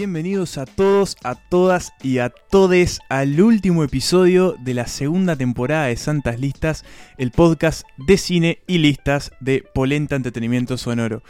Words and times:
Bienvenidos 0.00 0.56
a 0.56 0.64
todos, 0.64 1.18
a 1.24 1.34
todas 1.34 1.92
y 2.02 2.20
a 2.20 2.30
todes 2.30 3.00
al 3.10 3.38
último 3.38 3.84
episodio 3.84 4.56
de 4.58 4.72
la 4.72 4.86
segunda 4.86 5.36
temporada 5.36 5.88
de 5.88 5.96
Santas 5.98 6.40
Listas, 6.40 6.86
el 7.18 7.32
podcast 7.32 7.82
de 7.98 8.16
cine 8.16 8.60
y 8.66 8.78
listas 8.78 9.30
de 9.40 9.62
Polenta 9.74 10.16
Entretenimiento 10.16 10.78
Sonoro. 10.78 11.22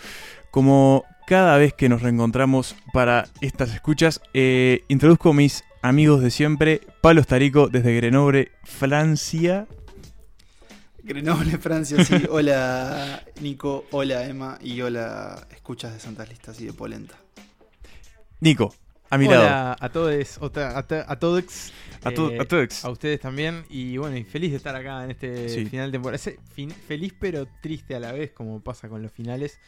Como 0.53 1.05
cada 1.27 1.57
vez 1.57 1.75
que 1.75 1.89
nos 1.89 2.03
reencontramos 2.03 2.77
para 2.93 3.27
estas 3.41 3.75
escuchas, 3.75 4.21
eh, 4.35 4.85
introduzco 4.87 5.31
a 5.31 5.35
mis 5.35 5.65
amigos 5.83 6.23
de 6.23 6.31
siempre, 6.31 6.81
Pablo 7.01 7.25
Starico 7.25 7.67
desde 7.67 7.93
Grenoble, 7.97 8.53
Francia. 8.63 9.67
Grenoble, 11.03 11.59
Francia, 11.59 12.05
sí. 12.05 12.15
Hola 12.31 13.25
Nico, 13.41 13.87
hola 13.91 14.25
Emma 14.27 14.59
y 14.63 14.81
hola 14.81 15.49
escuchas 15.51 15.93
de 15.93 15.99
Santas 15.99 16.29
Listas 16.29 16.61
y 16.61 16.67
de 16.67 16.73
Polenta. 16.73 17.20
Nico, 18.41 18.75
a 19.11 19.19
mi 19.19 19.27
Hola 19.27 19.39
lado. 19.39 19.77
a 19.81 19.89
todos, 19.91 20.39
otra- 20.41 20.79
a, 20.79 20.83
to- 20.87 21.05
a 21.07 21.19
todos, 21.19 21.73
A, 22.05 22.11
to- 22.11 22.31
eh, 22.31 22.39
a 22.41 22.45
todos. 22.45 22.85
a 22.85 22.91
ustedes 22.91 23.21
también 23.21 23.65
y 23.69 23.97
bueno, 23.97 24.17
y 24.17 24.25
feliz 24.25 24.51
de 24.53 24.57
estar 24.57 24.75
acá 24.75 25.05
en 25.05 25.11
este 25.11 25.49
Sí. 25.49 25.67
final 25.67 25.91
de 25.91 25.93
temporada. 25.97 26.17
Ese 26.17 26.39
fin- 26.55 26.71
feliz 26.71 27.13
pero 27.19 27.47
triste 27.61 27.95
a 27.95 28.01
la 28.01 28.13
vez, 28.13 28.31
como 28.33 28.61
pasa 28.61 28.89
con 28.89 29.03
los 29.03 29.13
finales. 29.13 29.59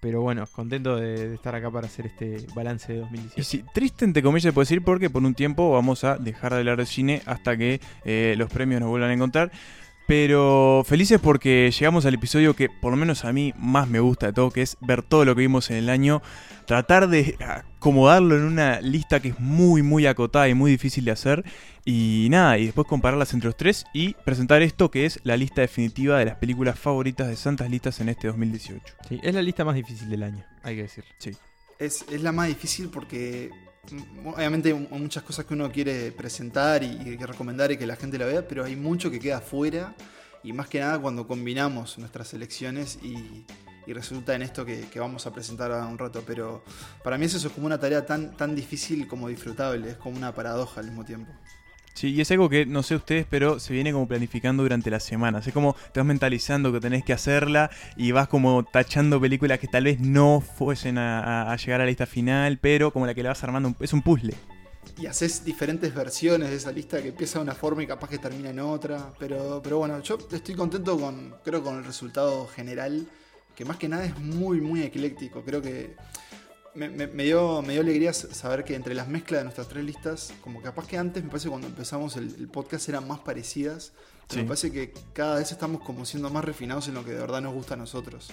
Pero 0.00 0.22
bueno, 0.22 0.46
contento 0.50 0.96
de, 0.96 1.28
de 1.28 1.34
estar 1.34 1.54
acá 1.54 1.70
para 1.70 1.86
hacer 1.86 2.06
este 2.06 2.46
balance 2.54 2.90
de 2.90 2.98
Y 2.98 3.02
2018. 3.02 3.42
sí, 3.44 3.62
triste 3.74 4.06
entre 4.06 4.22
comillas 4.22 4.54
puedo 4.54 4.62
decir 4.64 4.82
porque 4.82 5.10
por 5.10 5.22
un 5.22 5.34
tiempo 5.34 5.70
vamos 5.72 6.04
a 6.04 6.16
dejar 6.16 6.52
de 6.54 6.58
hablar 6.60 6.78
de 6.78 6.86
cine 6.86 7.20
hasta 7.26 7.54
que 7.54 7.82
eh, 8.06 8.34
los 8.38 8.50
premios 8.50 8.80
nos 8.80 8.88
vuelvan 8.88 9.10
a 9.10 9.12
encontrar. 9.12 9.52
Pero 10.10 10.82
felices 10.84 11.20
porque 11.20 11.70
llegamos 11.70 12.04
al 12.04 12.14
episodio 12.14 12.56
que 12.56 12.68
por 12.68 12.90
lo 12.90 12.96
menos 12.96 13.24
a 13.24 13.32
mí 13.32 13.54
más 13.56 13.86
me 13.86 14.00
gusta 14.00 14.26
de 14.26 14.32
todo, 14.32 14.50
que 14.50 14.60
es 14.60 14.76
ver 14.80 15.04
todo 15.04 15.24
lo 15.24 15.36
que 15.36 15.42
vimos 15.42 15.70
en 15.70 15.76
el 15.76 15.88
año, 15.88 16.20
tratar 16.66 17.06
de 17.06 17.36
acomodarlo 17.38 18.36
en 18.36 18.42
una 18.42 18.80
lista 18.80 19.20
que 19.20 19.28
es 19.28 19.38
muy 19.38 19.82
muy 19.82 20.06
acotada 20.06 20.48
y 20.48 20.54
muy 20.54 20.72
difícil 20.72 21.04
de 21.04 21.12
hacer. 21.12 21.44
Y 21.84 22.26
nada, 22.28 22.58
y 22.58 22.64
después 22.64 22.88
compararlas 22.88 23.34
entre 23.34 23.50
los 23.50 23.56
tres 23.56 23.84
y 23.94 24.14
presentar 24.24 24.62
esto 24.62 24.90
que 24.90 25.06
es 25.06 25.20
la 25.22 25.36
lista 25.36 25.60
definitiva 25.60 26.18
de 26.18 26.24
las 26.24 26.38
películas 26.38 26.76
favoritas 26.76 27.28
de 27.28 27.36
Santas 27.36 27.70
Listas 27.70 28.00
en 28.00 28.08
este 28.08 28.26
2018. 28.26 28.82
Sí, 29.08 29.20
es 29.22 29.32
la 29.32 29.42
lista 29.42 29.64
más 29.64 29.76
difícil 29.76 30.10
del 30.10 30.24
año, 30.24 30.44
hay 30.64 30.74
que 30.74 30.82
decir. 30.82 31.04
Es, 31.78 32.04
es 32.10 32.20
la 32.20 32.32
más 32.32 32.48
difícil 32.48 32.88
porque 32.88 33.50
obviamente 34.24 34.68
hay 34.68 34.74
mu- 34.74 34.98
muchas 34.98 35.22
cosas 35.22 35.44
que 35.44 35.54
uno 35.54 35.70
quiere 35.70 36.12
presentar 36.12 36.82
y, 36.82 36.86
y 36.86 37.16
recomendar 37.16 37.72
y 37.72 37.76
que 37.76 37.86
la 37.86 37.96
gente 37.96 38.18
la 38.18 38.26
vea, 38.26 38.46
pero 38.46 38.64
hay 38.64 38.76
mucho 38.76 39.10
que 39.10 39.18
queda 39.18 39.40
fuera 39.40 39.94
y 40.42 40.52
más 40.52 40.68
que 40.68 40.80
nada 40.80 40.98
cuando 40.98 41.26
combinamos 41.26 41.98
nuestras 41.98 42.32
elecciones 42.34 42.98
y, 43.02 43.44
y 43.86 43.92
resulta 43.92 44.34
en 44.34 44.42
esto 44.42 44.64
que, 44.64 44.88
que 44.88 45.00
vamos 45.00 45.26
a 45.26 45.32
presentar 45.32 45.70
ahora 45.72 45.86
un 45.86 45.98
rato. 45.98 46.22
Pero 46.26 46.62
para 47.02 47.18
mí 47.18 47.26
eso 47.26 47.36
es 47.36 47.52
como 47.52 47.66
una 47.66 47.78
tarea 47.78 48.06
tan, 48.06 48.36
tan 48.36 48.54
difícil 48.54 49.06
como 49.08 49.28
disfrutable, 49.28 49.90
es 49.90 49.96
como 49.96 50.16
una 50.16 50.34
paradoja 50.34 50.80
al 50.80 50.86
mismo 50.86 51.04
tiempo. 51.04 51.32
Sí, 52.00 52.14
y 52.14 52.22
es 52.22 52.30
algo 52.30 52.48
que 52.48 52.64
no 52.64 52.82
sé 52.82 52.94
ustedes, 52.96 53.26
pero 53.28 53.60
se 53.60 53.74
viene 53.74 53.92
como 53.92 54.08
planificando 54.08 54.62
durante 54.62 54.90
las 54.90 55.02
semanas. 55.02 55.46
Es 55.46 55.52
como 55.52 55.76
te 55.92 56.00
vas 56.00 56.06
mentalizando 56.06 56.72
que 56.72 56.80
tenés 56.80 57.04
que 57.04 57.12
hacerla 57.12 57.70
y 57.94 58.10
vas 58.12 58.26
como 58.26 58.64
tachando 58.64 59.20
películas 59.20 59.58
que 59.58 59.68
tal 59.68 59.84
vez 59.84 60.00
no 60.00 60.40
fuesen 60.40 60.96
a, 60.96 61.52
a- 61.52 61.56
llegar 61.56 61.82
a 61.82 61.84
la 61.84 61.88
lista 61.90 62.06
final, 62.06 62.56
pero 62.58 62.90
como 62.90 63.04
la 63.04 63.12
que 63.12 63.22
le 63.22 63.28
vas 63.28 63.44
armando, 63.44 63.74
es 63.80 63.92
un 63.92 64.00
puzzle. 64.00 64.32
Y 64.98 65.04
haces 65.04 65.44
diferentes 65.44 65.94
versiones 65.94 66.48
de 66.48 66.56
esa 66.56 66.72
lista 66.72 67.02
que 67.02 67.08
empieza 67.08 67.38
de 67.38 67.42
una 67.42 67.54
forma 67.54 67.82
y 67.82 67.86
capaz 67.86 68.08
que 68.08 68.16
termina 68.16 68.48
en 68.48 68.60
otra. 68.60 69.12
Pero, 69.18 69.60
pero 69.62 69.76
bueno, 69.76 70.00
yo 70.00 70.16
estoy 70.32 70.54
contento 70.54 70.98
con, 70.98 71.34
creo, 71.44 71.62
con 71.62 71.76
el 71.76 71.84
resultado 71.84 72.46
general, 72.46 73.06
que 73.54 73.66
más 73.66 73.76
que 73.76 73.90
nada 73.90 74.06
es 74.06 74.18
muy, 74.18 74.62
muy 74.62 74.80
ecléctico. 74.84 75.42
Creo 75.42 75.60
que 75.60 75.96
me, 76.74 76.88
me- 76.88 77.06
me 77.06 77.24
dio, 77.24 77.62
me 77.62 77.72
dio 77.72 77.82
alegría 77.82 78.12
saber 78.12 78.64
que 78.64 78.74
entre 78.74 78.94
las 78.94 79.08
mezclas 79.08 79.40
de 79.40 79.44
nuestras 79.44 79.68
tres 79.68 79.84
listas, 79.84 80.32
como 80.40 80.60
capaz 80.62 80.86
que 80.86 80.96
antes, 80.98 81.22
me 81.22 81.28
parece 81.30 81.48
cuando 81.48 81.66
empezamos 81.66 82.16
el, 82.16 82.34
el 82.38 82.48
podcast 82.48 82.88
eran 82.88 83.06
más 83.08 83.20
parecidas. 83.20 83.92
Pero 84.28 84.38
Sí. 84.40 84.42
me 84.42 84.48
parece 84.48 84.70
que 84.70 84.92
cada 85.12 85.36
vez 85.38 85.50
estamos 85.50 85.82
como 85.82 86.04
siendo 86.04 86.30
más 86.30 86.44
refinados 86.44 86.86
en 86.86 86.94
lo 86.94 87.04
que 87.04 87.10
de 87.12 87.18
verdad 87.18 87.40
nos 87.40 87.52
gusta 87.52 87.74
a 87.74 87.76
nosotros. 87.76 88.30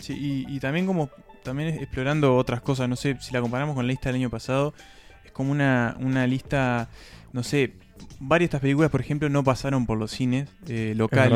Sí, 0.00 0.12
y, 0.48 0.56
y 0.56 0.58
también 0.60 0.86
como 0.86 1.08
también 1.44 1.68
explorando 1.68 2.34
otras 2.36 2.60
cosas, 2.60 2.88
no 2.88 2.96
sé, 2.96 3.16
si 3.20 3.32
la 3.32 3.40
comparamos 3.40 3.76
con 3.76 3.86
la 3.86 3.92
lista 3.92 4.08
del 4.08 4.16
año 4.16 4.30
pasado, 4.30 4.74
es 5.24 5.30
como 5.30 5.52
una, 5.52 5.96
una 6.00 6.26
lista, 6.26 6.88
no 7.32 7.44
sé, 7.44 7.74
varias 8.18 8.46
de 8.50 8.56
estas 8.56 8.60
películas, 8.62 8.90
por 8.90 9.00
ejemplo, 9.00 9.28
no 9.28 9.44
pasaron 9.44 9.86
por 9.86 9.98
los 9.98 10.10
cines 10.10 10.48
eh, 10.68 10.94
locales. 10.96 11.32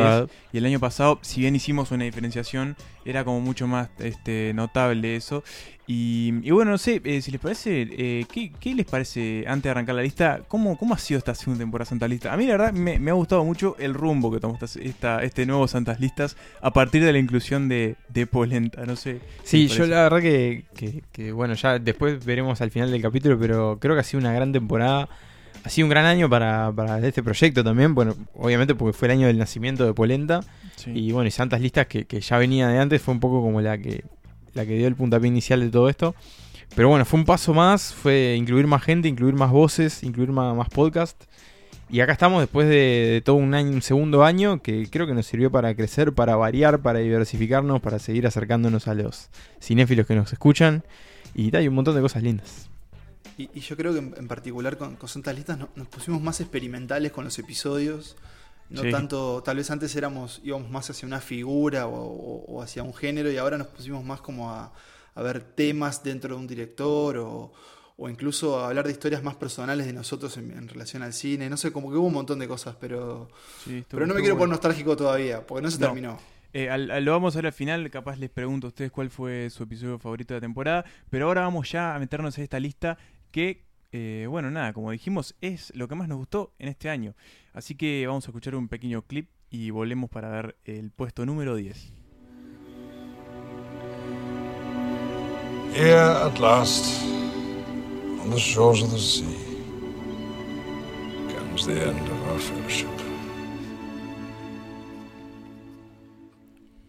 Y 0.53 0.59
el 0.59 0.67
año 0.67 0.81
pasado, 0.81 1.19
si 1.23 1.41
bien 1.43 1.55
hicimos 1.55 1.91
una 1.91 2.05
diferenciación, 2.05 2.77
era 3.05 3.25
como 3.25 3.41
mucho 3.41 3.67
más 3.67 3.89
este, 3.99 4.53
notable 4.55 5.17
eso. 5.17 5.43
Y, 5.87 6.35
y 6.43 6.53
bueno, 6.53 6.71
no 6.71 6.79
sé, 6.79 7.01
eh, 7.05 7.21
si 7.21 7.33
les 7.33 7.41
parece, 7.41 7.83
eh, 7.91 8.25
¿qué, 8.33 8.53
qué 8.61 8.75
les 8.77 8.87
parece 8.87 9.45
antes 9.49 9.65
de 9.65 9.71
arrancar 9.71 9.97
la 9.97 10.03
lista? 10.03 10.41
¿Cómo, 10.47 10.79
cómo 10.79 10.95
ha 10.95 10.99
sido 10.99 11.19
esta 11.19 11.35
segunda 11.35 11.63
temporada 11.65 11.89
Santas 11.89 12.09
Listas? 12.09 12.33
A 12.33 12.37
mí 12.37 12.45
la 12.47 12.53
verdad 12.53 12.73
me, 12.73 13.01
me 13.01 13.11
ha 13.11 13.15
gustado 13.15 13.45
mucho 13.45 13.75
el 13.79 13.95
rumbo 13.95 14.31
que 14.31 14.39
tomó 14.39 14.57
esta, 14.61 14.81
esta- 14.81 15.23
este 15.25 15.47
nuevo 15.47 15.67
Santas 15.67 15.99
Listas 15.99 16.37
a 16.61 16.73
partir 16.73 17.03
de 17.05 17.13
la 17.13 17.19
inclusión 17.19 17.69
de, 17.69 17.97
de 18.09 18.27
Polenta, 18.29 18.87
no 18.87 18.95
sé. 18.95 19.19
Sí, 19.43 19.63
¿qué 19.67 19.69
les 19.71 19.79
yo 19.79 19.87
la 19.87 20.03
verdad 20.05 20.21
que, 20.21 20.65
que- 20.77 21.03
que, 21.11 21.33
bueno, 21.33 21.55
ya 21.55 21.79
después 21.81 22.25
veremos 22.25 22.61
al 22.61 22.71
final 22.71 22.93
del 22.93 23.03
capítulo, 23.03 23.37
pero 23.39 23.79
creo 23.81 23.95
que 23.97 24.01
ha 24.01 24.05
sido 24.05 24.21
una 24.21 24.33
gran 24.33 24.53
temporada. 24.53 25.09
Ha 25.63 25.69
sido 25.69 25.87
un 25.87 25.91
gran 25.91 26.07
año 26.07 26.29
para, 26.31 26.73
para 26.73 27.07
este 27.07 27.23
proyecto 27.23 27.63
también, 27.63 27.95
bueno, 27.95 28.17
obviamente 28.35 28.75
porque 28.75 28.97
fue 28.97 29.09
el 29.09 29.13
año 29.13 29.27
del 29.27 29.39
nacimiento 29.39 29.85
de 29.85 29.93
Polenta. 29.93 30.41
Sí. 30.77 30.91
Y 30.95 31.13
bueno, 31.13 31.29
y 31.29 31.31
Santas 31.31 31.61
Listas 31.61 31.87
que, 31.87 32.07
que 32.07 32.21
ya 32.21 32.39
venía 32.39 32.69
de 32.69 32.79
antes 32.79 33.03
fue 33.03 33.13
un 33.13 33.21
poco 33.21 33.43
como 33.43 33.61
la 33.61 33.77
que, 33.77 34.05
la 34.55 34.65
que 34.65 34.77
dio 34.77 34.87
el 34.87 34.97
puntapié 34.97 35.29
inicial 35.29 35.61
de 35.61 35.69
todo 35.69 35.89
esto. 35.89 36.15
Pero 36.75 36.89
bueno, 36.89 37.05
fue 37.05 37.21
un 37.21 37.27
paso 37.27 37.53
más, 37.53 37.93
fue 37.93 38.37
incluir 38.39 38.67
más 38.67 38.83
gente, 38.83 39.09
incluir 39.09 39.35
más 39.35 39.51
voces, 39.51 40.03
incluir 40.03 40.31
más, 40.31 40.57
más 40.57 40.69
podcast. 40.69 41.25
Y 41.91 42.01
acá 42.01 42.13
estamos 42.13 42.41
después 42.41 42.69
de, 42.69 43.11
de 43.11 43.21
todo 43.21 43.37
un 43.37 43.53
año, 43.53 43.71
un 43.73 43.83
segundo 43.83 44.25
año 44.25 44.63
que 44.63 44.89
creo 44.89 45.09
que 45.09 45.15
nos 45.15 45.27
sirvió 45.27 45.51
para 45.51 45.75
crecer, 45.75 46.13
para 46.13 46.37
variar, 46.37 46.81
para 46.81 47.01
diversificarnos, 47.01 47.81
para 47.81 47.99
seguir 47.99 48.27
acercándonos 48.27 48.87
a 48.87 48.95
los 48.95 49.29
cinéfilos 49.61 50.07
que 50.07 50.15
nos 50.15 50.33
escuchan. 50.33 50.85
Y 51.35 51.55
hay 51.55 51.69
un 51.69 51.75
montón 51.75 51.97
de 51.97 52.01
cosas 52.01 52.23
lindas. 52.23 52.70
Y, 53.39 53.51
y 53.55 53.61
yo 53.61 53.77
creo 53.77 53.93
que 53.93 53.99
en, 54.01 54.15
en 54.17 54.29
particular 54.29 54.77
con, 54.77 54.97
con 54.97 55.09
Santas 55.09 55.35
Listas 55.35 55.59
no- 55.59 55.69
nos 55.75 55.89
pusimos 55.89 56.21
más 56.21 56.41
experimentales 56.41 57.13
con 57.13 57.25
los 57.25 57.39
episodios. 57.39 58.17
No 58.69 58.83
Sí. 58.83 58.91
tanto, 58.91 59.43
tal 59.43 59.57
vez 59.57 59.71
antes 59.71 59.95
éramos, 59.97 60.41
íbamos 60.45 60.71
más 60.71 60.89
hacia 60.91 61.07
una 61.07 61.21
figura 61.21 61.87
o, 61.87 61.95
o- 61.95 62.45
o 62.47 62.63
hacia 62.63 62.83
un 62.83 62.95
género 62.95 63.31
y 63.31 63.37
ahora 63.37 63.59
nos 63.59 63.67
pusimos 63.69 64.05
más 64.05 64.21
como 64.21 64.51
a, 64.51 64.73
a 65.15 65.23
ver 65.23 65.41
temas 65.43 66.03
dentro 66.05 66.35
de 66.37 66.41
un 66.41 66.47
director 66.47 67.17
o, 67.19 67.53
o 67.97 68.09
incluso 68.09 68.61
a 68.61 68.69
hablar 68.69 68.87
de 68.87 68.93
historias 68.93 69.23
más 69.25 69.35
personales 69.37 69.87
de 69.87 69.93
nosotros 69.93 70.37
en, 70.37 70.53
en 70.53 70.69
relación 70.69 71.03
al 71.03 71.13
cine. 71.13 71.51
No 71.51 71.57
sé, 71.57 71.73
como 71.73 71.91
que 71.91 71.97
hubo 71.97 72.07
un 72.07 72.15
montón 72.15 72.39
de 72.39 72.47
cosas, 72.49 72.77
pero, 72.81 73.29
Sí, 73.65 73.79
estuvo- 73.79 73.87
pero 73.99 74.07
no 74.07 74.15
me 74.15 74.21
quiero 74.21 74.37
bueno. 74.37 74.51
poner 74.51 74.51
nostálgico 74.53 74.97
todavía, 74.97 75.45
porque 75.47 75.63
no 75.63 75.71
se 75.71 75.79
No. 75.81 75.87
terminó. 75.87 76.19
Eh, 76.53 76.69
al- 76.69 77.05
lo 77.05 77.13
vamos 77.13 77.35
a 77.37 77.39
ver 77.39 77.47
al 77.47 77.53
final, 77.53 77.89
capaz 77.91 78.17
les 78.19 78.29
pregunto 78.31 78.67
a 78.67 78.69
ustedes 78.69 78.91
cuál 78.91 79.09
fue 79.11 79.51
su 79.51 79.63
episodio 79.63 79.99
favorito 79.99 80.35
de 80.35 80.39
la 80.39 80.43
temporada, 80.43 80.85
pero 81.09 81.27
ahora 81.27 81.43
vamos 81.43 81.71
ya 81.71 81.95
a 81.95 81.99
meternos 81.99 82.37
en 82.39 82.45
esta 82.45 82.59
lista 82.59 82.99
que, 83.31 83.63
eh, 83.93 84.27
bueno, 84.29 84.51
nada, 84.51 84.73
como 84.73 84.91
dijimos, 84.91 85.37
es 85.41 85.73
lo 85.77 85.87
que 85.87 85.95
más 85.95 86.09
nos 86.09 86.19
gustó 86.19 86.53
en 86.59 86.69
este 86.69 86.91
año. 86.91 87.15
Así 87.53 87.77
que 87.77 88.05
vamos 88.07 88.27
a 88.27 88.31
escuchar 88.31 88.57
un 88.57 88.69
pequeño 88.69 89.03
clip 89.03 89.29
y 89.49 89.71
volvemos 89.71 90.11
para 90.11 90.29
ver 90.31 90.57
el 90.65 90.91
puesto 90.91 91.25
número 91.25 91.55
10. 91.55 91.93
Here 95.73 95.95
at 96.01 96.39
last, 96.41 97.01
on 98.23 98.31
the 98.31 98.39
shores 98.39 98.83
of 98.83 98.91
the 98.91 98.99
sea, 98.99 99.25
comes 101.33 101.65
the 101.65 101.81
end 101.89 102.09
of 102.09 102.29
our 102.29 102.39
fellowship. 102.41 102.89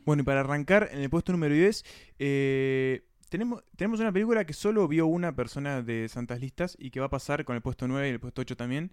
Bueno, 0.05 0.21
y 0.21 0.25
para 0.25 0.41
arrancar, 0.41 0.89
en 0.91 0.99
el 1.01 1.09
puesto 1.09 1.31
número 1.31 1.53
10, 1.53 1.83
eh, 2.19 3.03
tenemos, 3.29 3.63
tenemos 3.75 3.99
una 3.99 4.11
película 4.11 4.45
que 4.45 4.53
solo 4.53 4.87
vio 4.87 5.05
una 5.07 5.35
persona 5.35 5.81
de 5.81 6.07
Santas 6.09 6.39
Listas 6.41 6.75
y 6.79 6.89
que 6.91 6.99
va 6.99 7.05
a 7.07 7.09
pasar 7.09 7.45
con 7.45 7.55
el 7.55 7.61
puesto 7.61 7.87
9 7.87 8.07
y 8.07 8.11
el 8.11 8.19
puesto 8.19 8.41
8 8.41 8.55
también. 8.57 8.91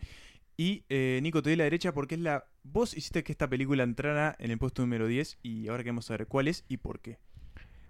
Y 0.57 0.85
eh, 0.89 1.21
Nico, 1.23 1.43
te 1.43 1.51
doy 1.51 1.57
la 1.57 1.65
derecha 1.65 1.93
porque 1.93 2.17
es 2.17 2.21
la. 2.21 2.45
Vos 2.65 2.97
hiciste 2.97 3.23
que 3.23 3.33
esta 3.33 3.49
película 3.49 3.85
entrara 3.85 4.35
en 4.39 4.51
el 4.51 4.59
puesto 4.59 4.83
número 4.83 5.07
10 5.07 5.39
y 5.43 5.69
ahora 5.69 5.83
queremos 5.85 6.07
saber 6.07 6.27
cuál 6.27 6.49
es 6.49 6.65
y 6.69 6.79
por 6.79 7.01
qué. 7.01 7.19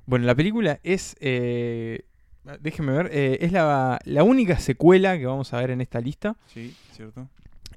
Bueno, 0.06 0.26
la 0.26 0.34
película 0.34 0.78
es. 0.82 1.16
eh, 1.20 2.04
déjenme 2.60 2.92
ver. 2.92 3.10
eh, 3.12 3.38
es 3.40 3.52
la, 3.52 3.98
la 4.04 4.22
única 4.22 4.58
secuela 4.58 5.18
que 5.18 5.26
vamos 5.26 5.52
a 5.54 5.60
ver 5.60 5.70
en 5.70 5.80
esta 5.80 6.00
lista. 6.00 6.36
Sí, 6.46 6.74
¿cierto? 6.92 7.28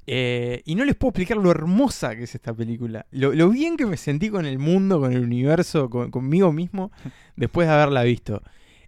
Eh, 0.07 0.63
y 0.65 0.75
no 0.75 0.83
les 0.83 0.95
puedo 0.95 1.09
explicar 1.12 1.38
lo 1.38 1.51
hermosa 1.51 2.15
que 2.15 2.24
es 2.24 2.33
esta 2.36 2.53
película. 2.53 3.06
Lo, 3.12 3.33
lo 3.33 3.50
bien 3.50 3.77
que 3.77 3.86
me 3.86 3.98
sentí 3.98 4.30
con 4.30 4.45
el 4.45 4.57
mundo, 4.59 5.00
con 5.00 5.13
el 5.13 5.21
universo, 5.24 5.89
con- 5.89 6.09
conmigo 6.12 6.51
mismo, 6.51 6.92
después 7.36 7.68
de 7.68 7.74
haberla 7.74 8.03
visto. 8.03 8.42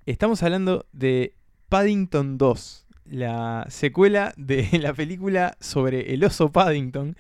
Estamos 0.05 0.41
hablando 0.43 0.85
de 0.91 1.35
Paddington 1.69 2.37
2, 2.37 2.87
la 3.05 3.65
secuela 3.69 4.33
de 4.37 4.67
la 4.81 4.93
película 4.93 5.55
sobre 5.59 6.13
el 6.13 6.23
oso 6.23 6.51
Paddington, 6.51 7.15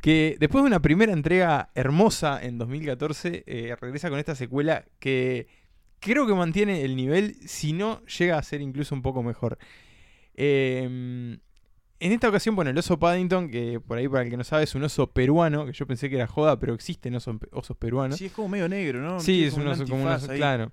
que 0.00 0.36
después 0.40 0.62
de 0.64 0.68
una 0.68 0.80
primera 0.80 1.12
entrega 1.12 1.70
hermosa 1.74 2.40
en 2.42 2.56
2014, 2.58 3.44
eh, 3.46 3.76
regresa 3.80 4.08
con 4.10 4.18
esta 4.18 4.34
secuela 4.36 4.84
que 5.00 5.48
creo 6.00 6.26
que 6.26 6.34
mantiene 6.34 6.82
el 6.82 6.96
nivel, 6.96 7.36
si 7.46 7.72
no 7.72 8.02
llega 8.06 8.38
a 8.38 8.42
ser 8.42 8.60
incluso 8.62 8.94
un 8.94 9.02
poco 9.02 9.22
mejor. 9.22 9.58
Eh, 10.34 11.38
en 12.00 12.12
esta 12.12 12.28
ocasión, 12.28 12.54
bueno, 12.54 12.70
el 12.70 12.78
oso 12.78 12.98
Paddington, 12.98 13.50
que 13.50 13.80
por 13.80 13.98
ahí 13.98 14.08
para 14.08 14.22
el 14.22 14.30
que 14.30 14.36
no 14.36 14.44
sabe 14.44 14.64
es 14.64 14.74
un 14.74 14.84
oso 14.84 15.08
peruano, 15.08 15.66
que 15.66 15.72
yo 15.72 15.86
pensé 15.86 16.08
que 16.08 16.16
era 16.16 16.26
joda, 16.26 16.58
pero 16.58 16.74
existen 16.74 17.14
osos, 17.14 17.36
osos 17.52 17.76
peruanos. 17.76 18.18
Sí, 18.18 18.26
es 18.26 18.32
como 18.32 18.48
medio 18.48 18.68
negro, 18.68 19.00
¿no? 19.00 19.20
Sí, 19.20 19.44
es 19.44 19.54
un 19.54 19.66
oso 19.66 19.84
como 19.86 20.04
un 20.04 20.08
oso, 20.08 20.30
ahí. 20.30 20.38
claro. 20.38 20.70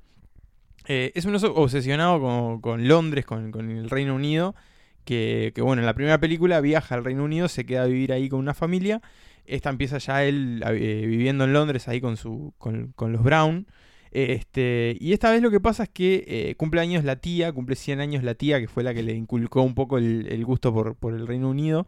Eh, 0.87 1.11
es 1.15 1.25
un 1.25 1.33
oso 1.33 1.53
obsesionado 1.55 2.21
con, 2.21 2.61
con 2.61 2.87
Londres, 2.87 3.25
con, 3.25 3.51
con 3.51 3.71
el 3.71 3.89
Reino 3.89 4.13
Unido, 4.13 4.55
que, 5.03 5.51
que, 5.55 5.61
bueno, 5.61 5.81
en 5.81 5.87
la 5.87 5.95
primera 5.95 6.19
película 6.19 6.61
viaja 6.61 6.93
al 6.93 7.03
Reino 7.03 7.23
Unido, 7.23 7.47
se 7.47 7.65
queda 7.65 7.83
a 7.83 7.87
vivir 7.87 8.13
ahí 8.13 8.29
con 8.29 8.39
una 8.39 8.53
familia. 8.53 9.01
Esta 9.45 9.69
empieza 9.69 9.97
ya 9.97 10.23
él 10.23 10.63
eh, 10.67 11.05
viviendo 11.07 11.43
en 11.43 11.53
Londres 11.53 11.87
ahí 11.87 12.01
con, 12.01 12.17
su, 12.17 12.53
con, 12.57 12.93
con 12.95 13.11
los 13.11 13.23
Brown. 13.23 13.67
Este, 14.15 14.95
y 15.01 15.11
esta 15.11 15.29
vez 15.29 15.41
lo 15.41 15.51
que 15.51 15.59
pasa 15.59 15.83
es 15.83 15.89
que 15.89 16.23
eh, 16.25 16.55
cumple 16.55 16.79
años 16.79 17.03
la 17.03 17.17
tía, 17.17 17.51
cumple 17.51 17.75
100 17.75 17.99
años 17.99 18.23
la 18.23 18.33
tía, 18.33 18.61
que 18.61 18.69
fue 18.69 18.81
la 18.81 18.93
que 18.93 19.03
le 19.03 19.13
inculcó 19.13 19.61
un 19.61 19.75
poco 19.75 19.97
el, 19.97 20.45
gusto 20.45 20.73
por, 20.73 21.13
el 21.13 21.27
Reino 21.27 21.49
Unido. 21.49 21.85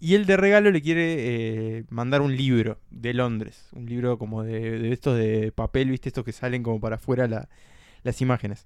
Y 0.00 0.14
él 0.14 0.24
de 0.24 0.38
regalo 0.38 0.70
le 0.70 0.80
quiere 0.80 1.80
eh, 1.80 1.84
mandar 1.90 2.22
un 2.22 2.34
libro 2.34 2.78
de 2.90 3.12
Londres. 3.12 3.68
Un 3.72 3.84
libro 3.84 4.16
como 4.16 4.42
de, 4.42 4.90
estos 4.90 5.18
de 5.18 5.52
papel, 5.52 5.90
¿viste? 5.90 6.08
Estos 6.08 6.24
que 6.24 6.32
salen 6.32 6.62
como 6.62 6.80
para 6.80 6.96
afuera 6.96 7.28
la- 7.28 7.50
las 8.04 8.22
imágenes. 8.22 8.64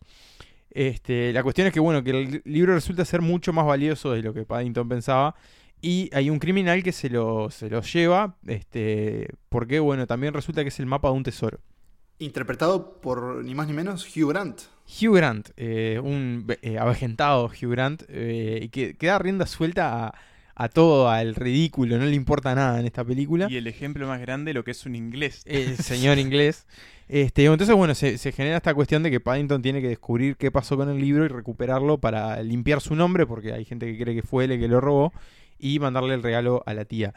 Este, 0.71 1.33
la 1.33 1.43
cuestión 1.43 1.67
es 1.67 1.73
que, 1.73 1.81
bueno, 1.81 2.05
que 2.05 2.11
el 2.11 2.43
libro 2.45 2.75
resulta 2.75 3.05
ser 3.05 3.23
mucho 3.23 3.53
más 3.53 3.67
valioso 3.67 4.13
de 4.13 4.23
lo 4.23 4.33
que 4.33 4.45
Paddington 4.45 4.89
pensaba. 4.89 5.35
Y 5.83 6.11
hay 6.15 6.31
un 6.31 6.39
criminal 6.39 6.85
que 6.85 6.93
se 6.93 7.11
lo, 7.11 7.51
se 7.51 7.69
lo 7.69 7.83
lleva, 7.83 8.37
este, 8.47 9.31
porque, 9.49 9.81
bueno, 9.81 10.07
también 10.07 10.33
resulta 10.33 10.63
que 10.63 10.69
es 10.69 10.79
el 10.79 10.87
mapa 10.87 11.09
de 11.09 11.15
un 11.15 11.25
tesoro. 11.25 11.59
Interpretado 12.19 13.01
por 13.01 13.45
ni 13.45 13.55
más 13.55 13.67
ni 13.67 13.73
menos 13.73 14.07
Hugh 14.17 14.29
Grant. 14.29 14.61
Hugh 14.87 15.17
Grant, 15.17 15.51
eh, 15.57 16.01
un 16.03 16.47
eh, 16.63 16.79
avejentado 16.79 17.47
Hugh 17.47 17.71
Grant, 17.71 18.05
eh, 18.09 18.61
y 18.63 18.69
que, 18.69 18.97
que 18.97 19.07
da 19.09 19.19
rienda 19.19 19.47
suelta 19.47 20.07
a, 20.07 20.15
a 20.55 20.69
todo, 20.69 21.09
al 21.09 21.35
ridículo, 21.35 21.99
no 21.99 22.05
le 22.05 22.15
importa 22.15 22.55
nada 22.55 22.79
en 22.79 22.87
esta 22.87 23.05
película. 23.05 23.49
Y 23.51 23.57
el 23.57 23.67
ejemplo 23.67 24.07
más 24.07 24.21
grande, 24.21 24.55
lo 24.55 24.63
que 24.63 24.71
es 24.71 24.87
un 24.87 24.95
inglés. 24.95 25.43
El 25.47 25.77
señor 25.77 26.19
inglés. 26.19 26.67
Este, 27.09 27.45
entonces, 27.45 27.75
bueno, 27.75 27.95
se, 27.95 28.17
se 28.19 28.33
genera 28.33 28.59
esta 28.59 28.75
cuestión 28.75 29.03
de 29.03 29.11
que 29.11 29.21
Paddington 29.21 29.61
tiene 29.61 29.83
que 29.83 29.89
descubrir 29.89 30.37
qué 30.37 30.51
pasó 30.51 30.77
con 30.77 30.89
el 30.89 31.01
libro 31.01 31.25
y 31.25 31.29
recuperarlo 31.29 31.99
para 31.99 32.43
limpiar 32.43 32.81
su 32.81 32.95
nombre, 32.95 33.27
porque 33.27 33.53
hay 33.53 33.65
gente 33.65 33.87
que 33.87 34.03
cree 34.03 34.15
que 34.15 34.23
fue 34.23 34.45
él 34.45 34.53
el 34.53 34.61
que 34.61 34.69
lo 34.69 34.81
robó, 34.81 35.13
y 35.59 35.79
mandarle 35.79 36.15
el 36.15 36.23
regalo 36.23 36.63
a 36.67 36.75
la 36.75 36.85
tía. 36.85 37.15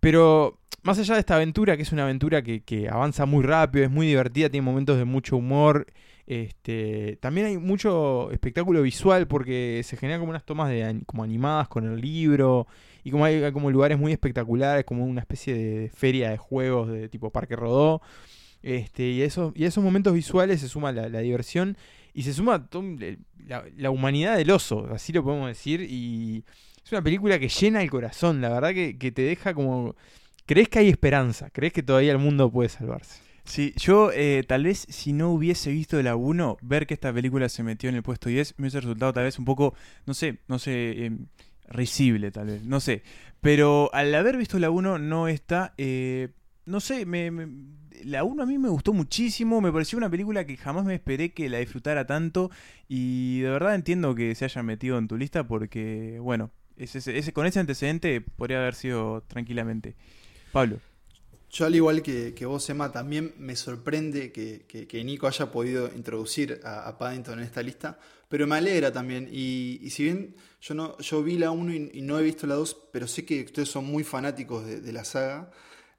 Pero 0.00 0.58
más 0.82 0.98
allá 0.98 1.14
de 1.14 1.20
esta 1.20 1.36
aventura, 1.36 1.76
que 1.76 1.82
es 1.82 1.92
una 1.92 2.04
aventura 2.04 2.42
que, 2.42 2.62
que 2.62 2.88
avanza 2.88 3.26
muy 3.26 3.44
rápido, 3.44 3.84
es 3.84 3.90
muy 3.90 4.06
divertida, 4.06 4.48
tiene 4.48 4.64
momentos 4.64 4.98
de 4.98 5.04
mucho 5.04 5.36
humor, 5.36 5.86
este, 6.26 7.18
también 7.20 7.48
hay 7.48 7.58
mucho 7.58 8.30
espectáculo 8.30 8.82
visual 8.82 9.26
porque 9.26 9.82
se 9.84 9.96
generan 9.96 10.20
como 10.20 10.30
unas 10.30 10.44
tomas 10.44 10.68
de, 10.70 11.00
como 11.04 11.24
animadas 11.24 11.66
con 11.68 11.84
el 11.92 12.00
libro 12.00 12.68
y 13.02 13.10
como 13.10 13.24
hay, 13.24 13.50
como 13.52 13.70
lugares 13.70 13.98
muy 13.98 14.12
espectaculares, 14.12 14.84
como 14.84 15.04
una 15.04 15.20
especie 15.22 15.54
de 15.54 15.88
feria 15.90 16.30
de 16.30 16.36
juegos 16.38 16.88
de 16.88 17.08
tipo 17.08 17.30
Parque 17.30 17.56
Rodó. 17.56 18.00
Este, 18.62 19.04
y, 19.10 19.22
a 19.22 19.24
esos, 19.24 19.52
y 19.56 19.64
a 19.64 19.68
esos 19.68 19.82
momentos 19.82 20.12
visuales 20.14 20.60
se 20.60 20.68
suma 20.68 20.92
la, 20.92 21.08
diversión 21.20 21.76
y 22.14 22.22
se 22.22 22.32
suma 22.34 22.68
el- 22.74 23.18
la, 23.46 23.64
la 23.76 23.90
humanidad 23.90 24.36
del 24.36 24.50
oso, 24.50 24.86
así 24.92 25.12
lo 25.12 25.24
podemos 25.24 25.48
decir. 25.48 25.80
Y 25.82 26.44
es 26.84 26.92
una 26.92 27.02
película 27.02 27.38
que 27.38 27.48
llena 27.48 27.82
el 27.82 27.90
corazón, 27.90 28.40
la 28.40 28.48
verdad 28.48 28.72
que, 28.72 29.12
te 29.12 29.22
deja 29.22 29.54
como... 29.54 29.94
Crees 30.46 30.68
que 30.68 30.80
hay 30.80 30.88
esperanza, 30.88 31.50
crees 31.50 31.72
que 31.72 31.82
todavía 31.82 32.12
el 32.12 32.18
mundo 32.18 32.50
puede 32.50 32.68
salvarse. 32.68 33.20
Sí, 33.44 33.72
yo 33.76 34.10
eh, 34.12 34.44
tal 34.46 34.64
vez 34.64 34.86
si 34.88 35.12
no 35.12 35.30
hubiese 35.30 35.70
visto 35.70 36.00
la 36.02 36.16
1, 36.16 36.56
ver 36.62 36.86
que 36.86 36.94
esta 36.94 37.12
película 37.12 37.48
se 37.48 37.62
metió 37.62 37.88
en 37.88 37.96
el 37.96 38.02
puesto 38.02 38.28
10 38.28 38.54
me 38.58 38.64
hubiese 38.64 38.80
resultado 38.80 39.12
tal 39.12 39.24
vez 39.24 39.38
un 39.38 39.44
poco, 39.44 39.74
no 40.06 40.14
sé, 40.14 40.38
no 40.48 40.58
sé, 40.58 41.06
eh, 41.06 41.12
risible 41.68 42.30
tal 42.30 42.46
vez, 42.48 42.64
no 42.64 42.80
sé. 42.80 43.02
Pero 43.40 43.90
al 43.94 44.14
haber 44.14 44.36
visto 44.36 44.58
la 44.58 44.70
1 44.70 44.98
no 44.98 45.28
está, 45.28 45.74
eh, 45.78 46.28
no 46.66 46.80
sé, 46.80 47.06
me, 47.06 47.30
me- 47.30 47.48
la 48.04 48.24
1 48.24 48.42
a 48.42 48.46
mí 48.46 48.58
me 48.58 48.68
gustó 48.68 48.92
muchísimo, 48.92 49.60
me 49.60 49.72
pareció 49.72 49.98
una 49.98 50.10
película 50.10 50.44
que 50.46 50.56
jamás 50.56 50.84
me 50.84 50.94
esperé 50.94 51.32
que 51.32 51.48
la 51.48 51.58
disfrutara 51.58 52.06
tanto 52.06 52.50
y 52.88 53.40
de 53.40 53.50
verdad 53.50 53.74
entiendo 53.74 54.14
que 54.14 54.34
se 54.34 54.44
haya 54.44 54.62
metido 54.62 54.98
en 54.98 55.08
tu 55.08 55.16
lista 55.16 55.46
porque, 55.46 56.18
bueno, 56.20 56.50
con 57.32 57.46
ese 57.46 57.60
antecedente 57.60 58.20
podría 58.20 58.60
haber 58.60 58.74
sido 58.74 59.22
tranquilamente. 59.28 59.94
Pablo. 60.52 60.80
Yo, 61.52 61.66
al 61.66 61.74
igual 61.74 62.02
que, 62.02 62.32
que 62.32 62.46
vos, 62.46 62.68
Emma, 62.70 62.92
también 62.92 63.34
me 63.38 63.56
sorprende 63.56 64.30
que, 64.30 64.66
que- 64.66 65.04
Nico 65.04 65.26
haya 65.26 65.50
podido 65.50 65.90
introducir 65.96 66.60
a, 66.64 66.96
Paddington 66.96 67.40
en 67.40 67.44
esta 67.44 67.60
lista, 67.60 67.98
pero 68.28 68.46
me 68.46 68.56
alegra 68.56 68.92
también. 68.92 69.28
Y, 69.32 69.80
si 69.90 70.04
bien 70.04 70.36
yo 70.60 70.74
no 70.74 70.96
yo 70.98 71.22
vi 71.24 71.38
la 71.38 71.50
1 71.50 71.74
y, 71.92 72.02
no 72.02 72.20
he 72.20 72.22
visto 72.22 72.46
la 72.46 72.54
2, 72.54 72.76
pero 72.92 73.08
sé 73.08 73.24
que 73.24 73.42
ustedes 73.42 73.68
son 73.68 73.84
muy 73.84 74.04
fanáticos 74.04 74.64
de, 74.64 74.92
la 74.92 75.04
saga, 75.04 75.50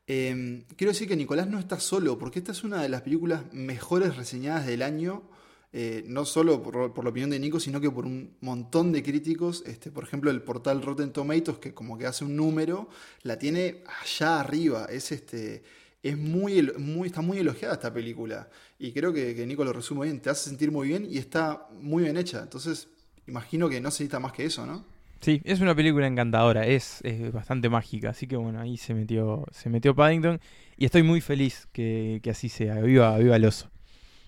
eh, 0.07 0.63
quiero 0.77 0.93
decir 0.93 1.09
que 1.09 1.17
Nicolás 1.17 1.47
no 1.47 1.59
está 1.59 1.81
solo, 1.81 2.17
porque 2.17 2.39
esta 2.39 2.53
es 2.53 2.63
una 2.63 2.81
de 2.81 2.89
las 2.89 3.01
películas 3.01 3.43
mejores 3.51 4.15
reseñadas 4.15 4.65
del 4.65 4.81
año. 4.81 5.29
Eh, 5.73 6.03
no 6.05 6.25
solo 6.25 6.61
por, 6.61 6.93
por 6.93 7.03
la 7.03 7.11
opinión 7.11 7.29
de 7.29 7.39
Nico, 7.39 7.59
sino 7.59 7.79
que 7.79 7.89
por 7.89 8.05
un 8.05 8.35
montón 8.41 8.91
de 8.91 9.03
críticos. 9.03 9.63
Este, 9.65 9.91
por 9.91 10.03
ejemplo, 10.03 10.29
el 10.31 10.41
portal 10.41 10.81
Rotten 10.81 11.11
Tomatoes, 11.11 11.59
que 11.59 11.73
como 11.73 11.97
que 11.97 12.05
hace 12.05 12.25
un 12.25 12.35
número, 12.35 12.89
la 13.23 13.37
tiene 13.39 13.83
allá 14.01 14.39
arriba. 14.39 14.85
Es 14.89 15.11
este. 15.11 15.63
Es 16.03 16.17
muy, 16.17 16.57
está 17.05 17.21
muy 17.21 17.37
elogiada 17.37 17.75
esta 17.75 17.93
película. 17.93 18.49
Y 18.79 18.91
creo 18.91 19.13
que, 19.13 19.35
que 19.35 19.45
Nico 19.45 19.63
lo 19.63 19.71
resume 19.71 20.05
bien. 20.05 20.19
Te 20.19 20.31
hace 20.31 20.49
sentir 20.49 20.71
muy 20.71 20.87
bien 20.87 21.07
y 21.09 21.19
está 21.19 21.67
muy 21.79 22.03
bien 22.03 22.17
hecha. 22.17 22.41
Entonces, 22.41 22.87
imagino 23.27 23.69
que 23.69 23.79
no 23.79 23.91
se 23.91 24.03
necesita 24.03 24.19
más 24.19 24.33
que 24.33 24.45
eso, 24.45 24.65
¿no? 24.65 24.83
Sí, 25.21 25.39
es 25.43 25.61
una 25.61 25.75
película 25.75 26.07
encantadora, 26.07 26.65
es, 26.65 26.99
es 27.03 27.31
bastante 27.31 27.69
mágica, 27.69 28.09
así 28.09 28.25
que 28.25 28.35
bueno, 28.37 28.59
ahí 28.59 28.75
se 28.77 28.95
metió, 28.95 29.45
se 29.51 29.69
metió 29.69 29.93
Paddington 29.93 30.39
y 30.77 30.85
estoy 30.85 31.03
muy 31.03 31.21
feliz 31.21 31.67
que, 31.71 32.19
que 32.23 32.31
así 32.31 32.49
sea, 32.49 32.81
viva, 32.81 33.15
viva 33.19 33.35
el 33.35 33.45
oso. 33.45 33.70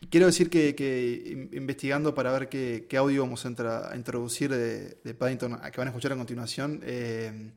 Quiero 0.10 0.26
decir 0.28 0.50
que, 0.50 0.76
que 0.76 1.24
in- 1.26 1.50
investigando 1.58 2.14
para 2.14 2.32
ver 2.32 2.50
qué, 2.50 2.86
qué 2.90 2.98
audio 2.98 3.22
vamos 3.24 3.46
a, 3.46 3.50
entra- 3.50 3.92
a 3.92 3.96
introducir 3.96 4.50
de, 4.52 4.98
de 5.04 5.14
Paddington, 5.14 5.54
a 5.62 5.72
que 5.72 5.78
van 5.78 5.88
a 5.88 5.92
escuchar 5.92 6.12
a 6.14 6.16
continuación, 6.16 6.82
eh, 6.84 7.52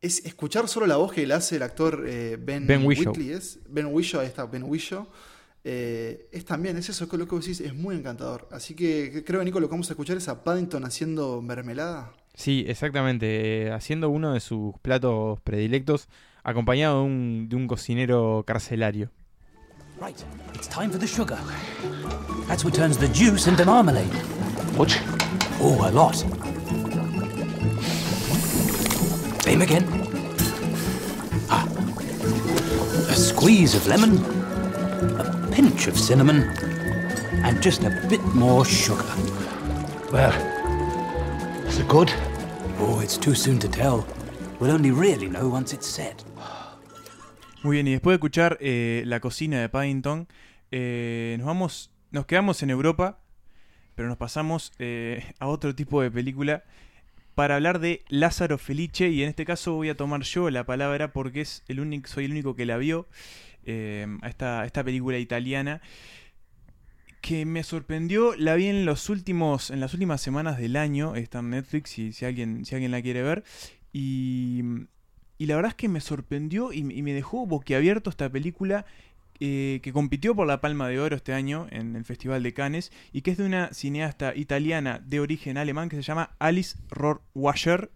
es 0.00 0.24
escuchar 0.24 0.68
solo 0.68 0.86
la 0.86 0.96
voz 0.96 1.12
que 1.12 1.26
le 1.26 1.34
hace 1.34 1.56
el 1.56 1.62
actor 1.62 2.04
eh, 2.06 2.36
Ben, 2.40 2.66
Ben 2.66 2.84
Whishaw. 2.86 3.12
Whitley, 3.12 3.30
¿es? 3.32 3.58
Ben 3.68 3.86
Whishaw, 3.86 4.20
ahí 4.20 4.28
está, 4.28 4.46
Ben 4.46 4.62
Whishaw. 4.62 5.06
Eh, 5.64 6.28
es 6.32 6.44
también, 6.44 6.76
es 6.76 6.88
eso, 6.88 7.04
es 7.04 7.12
lo 7.12 7.26
que 7.26 7.34
vos 7.34 7.44
decís, 7.44 7.60
es 7.60 7.74
muy 7.74 7.96
encantador. 7.96 8.48
Así 8.52 8.74
que 8.74 9.10
que 9.12 9.24
creo, 9.24 9.42
Nico, 9.42 9.58
lo 9.60 9.66
que 9.68 9.72
vamos 9.72 9.90
a 9.90 9.92
escuchar 9.94 10.16
es 10.16 10.28
a 10.28 10.44
Paddington 10.44 10.84
haciendo 10.84 11.42
mermelada. 11.42 12.12
Sí, 12.34 12.64
exactamente, 12.68 13.72
haciendo 13.72 14.08
uno 14.10 14.32
de 14.32 14.40
sus 14.40 14.78
platos 14.80 15.40
predilectos, 15.40 16.08
acompañado 16.44 17.00
de 17.00 17.06
un, 17.06 17.48
de 17.48 17.56
un 17.56 17.66
cocinero 17.66 18.44
carcelario. 18.46 19.10
Right, 20.00 20.24
it's 20.54 20.68
time 20.68 20.90
for 20.92 20.98
the 20.98 21.08
sugar. 21.08 21.38
That's 22.46 22.64
what 22.64 22.72
turns 22.72 22.96
the 22.96 23.08
juice 23.08 23.48
into 23.48 23.64
marmalade. 23.64 24.12
Much? 24.76 24.98
Oh, 25.60 25.76
a 25.82 25.90
lot. 25.90 26.14
Same 29.42 29.62
again. 29.62 29.84
Ah. 31.50 31.66
A 33.08 33.14
squeeze 33.14 33.74
of 33.74 33.88
lemon, 33.88 34.18
a 35.18 35.48
pinch 35.50 35.88
of 35.88 35.98
cinnamon, 35.98 36.44
and 37.42 37.60
just 37.60 37.82
a 37.82 37.90
bit 38.08 38.22
more 38.36 38.64
sugar. 38.64 39.02
Well, 40.12 40.32
is 41.66 41.80
it 41.80 41.88
good? 41.88 42.12
Oh, 42.78 43.00
it's 43.02 43.18
too 43.18 43.34
soon 43.34 43.58
to 43.58 43.68
tell. 43.68 44.06
We'll 44.60 44.70
only 44.70 44.92
really 44.92 45.28
know 45.28 45.48
once 45.48 45.72
it's 45.72 45.88
set. 45.88 46.22
Muy 47.62 47.74
bien, 47.74 47.88
y 47.88 47.92
después 47.92 48.12
de 48.12 48.16
escuchar 48.16 48.56
eh, 48.60 49.02
la 49.06 49.18
cocina 49.18 49.60
de 49.60 49.68
Paddington, 49.68 50.28
eh, 50.70 51.34
nos 51.38 51.46
vamos, 51.46 51.90
nos 52.12 52.24
quedamos 52.26 52.62
en 52.62 52.70
Europa, 52.70 53.18
pero 53.96 54.08
nos 54.08 54.16
pasamos 54.16 54.72
eh, 54.78 55.24
a 55.40 55.48
otro 55.48 55.74
tipo 55.74 56.00
de 56.00 56.08
película 56.08 56.62
para 57.34 57.56
hablar 57.56 57.80
de 57.80 58.04
Lázaro 58.08 58.58
Felice 58.58 59.08
y 59.08 59.22
en 59.22 59.28
este 59.28 59.44
caso 59.44 59.74
voy 59.74 59.88
a 59.88 59.96
tomar 59.96 60.22
yo 60.22 60.50
la 60.50 60.66
palabra 60.66 61.12
porque 61.12 61.40
es 61.40 61.64
el 61.68 61.80
único, 61.80 62.08
soy 62.08 62.26
el 62.26 62.32
único 62.32 62.54
que 62.54 62.64
la 62.66 62.76
vio 62.76 63.08
eh, 63.64 64.06
a 64.22 64.28
esta, 64.28 64.64
esta 64.64 64.84
película 64.84 65.18
italiana 65.18 65.80
que 67.20 67.44
me 67.44 67.64
sorprendió, 67.64 68.36
la 68.36 68.54
vi 68.54 68.66
en 68.66 68.84
los 68.84 69.08
últimos, 69.08 69.70
en 69.70 69.80
las 69.80 69.94
últimas 69.94 70.20
semanas 70.20 70.58
del 70.58 70.76
año, 70.76 71.16
está 71.16 71.40
en 71.40 71.50
Netflix 71.50 71.90
si 71.90 72.24
alguien, 72.24 72.64
si 72.64 72.74
alguien 72.74 72.92
la 72.92 73.02
quiere 73.02 73.22
ver 73.22 73.42
y 73.92 74.62
y 75.38 75.46
la 75.46 75.56
verdad 75.56 75.70
es 75.70 75.76
que 75.76 75.88
me 75.88 76.00
sorprendió 76.00 76.72
y, 76.72 76.78
y 76.78 77.02
me 77.02 77.14
dejó 77.14 77.46
boquiabierto 77.46 78.10
esta 78.10 78.28
película 78.28 78.84
eh, 79.40 79.78
que 79.84 79.92
compitió 79.92 80.34
por 80.34 80.48
la 80.48 80.60
Palma 80.60 80.88
de 80.88 80.98
Oro 80.98 81.14
este 81.14 81.32
año 81.32 81.68
en 81.70 81.94
el 81.94 82.04
Festival 82.04 82.42
de 82.42 82.52
Cannes 82.52 82.90
y 83.12 83.22
que 83.22 83.30
es 83.30 83.38
de 83.38 83.46
una 83.46 83.72
cineasta 83.72 84.34
italiana 84.34 85.00
de 85.04 85.20
origen 85.20 85.56
alemán 85.58 85.88
que 85.88 85.94
se 85.94 86.02
llama 86.02 86.30
Alice 86.40 86.76
Rohrwacher, 86.90 87.92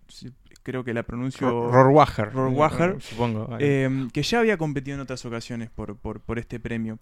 creo 0.62 0.84
que 0.84 0.94
la 0.94 1.02
pronuncio... 1.02 1.68
Rohrwacher. 1.68 2.32
Rohrwacher. 2.32 3.02
Supongo. 3.02 3.56
Eh, 3.58 4.06
que 4.12 4.22
ya 4.22 4.38
había 4.38 4.56
competido 4.56 4.94
en 4.94 5.00
otras 5.00 5.24
ocasiones 5.24 5.68
por, 5.68 5.96
por, 5.96 6.20
por 6.20 6.38
este 6.38 6.60
premio. 6.60 7.00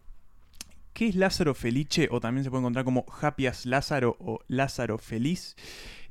¿Qué 0.94 1.08
es 1.08 1.16
Lázaro 1.16 1.54
Felice? 1.54 2.08
O 2.10 2.20
también 2.20 2.44
se 2.44 2.50
puede 2.50 2.62
encontrar 2.62 2.86
como 2.86 3.04
Happy 3.20 3.46
as 3.46 3.66
Lázaro 3.66 4.16
o 4.20 4.40
Lázaro 4.48 4.96
Feliz. 4.96 5.54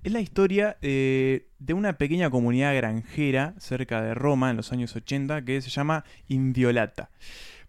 Es 0.01 0.13
la 0.13 0.21
historia 0.21 0.77
eh, 0.81 1.49
de 1.59 1.73
una 1.73 1.97
pequeña 1.97 2.29
comunidad 2.29 2.73
granjera 2.73 3.53
cerca 3.57 4.01
de 4.01 4.13
Roma 4.13 4.49
en 4.49 4.55
los 4.55 4.71
años 4.71 4.95
80 4.95 5.43
que 5.43 5.61
se 5.61 5.69
llama 5.69 6.05
Inviolata. 6.29 7.09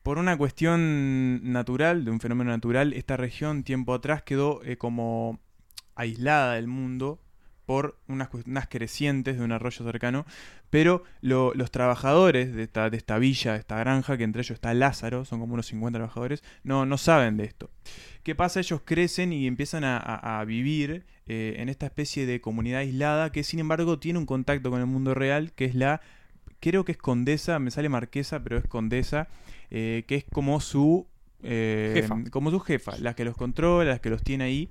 Por 0.05 0.17
una 0.17 0.39
cuestión 0.39 1.53
natural, 1.53 2.05
de 2.05 2.13
un 2.13 2.21
fenómeno 2.21 2.53
natural, 2.53 2.93
esta 2.93 3.17
región 3.17 3.65
tiempo 3.65 3.95
atrás 3.95 4.23
quedó 4.23 4.63
eh, 4.63 4.79
como 4.79 5.41
aislada 5.97 6.55
del 6.55 6.69
mundo 6.69 7.21
por 7.71 7.97
unas, 8.09 8.31
unas 8.47 8.67
crecientes 8.67 9.39
de 9.39 9.45
un 9.45 9.53
arroyo 9.53 9.85
cercano, 9.85 10.27
pero 10.71 11.05
lo- 11.21 11.55
los 11.55 11.71
trabajadores 11.71 12.53
de 12.53 12.65
esta, 12.65 12.91
de 12.91 12.97
esta 12.97 13.17
villa, 13.19 13.53
de 13.53 13.61
esta 13.61 13.79
granja, 13.79 14.17
que 14.19 14.25
entre 14.25 14.41
ellos 14.43 14.57
está 14.57 14.75
Lázaro, 14.75 15.25
son 15.25 15.39
como 15.39 15.55
unos 15.55 15.67
50 15.67 15.99
trabajadores, 16.01 16.43
no, 16.65 16.85
no 16.85 16.99
saben 16.99 17.37
de 17.37 17.45
esto. 17.45 17.71
¿Qué 18.25 18.35
pasa? 18.35 18.59
Ellos 18.59 18.81
crecen 18.85 19.33
y 19.33 19.47
empiezan 19.47 19.85
a, 19.85 19.99
a- 19.99 20.41
a 20.41 20.45
vivir 20.45 21.05
eh, 21.29 21.55
en 21.59 21.69
esta 21.69 21.87
especie 21.87 22.27
de 22.27 22.41
comunidad 22.41 22.81
aislada 22.81 23.31
que 23.31 23.45
sin 23.45 23.61
embargo 23.61 24.01
tiene 24.01 24.19
un 24.19 24.27
contacto 24.27 24.71
con 24.73 24.81
el 24.81 24.87
mundo 24.87 25.15
real, 25.15 25.53
que 25.53 25.65
es 25.67 25.77
la, 25.77 26.01
creo 26.59 26.85
que 26.85 26.91
es 26.91 26.99
condesa, 26.99 27.61
me 27.61 27.71
sale 27.71 27.89
marquesa, 27.89 28.43
pero 28.43 28.59
es 28.59 28.67
condesa, 28.67 29.29
eh, 29.71 30.03
que 30.09 30.17
es 30.17 30.25
como 30.25 30.61
su... 30.61 31.07
eh, 31.45 31.93
Jefa. 31.95 32.17
Como 32.33 32.51
su 32.51 32.59
jefa, 32.59 32.99
la 32.99 33.15
que 33.15 33.25
los 33.25 33.37
controla, 33.37 33.91
la 33.93 33.99
que 34.01 34.11
los 34.11 34.25
tiene 34.25 34.43
ahí 34.43 34.71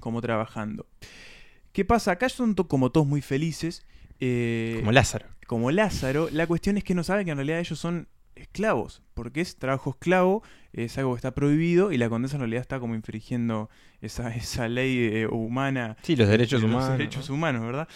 como 0.00 0.22
trabajando. 0.22 0.86
¿Qué 1.76 1.84
pasa? 1.84 2.12
Acá 2.12 2.30
son 2.30 2.54
to- 2.54 2.68
como 2.68 2.90
todos 2.90 3.06
muy 3.06 3.20
felices. 3.20 3.84
eh, 4.18 4.76
Como 4.78 4.92
Lázaro. 4.92 5.26
como 5.46 5.70
Lázaro, 5.70 6.30
la 6.32 6.46
cuestión 6.46 6.78
es 6.78 6.84
que 6.84 6.94
no 6.94 7.04
sabe 7.04 7.26
que 7.26 7.32
en 7.32 7.36
realidad 7.36 7.58
ellos 7.60 7.78
son 7.78 8.08
esclavos, 8.34 9.02
porque 9.12 9.42
es 9.42 9.56
trabajo 9.56 9.90
esclavo, 9.90 10.42
es 10.72 10.96
algo 10.96 11.12
que 11.12 11.16
está 11.18 11.34
prohibido 11.34 11.92
y 11.92 11.98
la 11.98 12.08
condesa 12.08 12.36
en 12.36 12.40
realidad 12.40 12.62
está 12.62 12.80
como 12.80 12.94
infringiendo 12.94 13.68
esa, 14.00 14.34
esa 14.34 14.68
ley 14.68 14.96
eh, 15.12 15.26
humana. 15.26 15.98
Sí, 16.02 16.16
los 16.16 16.28
derechos 16.28 16.62
de 16.62 16.66
los 16.68 16.76
humanos. 16.76 16.96
derechos 16.98 17.28
humanos, 17.28 17.62
¿verdad? 17.66 17.88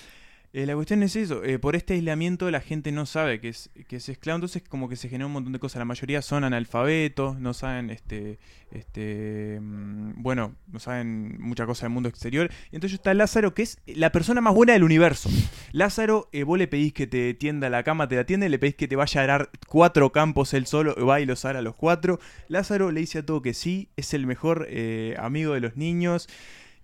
Eh, 0.53 0.67
la 0.67 0.75
cuestión 0.75 1.05
es 1.05 1.15
eso, 1.15 1.45
eh, 1.45 1.61
por 1.61 1.77
este 1.77 1.95
aislamiento 1.95 2.51
la 2.51 2.61
gente 2.61 2.91
no 2.91 3.07
sabe 3.07 3.41
que 3.41 3.51
es, 3.51 3.71
que 3.87 3.97
es 3.97 4.09
esclavo, 4.09 4.35
entonces 4.39 4.65
como 4.69 4.89
que 4.89 4.97
se 4.97 5.09
genera 5.09 5.27
un 5.27 5.33
montón 5.33 5.53
de 5.53 5.61
cosas, 5.61 5.79
la 5.79 5.85
mayoría 5.85 6.23
son 6.23 6.43
analfabetos, 6.43 7.39
no 7.39 7.55
saben, 7.55 7.89
este, 7.91 8.41
este, 8.73 9.61
mm, 9.61 10.15
bueno, 10.17 10.57
no 10.67 10.81
saben 10.81 11.41
mucha 11.41 11.67
cosa 11.67 11.87
del 11.87 11.93
mundo 11.93 12.09
exterior, 12.09 12.51
y 12.73 12.75
entonces 12.75 12.99
está 12.99 13.15
Lázaro, 13.15 13.55
que 13.55 13.63
es 13.63 13.79
la 13.87 14.11
persona 14.11 14.41
más 14.41 14.53
buena 14.53 14.73
del 14.73 14.83
universo. 14.83 15.31
Lázaro, 15.71 16.29
eh, 16.33 16.43
vos 16.43 16.59
le 16.59 16.67
pedís 16.67 16.95
que 16.95 17.07
te 17.07 17.33
tienda 17.35 17.71
la 17.71 17.85
cama, 17.85 18.09
te 18.09 18.17
la 18.17 18.25
tiende, 18.25 18.49
le 18.49 18.59
pedís 18.59 18.75
que 18.75 18.89
te 18.89 18.97
vaya 18.97 19.21
a 19.21 19.25
arar 19.25 19.51
cuatro 19.69 20.11
campos 20.11 20.53
él 20.53 20.67
solo, 20.67 20.97
va 21.07 21.21
y 21.21 21.27
los 21.27 21.45
ara 21.45 21.61
a 21.61 21.63
los 21.63 21.77
cuatro. 21.77 22.19
Lázaro 22.49 22.91
le 22.91 23.01
dice 23.01 23.21
a 23.21 23.25
todo 23.25 23.41
que 23.41 23.55
sí, 23.55 23.91
es 23.97 24.15
el 24.15 24.27
mejor 24.27 24.67
eh, 24.69 25.15
amigo 25.17 25.55
de 25.55 25.61
los 25.61 25.77
niños. 25.77 26.29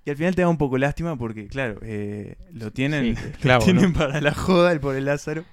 Y 0.07 0.11
al 0.11 0.17
final 0.17 0.37
te 0.37 0.43
da 0.43 0.49
un 0.49 0.57
poco 0.57 0.79
lástima 0.79 1.19
porque, 1.19 1.49
claro, 1.49 1.81
eh, 1.83 2.37
lo 2.53 2.73
tienen, 2.73 3.17
Sí, 3.17 3.23
lo 3.49 3.59
tienen 3.59 3.93
¿no? 3.93 3.93
para 3.93 4.21
la 4.21 4.33
joda 4.33 4.71
el 4.71 4.79
pobre 4.79 5.01
Lázaro. 5.01 5.45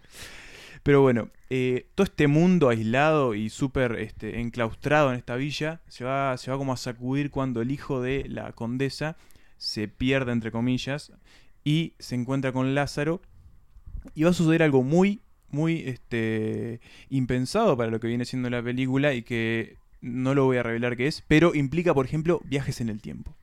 Pero 0.84 1.02
bueno, 1.02 1.30
eh, 1.50 1.88
todo 1.96 2.06
este 2.06 2.28
mundo 2.28 2.70
aislado 2.70 3.34
y 3.34 3.50
súper 3.50 3.96
este, 3.96 4.40
enclaustrado 4.40 5.12
en 5.12 5.18
esta 5.18 5.36
villa 5.38 5.82
se 5.88 6.04
va, 6.04 6.38
se 6.38 6.52
va 6.52 6.58
como 6.58 6.72
a 6.72 6.78
sacudir 6.78 7.32
cuando 7.32 7.64
el 7.64 7.72
hijo 7.72 8.00
de 8.00 8.26
la 8.30 8.52
condesa 8.52 9.18
se 9.58 9.88
pierde, 9.88 10.32
entre 10.32 10.52
comillas, 10.52 11.12
y 11.64 11.94
se 11.98 12.14
encuentra 12.14 12.52
con 12.52 12.76
Lázaro. 12.76 13.22
Y 14.14 14.22
va 14.22 14.30
a 14.30 14.34
suceder 14.34 14.62
algo 14.62 14.84
muy, 14.84 15.22
muy 15.50 15.80
este, 15.88 16.80
impensado 17.10 17.76
para 17.76 17.90
lo 17.90 18.00
que 18.00 18.08
viene 18.08 18.26
siendo 18.26 18.52
la 18.52 18.62
película 18.62 19.16
y 19.16 19.24
que 19.24 19.78
no 20.02 20.36
lo 20.36 20.46
voy 20.46 20.58
a 20.58 20.64
revelar 20.64 20.96
qué 20.96 21.08
es, 21.08 21.24
pero 21.28 21.56
implica, 21.56 21.96
por 21.96 22.06
ejemplo, 22.06 22.40
viajes 22.44 22.82
en 22.82 22.90
el 22.90 23.02
tiempo. 23.02 23.36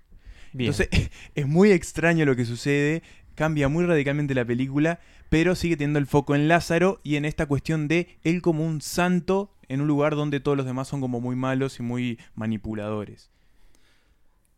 Bien. 0.53 0.73
Entonces, 0.73 1.11
es 1.35 1.47
muy 1.47 1.71
extraño 1.73 2.25
lo 2.25 2.37
que 2.37 2.45
sucede, 2.45 3.03
cambia 3.35 3.69
muy 3.69 3.85
radicalmente 3.87 4.35
la 4.35 4.45
película, 4.45 5.01
pero 5.29 5.55
sigue 5.55 5.77
teniendo 5.77 5.99
el 5.99 6.07
foco 6.07 6.35
en 6.35 6.49
Lázaro 6.49 7.01
y 7.03 7.17
en 7.17 7.25
esta 7.25 7.47
cuestión 7.47 7.89
de 7.89 8.19
él 8.25 8.43
como 8.43 8.67
un 8.67 8.81
santo 8.81 9.55
en 9.69 9.81
un 9.81 9.87
lugar 9.87 10.17
donde 10.17 10.41
todos 10.41 10.57
los 10.57 10.67
demás 10.67 10.89
son 10.89 11.01
como 11.01 11.21
muy 11.21 11.37
malos 11.37 11.79
y 11.79 11.83
muy 11.83 12.19
manipuladores. 12.35 13.31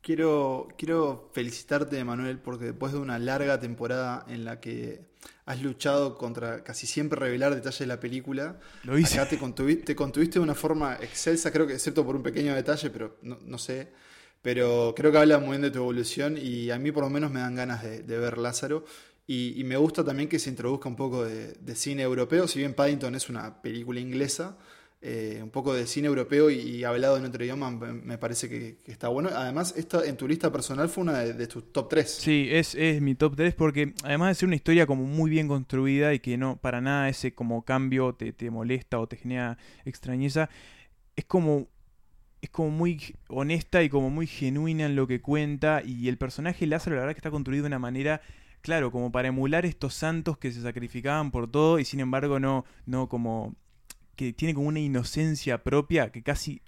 Quiero, 0.00 0.66
quiero 0.76 1.30
felicitarte, 1.32 2.02
Manuel, 2.02 2.38
porque 2.40 2.64
después 2.64 2.92
de 2.92 2.98
una 2.98 3.20
larga 3.20 3.60
temporada 3.60 4.24
en 4.28 4.44
la 4.44 4.58
que 4.58 5.02
has 5.46 5.62
luchado 5.62 6.18
contra 6.18 6.64
casi 6.64 6.88
siempre 6.88 7.20
revelar 7.20 7.54
detalles 7.54 7.78
de 7.78 7.86
la 7.86 8.00
película, 8.00 8.58
Lo 8.82 8.98
hice. 8.98 9.20
acá 9.20 9.28
te, 9.28 9.38
contuvi- 9.38 9.84
te 9.84 9.94
contuviste 9.94 10.40
de 10.40 10.42
una 10.42 10.56
forma 10.56 10.94
excelsa, 11.00 11.52
creo 11.52 11.68
que 11.68 11.74
excepto 11.74 12.04
por 12.04 12.16
un 12.16 12.22
pequeño 12.24 12.52
detalle, 12.52 12.90
pero 12.90 13.16
no, 13.22 13.38
no 13.44 13.58
sé. 13.58 13.92
Pero 14.42 14.92
creo 14.96 15.12
que 15.12 15.18
habla 15.18 15.38
muy 15.38 15.50
bien 15.50 15.62
de 15.62 15.70
tu 15.70 15.78
evolución 15.78 16.36
y 16.36 16.70
a 16.70 16.78
mí 16.78 16.90
por 16.90 17.04
lo 17.04 17.10
menos 17.10 17.30
me 17.30 17.40
dan 17.40 17.54
ganas 17.54 17.82
de, 17.82 18.02
ver 18.02 18.38
Lázaro. 18.38 18.84
Y, 19.26 19.62
me 19.64 19.76
gusta 19.76 20.04
también 20.04 20.28
que 20.28 20.38
se 20.38 20.50
introduzca 20.50 20.88
un 20.88 20.96
poco 20.96 21.24
de, 21.24 21.74
cine 21.74 22.02
europeo, 22.02 22.48
si 22.48 22.58
bien 22.58 22.74
Paddington 22.74 23.14
es 23.14 23.30
una 23.30 23.62
película 23.62 24.00
inglesa, 24.00 24.58
eh, 25.00 25.40
un 25.42 25.50
poco 25.50 25.72
de 25.74 25.86
cine 25.86 26.08
europeo 26.08 26.50
y, 26.50 26.84
hablado 26.84 27.16
en 27.16 27.24
otro 27.24 27.42
idioma 27.42 27.70
me, 27.70 28.18
parece 28.18 28.48
que, 28.48 28.78
está 28.86 29.08
bueno. 29.08 29.30
Además, 29.32 29.74
esta 29.76 30.04
en 30.04 30.16
tu 30.16 30.26
lista 30.26 30.52
personal 30.52 30.88
fue 30.88 31.02
una 31.02 31.20
de, 31.20 31.34
de 31.34 31.46
tus 31.46 31.72
top 31.72 31.88
3. 31.88 32.10
Sí, 32.10 32.48
es, 32.50 32.74
es 32.74 33.00
mi 33.00 33.14
top 33.14 33.36
3 33.36 33.54
porque 33.54 33.94
además 34.02 34.30
de 34.30 34.34
ser 34.34 34.48
una 34.48 34.56
historia 34.56 34.86
como 34.86 35.04
muy 35.04 35.30
bien 35.30 35.46
construida 35.46 36.12
y 36.14 36.18
que 36.18 36.36
no 36.36 36.56
para 36.56 36.80
nada 36.80 37.08
ese 37.08 37.32
como 37.32 37.64
cambio 37.64 38.14
te, 38.14 38.32
te 38.32 38.50
molesta 38.50 38.98
o 38.98 39.06
te 39.06 39.16
genera 39.16 39.56
extrañeza, 39.84 40.50
es 41.16 41.24
como 41.24 41.68
es 42.42 42.50
como 42.50 42.70
muy 42.70 43.16
honesta 43.28 43.82
y 43.82 43.88
como 43.88 44.10
muy 44.10 44.26
genuina 44.26 44.84
en 44.84 44.96
lo 44.96 45.06
que 45.06 45.22
cuenta 45.22 45.80
y 45.82 46.08
el 46.08 46.18
personaje 46.18 46.66
Lázaro 46.66 46.96
la 46.96 47.02
verdad 47.02 47.14
que 47.14 47.20
está 47.20 47.30
construido 47.30 47.62
de 47.62 47.68
una 47.68 47.78
manera 47.78 48.20
claro, 48.60 48.90
como 48.90 49.10
para 49.10 49.28
emular 49.28 49.64
estos 49.64 49.94
santos 49.94 50.36
que 50.38 50.52
se 50.52 50.60
sacrificaban 50.60 51.30
por 51.30 51.50
todo 51.50 51.78
y 51.78 51.84
sin 51.84 52.00
embargo 52.00 52.40
no 52.40 52.64
no 52.84 53.08
como 53.08 53.54
que 54.16 54.32
tiene 54.32 54.54
como 54.54 54.68
una 54.68 54.80
inocencia 54.80 55.62
propia 55.62 56.10
que 56.10 56.22
casi 56.22 56.62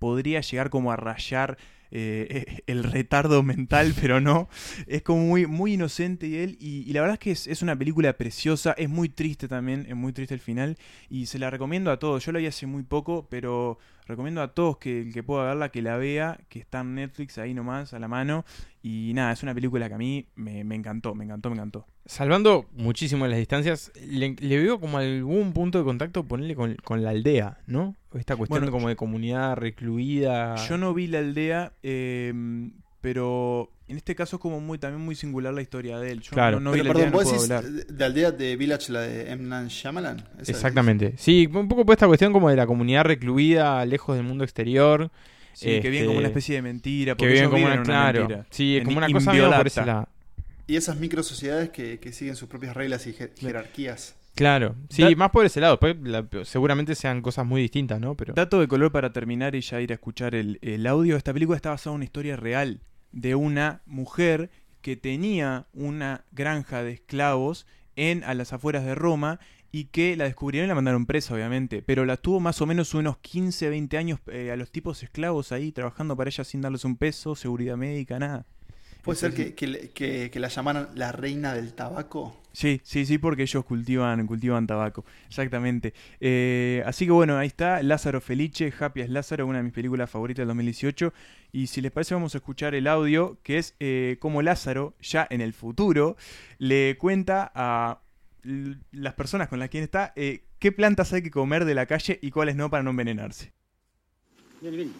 podría 0.00 0.40
llegar 0.40 0.68
como 0.68 0.90
a 0.90 0.96
rayar 0.96 1.58
eh, 1.92 2.62
el 2.66 2.84
retardo 2.84 3.42
mental, 3.42 3.94
pero 4.00 4.20
no. 4.20 4.48
Es 4.86 5.02
como 5.02 5.22
muy, 5.22 5.46
muy 5.46 5.74
inocente 5.74 6.26
y 6.26 6.36
él. 6.36 6.56
Y, 6.60 6.88
y 6.88 6.92
la 6.92 7.00
verdad 7.00 7.14
es 7.14 7.20
que 7.20 7.30
es, 7.32 7.46
es 7.46 7.62
una 7.62 7.76
película 7.76 8.12
preciosa. 8.16 8.72
Es 8.78 8.88
muy 8.88 9.08
triste 9.08 9.48
también. 9.48 9.86
Es 9.88 9.96
muy 9.96 10.12
triste 10.12 10.34
el 10.34 10.40
final. 10.40 10.78
Y 11.08 11.26
se 11.26 11.38
la 11.38 11.50
recomiendo 11.50 11.90
a 11.90 11.98
todos. 11.98 12.24
Yo 12.24 12.32
la 12.32 12.38
vi 12.38 12.46
hace 12.46 12.66
muy 12.66 12.82
poco, 12.82 13.26
pero 13.28 13.78
recomiendo 14.06 14.42
a 14.42 14.54
todos 14.54 14.78
que 14.78 15.02
el 15.02 15.12
que 15.12 15.22
pueda 15.22 15.44
verla, 15.44 15.70
que 15.70 15.82
la 15.82 15.96
vea. 15.96 16.38
Que 16.48 16.58
está 16.58 16.80
en 16.80 16.94
Netflix 16.94 17.38
ahí 17.38 17.54
nomás, 17.54 17.94
a 17.94 17.98
la 17.98 18.08
mano. 18.08 18.44
Y 18.82 19.12
nada, 19.14 19.32
es 19.32 19.42
una 19.42 19.54
película 19.54 19.88
que 19.88 19.94
a 19.94 19.98
mí 19.98 20.26
me, 20.34 20.64
me 20.64 20.74
encantó, 20.74 21.14
me 21.14 21.24
encantó, 21.24 21.50
me 21.50 21.56
encantó. 21.56 21.86
Salvando 22.06 22.66
muchísimo 22.72 23.26
las 23.26 23.38
distancias, 23.38 23.92
le, 24.04 24.34
le 24.38 24.58
veo 24.58 24.80
como 24.80 24.98
algún 24.98 25.52
punto 25.52 25.78
de 25.78 25.84
contacto 25.84 26.24
ponerle 26.24 26.56
con, 26.56 26.74
con 26.82 27.02
la 27.02 27.10
aldea, 27.10 27.58
¿no? 27.66 27.94
Esta 28.14 28.36
cuestión 28.36 28.60
Bueno, 28.60 28.72
como 28.72 28.88
de 28.88 28.96
comunidad 28.96 29.56
recluida. 29.56 30.56
Yo 30.66 30.78
no 30.78 30.92
vi 30.94 31.06
la 31.06 31.18
aldea, 31.18 31.72
eh, 31.82 32.32
pero 33.00 33.70
en 33.88 33.96
este 33.96 34.14
caso 34.14 34.36
es 34.36 34.42
como 34.42 34.60
muy 34.60 34.78
también 34.78 35.04
muy 35.04 35.14
singular 35.14 35.52
la 35.54 35.62
historia 35.62 35.98
de 35.98 36.12
él. 36.12 36.20
Yo 36.20 36.30
Claro. 36.32 36.60
no, 36.60 36.70
no 36.70 36.72
vi 36.72 36.82
Pero 36.82 36.92
la 36.94 37.00
aldea, 37.00 37.10
perdón, 37.10 37.12
no 37.12 37.16
vos 37.18 37.24
puedo 37.24 37.62
decís 37.62 37.72
hablar. 37.74 37.86
de, 37.88 37.94
de 37.94 38.04
aldea 38.04 38.30
de 38.32 38.56
Village, 38.56 38.92
la 38.92 39.00
de 39.02 39.30
M. 39.32 39.42
Night 39.44 39.68
Shyamalan. 39.70 40.24
¿Esa 40.40 40.52
Exactamente. 40.52 41.14
Sí, 41.16 41.48
un 41.52 41.68
poco 41.68 41.84
por 41.84 41.94
esta 41.94 42.06
cuestión 42.06 42.32
como 42.32 42.50
de 42.50 42.56
la 42.56 42.66
comunidad 42.66 43.04
recluida, 43.04 43.84
lejos 43.86 44.16
del 44.16 44.24
mundo 44.24 44.44
exterior. 44.44 45.10
Sí, 45.52 45.80
que 45.80 45.90
viven 45.90 46.06
como 46.06 46.18
una 46.18 46.28
Este, 46.28 46.38
especie 46.38 46.54
de 46.56 46.62
mentira. 46.62 47.12
Que 47.12 47.16
porque 47.16 47.26
viven 47.32 47.38
ellos 47.42 47.50
como 47.50 47.64
viven 47.66 47.72
una, 47.80 47.82
una 47.82 47.84
claro. 48.12 48.18
mentira. 48.20 48.46
Sí, 48.50 48.76
En 48.76 48.84
como 48.84 48.98
una 48.98 49.10
cosa 49.10 49.32
por 49.56 49.66
ese 49.66 49.84
lado. 49.84 50.08
Y 50.66 50.76
esas 50.76 50.96
micro 50.98 51.22
sociedades 51.24 51.70
que, 51.70 51.98
que 51.98 52.12
siguen 52.12 52.36
sus 52.36 52.48
propias 52.48 52.76
reglas 52.76 53.04
y 53.08 53.12
je- 53.12 53.30
jerarquías. 53.36 54.14
Claro, 54.36 54.76
sí, 54.88 55.02
Da- 55.02 55.10
más 55.16 55.30
por 55.32 55.44
ese 55.44 55.60
lado. 55.60 55.74
Después, 55.74 55.96
la- 56.02 56.24
seguramente 56.44 56.94
sean 56.94 57.20
cosas 57.20 57.44
muy 57.44 57.60
distintas, 57.60 58.00
¿no? 58.00 58.14
Pero 58.16 58.32
Dato 58.34 58.60
de 58.60 58.68
color 58.68 58.92
para 58.92 59.12
terminar 59.12 59.56
y 59.56 59.60
ya 59.60 59.80
ir 59.80 59.90
a 59.90 59.94
escuchar 59.94 60.36
el, 60.36 60.60
el 60.62 60.86
audio. 60.86 61.16
Esta 61.16 61.32
película 61.32 61.56
está 61.56 61.70
basada 61.70 61.92
en 61.94 61.96
una 61.96 62.04
historia 62.04 62.36
real 62.36 62.80
de 63.12 63.34
una 63.34 63.82
mujer 63.86 64.50
que 64.82 64.96
tenía 64.96 65.66
una 65.72 66.24
granja 66.32 66.82
de 66.82 66.92
esclavos 66.92 67.66
en 67.96 68.24
a 68.24 68.34
las 68.34 68.52
afueras 68.52 68.84
de 68.84 68.94
Roma 68.94 69.40
y 69.72 69.84
que 69.84 70.16
la 70.16 70.24
descubrieron 70.24 70.66
y 70.66 70.68
la 70.68 70.74
mandaron 70.74 71.06
presa, 71.06 71.34
obviamente. 71.34 71.82
Pero 71.82 72.04
la 72.04 72.16
tuvo 72.16 72.40
más 72.40 72.60
o 72.60 72.66
menos 72.66 72.94
unos 72.94 73.18
15, 73.18 73.68
20 73.68 73.98
años 73.98 74.20
eh, 74.26 74.50
a 74.50 74.56
los 74.56 74.70
tipos 74.70 75.02
esclavos 75.02 75.52
ahí 75.52 75.70
trabajando 75.72 76.16
para 76.16 76.28
ella 76.28 76.44
sin 76.44 76.60
darles 76.60 76.84
un 76.84 76.96
peso, 76.96 77.34
seguridad 77.34 77.76
médica, 77.76 78.18
nada. 78.18 78.46
¿Puede 79.02 79.18
ser 79.18 79.34
que, 79.34 79.54
que 79.54 79.90
que- 79.94 80.30
que 80.30 80.40
la 80.40 80.48
llamaran 80.48 80.88
la 80.94 81.12
reina 81.12 81.54
del 81.54 81.72
tabaco? 81.74 82.36
Sí, 82.52 82.80
sí, 82.82 83.06
sí, 83.06 83.18
porque 83.18 83.42
ellos 83.42 83.64
cultivan, 83.64 84.26
cultivan 84.26 84.66
tabaco. 84.66 85.04
Exactamente. 85.28 85.94
Eh, 86.20 86.82
así 86.84 87.04
que 87.06 87.12
bueno, 87.12 87.38
ahí 87.38 87.46
está 87.46 87.80
Lázaro 87.82 88.20
Felice, 88.20 88.72
Happy 88.78 89.02
as 89.02 89.08
Lázaro, 89.08 89.46
una 89.46 89.58
de 89.58 89.64
mis 89.64 89.72
películas 89.72 90.10
favoritas 90.10 90.40
del 90.40 90.48
2018. 90.48 91.12
Y 91.52 91.68
si 91.68 91.80
les 91.80 91.92
parece, 91.92 92.14
vamos 92.14 92.34
a 92.34 92.38
escuchar 92.38 92.74
el 92.74 92.88
audio, 92.88 93.38
que 93.44 93.58
es 93.58 93.74
eh, 93.78 94.16
cómo 94.20 94.42
Lázaro, 94.42 94.94
ya 95.00 95.26
en 95.30 95.40
el 95.40 95.52
futuro, 95.52 96.16
le 96.58 96.96
cuenta 96.98 97.52
a 97.54 98.00
las 98.90 99.14
personas 99.14 99.48
con 99.48 99.58
las 99.60 99.68
que 99.70 99.80
está 99.82 100.12
eh, 100.16 100.44
qué 100.58 100.72
plantas 100.72 101.12
hay 101.12 101.22
que 101.22 101.30
comer 101.30 101.64
de 101.64 101.74
la 101.74 101.86
calle 101.86 102.18
y 102.20 102.30
cuáles 102.32 102.56
no 102.56 102.68
para 102.68 102.82
no 102.82 102.90
envenenarse. 102.90 103.52
Vieni, 104.60 104.76
vieni. 104.76 104.92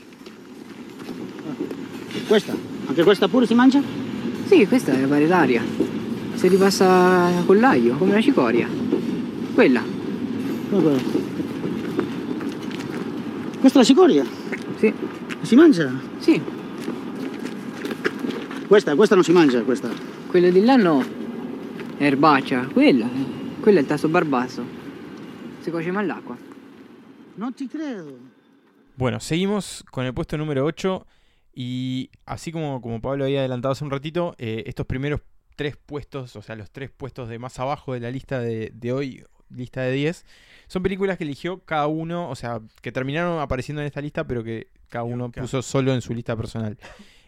Questa? 2.28 2.54
Anche 2.90 3.04
questa 3.04 3.28
pure 3.28 3.46
si 3.46 3.54
mangia? 3.54 3.80
Sì, 4.46 4.66
questa 4.66 4.92
è 4.92 5.06
varietaria. 5.06 5.62
Si 6.34 6.48
ripassa 6.48 7.30
con 7.46 7.60
l'aglio, 7.60 7.94
come 7.94 8.14
la 8.14 8.20
cicoria. 8.20 8.66
Quella, 9.54 9.80
Guarda. 10.70 11.00
Questa 13.60 13.78
è 13.78 13.82
la 13.82 13.84
cicoria? 13.84 14.24
sì, 14.76 14.92
Si 15.42 15.54
mangia? 15.54 15.92
sì. 16.18 16.42
Questa, 18.66 18.96
questa 18.96 19.14
non 19.14 19.22
si 19.22 19.30
mangia, 19.30 19.62
questa. 19.62 19.88
Quello 20.26 20.50
di 20.50 20.64
là 20.64 20.74
no. 20.74 21.00
È 21.96 22.04
erbacea. 22.04 22.66
Quella, 22.72 23.04
eh, 23.04 23.60
quello 23.60 23.78
è 23.78 23.82
il 23.82 23.86
tasto 23.86 24.08
barbasso. 24.08 24.64
Si 25.60 25.70
cuoce 25.70 25.92
mal 25.92 26.06
l'acqua. 26.06 26.36
No 27.36 27.52
te 27.52 27.68
credo. 27.68 28.18
Bueno, 28.96 29.20
seguimos 29.20 29.84
con 29.88 30.04
el 30.06 30.12
puesto 30.12 30.36
número 30.36 30.64
8 30.64 31.06
y 31.54 32.10
así 32.26 32.52
como, 32.52 32.80
como 32.80 33.00
Pablo 33.00 33.24
había 33.24 33.40
adelantado 33.40 33.72
hace 33.72 33.84
un 33.84 33.90
ratito, 33.90 34.34
eh, 34.38 34.64
estos 34.66 34.86
primeros 34.86 35.20
tres 35.56 35.76
puestos, 35.76 36.36
o 36.36 36.42
sea, 36.42 36.56
los 36.56 36.70
tres 36.70 36.90
puestos 36.90 37.28
de 37.28 37.38
más 37.38 37.58
abajo 37.58 37.92
de 37.92 38.00
la 38.00 38.10
lista 38.10 38.38
de, 38.38 38.72
de 38.74 38.92
hoy, 38.92 39.24
lista 39.50 39.82
de 39.82 39.92
10, 39.92 40.24
son 40.68 40.82
películas 40.82 41.18
que 41.18 41.24
eligió 41.24 41.60
cada 41.64 41.86
uno, 41.86 42.30
o 42.30 42.36
sea, 42.36 42.60
que 42.82 42.92
terminaron 42.92 43.40
apareciendo 43.40 43.82
en 43.82 43.86
esta 43.86 44.00
lista, 44.00 44.26
pero 44.26 44.44
que 44.44 44.68
cada 44.88 45.04
uno 45.04 45.30
puso 45.30 45.62
solo 45.62 45.92
en 45.92 46.00
su 46.00 46.14
lista 46.14 46.36
personal. 46.36 46.78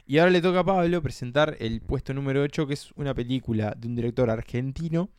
Y 0.07 0.19
ahora 0.19 0.31
le 0.31 0.41
toca 0.41 0.61
a 0.61 0.64
Pablo 0.64 1.02
presentar 1.02 1.57
el 1.61 1.81
puesto 1.81 2.12
número 2.12 2.43
8, 2.43 2.67
que 2.67 2.75
es 2.75 2.93
una 2.93 3.14
película 3.14 3.75
de 3.76 3.88
un 3.88 3.95
director 3.95 4.31
argentino. 4.31 5.11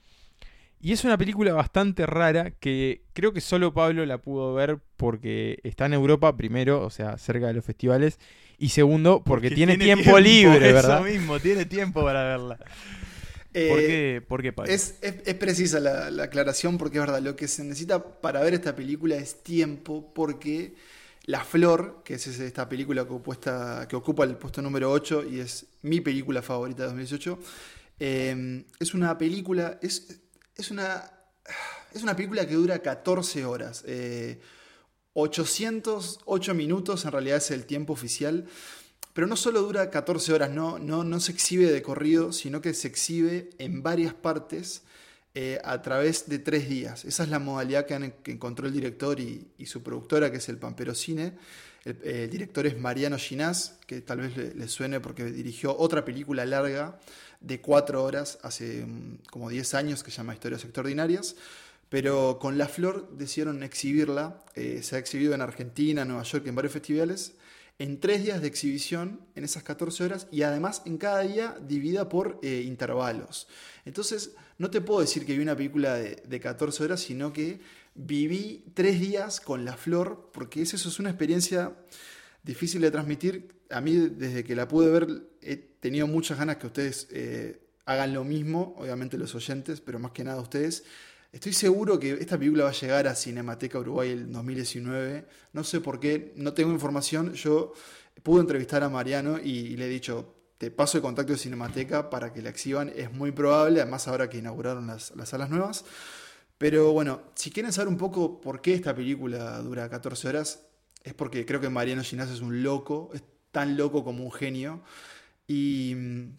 Y 0.81 0.91
es 0.91 1.05
una 1.05 1.17
película 1.17 1.53
bastante 1.53 2.05
rara 2.05 2.51
que 2.51 3.03
creo 3.13 3.31
que 3.31 3.39
solo 3.39 3.73
Pablo 3.73 4.05
la 4.05 4.17
pudo 4.17 4.53
ver 4.53 4.79
porque 4.97 5.59
está 5.63 5.85
en 5.85 5.93
Europa, 5.93 6.35
primero, 6.35 6.83
o 6.83 6.89
sea, 6.89 7.17
cerca 7.17 7.47
de 7.47 7.53
los 7.53 7.63
festivales. 7.63 8.19
Y 8.59 8.69
segundo, 8.69 9.23
porque, 9.23 9.51
tiene, 9.51 9.77
tiempo, 9.77 10.17
libre, 10.19 10.65
eso 10.67 10.73
¿verdad? 10.75 11.03
mismo, 11.03 11.39
tiene 11.39 11.65
tiempo 11.65 12.03
para 12.03 12.23
verla. 12.23 12.57
Eh, 13.55 13.67
¿Por 13.69 13.79
qué, 13.81 14.21
por 14.27 14.41
qué 14.41 14.51
Pablo? 14.51 14.71
Es, 14.73 14.95
es- 15.01 15.15
es 15.25 15.35
precisa 15.35 15.79
la, 15.79 16.09
la 16.09 16.23
aclaración 16.23 16.79
porque 16.79 16.97
es 16.97 17.01
verdad, 17.05 17.21
lo 17.21 17.35
que 17.35 17.47
se 17.47 17.63
necesita 17.63 18.03
para 18.19 18.41
ver 18.41 18.55
esta 18.55 18.75
película 18.75 19.15
es 19.15 19.43
tiempo 19.43 20.11
porque 20.15 20.73
La 21.25 21.43
Flor, 21.43 22.01
que 22.03 22.15
es 22.15 22.25
esta 22.25 22.67
película 22.67 23.05
que, 23.05 23.13
opuesta- 23.13 23.87
que 23.87 23.95
ocupa 23.95 24.23
el 24.23 24.37
puesto 24.37 24.59
número 24.63 24.91
8 24.91 25.23
y 25.23 25.39
es 25.39 25.67
mi 25.83 26.01
película 26.01 26.41
favorita 26.41 26.81
de 26.81 26.87
2018, 26.87 27.39
eh, 27.99 28.63
es 28.79 28.93
una 28.95 29.15
película, 29.19 29.77
es, 29.83 30.19
es, 30.57 30.71
una, 30.71 31.11
es 31.93 32.01
una 32.01 32.15
película 32.15 32.47
que 32.47 32.55
dura 32.55 32.79
14 32.79 33.45
horas. 33.45 33.83
eh, 33.85 34.39
808 35.13 36.53
minutos 36.53 37.05
en 37.05 37.11
realidad 37.11 37.37
es 37.37 37.51
el 37.51 37.65
tiempo 37.65 37.93
oficial. 37.93 38.45
Pero 39.13 39.27
no 39.27 39.35
solo 39.35 39.61
dura 39.61 39.91
14 39.91 40.33
horas, 40.33 40.49
no, 40.49 40.79
no, 40.79 41.03
no 41.03 41.19
se 41.19 41.31
exhibe 41.31 41.71
de 41.71 41.83
corrido, 41.83 42.33
sino 42.33 42.61
que 42.61 42.73
se 42.73 42.87
exhibe 42.87 43.51
en 43.59 43.83
varias 43.83 44.15
partes 44.15 44.81
eh, 45.35 45.59
a 45.63 45.83
través 45.83 46.29
de 46.29 46.39
tres 46.39 46.67
días. 46.67 47.05
Esa 47.05 47.23
es 47.23 47.29
la 47.29 47.37
modalidad 47.37 47.85
que, 47.85 48.31
encontró 48.31 48.65
el 48.65 48.73
director 48.73 49.19
y, 49.19 49.65
su 49.65 49.83
productora, 49.83 50.31
que 50.31 50.37
es 50.37 50.49
el 50.49 50.57
Pampero 50.57 50.95
Cine. 50.95 51.33
El, 51.85 52.29
director 52.29 52.65
es 52.65 52.79
Mariano 52.79 53.17
Ginás, 53.19 53.77
que 53.85 54.01
tal 54.01 54.21
vez 54.21 54.35
le, 54.35 54.55
le 54.55 54.67
suene 54.67 54.99
porque 54.99 55.25
dirigió 55.25 55.77
otra 55.77 56.03
película 56.03 56.43
larga 56.45 56.99
de 57.39 57.61
cuatro 57.61 58.03
horas 58.03 58.39
hace 58.41 58.85
mm, 58.85 59.19
como 59.29 59.49
10 59.49 59.73
años 59.75 60.03
que 60.03 60.09
se 60.09 60.17
llama 60.17 60.33
Historias 60.33 60.63
Extraordinarias. 60.63 61.35
Pero 61.93 62.39
con 62.39 62.57
La 62.57 62.67
Flor 62.67 63.07
decidieron 63.15 63.61
exhibirla. 63.61 64.43
eh, 64.55 64.79
se 64.81 64.95
ha 64.95 64.97
exhibido 64.97 65.35
en 65.35 65.41
Argentina, 65.41 66.03
Nueva 66.03 66.23
York, 66.23 66.47
en 66.47 66.55
varios 66.55 66.73
festivales 66.73 67.35
en 67.77 67.99
tres 67.99 68.23
días 68.23 68.41
de 68.41 68.47
exhibición 68.47 69.21
en 69.35 69.43
esas 69.43 69.61
14 69.61 70.03
horas 70.03 70.27
y 70.31 70.41
además 70.41 70.81
en 70.87 70.97
cada 70.97 71.21
día 71.21 71.55
dividida 71.61 72.09
por 72.09 72.39
eh, 72.41 72.63
intervalos. 72.65 73.47
Entonces, 73.85 74.31
no 74.57 74.71
te 74.71 74.81
puedo 74.81 75.01
decir 75.01 75.23
que 75.23 75.37
vi 75.37 75.43
una 75.43 75.55
película 75.55 75.93
de, 75.93 76.15
de 76.27 76.39
14 76.39 76.83
horas, 76.83 76.99
sino 76.99 77.31
que 77.31 77.59
viví 77.93 78.65
tres 78.73 78.99
días 78.99 79.39
con 79.39 79.63
la 79.63 79.77
flor, 79.77 80.31
porque 80.33 80.63
es 80.63 80.73
eso 80.73 80.89
es 80.89 80.97
una 80.97 81.11
experiencia 81.11 81.75
difícil 82.41 82.81
de 82.81 82.89
transmitir. 82.89 83.53
A 83.69 83.81
mí, 83.81 83.93
desde 83.93 84.43
que 84.43 84.55
la 84.55 84.67
pude 84.67 84.89
ver, 84.89 85.29
he 85.41 85.57
tenido 85.57 86.07
muchas 86.07 86.39
ganas 86.39 86.57
que 86.57 86.65
ustedes 86.65 87.07
eh, 87.11 87.59
hagan 87.85 88.15
lo 88.15 88.23
mismo, 88.23 88.73
obviamente 88.79 89.15
los 89.19 89.35
oyentes, 89.35 89.79
pero 89.79 89.99
más 89.99 90.11
que 90.11 90.23
nada 90.23 90.41
ustedes. 90.41 90.85
Estoy 91.33 91.51
seguro 91.53 91.99
que 91.99 92.11
esta 92.13 92.37
película 92.37 92.65
va 92.65 92.69
a 92.69 92.73
llegar 92.73 93.07
a 93.07 93.15
Cinemateca 93.15 93.79
Uruguay 93.79 94.11
el 94.11 94.31
2019. 94.31 95.25
No 95.53 95.63
sé 95.63 95.81
por 95.81 95.99
qué, 95.99 96.31
no 96.35 96.53
tengo 96.53 96.71
información. 96.71 97.33
Yo 97.33 97.73
pude 98.21 98.41
entrevistar 98.41 98.83
a 98.83 98.89
Mariano 98.89 99.39
y, 99.39 99.75
le 99.75 99.87
he 99.87 99.89
dicho, 99.89 100.35
te 100.59 100.69
paso 100.69 100.99
el 100.99 101.01
contacto 101.01 101.33
de 101.33 101.39
Cinemateca 101.39 102.11
para 102.11 102.31
que 102.31 102.43
la 102.43 102.49
exhiban. 102.49 102.93
Es 102.95 103.11
muy 103.11 103.31
probable, 103.31 103.81
además 103.81 104.07
ahora 104.07 104.29
que 104.29 104.37
inauguraron 104.37 104.85
las, 104.85 105.15
las 105.15 105.29
salas 105.29 105.49
nuevas. 105.49 105.85
Pero 106.59 106.91
bueno, 106.93 107.23
si 107.33 107.49
quieren 107.49 107.73
saber 107.73 107.87
un 107.87 107.97
poco 107.97 108.39
por 108.39 108.61
qué 108.61 108.75
esta 108.75 108.93
película 108.95 109.57
dura 109.57 109.89
14 109.89 110.27
horas, 110.27 110.67
es 111.03 111.15
porque 111.15 111.47
creo 111.47 111.59
que 111.59 111.67
Mariano 111.67 112.03
Ginás 112.03 112.29
es 112.29 112.41
un 112.41 112.61
loco, 112.61 113.09
es 113.11 113.23
tan 113.51 113.75
loco 113.75 114.03
como 114.03 114.23
un 114.23 114.31
genio. 114.31 114.83
Y 115.47 115.95
mm, 115.95 116.37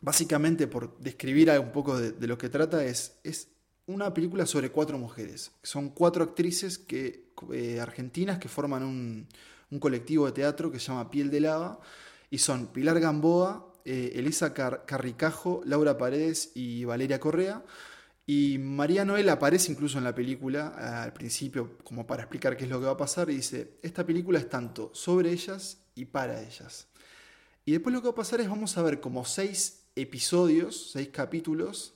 básicamente, 0.00 0.68
por 0.68 0.96
describir 1.00 1.50
un 1.58 1.72
poco 1.72 1.98
de, 1.98 2.12
de 2.12 2.26
lo 2.28 2.38
que 2.38 2.48
trata, 2.48 2.84
es, 2.84 3.18
es 3.24 3.48
una 3.88 4.14
película 4.14 4.46
sobre 4.46 4.70
cuatro 4.70 4.98
mujeres. 4.98 5.50
Son 5.62 5.90
cuatro 5.90 6.22
actrices 6.22 6.78
que, 6.78 7.32
eh, 7.52 7.80
argentinas 7.80 8.38
que 8.38 8.48
forman 8.48 8.82
un, 8.84 9.26
un 9.70 9.78
colectivo 9.80 10.26
de 10.26 10.32
teatro 10.32 10.70
que 10.70 10.78
se 10.78 10.86
llama 10.88 11.10
Piel 11.10 11.30
de 11.30 11.40
Lava. 11.40 11.80
Y 12.30 12.38
son 12.38 12.68
Pilar 12.68 13.00
Gamboa, 13.00 13.72
eh, 13.84 14.12
Elisa 14.14 14.52
Car- 14.54 14.84
Carricajo, 14.86 15.62
Laura 15.64 15.96
Paredes 15.98 16.52
y 16.54 16.84
Valeria 16.84 17.18
Correa. 17.18 17.64
Y 18.26 18.58
María 18.58 19.06
Noel 19.06 19.30
aparece 19.30 19.72
incluso 19.72 19.96
en 19.96 20.04
la 20.04 20.14
película 20.14 21.02
al 21.02 21.14
principio 21.14 21.78
como 21.82 22.06
para 22.06 22.24
explicar 22.24 22.58
qué 22.58 22.64
es 22.64 22.70
lo 22.70 22.78
que 22.78 22.84
va 22.84 22.92
a 22.92 22.96
pasar 22.98 23.30
y 23.30 23.36
dice, 23.36 23.78
esta 23.82 24.04
película 24.04 24.38
es 24.38 24.50
tanto 24.50 24.90
sobre 24.92 25.32
ellas 25.32 25.78
y 25.94 26.04
para 26.04 26.42
ellas. 26.42 26.88
Y 27.64 27.72
después 27.72 27.94
lo 27.94 28.02
que 28.02 28.08
va 28.08 28.12
a 28.12 28.16
pasar 28.16 28.42
es 28.42 28.48
vamos 28.50 28.76
a 28.76 28.82
ver 28.82 29.00
como 29.00 29.24
seis 29.24 29.84
episodios, 29.96 30.90
seis 30.92 31.08
capítulos, 31.08 31.94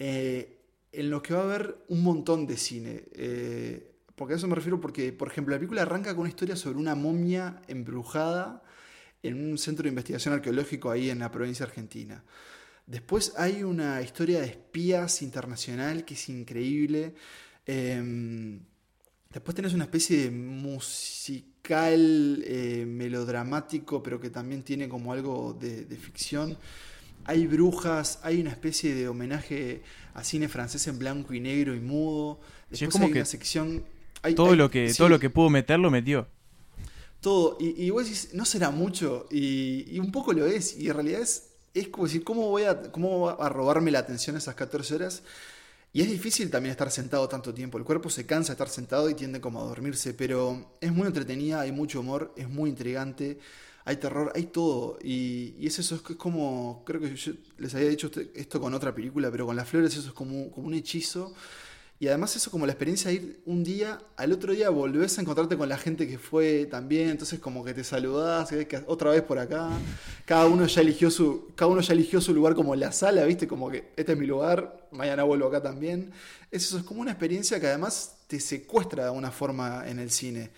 eh, 0.00 0.61
en 0.92 1.10
los 1.10 1.22
que 1.22 1.34
va 1.34 1.40
a 1.40 1.44
haber 1.44 1.78
un 1.88 2.02
montón 2.02 2.46
de 2.46 2.56
cine. 2.56 3.04
Eh, 3.12 3.92
porque 4.14 4.34
a 4.34 4.36
eso 4.36 4.46
me 4.46 4.54
refiero 4.54 4.80
porque, 4.80 5.12
por 5.12 5.28
ejemplo, 5.28 5.54
la 5.54 5.58
película 5.58 5.82
arranca 5.82 6.10
con 6.10 6.20
una 6.20 6.28
historia 6.28 6.54
sobre 6.54 6.78
una 6.78 6.94
momia 6.94 7.62
embrujada 7.66 8.62
en 9.22 9.42
un 9.42 9.56
centro 9.56 9.84
de 9.84 9.88
investigación 9.88 10.34
arqueológico 10.34 10.90
ahí 10.90 11.08
en 11.10 11.20
la 11.20 11.30
provincia 11.30 11.64
argentina. 11.64 12.22
Después 12.86 13.32
hay 13.36 13.62
una 13.62 14.02
historia 14.02 14.40
de 14.40 14.46
espías 14.46 15.22
internacional 15.22 16.04
que 16.04 16.14
es 16.14 16.28
increíble. 16.28 17.14
Eh, 17.64 18.60
después 19.30 19.54
tenés 19.54 19.72
una 19.72 19.84
especie 19.84 20.24
de 20.24 20.30
musical 20.30 22.00
eh, 22.44 22.84
melodramático, 22.86 24.02
pero 24.02 24.20
que 24.20 24.28
también 24.28 24.62
tiene 24.62 24.88
como 24.88 25.12
algo 25.12 25.56
de 25.58 25.96
ficción. 25.96 26.58
Hay 27.24 27.46
brujas, 27.46 28.18
hay 28.24 28.40
una 28.40 28.50
especie 28.50 28.94
de 28.94 29.08
homenaje 29.08 29.82
a 30.14 30.24
cine 30.24 30.48
francés 30.48 30.86
en 30.88 30.98
blanco 30.98 31.34
y 31.34 31.40
negro 31.40 31.74
y 31.74 31.80
mudo. 31.80 32.40
Después 32.70 32.78
Sí, 32.78 32.84
es 32.84 32.90
como 32.90 33.08
hay 33.08 33.10
que 33.10 33.18
una 33.18 33.24
sección. 33.24 33.84
hay- 34.22 34.34
todo, 34.34 34.54
hay- 34.54 34.56
lo 34.56 34.70
que, 34.70 34.94
sí, 34.94 34.96
todo 34.96 35.08
lo 35.08 35.18
que 35.20 35.30
pudo 35.30 35.50
meter 35.50 35.78
lo 35.78 35.90
metió. 35.90 36.28
todo. 37.20 37.56
Y, 37.60 37.84
y 37.86 37.90
vos 37.90 38.04
decís, 38.04 38.30
no 38.32 38.44
será 38.44 38.70
mucho. 38.70 39.26
Y, 39.30 39.84
y 39.94 39.98
un 39.98 40.12
poco 40.12 40.32
lo 40.32 40.46
es. 40.46 40.76
Y 40.78 40.88
en 40.88 40.94
realidad 40.94 41.20
es, 41.20 41.50
es 41.74 41.88
como 41.88 42.06
decir, 42.06 42.24
¿cómo 42.24 42.48
voy 42.48 42.64
a, 42.64 42.90
cómo 42.92 43.20
va 43.20 43.32
a 43.34 43.48
robarme 43.48 43.90
la 43.90 44.00
atención 44.00 44.36
esas 44.36 44.54
14 44.54 44.94
horas? 44.94 45.22
Y 45.92 46.02
es 46.02 46.10
difícil 46.10 46.50
también 46.50 46.72
estar 46.72 46.90
sentado 46.90 47.28
tanto 47.28 47.54
tiempo. 47.54 47.78
El 47.78 47.84
cuerpo 47.84 48.10
se 48.10 48.26
cansa 48.26 48.48
de 48.52 48.54
estar 48.54 48.68
sentado 48.68 49.10
y 49.10 49.14
tiende 49.14 49.40
como 49.40 49.60
a 49.60 49.64
dormirse. 49.64 50.14
Pero 50.14 50.72
es 50.80 50.92
muy 50.92 51.06
entretenida, 51.06 51.60
hay 51.60 51.72
mucho 51.72 52.00
humor, 52.00 52.32
es 52.36 52.48
muy 52.48 52.70
intrigante. 52.70 53.38
Hay 53.84 53.96
terror, 53.96 54.32
hay 54.34 54.44
todo. 54.44 54.98
Y, 55.02 55.54
y 55.58 55.66
es 55.66 55.78
eso, 55.78 55.96
es, 55.96 56.02
como. 56.16 56.82
Creo 56.86 57.00
que 57.00 57.14
yo 57.14 57.32
les 57.58 57.74
había 57.74 57.88
dicho 57.88 58.06
este- 58.08 58.30
esto 58.34 58.60
con 58.60 58.74
otra 58.74 58.94
película, 58.94 59.30
pero 59.30 59.46
con 59.46 59.56
las 59.56 59.68
flores 59.68 59.96
eso 59.96 60.08
es 60.08 60.14
como, 60.14 60.44
un 60.46 60.74
hechizo. 60.74 61.34
Y 61.98 62.08
además 62.08 62.34
eso 62.34 62.50
como 62.50 62.66
la 62.66 62.72
experiencia 62.72 63.10
de 63.10 63.14
ir 63.14 63.42
un 63.46 63.62
día, 63.62 64.00
al 64.16 64.32
otro 64.32 64.52
día 64.52 64.70
volvés 64.70 65.18
a 65.18 65.20
encontrarte 65.20 65.56
con 65.56 65.68
la 65.68 65.78
gente 65.78 66.08
que 66.08 66.18
fue 66.18 66.66
también, 66.66 67.10
entonces 67.10 67.38
como 67.38 67.64
que 67.64 67.74
te 67.74 67.84
saludás, 67.84 68.48
que 68.48 68.82
otra 68.88 69.12
vez 69.12 69.22
por 69.22 69.38
acá, 69.38 69.70
cada 70.24 70.46
uno 70.46 70.66
ya 70.66 70.80
eligió 70.80 71.12
su, 71.12 71.52
cada 71.54 71.70
uno 71.70 71.80
ya 71.80 71.92
eligió 71.92 72.20
su 72.20 72.34
lugar 72.34 72.56
como 72.56 72.74
la 72.74 72.90
sala, 72.90 73.24
viste, 73.24 73.46
como 73.46 73.70
que 73.70 73.92
este 73.96 74.12
es 74.12 74.18
mi 74.18 74.26
lugar, 74.26 74.88
mañana 74.90 75.22
vuelvo 75.22 75.46
acá 75.46 75.62
también. 75.62 76.10
Eso 76.50 76.76
es 76.76 76.82
como 76.82 77.00
una 77.02 77.12
experiencia 77.12 77.60
que 77.60 77.68
además 77.68 78.16
te 78.26 78.40
secuestra 78.40 79.04
de 79.04 79.08
alguna 79.10 79.30
forma 79.30 79.84
en 79.88 80.00
el 80.00 80.10
cine. 80.10 80.50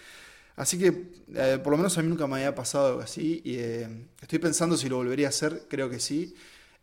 Así 0.56 0.78
que 0.78 1.10
eh, 1.34 1.58
por 1.62 1.72
lo 1.72 1.76
menos 1.78 1.96
a 1.98 2.02
mí 2.02 2.08
nunca 2.08 2.26
me 2.26 2.36
había 2.36 2.54
pasado 2.54 2.88
algo 2.88 3.00
así 3.00 3.42
y 3.44 3.56
eh, 3.56 3.88
estoy 4.22 4.38
pensando 4.38 4.76
si 4.76 4.88
lo 4.88 4.96
volvería 4.96 5.26
a 5.26 5.30
hacer, 5.30 5.62
creo 5.68 5.90
que 5.90 5.98
sí. 5.98 6.34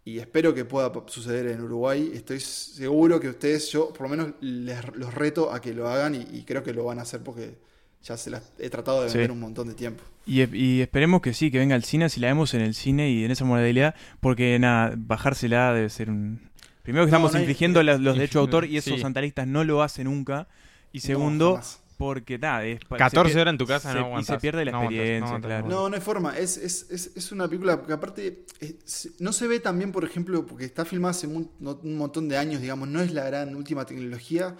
Y 0.03 0.17
espero 0.19 0.53
que 0.53 0.65
pueda 0.65 0.91
suceder 1.07 1.45
en 1.47 1.61
Uruguay. 1.61 2.11
Estoy 2.13 2.39
seguro 2.39 3.19
que 3.19 3.29
ustedes, 3.29 3.71
yo 3.71 3.89
por 3.93 4.01
lo 4.01 4.09
menos 4.09 4.33
les, 4.41 4.77
los 4.95 5.13
reto 5.13 5.53
a 5.53 5.61
que 5.61 5.73
lo 5.73 5.87
hagan 5.87 6.15
y, 6.15 6.27
y 6.37 6.43
creo 6.43 6.63
que 6.63 6.73
lo 6.73 6.83
van 6.85 6.99
a 6.99 7.03
hacer 7.03 7.21
porque 7.21 7.59
ya 8.03 8.17
se 8.17 8.31
las 8.31 8.51
he 8.57 8.69
tratado 8.71 9.03
de 9.03 9.09
Sí. 9.09 9.17
vender 9.19 9.31
un 9.31 9.39
montón 9.39 9.67
de 9.67 9.75
tiempo. 9.75 10.03
Y, 10.25 10.41
y 10.57 10.81
esperemos 10.81 11.21
que 11.21 11.33
sí, 11.35 11.51
que 11.51 11.59
venga 11.59 11.75
al 11.75 11.83
cine, 11.83 12.09
si 12.09 12.19
la 12.19 12.27
vemos 12.27 12.53
en 12.55 12.61
el 12.61 12.73
cine 12.73 13.11
y 13.11 13.23
en 13.23 13.31
esa 13.31 13.45
modalidad, 13.45 13.93
porque 14.19 14.57
nada, 14.59 14.93
bajársela 14.97 15.73
debe 15.73 15.89
ser 15.89 16.09
un, 16.09 16.49
Primero 16.81 17.05
que 17.05 17.11
No, 17.11 17.17
estamos 17.17 17.31
no 17.33 17.37
hay- 17.37 17.43
infringiendo 17.43 17.83
los 17.83 18.01
derechos 18.15 18.33
de 18.33 18.39
autor 18.39 18.65
y 18.65 18.81
Sí. 18.81 18.89
eso 18.93 18.97
Santa 18.97 19.21
Lista 19.21 19.45
no 19.45 19.63
lo 19.63 19.83
hace 19.83 20.03
nunca. 20.03 20.47
Y 20.91 21.01
segundo. 21.01 21.61
Porque 22.01 22.37
nada, 22.39 22.65
es 22.65 22.79
pa- 22.85 22.97
14 22.97 23.29
se 23.31 23.37
pier- 23.37 23.41
horas 23.41 23.51
en 23.53 23.57
tu 23.57 23.67
casa 23.67 23.93
se- 23.93 23.99
no 23.99 24.19
Y 24.19 24.23
se 24.23 24.37
pierde 24.39 24.65
la 24.65 24.71
No 24.71 24.77
no 24.79 24.83
experiencia, 24.85 25.27
aguantás, 25.27 25.47
claro. 25.49 25.67
No, 25.67 25.89
no 25.89 25.95
hay 25.95 26.01
forma. 26.01 26.37
Es, 26.37 26.57
es, 26.57 26.87
es, 26.89 27.11
es 27.15 27.31
una 27.31 27.47
película 27.47 27.81
que 27.81 27.93
aparte 27.93 28.45
es- 28.59 29.09
no 29.19 29.31
se 29.33 29.47
ve 29.47 29.59
tan 29.59 29.77
bien, 29.77 29.91
por 29.91 30.03
ejemplo, 30.03 30.45
porque 30.45 30.65
está 30.65 30.83
filmada 30.83 31.11
hace 31.11 31.27
un, 31.27 31.51
no- 31.59 31.79
un 31.83 31.95
montón 31.95 32.27
de 32.27 32.37
años, 32.37 32.59
digamos, 32.61 32.87
no 32.89 33.01
es 33.01 33.13
la 33.13 33.23
gran 33.25 33.55
última 33.55 33.85
tecnología, 33.85 34.55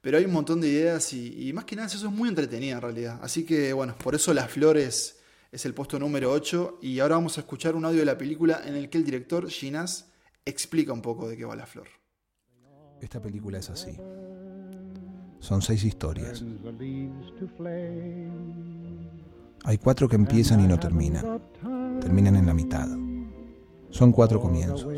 pero 0.00 0.18
hay 0.18 0.24
un 0.26 0.32
montón 0.32 0.60
de 0.60 0.68
ideas 0.68 1.12
y, 1.14 1.48
y 1.48 1.52
más 1.54 1.64
que 1.64 1.76
nada 1.76 1.88
eso 1.88 1.96
es 2.06 2.12
muy 2.12 2.28
entretenida 2.28 2.74
en 2.74 2.82
realidad. 2.82 3.18
Así 3.22 3.44
que 3.44 3.72
bueno, 3.72 3.96
por 3.96 4.14
eso 4.14 4.34
Las 4.34 4.50
Flores 4.50 5.18
es 5.50 5.64
el 5.64 5.72
puesto 5.72 5.98
número 5.98 6.30
8 6.32 6.78
y 6.82 7.00
ahora 7.00 7.14
vamos 7.14 7.38
a 7.38 7.40
escuchar 7.40 7.74
un 7.74 7.84
audio 7.86 8.00
de 8.00 8.04
la 8.06 8.18
película 8.18 8.60
en 8.66 8.74
el 8.74 8.90
que 8.90 8.98
el 8.98 9.04
director 9.04 9.48
Ginás 9.48 10.10
explica 10.44 10.92
un 10.92 11.00
poco 11.00 11.28
de 11.28 11.36
qué 11.38 11.44
va 11.46 11.56
La 11.56 11.64
Flor. 11.66 11.86
Esta 13.00 13.20
película 13.22 13.58
es 13.58 13.70
así. 13.70 13.96
Son 15.44 15.60
seis 15.60 15.84
historias. 15.84 16.42
Hay 19.64 19.76
cuatro 19.76 20.08
que 20.08 20.16
empiezan 20.16 20.64
y 20.64 20.66
no 20.66 20.80
terminan. 20.80 21.38
Terminan 22.00 22.36
en 22.36 22.46
la 22.46 22.54
mitad. 22.54 22.88
Son 23.90 24.10
cuatro 24.10 24.40
comienzos. 24.40 24.88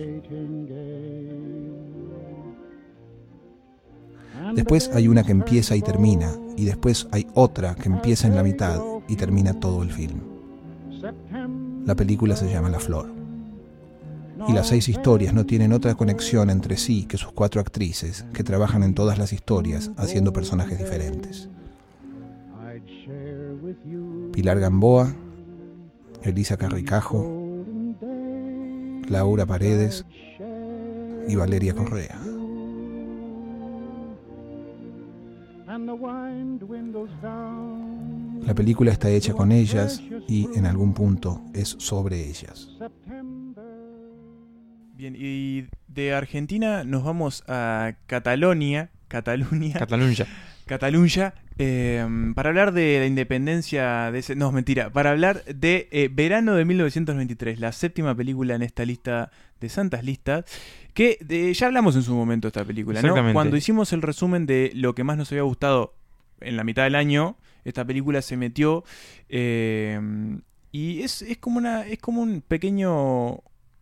Después 4.55 4.89
hay 4.95 5.09
una 5.09 5.25
que 5.25 5.33
empieza 5.33 5.75
y 5.75 5.83
termina, 5.83 6.31
y 6.57 6.65
después 6.65 7.09
hay 7.11 7.27
otra 7.35 7.75
que 7.75 7.89
empieza 7.89 8.29
en 8.29 8.37
la 8.37 8.45
mitad 8.45 8.81
y 9.09 9.17
termina 9.17 9.59
todo 9.59 9.83
el 9.83 9.91
film. 9.91 10.21
La 11.85 11.97
película 11.97 12.37
se 12.37 12.49
llama 12.49 12.69
La 12.69 12.79
Flor. 12.79 13.16
Y 14.49 14.53
las 14.53 14.69
seis 14.69 14.89
historias 14.89 15.33
no 15.35 15.47
tienen 15.47 15.73
otra 15.73 15.95
conexión 15.95 16.51
entre 16.51 16.77
sí 16.77 17.07
que 17.07 17.17
sus 17.17 17.33
cuatro 17.33 17.61
actrices, 17.61 18.25
que 18.33 18.45
trabajan 18.45 18.83
en 18.83 18.95
todas 18.95 19.19
las 19.19 19.33
historias 19.33 19.91
haciendo 19.97 20.33
personajes 20.33 20.79
diferentes. 20.79 21.49
Pilar 24.33 24.61
Gamboa, 24.61 25.15
Elisa 26.23 26.57
Carricajo, 26.57 27.65
Laura 29.09 29.47
Paredes 29.47 30.05
y 31.29 31.35
Valeria 31.35 31.75
Correa. 31.75 32.21
La 38.47 38.55
película 38.55 38.93
está 38.93 39.11
hecha 39.11 39.33
con 39.33 39.53
ellas 39.53 40.01
y 40.29 40.49
en 40.57 40.67
algún 40.67 40.93
punto 40.93 41.43
es 41.53 41.77
sobre 41.79 42.29
ellas. 42.29 42.71
Bien, 44.97 45.15
y 45.19 45.67
de 45.89 46.15
Argentina 46.15 46.83
nos 46.85 47.05
vamos 47.05 47.45
a 47.49 47.95
Catalonia, 48.07 48.91
Cataluña, 49.09 49.75
Cataluña. 49.79 50.27
Cataluña, 50.67 51.35
eh, 51.59 52.05
para 52.35 52.49
hablar 52.49 52.73
de 52.73 52.99
la 52.99 53.07
independencia 53.07 54.11
de 54.11 54.19
ese... 54.19 54.35
No, 54.35 54.51
mentira, 54.53 54.91
para 54.91 55.11
hablar 55.11 55.45
de 55.45 55.89
eh, 55.93 56.09
Verano 56.11 56.55
de 56.57 56.65
1923, 56.65 57.61
la 57.61 57.71
séptima 57.73 58.15
película 58.17 58.55
en 58.57 58.63
esta 58.63 58.85
lista 58.85 59.31
de 59.61 59.69
santas 59.69 60.03
listas, 60.03 60.45
que 60.95 61.19
de- 61.21 61.53
ya 61.55 61.67
hablamos 61.67 61.95
en 61.95 62.03
su 62.03 62.15
momento 62.15 62.47
de 62.47 62.49
esta 62.49 62.65
película, 62.65 63.01
¿no? 63.09 63.15
Cuando 63.35 63.57
hicimos 63.59 63.93
el 63.93 64.03
resumen 64.03 64.47
de 64.47 64.73
lo 64.75 64.95
que 64.95 65.05
más 65.05 65.17
nos 65.19 65.31
había 65.31 65.43
gustado 65.43 65.95
en 66.41 66.57
la 66.57 66.65
mitad 66.65 66.83
del 66.85 66.95
año, 66.97 67.37
esta 67.65 67.85
película 67.85 68.23
se 68.23 68.37
metió 68.37 68.83
eh, 69.29 70.01
y 70.73 71.03
es, 71.03 71.23
es 71.23 71.39
como 71.39 71.59
una 71.59 71.87
es 71.87 71.99
como 71.99 72.23
un 72.23 72.41
pequeño 72.43 73.41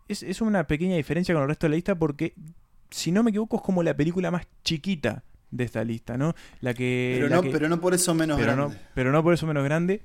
es, 0.08 0.22
es 0.22 0.40
una 0.40 0.66
pequeña 0.66 0.96
diferencia 0.96 1.34
con 1.34 1.42
el 1.42 1.48
resto 1.48 1.66
de 1.66 1.70
la 1.70 1.74
lista 1.76 1.94
porque 1.94 2.34
si 2.90 3.10
no 3.12 3.22
me 3.22 3.30
equivoco 3.30 3.56
es 3.56 3.62
como 3.62 3.82
la 3.82 3.94
película 3.96 4.30
más 4.30 4.46
chiquita 4.62 5.22
de 5.50 5.64
esta 5.64 5.84
lista, 5.84 6.16
¿no? 6.16 6.34
La 6.60 6.74
que 6.74 7.12
Pero 7.16 7.28
la 7.28 7.36
no, 7.36 7.42
que- 7.42 7.50
pero 7.50 7.68
no 7.68 7.80
por 7.80 7.94
eso 7.94 8.14
menos 8.14 8.38
pero 8.38 8.52
grande. 8.56 8.74
no, 8.76 8.80
pero 8.94 9.12
no 9.12 9.22
por 9.22 9.34
eso 9.34 9.46
menos 9.46 9.62
grande. 9.64 10.02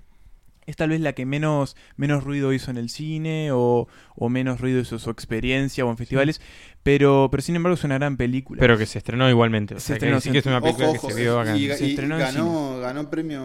Es 0.69 0.75
tal 0.75 0.89
vez 0.89 1.01
la 1.01 1.13
que 1.13 1.25
menos, 1.25 1.75
menos 1.97 2.23
ruido 2.23 2.53
hizo 2.53 2.69
en 2.69 2.77
el 2.77 2.89
cine 2.89 3.49
o, 3.51 3.87
o 4.15 4.29
menos 4.29 4.61
ruido 4.61 4.79
hizo 4.79 4.99
su 4.99 5.09
experiencia 5.09 5.83
o 5.85 5.89
en 5.89 5.97
festivales, 5.97 6.41
pero, 6.83 7.27
pero 7.31 7.41
sin 7.41 7.55
embargo 7.55 7.73
es 7.73 7.83
una 7.83 7.95
gran 7.95 8.17
película. 8.17 8.59
Pero 8.59 8.77
que 8.77 8.85
se 8.85 8.99
estrenó 8.99 9.29
igualmente. 9.29 9.75
O 9.75 9.79
Se 9.79 9.87
sea, 9.87 9.95
estrenó, 9.95 10.17
que 10.17 10.21
sí 10.21 10.31
que 10.31 10.37
es 10.37 10.45
una 10.45 10.61
película 10.61 10.89
ojo, 10.89 11.07
que 11.07 11.13
se 11.13 11.21
vio 11.21 11.39
acá. 11.39 11.57
y, 11.57 11.67
Se 11.69 11.85
y 11.87 11.95
ganó, 11.95 12.79
ganó 12.79 13.09
premio 13.09 13.43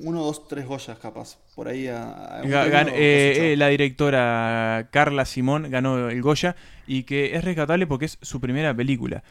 uno, 0.00 0.22
dos, 0.22 0.46
tres 0.48 0.64
Goyas 0.66 0.98
capaz. 0.98 1.38
Por 1.56 1.68
ahí 1.68 1.88
a, 1.88 2.12
a 2.12 2.42
gan- 2.44 2.92
eh, 2.94 3.52
eh, 3.52 3.56
la 3.56 3.68
directora 3.68 4.88
Carla 4.92 5.24
Simón 5.24 5.70
ganó 5.70 6.08
el 6.08 6.22
Goya 6.22 6.54
y 6.86 7.02
que 7.02 7.34
es 7.36 7.44
rescatable 7.44 7.86
porque 7.86 8.04
es 8.06 8.18
su 8.22 8.40
primera 8.40 8.72
película. 8.74 9.22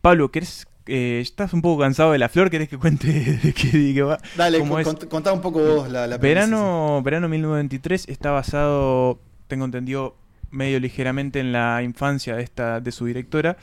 Pablo, 0.00 0.30
¿querés, 0.30 0.66
eh, 0.86 1.20
¿estás 1.20 1.52
un 1.52 1.62
poco 1.62 1.82
cansado 1.82 2.12
de 2.12 2.18
la 2.18 2.28
flor? 2.28 2.50
¿Querés 2.50 2.68
que 2.68 2.78
cuente 2.78 3.08
de 3.42 3.52
qué, 3.52 3.68
de 3.76 3.94
qué 3.94 4.02
va? 4.02 4.18
Dale, 4.36 4.58
cómo 4.58 4.78
es? 4.78 4.86
contá 5.08 5.32
un 5.32 5.40
poco 5.40 5.60
vos 5.60 5.90
la, 5.90 6.06
la 6.06 6.18
Verano, 6.18 7.02
verano 7.02 7.28
1923 7.28 8.08
está 8.08 8.30
basado, 8.30 9.20
tengo 9.48 9.64
entendido, 9.64 10.16
medio 10.50 10.80
ligeramente 10.80 11.40
en 11.40 11.52
la 11.52 11.82
infancia 11.82 12.36
de, 12.36 12.42
esta, 12.42 12.80
de 12.80 12.92
su 12.92 13.06
directora 13.06 13.56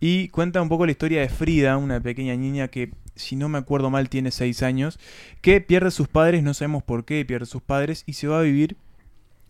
y 0.00 0.28
cuenta 0.28 0.60
un 0.60 0.68
poco 0.68 0.84
la 0.84 0.92
historia 0.92 1.20
de 1.20 1.28
Frida, 1.28 1.76
una 1.76 2.00
pequeña 2.00 2.34
niña 2.36 2.68
que, 2.68 2.90
si 3.14 3.36
no 3.36 3.48
me 3.48 3.58
acuerdo 3.58 3.90
mal, 3.90 4.08
tiene 4.08 4.30
6 4.30 4.62
años, 4.62 4.98
que 5.40 5.60
pierde 5.60 5.90
sus 5.90 6.08
padres, 6.08 6.42
no 6.42 6.52
sabemos 6.52 6.82
por 6.82 7.04
qué 7.04 7.24
pierde 7.24 7.46
sus 7.46 7.62
padres 7.62 8.02
y 8.06 8.14
se 8.14 8.26
va 8.26 8.40
a 8.40 8.42
vivir 8.42 8.76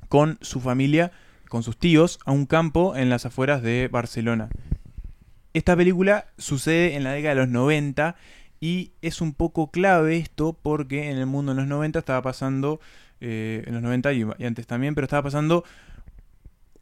con 0.08 0.38
su 0.42 0.60
familia, 0.60 1.10
con 1.48 1.62
sus 1.62 1.76
tíos, 1.76 2.20
a 2.24 2.32
un 2.32 2.46
campo 2.46 2.94
en 2.94 3.08
las 3.08 3.26
afueras 3.26 3.62
de 3.62 3.88
Barcelona. 3.90 4.48
Esta 5.54 5.74
película 5.76 6.26
sucede 6.36 6.94
en 6.96 7.04
la 7.04 7.12
década 7.12 7.34
de 7.36 7.40
los 7.40 7.48
90 7.48 8.16
y 8.60 8.92
es 9.02 9.20
un 9.20 9.32
poco 9.34 9.70
clave 9.70 10.16
esto 10.16 10.58
porque 10.60 11.10
en 11.10 11.16
el 11.18 11.26
mundo 11.26 11.52
en 11.52 11.58
los 11.58 11.66
90 11.66 11.98
estaba 11.98 12.22
pasando, 12.22 12.80
eh, 13.20 13.62
en 13.66 13.74
los 13.74 13.82
90 13.82 14.12
y, 14.12 14.24
y 14.38 14.44
antes 14.44 14.66
también, 14.66 14.94
pero 14.94 15.04
estaba 15.06 15.22
pasando 15.22 15.64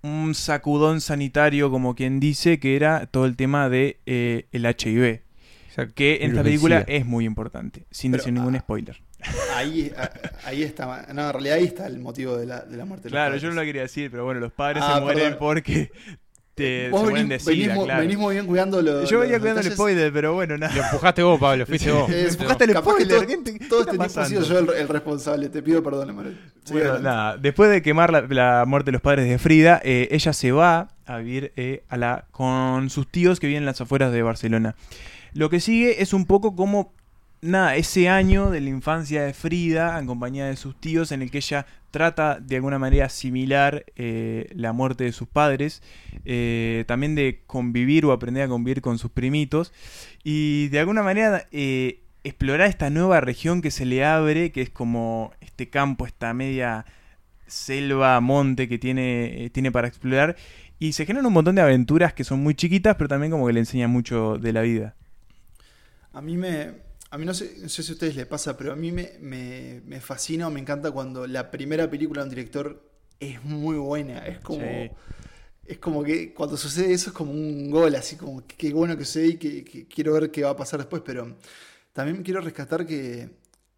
un 0.03 0.35
sacudón 0.35 1.01
sanitario, 1.01 1.71
como 1.71 1.95
quien 1.95 2.19
dice, 2.19 2.59
que 2.59 2.75
era 2.77 3.07
todo 3.07 3.25
el 3.27 3.37
tema 3.37 3.69
de 3.69 4.01
eh, 4.07 4.47
el 4.53 4.65
HIV. 4.67 5.21
Que 5.95 6.19
en 6.23 6.31
esta 6.33 6.43
película 6.43 6.81
es 6.87 7.07
muy 7.07 7.25
importante, 7.25 7.87
sin 7.91 8.11
Pero, 8.13 8.21
decir 8.23 8.33
ningún 8.35 8.57
ah, 8.57 8.61
spoiler. 8.61 9.01
Ahí, 9.55 9.91
a- 9.97 10.11
ahí 10.45 10.63
está. 10.65 11.07
No, 11.15 11.27
en 11.29 11.33
realidad 11.33 11.57
ahí 11.57 11.65
está 11.65 11.87
el 11.87 11.99
motivo 11.99 12.37
de 12.37 12.45
la, 12.47 12.61
de 12.61 12.77
la 12.77 12.85
muerte. 12.85 13.05
de 13.05 13.11
Claro, 13.11 13.37
yo 13.37 13.49
no 13.49 13.55
lo 13.55 13.63
quería 13.63 13.83
decir, 13.83 14.11
pero 14.11 14.25
bueno, 14.25 14.41
los 14.41 14.53
padres 14.53 14.83
Ah, 14.87 14.97
se 14.97 15.01
mueren 15.01 15.23
perdón. 15.23 15.39
porque 15.39 15.91
te, 16.55 16.91
Vos 16.91 17.01
venís, 17.07 17.11
mueren 17.11 17.29
de 17.29 17.39
venís 17.45 17.75
mu- 17.75 17.85
claro. 17.85 18.01
venís 18.03 18.19
muy 18.19 18.35
bien 18.35 18.47
cuidando 18.47 18.83
los. 18.83 19.09
Yo 19.09 19.21
venía 19.21 19.37
los 19.37 19.41
cuidando 19.43 19.61
el 19.63 19.73
spoiler, 19.73 20.13
pero 20.13 20.35
bueno, 20.35 20.59
nada. 20.59 20.75
Lo 20.75 20.83
empujaste 20.83 21.23
vos, 21.23 21.41
Pablo, 21.41 21.65
fuiste 21.67 21.91
vos. 21.91 22.11
Eh, 22.11 22.29
empujaste 22.29 22.65
el 22.65 22.77
spoiler, 22.77 23.09
todo, 23.09 23.27
¿qué 23.27 23.37
te- 23.39 23.59
qué 23.59 23.67
todo 23.67 23.81
este 23.81 23.93
sido 23.93 23.99
pasando? 24.05 24.43
yo 24.43 24.59
el, 24.59 24.71
el 24.81 24.89
responsable. 24.89 25.49
Te 25.49 25.63
pido 25.63 25.83
perdón, 25.83 26.11
Emanuel. 26.11 26.39
Sigue 26.65 26.81
Bueno, 26.81 26.99
nada, 26.99 27.37
después 27.39 27.71
de 27.71 27.81
quemar 27.83 28.13
la, 28.13 28.21
la 28.23 28.65
muerte 28.67 28.87
de 28.91 28.93
los 28.93 29.01
padres 29.03 29.29
de 29.29 29.39
Frida, 29.39 29.81
eh, 29.83 30.09
ella 30.11 30.33
se 30.33 30.53
va 30.53 30.91
a 31.07 31.17
vivir 31.19 31.53
eh, 31.57 31.85
a 31.89 31.97
la, 31.97 32.27
con 32.31 32.91
sus 32.91 33.09
tíos 33.09 33.41
que 33.41 33.47
viven 33.47 33.63
en 33.63 33.67
las 33.67 33.81
afueras 33.81 34.13
de 34.13 34.23
Barcelona. 34.23 34.75
Lo 35.35 35.49
que 35.51 35.59
sigue 35.61 36.03
es 36.03 36.13
un 36.13 36.27
poco 36.27 36.55
como, 36.55 36.93
nada, 37.43 37.75
ese 37.77 38.09
año 38.09 38.51
de 38.51 38.61
la 38.61 38.71
infancia 38.71 39.25
de 39.25 39.35
Frida, 39.35 39.99
en 39.99 40.07
compañía 40.07 40.47
de 40.47 40.57
sus 40.57 40.81
tíos, 40.81 41.13
en 41.13 41.23
el 41.23 41.31
que 41.31 41.39
ella 41.39 41.67
trata 41.91 42.39
de 42.41 42.57
alguna 42.57 42.79
manera 42.79 43.07
asimilar 43.07 43.85
eh, 43.97 44.49
la 44.55 44.73
muerte 44.73 45.05
de 45.05 45.13
sus 45.13 45.29
padres, 45.29 45.83
eh, 46.25 46.85
también 46.87 47.15
de 47.15 47.43
convivir 47.47 48.07
o 48.07 48.13
aprender 48.13 48.45
a 48.45 48.49
convivir 48.49 48.81
con 48.81 48.99
sus 48.99 49.11
primitos, 49.11 49.73
y 50.25 50.69
de 50.69 50.79
alguna 50.79 51.03
manera 51.03 51.49
eh, 51.51 52.05
explorar 52.25 52.69
esta 52.69 52.89
nueva 52.91 53.21
región 53.21 53.61
que 53.61 53.71
se 53.71 53.85
le 53.85 54.05
abre, 54.05 54.53
que 54.53 54.63
es 54.63 54.71
como 54.71 55.33
este 55.41 55.69
campo, 55.69 56.07
esta 56.07 56.33
media 56.33 56.87
selva, 57.49 58.19
monte 58.21 58.69
que 58.69 58.79
tiene, 58.79 59.51
tiene 59.53 59.71
para 59.71 59.89
explorar. 59.89 60.37
Y 60.79 60.93
se 60.95 61.07
generan 61.07 61.27
un 61.27 61.33
montón 61.35 61.55
de 61.57 61.63
aventuras 61.63 62.13
que 62.13 62.25
son 62.25 62.41
muy 62.43 62.55
chiquitas, 62.55 62.97
pero 62.97 63.09
también 63.09 63.31
como 63.31 63.47
que 63.47 63.53
le 63.53 63.61
enseñan 63.61 63.91
mucho 63.91 64.39
de 64.39 64.53
la 64.53 64.63
vida. 64.63 64.95
A 66.13 66.21
mí 66.21 66.37
me. 66.37 66.92
A 67.13 67.19
mí 67.19 67.27
no 67.27 67.35
sé, 67.35 67.57
no 67.61 67.69
sé 67.69 67.83
si 67.83 67.93
a 67.93 67.95
ustedes 67.95 68.17
les 68.17 68.25
pasa, 68.25 68.57
pero 68.57 68.73
a 68.73 68.77
mí 68.77 68.91
me, 68.91 69.13
me, 69.21 69.83
me 69.85 70.01
fascina 70.01 70.47
o 70.47 70.51
me 70.51 70.61
encanta 70.61 70.91
cuando 70.91 71.27
la 71.27 71.51
primera 71.51 71.91
película 71.91 72.23
de 72.23 72.25
un 72.25 72.31
director 72.31 72.91
es 73.21 73.45
muy 73.45 73.77
buena. 73.77 74.27
Es 74.27 74.41
como. 74.41 74.65
Sí. 74.65 74.91
Es 75.65 75.79
como 75.79 76.03
que 76.03 76.33
cuando 76.33 76.57
sucede 76.57 76.93
eso 76.95 77.11
es 77.11 77.15
como 77.15 77.33
un 77.33 77.71
gol, 77.71 77.95
así 77.97 78.17
como 78.17 78.47
que 78.47 78.57
qué 78.57 78.73
bueno 78.73 78.97
que 78.97 79.05
sucede 79.05 79.27
y 79.27 79.37
que, 79.37 79.63
que 79.63 79.87
quiero 79.87 80.15
ver 80.15 80.31
qué 80.31 80.43
va 80.43 80.51
a 80.51 80.57
pasar 80.57 80.81
después. 80.81 81.03
Pero 81.05 81.37
también 81.93 82.23
quiero 82.23 82.41
rescatar 82.41 82.87
que 82.87 83.29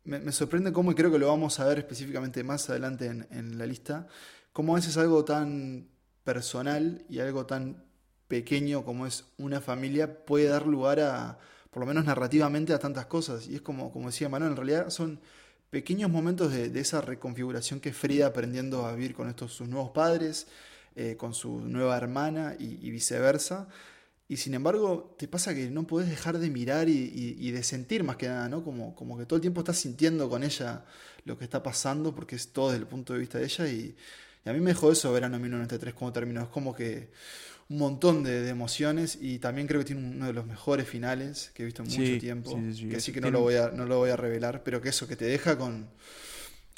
me, 0.04 0.20
me 0.20 0.30
sorprende 0.30 0.72
cómo, 0.72 0.92
y 0.92 0.94
creo 0.94 1.10
que 1.10 1.18
lo 1.18 1.26
vamos 1.26 1.58
a 1.58 1.66
ver 1.66 1.78
específicamente 1.78 2.44
más 2.44 2.70
adelante 2.70 3.06
en, 3.06 3.26
en 3.32 3.58
la 3.58 3.66
lista, 3.66 4.06
cómo 4.52 4.74
a 4.74 4.76
veces 4.76 4.96
algo 4.96 5.24
tan 5.24 5.88
personal 6.22 7.04
y 7.08 7.18
algo 7.18 7.46
tan 7.46 7.84
pequeño 8.28 8.84
como 8.84 9.08
es 9.08 9.24
una 9.38 9.60
familia 9.60 10.24
puede 10.24 10.46
dar 10.46 10.66
lugar 10.66 11.00
a, 11.00 11.40
por 11.74 11.80
lo 11.80 11.86
menos 11.88 12.04
narrativamente, 12.04 12.72
a 12.72 12.78
tantas 12.78 13.06
cosas. 13.06 13.48
Y 13.48 13.56
es 13.56 13.60
como, 13.60 13.92
como 13.92 14.06
decía 14.06 14.28
Manuel, 14.28 14.52
en 14.52 14.56
realidad 14.56 14.90
son 14.90 15.18
pequeños 15.70 16.08
momentos 16.08 16.52
de, 16.52 16.70
esa 16.78 17.00
reconfiguración 17.00 17.80
que 17.80 17.92
Frida 17.92 18.28
aprendiendo 18.28 18.86
a 18.86 18.94
vivir 18.94 19.12
con 19.12 19.28
estos 19.28 19.52
sus 19.54 19.68
nuevos 19.68 19.90
padres, 19.90 20.46
eh, 20.94 21.16
con 21.16 21.34
su 21.34 21.58
nueva 21.62 21.96
hermana 21.96 22.54
y, 22.60 22.88
viceversa. 22.92 23.66
Y 24.28 24.36
sin 24.36 24.54
embargo, 24.54 25.16
te 25.18 25.26
pasa 25.26 25.52
que 25.52 25.68
no 25.68 25.84
podés 25.84 26.08
dejar 26.08 26.38
de 26.38 26.48
mirar 26.48 26.88
y, 26.88 27.50
de 27.50 27.62
sentir 27.64 28.04
más 28.04 28.18
que 28.18 28.28
nada, 28.28 28.48
¿no? 28.48 28.62
Como, 28.62 28.94
como 28.94 29.18
que 29.18 29.26
todo 29.26 29.38
el 29.38 29.40
tiempo 29.40 29.62
estás 29.62 29.78
sintiendo 29.78 30.30
con 30.30 30.44
ella 30.44 30.84
lo 31.24 31.36
que 31.36 31.42
está 31.42 31.60
pasando, 31.60 32.14
porque 32.14 32.36
es 32.36 32.52
todo 32.52 32.68
desde 32.68 32.82
el 32.82 32.86
punto 32.86 33.14
de 33.14 33.18
vista 33.18 33.38
de 33.38 33.46
ella. 33.46 33.66
Y, 33.66 33.96
y 34.44 34.48
a 34.48 34.52
mí 34.52 34.60
me 34.60 34.70
dejó 34.70 34.92
eso 34.92 35.12
verano 35.12 35.40
1993 35.40 35.92
como 35.92 36.12
terminó. 36.12 36.42
Es 36.42 36.48
como 36.50 36.72
que 36.72 37.10
un 37.68 37.78
montón 37.78 38.22
de, 38.22 38.42
de 38.42 38.50
emociones 38.50 39.18
y 39.20 39.38
también 39.38 39.66
creo 39.66 39.80
que 39.80 39.86
tiene 39.86 40.06
uno 40.06 40.26
de 40.26 40.32
los 40.34 40.46
mejores 40.46 40.86
finales 40.88 41.50
que 41.54 41.62
he 41.62 41.66
visto 41.66 41.82
en 41.82 41.90
Sí, 41.90 41.98
mucho 42.00 42.18
tiempo. 42.20 42.60
sí. 42.74 42.88
Que 42.88 43.00
sí 43.00 43.12
que 43.12 43.20
no 43.20 43.26
Tiene- 43.28 43.38
lo, 43.38 43.40
voy 43.40 43.54
a, 43.56 43.68
no 43.70 43.86
lo 43.86 43.98
voy 43.98 44.10
a 44.10 44.16
revelar, 44.16 44.62
pero 44.62 44.80
que 44.82 44.90
eso, 44.90 45.06
que 45.08 45.16
te 45.16 45.24
deja 45.24 45.56
con 45.56 45.88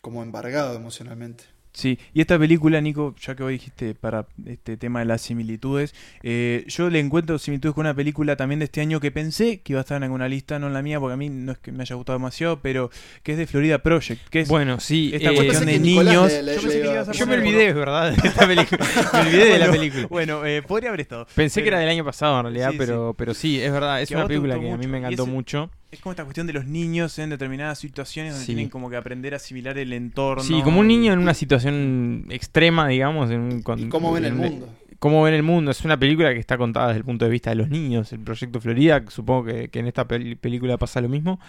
como 0.00 0.22
embargado 0.22 0.76
emocionalmente. 0.76 1.44
Sí, 1.76 1.98
y 2.14 2.22
esta 2.22 2.38
película, 2.38 2.80
Nico, 2.80 3.14
ya 3.20 3.34
que 3.34 3.42
vos 3.42 3.52
dijiste 3.52 3.94
para 3.94 4.24
este 4.46 4.78
tema 4.78 5.00
de 5.00 5.04
las 5.04 5.20
similitudes, 5.20 5.94
eh, 6.22 6.64
yo 6.68 6.88
le 6.88 7.00
encuentro 7.00 7.38
similitudes 7.38 7.74
con 7.74 7.82
una 7.84 7.92
película 7.92 8.34
también 8.34 8.60
de 8.60 8.64
este 8.64 8.80
año 8.80 8.98
que 8.98 9.10
pensé 9.10 9.60
que 9.60 9.74
iba 9.74 9.80
a 9.80 9.82
estar 9.82 9.98
en 9.98 10.04
alguna 10.04 10.26
lista, 10.26 10.58
no 10.58 10.68
en 10.68 10.72
la 10.72 10.80
mía, 10.80 10.98
porque 10.98 11.12
a 11.12 11.16
mí 11.18 11.28
no 11.28 11.52
es 11.52 11.58
que 11.58 11.72
me 11.72 11.82
haya 11.82 11.94
gustado 11.94 12.18
demasiado, 12.18 12.60
pero 12.62 12.88
que 13.22 13.32
es 13.32 13.38
de 13.38 13.46
Florida 13.46 13.82
Project, 13.82 14.26
que 14.30 14.40
es 14.40 14.48
Bueno, 14.48 14.80
sí. 14.80 15.10
esta 15.12 15.32
eh, 15.32 15.34
cuestión 15.34 15.66
de 15.66 15.78
niños. 15.78 16.32
le- 16.32 16.42
le- 16.44 16.54
yo 16.54 16.60
pensé 16.62 16.66
le 16.68 16.72
que 16.80 16.84
iba- 16.86 16.94
ibas 16.94 17.08
a 17.10 17.12
yo 17.12 17.26
me 17.26 17.34
olvidé, 17.34 17.72
¿verdad? 17.74 18.12
De 18.12 18.26
esta 18.26 18.46
película. 18.46 18.86
Me 19.12 19.20
olvidé 19.20 19.44
de 19.44 19.58
la 19.58 19.70
película. 19.70 20.06
Bueno, 20.08 20.46
eh, 20.46 20.62
podría 20.62 20.88
haber 20.88 21.02
estado. 21.02 21.26
Pensé 21.34 21.60
que 21.60 21.64
pero- 21.66 21.76
era 21.76 21.80
del 21.80 21.90
año 21.90 22.06
pasado 22.06 22.38
en 22.38 22.44
realidad, 22.44 22.70
Sí, 22.70 22.76
pero, 22.78 23.12
pero 23.18 23.34
sí, 23.34 23.60
es 23.60 23.70
verdad, 23.70 24.00
es 24.00 24.08
Que 24.08 24.14
una 24.16 24.26
película 24.26 24.58
que 24.58 24.70
a 24.70 24.76
mí 24.78 24.86
me 24.86 24.96
encantó 24.96 25.24
ese- 25.24 25.30
mucho. 25.30 25.70
Es 25.96 26.02
como 26.02 26.12
esta 26.12 26.24
cuestión 26.24 26.46
de 26.46 26.52
los 26.52 26.66
niños 26.66 27.18
en 27.18 27.30
determinadas 27.30 27.78
situaciones 27.78 28.32
donde 28.34 28.44
Sí. 28.46 28.52
tienen 28.54 28.68
como 28.70 28.90
que 28.90 28.96
aprender 28.96 29.32
a 29.32 29.36
asimilar 29.38 29.76
el 29.78 29.92
entorno. 29.92 30.42
Sí, 30.42 30.60
como 30.62 30.80
un 30.80 30.88
niño 30.88 31.12
en 31.12 31.18
una 31.18 31.34
situación 31.34 32.26
extrema, 32.30 32.86
digamos. 32.88 33.30
En 33.30 33.40
un, 33.40 33.62
con- 33.62 33.78
¿Y 33.80 33.88
cómo 33.88 34.12
ven 34.12 34.26
el 34.26 34.34
mundo? 34.34 34.68
Cómo 34.98 35.22
ven 35.22 35.34
el 35.34 35.42
mundo. 35.42 35.70
Es 35.70 35.84
una 35.84 35.98
película 35.98 36.32
que 36.32 36.38
está 36.38 36.56
contada 36.58 36.88
desde 36.88 36.98
el 36.98 37.04
punto 37.04 37.24
de 37.24 37.30
vista 37.30 37.50
de 37.50 37.56
los 37.56 37.68
niños. 37.68 38.12
El 38.12 38.20
Proyecto 38.20 38.60
Florida, 38.60 39.04
que 39.04 39.10
supongo 39.10 39.44
que, 39.44 39.68
que 39.68 39.78
en 39.80 39.86
esta 39.86 40.06
película 40.06 40.76
pasa 40.78 41.00
lo 41.00 41.08
mismo. 41.08 41.40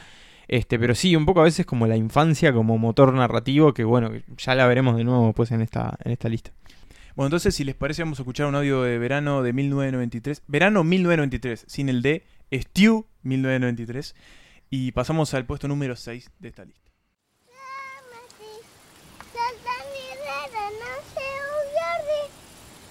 Este, 0.48 0.80
pero 0.80 0.96
sí, 0.96 1.14
un 1.16 1.26
poco 1.26 1.42
a 1.42 1.44
veces 1.44 1.66
como 1.66 1.86
la 1.88 1.98
infancia 1.98 2.54
como 2.54 2.78
motor 2.78 3.14
narrativo, 3.14 3.74
que 3.74 3.84
bueno, 3.84 4.12
ya 4.38 4.56
la 4.56 4.66
veremos 4.66 4.96
de 4.96 5.04
nuevo 5.04 5.34
pues 5.34 5.52
en 5.52 5.62
esta, 5.62 5.98
en 6.06 6.14
esta 6.14 6.30
lista. 6.30 6.52
Bueno, 7.18 7.28
entonces 7.28 7.54
si 7.54 7.64
les 7.66 7.76
parece 7.76 8.02
vamos 8.04 8.20
a 8.20 8.22
escuchar 8.22 8.46
un 8.48 8.56
audio 8.56 8.84
de 8.84 8.98
verano 8.98 9.44
de 9.44 9.52
1993. 9.52 10.44
Verano 10.48 10.84
1993, 10.86 11.66
sin 11.68 11.90
el 11.90 12.02
D, 12.02 12.24
Stew 12.52 13.06
1993. 13.24 14.16
Y 14.70 14.92
pasamos 14.92 15.34
al 15.34 15.46
puesto 15.46 15.68
número 15.68 15.96
6 15.96 16.30
de 16.40 16.48
esta 16.50 16.66
lista. 16.66 16.92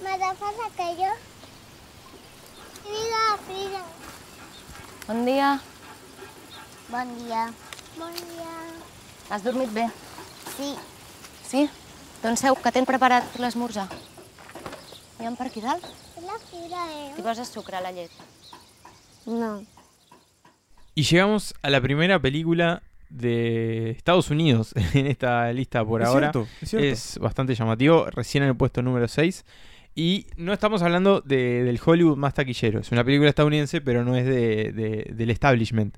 M'agafes 0.03 0.57
aquello? 0.67 1.11
Frida, 2.83 3.23
Frida. 3.47 3.83
Bon 5.07 5.25
dia. 5.25 5.61
Has 9.31 9.43
dormit 9.43 9.73
bé? 9.73 9.89
Sí, 10.57 10.77
Sí? 11.47 11.71
Doncs 12.23 12.41
seu, 12.41 12.57
que 12.59 12.73
t'hem 12.73 12.87
preparat 12.89 13.37
l'esmorzar. 13.39 13.87
Hi 15.21 15.27
ha 15.27 15.33
per 15.39 15.47
aquí 15.47 15.61
dalt? 15.63 15.85
la 16.27 16.39
Frida, 16.43 16.83
T'hi 17.15 17.21
eh? 17.21 17.25
poses 17.25 17.49
sucre 17.49 17.77
a 17.77 17.81
la 17.81 17.93
llet. 17.93 18.11
No. 19.27 19.65
Y 20.95 21.03
llegamos 21.03 21.55
a 21.63 21.71
la 21.71 21.81
primera 21.81 22.19
película 22.21 22.83
de 23.11 23.91
Estados 23.91 24.31
Unidos 24.31 24.73
en 24.95 25.07
esta 25.07 25.53
lista 25.53 25.85
por 25.85 26.03
Es 26.03 26.09
ahora. 26.09 26.33
cierto, 26.33 26.49
es 26.63 26.71
cierto. 26.71 26.87
Es 26.87 27.19
bastante 27.19 27.55
llamativo, 27.55 28.07
recién 28.11 28.45
en 28.45 28.51
el 28.51 28.57
puesto 28.57 28.83
número 28.83 29.07
6. 29.09 29.45
Y 29.95 30.27
no 30.37 30.53
estamos 30.53 30.83
hablando 30.83 31.21
de- 31.23 31.65
del 31.65 31.81
Hollywood 31.85 32.17
más 32.17 32.35
taquillero. 32.35 32.81
Es 32.81 32.93
una 32.93 33.05
película 33.05 33.29
estadounidense, 33.31 33.81
pero 33.81 34.05
no 34.05 34.15
es 34.17 34.27
de- 34.27 34.73
de- 34.73 35.11
del 35.15 35.31
establishment. 35.31 35.97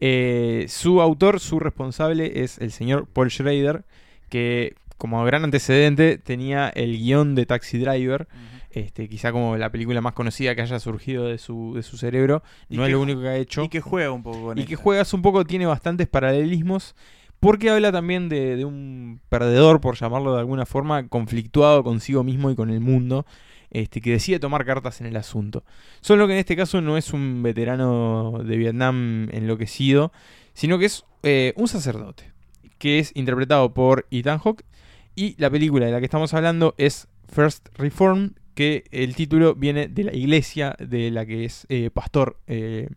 Eh, 0.00 0.66
su 0.68 1.00
autor, 1.00 1.40
su 1.40 1.58
responsable 1.58 2.42
es 2.44 2.58
el 2.58 2.70
señor 2.72 3.06
Paul 3.06 3.30
Schrader, 3.30 3.84
que 4.28 4.74
como 4.98 5.24
gran 5.24 5.44
antecedente 5.44 6.18
tenía 6.18 6.68
el 6.68 6.98
guion 6.98 7.34
de 7.34 7.46
Taxi 7.46 7.78
Driver. 7.78 8.28
Este, 8.70 9.08
quizá 9.08 9.32
como 9.32 9.56
la 9.56 9.70
película 9.70 10.00
más 10.00 10.12
conocida 10.12 10.54
que 10.54 10.60
haya 10.60 10.78
surgido 10.78 11.24
de 11.24 11.38
su, 11.38 11.72
de 11.74 11.82
su 11.82 11.96
cerebro. 11.96 12.42
Y 12.68 12.76
No 12.76 12.84
es 12.84 12.92
lo 12.92 13.00
único 13.00 13.22
que 13.22 13.28
ha 13.28 13.36
hecho. 13.36 13.64
Y 13.64 13.68
que 13.68 13.80
juega 13.80 14.10
un 14.10 14.22
poco 14.22 14.46
con 14.46 14.58
Y 14.58 14.64
que 14.64 14.76
juegas 14.76 15.14
un 15.14 15.22
poco, 15.22 15.44
tiene 15.44 15.64
bastantes 15.66 16.06
paralelismos, 16.06 16.94
porque 17.40 17.70
habla 17.70 17.92
también 17.92 18.28
de, 18.28 18.56
de 18.56 18.64
un 18.64 19.20
perdedor, 19.28 19.80
por 19.80 19.96
llamarlo 19.96 20.34
de 20.34 20.40
alguna 20.40 20.66
forma, 20.66 21.08
conflictuado 21.08 21.82
consigo 21.82 22.22
mismo 22.24 22.50
y 22.50 22.56
con 22.56 22.68
el 22.70 22.80
mundo, 22.80 23.24
este, 23.70 24.00
que 24.00 24.12
decide 24.12 24.38
tomar 24.38 24.64
cartas 24.64 25.00
en 25.00 25.06
el 25.06 25.16
asunto. 25.16 25.64
Solo 26.00 26.26
que 26.26 26.34
en 26.34 26.40
este 26.40 26.56
caso 26.56 26.80
no 26.80 26.96
es 26.96 27.12
un 27.12 27.42
veterano 27.42 28.40
de 28.44 28.56
Vietnam 28.56 29.28
enloquecido, 29.30 30.12
sino 30.54 30.78
que 30.78 30.86
es 30.86 31.04
eh, 31.22 31.52
un 31.56 31.68
sacerdote, 31.68 32.32
que 32.78 32.98
es 32.98 33.12
interpretado 33.14 33.72
por 33.72 34.06
Ethan 34.10 34.38
Hawke, 34.38 34.64
y 35.18 35.34
la 35.38 35.50
película 35.50 35.86
de 35.86 35.90
la 35.90 35.98
que 35.98 36.04
estamos 36.04 36.32
hablando 36.32 36.76
es 36.78 37.08
First 37.28 37.70
Reformed, 37.76 38.30
que 38.54 38.84
el 38.92 39.16
título 39.16 39.56
viene 39.56 39.88
de 39.88 40.04
la 40.04 40.14
iglesia 40.14 40.76
de 40.78 41.10
la 41.10 41.26
que 41.26 41.44
es 41.44 41.66
eh, 41.70 41.90
pastor 41.92 42.38
eh, 42.46 42.88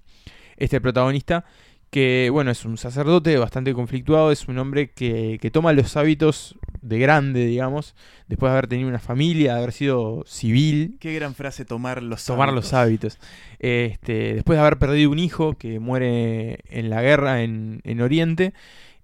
este 0.57 0.79
protagonista, 0.79 1.45
que 1.89 2.29
bueno, 2.31 2.51
es 2.51 2.63
un 2.63 2.77
sacerdote 2.77 3.35
bastante 3.37 3.73
conflictuado, 3.73 4.31
es 4.31 4.47
un 4.47 4.59
hombre 4.59 4.91
que, 4.91 5.39
que 5.41 5.49
toma 5.49 5.73
los 5.73 5.97
hábitos 5.97 6.59
de 6.83 6.99
grande, 6.99 7.47
digamos, 7.47 7.95
después 8.27 8.51
de 8.51 8.53
haber 8.53 8.67
tenido 8.67 8.87
una 8.87 8.99
familia, 8.99 9.53
de 9.53 9.57
haber 9.57 9.71
sido 9.71 10.23
civil, 10.27 10.97
Qué 10.99 11.15
gran 11.15 11.33
frase 11.33 11.65
tomar 11.65 12.03
los 12.03 12.23
tomar 12.23 12.49
hábitos. 12.49 12.65
los 12.65 12.73
hábitos. 12.73 13.19
Este, 13.57 14.35
después 14.35 14.57
de 14.57 14.61
haber 14.61 14.77
perdido 14.77 15.09
un 15.09 15.17
hijo 15.17 15.53
que 15.55 15.79
muere 15.79 16.59
en 16.69 16.91
la 16.91 17.01
guerra 17.01 17.41
en, 17.41 17.81
en 17.83 17.99
Oriente. 17.99 18.53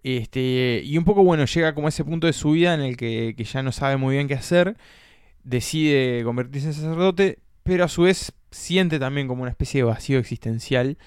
Este, 0.03 0.81
y 0.83 0.97
un 0.97 1.03
poco, 1.03 1.23
bueno, 1.23 1.45
llega 1.45 1.73
como 1.73 1.87
a 1.87 1.89
ese 1.89 2.03
punto 2.03 2.27
de 2.27 2.33
su 2.33 2.51
vida 2.51 2.73
en 2.73 2.81
el 2.81 2.97
que, 2.97 3.33
que 3.37 3.43
ya 3.43 3.63
no 3.63 3.71
sabe 3.71 3.97
muy 3.97 4.15
bien 4.15 4.27
qué 4.27 4.35
hacer. 4.35 4.77
Decide 5.43 6.23
convertirse 6.23 6.67
en 6.67 6.73
sacerdote, 6.73 7.39
pero 7.63 7.85
a 7.85 7.87
su 7.87 8.03
vez 8.03 8.33
siente 8.51 8.99
también 8.99 9.27
como 9.27 9.41
una 9.41 9.51
especie 9.51 9.81
de 9.81 9.85
vacío 9.85 10.19
existencial 10.19 10.97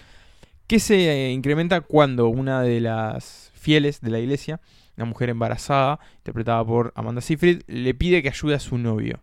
que 0.70 0.79
se 0.79 1.11
eh, 1.11 1.33
incrementa 1.33 1.81
cuando 1.81 2.29
una 2.29 2.62
de 2.62 2.81
las 2.81 3.50
fieles 3.55 4.00
de 4.00 4.11
la 4.11 4.20
iglesia, 4.20 4.61
una 4.96 5.05
mujer 5.05 5.29
embarazada, 5.29 5.98
interpretada 6.18 6.64
por 6.64 6.92
Amanda 6.94 7.20
Seyfried, 7.20 7.62
le 7.66 7.92
pide 7.92 8.22
que 8.22 8.29
ayude 8.29 8.55
a 8.55 8.61
su 8.61 8.79
novio. 8.79 9.20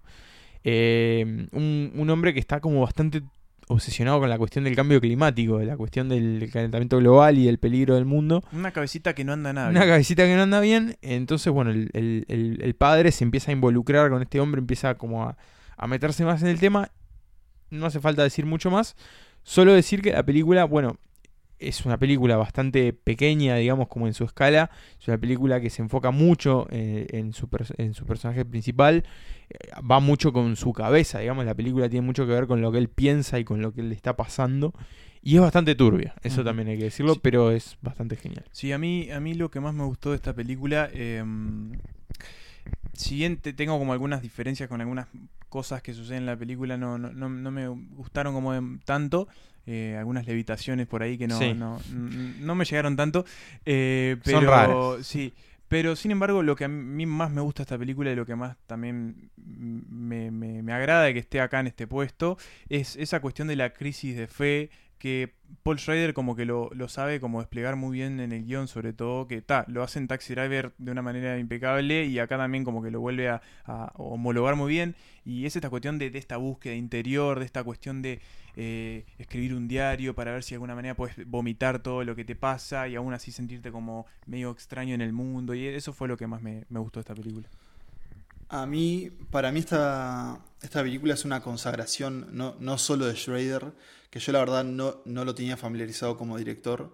Eh, 0.65 1.47
un, 1.53 1.93
un 1.95 2.09
hombre 2.09 2.33
que 2.33 2.41
está 2.41 2.59
como 2.59 2.81
bastante 2.81 3.21
obsesionado 3.69 4.19
con 4.19 4.29
la 4.29 4.37
cuestión 4.37 4.63
del 4.63 4.75
cambio 4.75 5.01
climático, 5.01 5.57
de 5.57 5.65
la 5.65 5.75
cuestión 5.77 6.07
del 6.09 6.49
calentamiento 6.51 6.97
global 6.97 7.37
y 7.37 7.45
del 7.45 7.57
peligro 7.59 7.95
del 7.95 8.05
mundo. 8.05 8.43
Una 8.53 8.71
cabecita 8.71 9.13
que 9.13 9.23
no 9.23 9.33
anda 9.33 9.51
nada. 9.53 9.69
Una 9.69 9.81
bien. 9.81 9.89
cabecita 9.91 10.25
que 10.25 10.35
no 10.35 10.43
anda 10.43 10.59
bien. 10.59 10.97
Entonces, 11.01 11.51
bueno, 11.51 11.71
el, 11.71 11.89
el- 11.93 12.25
el- 12.29 12.59
el 12.63 12.73
padre 12.75 13.11
se 13.11 13.23
empieza 13.23 13.51
a 13.51 13.53
involucrar 13.53 14.09
con 14.09 14.21
este 14.21 14.39
hombre, 14.39 14.59
empieza 14.59 14.95
como 14.95 15.23
a, 15.23 15.37
a 15.75 15.87
meterse 15.87 16.23
más 16.25 16.41
en 16.41 16.47
el 16.47 16.59
tema. 16.59 16.91
No 17.69 17.85
hace 17.85 17.99
falta 17.99 18.23
decir 18.23 18.45
mucho 18.45 18.71
más. 18.71 18.95
Solo 19.43 19.73
decir 19.73 20.01
que 20.01 20.11
la 20.13 20.23
película, 20.23 20.63
bueno, 20.65 20.97
es 21.59 21.85
una 21.85 21.97
película 21.97 22.37
bastante 22.37 22.93
pequeña, 22.93 23.55
digamos, 23.55 23.87
como 23.87 24.07
en 24.07 24.13
su 24.13 24.23
escala. 24.23 24.69
Es 24.99 25.07
una 25.07 25.17
película 25.17 25.59
que 25.59 25.69
se 25.69 25.81
enfoca 25.81 26.11
mucho 26.11 26.67
eh, 26.71 27.07
en, 27.11 27.33
su 27.33 27.47
en 27.77 27.93
su 27.93 28.05
personaje 28.05 28.45
principal. 28.45 29.03
Eh, 29.49 29.57
va 29.89 29.99
mucho 29.99 30.31
con 30.33 30.55
su 30.55 30.73
cabeza, 30.73 31.19
digamos. 31.19 31.45
La 31.45 31.55
película 31.55 31.89
tiene 31.89 32.05
mucho 32.05 32.25
que 32.25 32.33
ver 32.33 32.47
con 32.47 32.61
lo 32.61 32.71
que 32.71 32.77
él 32.77 32.89
piensa 32.89 33.39
y 33.39 33.43
con 33.43 33.61
lo 33.61 33.73
que 33.73 33.83
le 33.83 33.95
está 33.95 34.15
pasando. 34.15 34.73
Y 35.23 35.35
es 35.35 35.41
bastante 35.41 35.75
turbia, 35.75 36.13
eso 36.23 36.43
también 36.43 36.69
hay 36.69 36.77
que 36.77 36.85
decirlo, 36.85 37.15
Sí. 37.15 37.19
pero 37.21 37.51
es 37.51 37.77
bastante 37.81 38.15
genial. 38.15 38.45
Sí, 38.51 38.71
a 38.71 38.77
mí, 38.77 39.09
a 39.11 39.19
mí 39.19 39.33
lo 39.33 39.51
que 39.51 39.59
más 39.59 39.73
me 39.73 39.83
gustó 39.83 40.11
de 40.11 40.15
esta 40.15 40.33
película, 40.33 40.89
eh, 40.93 41.21
siguiente, 42.93 43.51
tengo 43.53 43.77
como 43.77 43.93
algunas 43.93 44.21
diferencias 44.21 44.69
con 44.69 44.79
algunas 44.81 45.07
cosas 45.49 45.81
que 45.81 45.93
suceden 45.93 46.19
en 46.23 46.25
la 46.27 46.37
película, 46.37 46.77
no, 46.77 46.97
no, 46.97 47.11
no, 47.11 47.29
no 47.29 47.51
me 47.51 47.67
gustaron 47.67 48.33
como 48.33 48.53
de- 48.53 48.79
tanto, 48.85 49.27
eh, 49.65 49.95
algunas 49.97 50.25
levitaciones 50.27 50.87
por 50.87 51.03
ahí 51.03 51.17
que 51.17 51.27
no, 51.27 51.37
Sí. 51.39 51.53
no, 51.53 51.79
no 51.91 52.55
me 52.55 52.65
llegaron 52.65 52.95
tanto, 52.95 53.25
eh, 53.65 54.15
Son 54.23 54.33
pero 54.41 54.51
raras. 54.51 55.05
sí. 55.05 55.33
Pero 55.69 55.97
sin 55.97 56.11
embargo, 56.11 56.43
lo 56.43 56.55
que 56.55 56.63
a 56.63 56.69
mí 56.69 57.05
más 57.05 57.29
me 57.29 57.41
gusta 57.41 57.57
de 57.59 57.63
esta 57.63 57.77
película 57.77 58.09
y 58.09 58.15
lo 58.15 58.25
que 58.25 58.35
más 58.37 58.55
también 58.67 59.29
me, 59.35 60.31
me- 60.31 60.63
me 60.63 60.71
agrada 60.73 61.03
de 61.03 61.13
que 61.13 61.19
esté 61.19 61.41
acá 61.41 61.59
en 61.59 61.67
este 61.67 61.87
puesto 61.87 62.37
es 62.69 62.95
esa 62.95 63.19
cuestión 63.19 63.49
de 63.49 63.57
la 63.57 63.73
crisis 63.73 64.15
de 64.15 64.27
fe 64.27 64.69
que 64.97 65.35
Paul 65.63 65.79
Schrader 65.79 66.13
como 66.13 66.35
que 66.35 66.45
lo, 66.45 66.69
lo 66.73 66.89
sabe 66.89 67.19
como 67.19 67.39
desplegar 67.39 67.75
muy 67.75 67.97
bien 67.97 68.19
en 68.19 68.31
el 68.31 68.45
guion, 68.45 68.67
sobre 68.67 68.93
todo 68.93 69.27
que 69.27 69.41
ta, 69.41 69.65
lo 69.67 69.83
hace 69.83 69.99
en 69.99 70.07
Taxi 70.07 70.33
Driver 70.33 70.73
de 70.77 70.91
una 70.91 71.01
manera 71.01 71.37
impecable 71.37 72.05
y 72.05 72.19
acá 72.19 72.37
también 72.37 72.63
como 72.63 72.81
que 72.83 72.91
lo 72.91 72.99
vuelve 72.99 73.29
a, 73.29 73.41
a 73.65 73.91
homologar 73.95 74.55
muy 74.55 74.71
bien 74.71 74.95
y 75.25 75.45
es 75.45 75.55
esta 75.55 75.69
cuestión 75.69 75.99
de, 75.99 76.09
de 76.09 76.19
esta 76.19 76.37
búsqueda 76.37 76.73
interior, 76.73 77.39
de 77.39 77.45
esta 77.45 77.63
cuestión 77.63 78.01
de 78.01 78.21
eh, 78.55 79.05
escribir 79.19 79.53
un 79.53 79.67
diario 79.67 80.15
para 80.15 80.31
ver 80.31 80.43
si 80.43 80.51
de 80.51 80.55
alguna 80.55 80.73
manera 80.73 80.95
puedes 80.95 81.27
vomitar 81.27 81.79
todo 81.79 82.03
lo 82.03 82.15
que 82.15 82.25
te 82.25 82.35
pasa 82.35 82.87
y 82.87 82.95
aún 82.95 83.13
así 83.13 83.31
sentirte 83.31 83.71
como 83.71 84.05
medio 84.25 84.49
extraño 84.51 84.95
en 84.95 85.01
el 85.01 85.13
mundo 85.13 85.53
y 85.53 85.67
eso 85.67 85.93
fue 85.93 86.07
lo 86.07 86.17
que 86.17 86.27
más 86.27 86.41
me, 86.41 86.65
me 86.69 86.79
gustó 86.79 86.99
de 86.99 87.01
esta 87.01 87.15
película. 87.15 87.47
A 88.49 88.65
mí, 88.65 89.09
para 89.29 89.51
mí 89.51 89.59
esta, 89.59 90.39
esta 90.61 90.81
película 90.81 91.13
es 91.13 91.25
una 91.25 91.41
consagración 91.41 92.29
no, 92.31 92.55
no 92.59 92.77
solo 92.77 93.05
de 93.05 93.15
Schrader, 93.15 93.73
que 94.09 94.19
yo 94.19 94.31
la 94.31 94.39
verdad 94.39 94.63
no, 94.63 95.01
no 95.05 95.25
lo 95.25 95.35
tenía 95.35 95.57
familiarizado 95.57 96.17
como 96.17 96.37
director, 96.37 96.93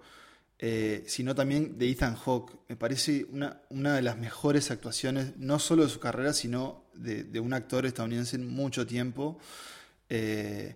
eh, 0.58 1.04
sino 1.08 1.36
también 1.36 1.78
de 1.78 1.89
Ethan 1.92 2.16
Hawke. 2.16 2.54
Me 2.70 2.76
parece 2.76 3.26
una, 3.32 3.62
una 3.70 3.96
de 3.96 4.02
las 4.02 4.18
mejores 4.18 4.72
actuaciones, 4.72 5.38
no 5.38 5.60
solo 5.60 5.84
de 5.84 5.89
su 5.89 6.00
carrera, 6.00 6.34
sino 6.34 6.86
de, 6.96 7.24
de 7.24 7.39
un 7.39 7.54
actor 7.54 7.86
estadounidense 7.86 8.36
en 8.38 8.48
mucho 8.50 8.88
tiempo. 8.88 9.38
Eh, 10.10 10.76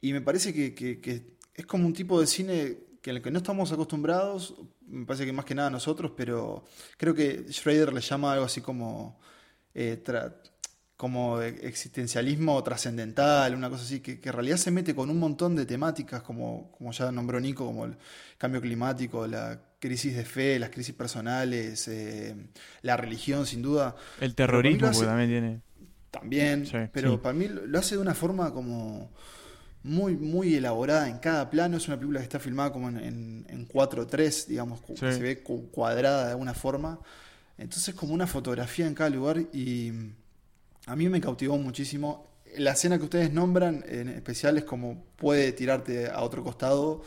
y 0.00 0.12
me 0.12 0.20
parece 0.22 0.54
que, 0.54 0.74
que- 0.74 1.00
que 1.00 1.34
es 1.54 1.66
como 1.66 1.86
un 1.86 1.92
tipo 1.94 2.20
de 2.20 2.26
cine 2.26 2.78
que 3.02 3.10
en 3.10 3.16
el 3.16 3.22
que 3.22 3.30
no 3.30 3.38
estamos 3.38 3.70
acostumbrados, 3.72 4.54
me 4.86 5.04
parece 5.04 5.26
que 5.26 5.32
más 5.32 5.44
que 5.44 5.54
nada 5.54 5.68
nosotros, 5.70 6.12
pero 6.16 6.64
creo 6.96 7.14
que 7.14 7.44
Schrader 7.52 7.92
le 7.92 8.00
llama 8.00 8.32
algo 8.32 8.46
así 8.46 8.62
como, 8.62 9.20
eh, 9.74 10.02
como 10.96 11.40
existencialismo 11.42 12.62
trascendental, 12.62 13.54
una 13.54 13.68
cosa 13.68 13.82
así, 13.82 14.00
que, 14.00 14.20
que 14.20 14.28
en 14.28 14.34
realidad 14.34 14.56
se 14.56 14.70
mete 14.70 14.94
con 14.94 15.10
un 15.10 15.18
montón 15.18 15.56
de 15.56 15.66
temáticas, 15.66 16.22
como, 16.22 16.70
como 16.78 16.92
ya 16.92 17.10
nombró 17.10 17.40
Nico, 17.40 17.66
como 17.66 17.84
el 17.86 17.96
cambio 18.38 18.60
climático, 18.60 19.26
la 19.26 19.60
crisis 19.80 20.14
de 20.16 20.24
fe, 20.24 20.58
las 20.58 20.70
crisis 20.70 20.94
personales, 20.94 21.88
eh, 21.88 22.34
la 22.82 22.96
religión, 22.96 23.44
sin 23.44 23.60
duda. 23.60 23.96
El 24.20 24.34
terrorismo, 24.34 24.86
hace- 24.86 25.04
también 25.04 25.28
tiene. 25.30 25.60
también, 26.10 26.64
Sí. 26.64 26.76
pero 26.92 27.12
Sí. 27.12 27.18
para 27.20 27.32
mí 27.34 27.48
lo 27.48 27.76
hace 27.78 27.96
de 27.96 28.00
una 28.00 28.14
forma 28.14 28.52
como 28.52 29.10
muy, 29.82 30.16
muy 30.16 30.54
elaborada 30.54 31.08
en 31.08 31.18
cada 31.18 31.50
plano. 31.50 31.76
Es 31.76 31.88
una 31.88 31.96
película 31.96 32.20
que 32.20 32.24
está 32.24 32.38
filmada 32.38 32.72
como 32.72 32.88
en, 32.88 32.98
en, 32.98 33.46
en 33.48 33.66
4.3, 33.66 34.46
digamos, 34.46 34.80
que 34.82 34.96
se 34.96 35.18
ve 35.20 35.42
cu- 35.42 35.70
cuadrada 35.72 36.26
de 36.26 36.30
alguna 36.30 36.54
forma. 36.54 37.00
Entonces 37.58 37.94
como 37.94 38.12
una 38.14 38.26
fotografía 38.26 38.86
en 38.86 38.94
cada 38.94 39.10
lugar 39.10 39.38
y 39.52 39.92
a 40.86 40.96
mí 40.96 41.08
me 41.08 41.20
cautivó 41.20 41.56
muchísimo. 41.58 42.26
La 42.56 42.72
escena 42.72 42.98
que 42.98 43.04
ustedes 43.04 43.32
nombran 43.32 43.84
en 43.88 44.08
especial 44.08 44.56
es 44.58 44.64
como 44.64 45.04
puede 45.16 45.52
tirarte 45.52 46.08
a 46.08 46.20
otro 46.22 46.42
costado. 46.44 47.02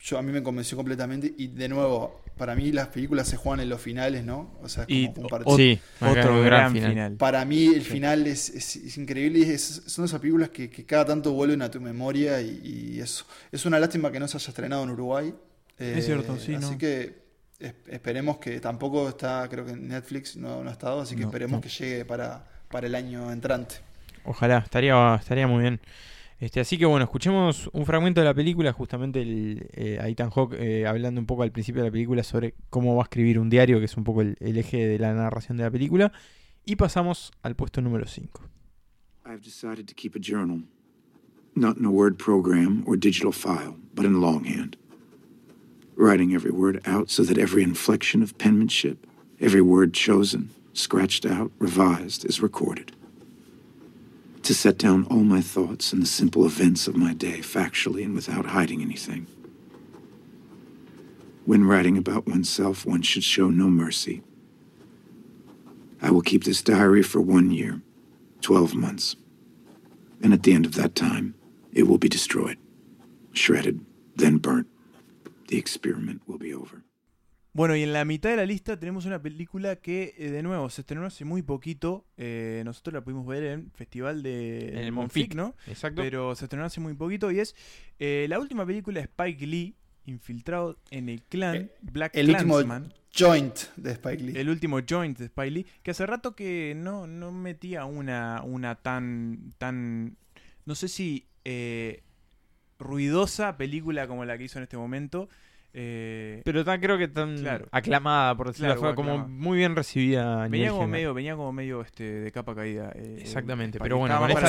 Yo, 0.00 0.18
a 0.18 0.22
mí 0.22 0.30
me 0.32 0.42
convenció 0.42 0.76
completamente 0.76 1.32
y 1.38 1.46
de 1.46 1.68
nuevo, 1.68 2.20
para 2.36 2.54
mí 2.54 2.70
las 2.72 2.88
películas 2.88 3.26
se 3.28 3.36
juegan 3.36 3.60
en 3.60 3.70
los 3.70 3.80
finales, 3.80 4.24
¿no? 4.24 4.52
O 4.62 4.68
sea, 4.68 4.82
es 4.82 4.88
como 4.88 4.98
Y 5.18 5.22
un 5.22 5.28
par- 5.28 5.42
o- 5.46 5.56
Sí, 5.56 5.78
otro 6.00 6.40
gran 6.42 6.44
gran 6.44 6.72
final. 6.74 6.90
final. 6.90 7.16
para 7.16 7.44
mí 7.46 7.66
el 7.66 7.82
Sí. 7.84 7.90
final 7.92 8.26
es, 8.26 8.50
es- 8.50 8.76
es 8.76 8.98
increíble 8.98 9.38
y 9.38 9.42
es- 9.44 9.82
son 9.86 10.04
esas 10.04 10.20
películas 10.20 10.50
que, 10.50 10.68
que 10.68 10.84
cada 10.84 11.06
tanto 11.06 11.32
vuelven 11.32 11.62
a 11.62 11.70
tu 11.70 11.80
memoria 11.80 12.40
y, 12.42 12.94
y 12.96 13.00
es, 13.00 13.24
es 13.50 13.64
una 13.64 13.78
lástima 13.80 14.12
que 14.12 14.20
no 14.20 14.28
se 14.28 14.36
haya 14.36 14.48
estrenado 14.48 14.84
en 14.84 14.90
Uruguay. 14.90 15.32
Eh, 15.78 15.94
Es 15.96 16.04
cierto, 16.04 16.38
sí, 16.38 16.54
Así 16.54 16.72
no. 16.72 16.78
que 16.78 17.23
esperemos 17.58 18.38
que 18.38 18.60
tampoco 18.60 19.08
está, 19.08 19.48
creo 19.48 19.64
que 19.64 19.72
en 19.72 19.88
Netflix 19.88 20.36
no, 20.36 20.62
no 20.62 20.68
ha 20.68 20.72
estado, 20.72 21.00
así 21.00 21.14
que 21.14 21.22
No, 21.22 21.28
esperemos 21.28 21.58
no. 21.58 21.60
que 21.60 21.68
llegue 21.68 22.04
para, 22.04 22.46
para 22.70 22.86
el 22.86 22.94
año 22.94 23.30
entrante. 23.30 23.76
Ojalá, 24.24 24.58
estaría, 24.58 25.14
estaría 25.16 25.46
muy 25.46 25.62
bien. 25.62 25.80
Este, 26.40 26.60
así 26.60 26.76
que 26.76 26.84
bueno, 26.84 27.04
escuchemos 27.04 27.70
un 27.72 27.86
fragmento 27.86 28.20
de 28.20 28.26
la 28.26 28.34
película, 28.34 28.72
justamente 28.72 29.22
el, 29.22 29.68
eh, 29.72 29.98
a 30.00 30.08
Ethan 30.08 30.30
Hawke 30.30 30.54
eh, 30.58 30.86
hablando 30.86 31.20
un 31.20 31.26
poco 31.26 31.42
al 31.42 31.52
principio 31.52 31.82
de 31.82 31.88
la 31.88 31.92
película 31.92 32.22
sobre 32.22 32.54
cómo 32.70 32.96
va 32.96 33.02
a 33.02 33.04
escribir 33.04 33.38
un 33.38 33.48
diario, 33.48 33.78
que 33.78 33.84
es 33.84 33.96
un 33.96 34.04
poco 34.04 34.20
el, 34.22 34.36
el 34.40 34.58
eje 34.58 34.86
de 34.86 34.98
la 34.98 35.14
narración 35.14 35.56
de 35.56 35.64
la 35.64 35.70
película. 35.70 36.12
Y 36.66 36.76
pasamos 36.76 37.32
al 37.42 37.54
puesto 37.54 37.80
número 37.82 38.06
5. 38.06 38.42
I've 39.26 39.42
decided 39.42 39.86
to 39.86 39.94
keep 39.94 40.16
a 40.16 40.20
journal. 40.20 40.62
Not 41.54 41.76
in 41.78 41.84
a 41.84 41.90
word 41.90 42.16
program 42.18 42.82
or 42.86 42.98
digital 42.98 43.32
file, 43.32 43.76
but 43.94 44.04
in 44.04 44.20
longhand. 44.20 44.76
Writing 45.96 46.34
every 46.34 46.50
word 46.50 46.80
out 46.86 47.10
so 47.10 47.22
that 47.22 47.38
every 47.38 47.62
inflection 47.62 48.22
of 48.22 48.36
penmanship, 48.38 49.06
every 49.40 49.60
word 49.60 49.94
chosen, 49.94 50.50
scratched 50.72 51.24
out, 51.24 51.52
revised, 51.58 52.24
is 52.24 52.42
recorded. 52.42 52.92
To 54.42 54.54
set 54.54 54.76
down 54.76 55.06
all 55.06 55.22
my 55.22 55.40
thoughts 55.40 55.92
and 55.92 56.02
the 56.02 56.06
simple 56.06 56.44
events 56.44 56.86
of 56.86 56.96
my 56.96 57.14
day 57.14 57.38
factually 57.38 58.04
and 58.04 58.14
without 58.14 58.46
hiding 58.46 58.82
anything. 58.82 59.26
When 61.46 61.64
writing 61.64 61.96
about 61.96 62.26
oneself, 62.26 62.84
one 62.84 63.02
should 63.02 63.24
show 63.24 63.48
no 63.48 63.68
mercy. 63.68 64.22
I 66.02 66.10
will 66.10 66.22
keep 66.22 66.44
this 66.44 66.62
diary 66.62 67.02
for 67.02 67.20
one 67.20 67.50
year, 67.50 67.80
12 68.40 68.74
months. 68.74 69.16
And 70.22 70.32
at 70.32 70.42
the 70.42 70.52
end 70.52 70.66
of 70.66 70.74
that 70.74 70.94
time, 70.94 71.34
it 71.72 71.84
will 71.84 71.98
be 71.98 72.08
destroyed, 72.08 72.58
shredded, 73.32 73.84
then 74.16 74.38
burnt. 74.38 74.66
The 75.46 75.58
experiment 75.58 76.22
will 76.26 76.38
be 76.38 76.54
over. 76.54 76.82
Bueno, 77.52 77.76
y 77.76 77.84
en 77.84 77.92
la 77.92 78.04
mitad 78.04 78.30
de 78.30 78.36
la 78.36 78.46
lista 78.46 78.76
tenemos 78.80 79.06
una 79.06 79.22
película 79.22 79.76
que, 79.76 80.14
eh, 80.18 80.30
de 80.30 80.42
nuevo, 80.42 80.68
se 80.70 80.80
estrenó 80.80 81.06
hace 81.06 81.24
muy 81.24 81.42
poquito. 81.42 82.04
eh, 82.16 82.62
nosotros 82.64 82.94
la 82.94 83.04
pudimos 83.04 83.24
ver 83.26 83.44
en 83.44 83.70
Festival 83.72 84.24
de 84.24 84.70
En 84.70 84.78
el 84.78 84.90
Monfic, 84.92 85.34
¿no? 85.36 85.54
exacto. 85.68 86.02
Pero 86.02 86.34
se 86.34 86.46
estrenó 86.46 86.64
hace 86.64 86.80
muy 86.80 86.94
poquito 86.94 87.30
y 87.30 87.38
es 87.38 87.54
eh, 88.00 88.26
la 88.28 88.40
última 88.40 88.66
película 88.66 88.98
de 89.00 89.04
Spike 89.04 89.46
Lee, 89.46 89.76
infiltrado 90.06 90.78
en 90.90 91.08
el 91.08 91.22
clan 91.22 91.56
Eh, 91.56 91.74
Black 91.80 92.12
El 92.16 92.30
último 92.30 92.58
joint 93.16 93.56
de 93.76 93.92
Spike 93.92 94.22
Lee. 94.24 94.32
El 94.36 94.48
último 94.48 94.80
joint 94.88 95.16
de 95.16 95.26
Spike 95.26 95.50
Lee, 95.52 95.66
que 95.84 95.92
hace 95.92 96.04
rato 96.06 96.34
que 96.34 96.74
no, 96.76 97.06
no 97.06 97.30
metía 97.30 97.84
una, 97.84 98.42
una 98.42 98.74
tan, 98.74 99.52
tan, 99.58 100.16
no 100.66 100.74
sé 100.74 100.88
si 100.88 101.28
eh, 101.44 102.02
ruidosa 102.84 103.56
película 103.56 104.06
como 104.06 104.24
la 104.24 104.38
que 104.38 104.44
hizo 104.44 104.58
en 104.58 104.62
este 104.64 104.76
momento. 104.76 105.28
eh, 105.76 106.40
Pero 106.44 106.64
tan, 106.64 106.80
creo 106.80 106.96
que 106.96 107.08
tan 107.08 107.36
Claro. 107.38 107.66
aclamada, 107.72 108.36
por 108.36 108.46
decirlo 108.46 108.68
Claro, 108.76 108.80
fue 108.80 108.94
como 108.94 109.26
muy 109.26 109.58
bien 109.58 109.74
recibida. 109.74 110.46
venía 110.46 110.70
como 110.70 110.86
medio, 110.86 111.12
venía 111.14 111.34
como 111.34 111.52
medio 111.52 111.80
este, 111.82 112.04
de 112.04 112.30
capa 112.30 112.54
caída. 112.54 112.92
eh, 112.94 113.18
Exactamente, 113.22 113.80
pero 113.80 113.98
bueno, 113.98 114.20
para 114.20 114.48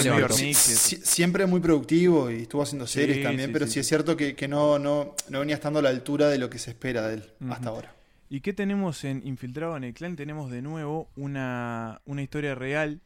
siempre 0.69 1.45
muy 1.47 1.59
productivo 1.61 2.29
y 2.29 2.43
estuvo 2.43 2.61
haciendo 2.61 2.85
series 2.87 3.17
Sí, 3.17 3.23
también, 3.23 3.47
sí, 3.47 3.53
pero 3.53 3.65
sí. 3.65 3.73
sí, 3.73 3.79
es 3.79 3.87
cierto 3.87 4.15
que, 4.15 4.35
que 4.35 4.47
no, 4.47 4.77
no, 4.77 5.15
no 5.29 5.39
venía 5.39 5.55
estando 5.55 5.79
a 5.79 5.81
la 5.81 5.89
altura 5.89 6.29
de 6.29 6.37
lo 6.37 6.49
que 6.49 6.59
se 6.59 6.69
espera 6.71 7.07
de 7.07 7.15
él 7.15 7.23
hasta 7.49 7.69
ahora. 7.69 7.95
¿Y 8.29 8.41
qué 8.41 8.53
tenemos 8.53 9.03
en 9.03 9.25
Infiltrado 9.25 9.77
en 9.77 9.83
el 9.83 9.93
Clan? 9.93 10.15
Tenemos 10.15 10.51
de 10.51 10.61
nuevo 10.61 11.09
una, 11.15 12.01
una 12.05 12.21
historia 12.21 12.53
real. 12.55 12.99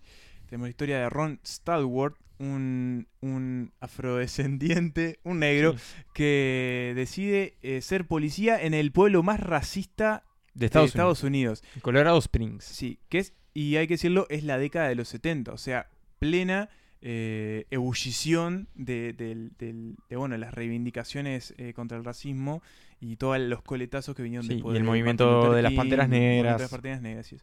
Tenemos 0.49 0.65
la 0.67 0.69
historia 0.71 0.99
de 0.99 1.09
Ron 1.09 1.39
Stalwart, 1.45 2.15
un, 2.39 3.07
un 3.21 3.71
afrodescendiente, 3.79 5.19
un 5.23 5.39
negro, 5.39 5.75
que 6.13 6.93
decide 6.95 7.57
eh, 7.61 7.81
ser 7.81 8.05
policía 8.07 8.61
en 8.61 8.73
el 8.73 8.91
pueblo 8.91 9.23
más 9.23 9.39
racista 9.39 10.23
De 10.53 10.65
Estados, 10.67 10.89
Estados 10.89 11.23
Unidos. 11.23 11.61
Unidos. 11.61 11.81
Colorado 11.83 12.17
Springs. 12.17 12.63
Sí, 12.63 12.99
que 13.09 13.19
es, 13.19 13.33
y 13.53 13.75
hay 13.75 13.87
que 13.87 13.95
decirlo, 13.95 14.25
es 14.29 14.43
la 14.43 14.57
década 14.57 14.87
de 14.89 14.95
los 14.95 15.07
70, 15.09 15.51
o 15.53 15.57
sea, 15.57 15.89
plena 16.19 16.69
eh, 17.01 17.65
ebullición 17.71 18.67
de, 18.75 19.13
del- 19.13 19.51
del- 19.57 19.95
de, 20.09 20.15
bueno, 20.17 20.37
las 20.37 20.53
reivindicaciones 20.53 21.53
eh, 21.57 21.73
contra 21.73 21.97
el 21.97 22.03
racismo 22.03 22.61
y 22.99 23.15
todos 23.15 23.39
los 23.39 23.61
coletazos 23.61 24.15
que 24.15 24.21
vinieron 24.23 24.45
Sí, 24.45 24.55
después 24.55 24.73
y 24.73 24.77
el 24.77 24.83
de 24.83 24.87
movimiento 24.89 25.53
de 25.53 25.61
las 25.61 25.71
Panteras 25.73 26.09
Negras. 26.09 26.57
de 26.57 26.63
las 26.63 26.71
Panteras 26.71 27.01
Negras, 27.01 27.27
sí. 27.27 27.37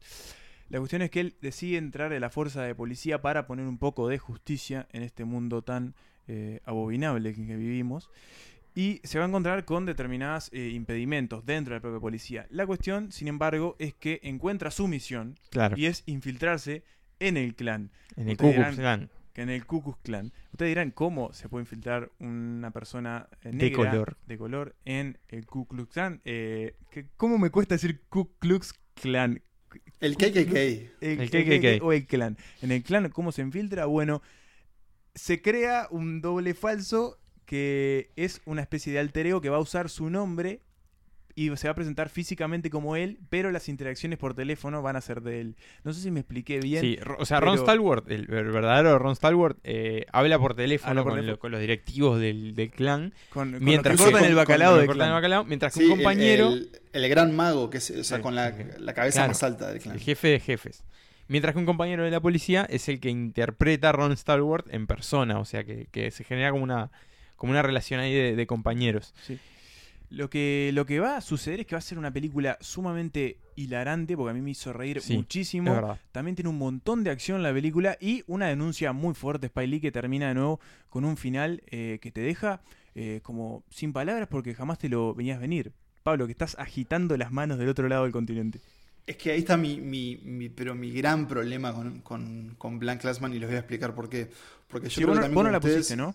La 0.69 0.79
cuestión 0.79 1.03
es 1.03 1.11
que 1.11 1.21
él 1.21 1.35
decide 1.41 1.79
entrar 1.79 2.13
en 2.13 2.21
la 2.21 2.31
fuerza 2.31 2.63
de 2.63 2.75
policía 2.75 3.23
para 3.23 3.47
poner 3.47 3.67
un 3.67 3.79
poco 3.79 4.09
de 4.09 4.19
justicia 4.19 4.89
en 4.93 5.03
este 5.03 5.25
mundo 5.25 5.63
tan 5.63 5.95
eh, 6.29 6.61
abominable 6.65 7.35
que 7.35 7.57
vivimos. 7.57 8.11
Y 8.75 9.01
se 9.05 9.19
va 9.19 9.25
a 9.25 9.29
encontrar 9.29 9.65
con 9.65 9.87
determinados 9.87 10.51
eh, 10.53 10.69
impedimentos 10.75 11.47
dentro 11.47 11.73
de 11.73 11.79
la 11.79 11.83
propia 11.83 12.01
policía. 12.01 12.47
La 12.51 12.67
cuestión, 12.67 13.11
sin 13.11 13.29
embargo, 13.29 13.75
es 13.79 13.95
que 13.95 14.21
encuentra 14.23 14.71
su 14.71 14.87
misión 14.87 15.37
Claro. 15.51 15.77
y 15.79 15.87
es 15.87 16.03
infiltrarse 16.07 16.83
en 17.21 17.37
el 17.39 17.55
clan. 17.55 17.91
En 18.17 18.29
el 18.29 18.37
Ku 18.37 18.53
Klan. 18.53 19.09
Que 19.33 19.43
en 19.43 19.51
el 19.51 19.65
Ku 19.67 19.97
Klan. 20.03 20.33
Ustedes 20.53 20.71
dirán 20.71 20.91
cómo 20.91 21.33
se 21.33 21.49
puede 21.49 21.63
infiltrar 21.63 22.11
una 22.19 22.71
persona 22.71 23.29
eh, 23.43 23.51
De 23.51 23.71
negra, 23.71 23.91
color. 23.91 24.17
de 24.27 24.37
color 24.39 24.75
en 24.85 25.17
el 25.29 25.47
Ku 25.47 25.67
Klux 25.67 25.91
Klan. 25.93 26.21
Eh, 26.27 26.75
¿Cómo 27.17 27.39
me 27.39 27.49
cuesta 27.51 27.77
decir 27.77 28.03
Ku 28.11 28.31
Klux 28.39 28.75
Klan? 28.95 29.41
El 30.01 30.17
KKK. 30.17 30.55
El, 30.55 30.91
El 31.01 31.31
KKK 31.31 31.79
KKK. 31.79 31.85
o 31.85 31.93
el 31.93 32.07
clan. 32.07 32.37
En 32.63 32.73
el 32.73 32.83
clan, 32.83 33.09
¿cómo 33.11 33.33
se 33.33 33.43
infiltra? 33.43 33.87
Bueno, 33.87 34.23
se 35.15 35.41
crea 35.41 35.89
un 35.91 36.21
doble 36.21 36.55
falso 36.55 37.19
que 37.45 38.11
es 38.17 38.43
una 38.45 38.63
especie 38.63 38.93
de 38.93 38.99
alter 38.99 39.27
ego 39.27 39.41
que 39.41 39.49
va 39.49 39.57
a 39.57 39.61
usar 39.61 39.89
su 39.89 40.11
nombre 40.11 40.61
y 41.39 41.55
se 41.57 41.69
va 41.69 41.73
a 41.73 41.75
presentar 41.75 42.09
físicamente 42.09 42.71
como 42.71 42.97
él, 42.97 43.19
pero 43.29 43.53
las 43.53 43.69
interacciones 43.69 44.19
por 44.19 44.35
teléfono 44.35 44.81
van 44.83 44.97
a 44.97 45.01
ser 45.03 45.21
de 45.21 45.41
él. 45.43 45.57
No 45.85 45.93
sé 45.93 46.01
si 46.01 46.11
me 46.11 46.21
expliqué 46.21 46.59
bien. 46.61 46.81
Sí, 46.81 46.99
o 47.19 47.27
sea, 47.27 47.39
Ron 47.41 47.59
Stalwart, 47.59 48.11
el, 48.11 48.23
el 48.33 48.51
verdadero 48.51 48.99
Ron 48.99 49.15
Stalwart, 49.15 49.59
eh, 49.63 50.07
habla 50.13 50.39
por 50.39 50.55
teléfono, 50.57 50.89
Habla 50.91 51.03
por 51.03 51.13
con, 51.13 51.19
teléfono. 51.21 51.33
lo- 51.37 51.39
con 51.39 51.53
los 51.53 51.61
directivos 51.61 52.19
del, 52.19 52.55
del 52.55 52.71
clan. 52.71 53.13
Con, 53.29 53.53
con 53.53 53.63
mientras 53.63 54.01
cortan 54.01 54.25
el 54.25 54.35
bacalao 54.35 54.71
con- 54.73 54.79
del 54.79 54.87
cortan 54.89 55.03
el 55.03 55.09
clan. 55.11 55.17
bacalao, 55.19 55.45
mientras 55.45 55.75
que 55.75 55.81
Sí, 55.81 55.85
un 55.87 55.93
el- 55.93 55.97
compañero, 55.99 56.49
El, 56.49 56.71
el 56.95 57.09
gran 57.11 57.37
mago, 57.37 57.69
que 57.71 57.79
es 57.79 57.91
o 57.91 58.03
sea, 58.03 58.17
Sí. 58.17 58.23
con 58.23 58.35
la, 58.35 58.55
la 58.79 58.95
cabeza 58.95 59.19
Claro. 59.19 59.29
más 59.29 59.43
alta 59.43 59.71
del 59.71 59.81
clan. 59.83 59.95
el 59.97 60.01
jefe 60.01 60.29
de 60.29 60.41
jefes. 60.41 60.85
Mientras 61.29 61.53
que 61.55 61.59
un 61.59 61.67
compañero 61.67 62.03
de 62.05 62.11
la 62.11 62.21
policía 62.21 62.67
es 62.71 62.89
el 62.89 62.99
que 62.99 63.11
interpreta 63.11 63.91
a 63.91 63.93
Ron 63.93 64.17
Stalwart 64.17 64.73
en 64.73 64.87
persona, 64.87 65.39
o 65.39 65.45
sea 65.45 65.65
que, 65.65 65.87
que 65.91 66.11
se 66.13 66.25
genera 66.25 66.51
como 66.51 66.63
una, 66.65 66.91
como 67.37 67.51
una 67.53 67.61
relación 67.63 68.01
ahí 68.01 68.15
de, 68.15 68.37
de 68.37 68.47
compañeros. 68.47 69.13
Sí. 69.27 69.39
Lo 70.11 70.31
que, 70.31 70.71
lo 70.73 70.87
que 70.87 71.01
va 71.01 71.17
a 71.17 71.21
suceder 71.21 71.61
es 71.61 71.67
que 71.67 71.75
va 71.75 71.79
a 71.79 71.83
ser 71.83 71.99
una 71.99 72.13
película 72.13 72.57
sumamente 72.61 73.39
hilarante, 73.57 74.17
porque 74.17 74.31
a 74.31 74.35
mí 74.35 74.41
me 74.41 74.51
hizo 74.51 74.73
reír 74.73 75.01
Sí, 75.01 75.17
muchísimo. 75.17 75.99
También 76.13 76.37
tiene 76.37 76.49
un 76.51 76.59
montón 76.59 77.03
de 77.05 77.11
acción 77.11 77.43
la 77.43 77.53
película 77.53 77.97
y 78.01 78.23
una 78.27 78.47
denuncia 78.49 78.93
muy 78.93 79.15
fuerte 79.15 79.47
Spike 79.47 79.67
Lee 79.67 79.81
que 79.81 79.91
termina 79.93 80.29
de 80.29 80.35
nuevo 80.35 80.61
con 80.91 81.05
un 81.05 81.17
final 81.17 81.63
eh, 81.67 81.99
que 82.01 82.13
te 82.13 82.21
deja 82.21 82.61
eh, 82.95 83.21
como 83.23 83.65
sin 83.71 83.93
palabras 83.93 84.29
porque 84.29 84.55
jamás 84.55 84.79
te 84.79 84.89
lo 84.89 85.15
venías 85.15 85.41
venir. 85.41 85.73
Pablo, 86.03 86.27
que 86.27 86.33
estás 86.33 86.57
agitando 86.59 87.17
las 87.17 87.33
manos 87.33 87.59
del 87.59 87.69
otro 87.69 87.89
lado 87.89 88.05
del 88.05 88.13
continente. 88.13 88.61
Es 89.09 89.17
que 89.17 89.33
ahí 89.33 89.39
está 89.41 89.57
mi, 89.57 89.81
mi, 89.81 90.17
mi- 90.25 90.49
pero 90.49 90.75
mi 90.75 90.91
gran 90.93 91.27
problema 91.29 91.73
con, 91.73 92.01
con, 92.01 92.55
con 92.59 92.79
Blank 92.79 93.01
Classman 93.03 93.33
y 93.35 93.39
les 93.39 93.49
voy 93.49 93.57
a 93.57 93.61
explicar 93.61 93.95
por 93.95 94.09
qué. 94.09 94.29
Porque 94.69 94.89
yo 94.89 94.91
Sí, 94.91 94.97
creo 94.97 95.09
vos 95.09 95.15
que 95.15 95.19
no- 95.19 95.23
también 95.23 95.35
vos 95.35 95.45
no 95.45 95.51
la 95.51 95.59
ustedes- 95.59 95.77
pusiste, 95.77 95.97
¿no? 95.97 96.15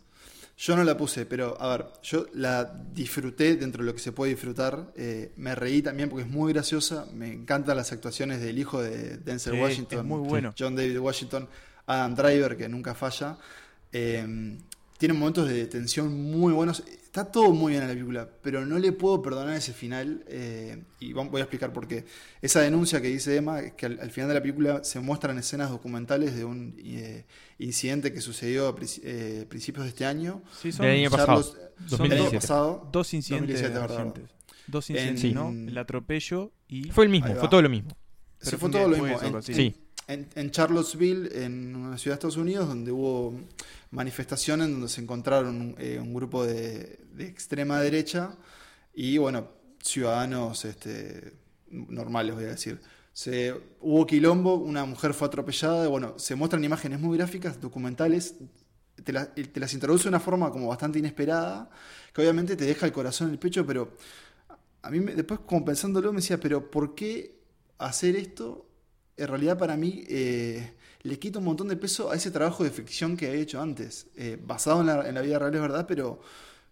Yo 0.64 0.76
no 0.76 0.84
la 0.84 0.96
puse, 0.96 1.26
pero 1.26 1.60
a 1.60 1.76
ver, 1.76 1.88
yo 2.04 2.28
la 2.36 2.72
disfruté 2.94 3.56
dentro 3.56 3.82
de 3.82 3.88
lo 3.88 3.96
que 3.96 4.00
se 4.00 4.12
puede 4.12 4.34
disfrutar. 4.34 4.94
eh, 4.96 5.32
me 5.36 5.56
reí 5.56 5.82
también 5.82 6.08
porque 6.08 6.24
es 6.24 6.30
muy 6.30 6.54
graciosa. 6.54 7.08
Me 7.12 7.34
encantan 7.34 7.76
las 7.78 7.92
actuaciones 7.92 8.42
del 8.42 8.60
hijo 8.60 8.80
de 8.80 9.18
Denzel 9.18 9.54
Sí, 9.54 9.60
Washington, 9.60 10.00
es 10.00 10.06
muy 10.06 10.20
bueno. 10.20 10.54
John 10.60 10.76
David 10.76 11.00
Washington, 11.00 11.50
Adam 11.88 12.14
Driver, 12.14 12.56
que 12.56 12.70
nunca 12.70 12.94
falla. 12.94 13.38
Eh, 13.92 14.60
tiene 15.00 15.14
momentos 15.16 15.50
de 15.50 15.66
tensión 15.66 16.14
muy 16.14 16.54
buenos. 16.54 16.84
Está 17.12 17.26
todo 17.30 17.52
muy 17.52 17.72
bien 17.74 17.82
en 17.84 17.90
la 17.90 17.94
película, 17.94 18.30
pero 18.42 18.66
no 18.66 18.80
le 18.80 18.94
puedo 18.94 19.22
perdonar 19.22 19.54
ese 19.58 19.74
final. 19.74 20.24
eh, 20.28 20.82
y 21.02 21.12
voy 21.12 21.42
a 21.42 21.44
explicar 21.44 21.74
por 21.74 21.86
qué. 21.86 22.06
Esa 22.42 22.62
denuncia 22.62 23.02
que 23.02 23.10
dice 23.10 23.36
Emma, 23.36 23.60
es 23.60 23.74
que 23.74 23.86
al, 23.88 24.00
al 24.00 24.12
final 24.12 24.30
de 24.30 24.36
la 24.36 24.42
película 24.42 24.82
se 24.86 25.02
muestran 25.02 25.38
escenas 25.38 25.70
documentales 25.72 26.34
de 26.38 26.46
un 26.46 26.74
eh, 26.80 27.26
incidente 27.60 28.14
que 28.14 28.22
sucedió 28.22 28.66
a 28.70 28.76
princi- 28.78 29.02
eh, 29.04 29.46
principios 29.50 29.84
de 29.84 29.90
este 29.90 30.06
año. 30.06 30.42
Sí, 30.62 30.72
son- 30.72 30.86
Del 30.86 31.00
año 31.00 31.10
pasado, 31.12 31.42
Charlos- 31.42 31.54
del 31.56 31.90
2017. 31.90 32.30
año 32.30 32.40
pasado. 32.40 32.90
Dos 32.94 33.14
incidentes 33.14 33.62
2017, 33.62 33.80
verdad. 33.80 34.06
recientes. 34.14 34.36
Dos 34.68 34.90
En- 34.90 34.96
incidentes, 34.96 35.34
¿no? 35.34 35.50
El 35.70 35.78
atropello 35.78 36.54
y... 36.70 36.92
Fue 36.92 37.04
el 37.04 37.10
mismo, 37.10 37.36
fue 37.36 37.50
todo 37.50 37.62
lo 37.62 37.68
mismo. 37.70 37.90
Sí, 37.90 37.96
Pero 38.46 38.58
fue 38.58 38.70
todo 38.72 38.88
lo 38.88 38.98
mismo. 38.98 39.22
En. 39.22 39.44
Sí. 39.44 39.76
En- 40.08 40.52
Charlottesville, 40.52 41.44
en 41.46 41.76
una 41.76 41.98
ciudad 41.98 42.16
de 42.16 42.20
Estados 42.20 42.38
Unidos, 42.38 42.68
donde 42.68 42.92
hubo 42.92 43.34
manifestaciones 43.92 44.70
donde 44.70 44.88
se 44.90 45.02
encontraron 45.02 45.76
eh, 45.78 46.00
un 46.02 46.14
grupo 46.14 46.46
de, 46.46 47.00
de 47.14 47.26
extrema 47.28 47.80
derecha 47.80 48.38
y, 48.94 49.18
bueno, 49.18 49.50
ciudadanos 49.84 50.66
este, 50.66 51.34
normales, 51.70 52.36
voy 52.36 52.46
a 52.46 52.48
decir. 52.48 52.82
Se, 53.14 53.54
hubo 53.82 54.06
quilombo, 54.06 54.56
una 54.56 54.86
mujer 54.86 55.14
fue 55.14 55.28
atropellada, 55.28 55.88
bueno, 55.88 56.18
se 56.18 56.36
muestran 56.36 56.64
imágenes 56.64 57.00
muy 57.00 57.18
gráficas, 57.18 57.60
documentales, 57.60 58.36
te, 59.04 59.14
la- 59.14 59.34
te 59.34 59.60
las 59.60 59.74
introduce 59.74 60.04
de 60.04 60.10
una 60.10 60.20
forma 60.20 60.52
como 60.52 60.68
bastante 60.68 61.00
inesperada, 61.00 61.70
que 62.14 62.22
obviamente 62.22 62.56
te 62.56 62.66
deja 62.66 62.86
el 62.86 62.92
corazón 62.94 63.28
en 63.28 63.34
el 63.34 63.40
pecho, 63.40 63.66
pero 63.66 63.92
a 64.82 64.90
mí 64.92 65.00
me- 65.00 65.16
después 65.16 65.42
como 65.42 65.66
pensándolo 65.66 66.12
me 66.14 66.22
decía, 66.22 66.40
pero 66.40 66.70
¿por 66.72 66.96
qué 66.96 67.40
hacer 67.78 68.16
esto? 68.16 68.68
En 69.22 69.28
realidad 69.28 69.58
para 69.58 69.78
mí 69.78 70.04
eh, 70.10 70.72
le 71.04 71.20
quita 71.20 71.40
un 71.40 71.46
montón 71.46 71.68
de 71.68 71.76
peso 71.78 72.12
a 72.12 72.16
ese 72.16 72.32
trabajo 72.32 72.64
de 72.64 72.72
ficción 72.72 73.18
que 73.18 73.28
había 73.28 73.42
hecho 73.42 73.62
antes, 73.62 74.08
eh, 74.16 74.38
basado 74.44 74.82
en 74.82 74.88
la, 74.88 75.08
en 75.08 75.16
la 75.16 75.22
vida 75.22 75.40
real 75.40 75.54
es 75.56 75.62
verdad, 75.62 75.86
pero 75.88 76.22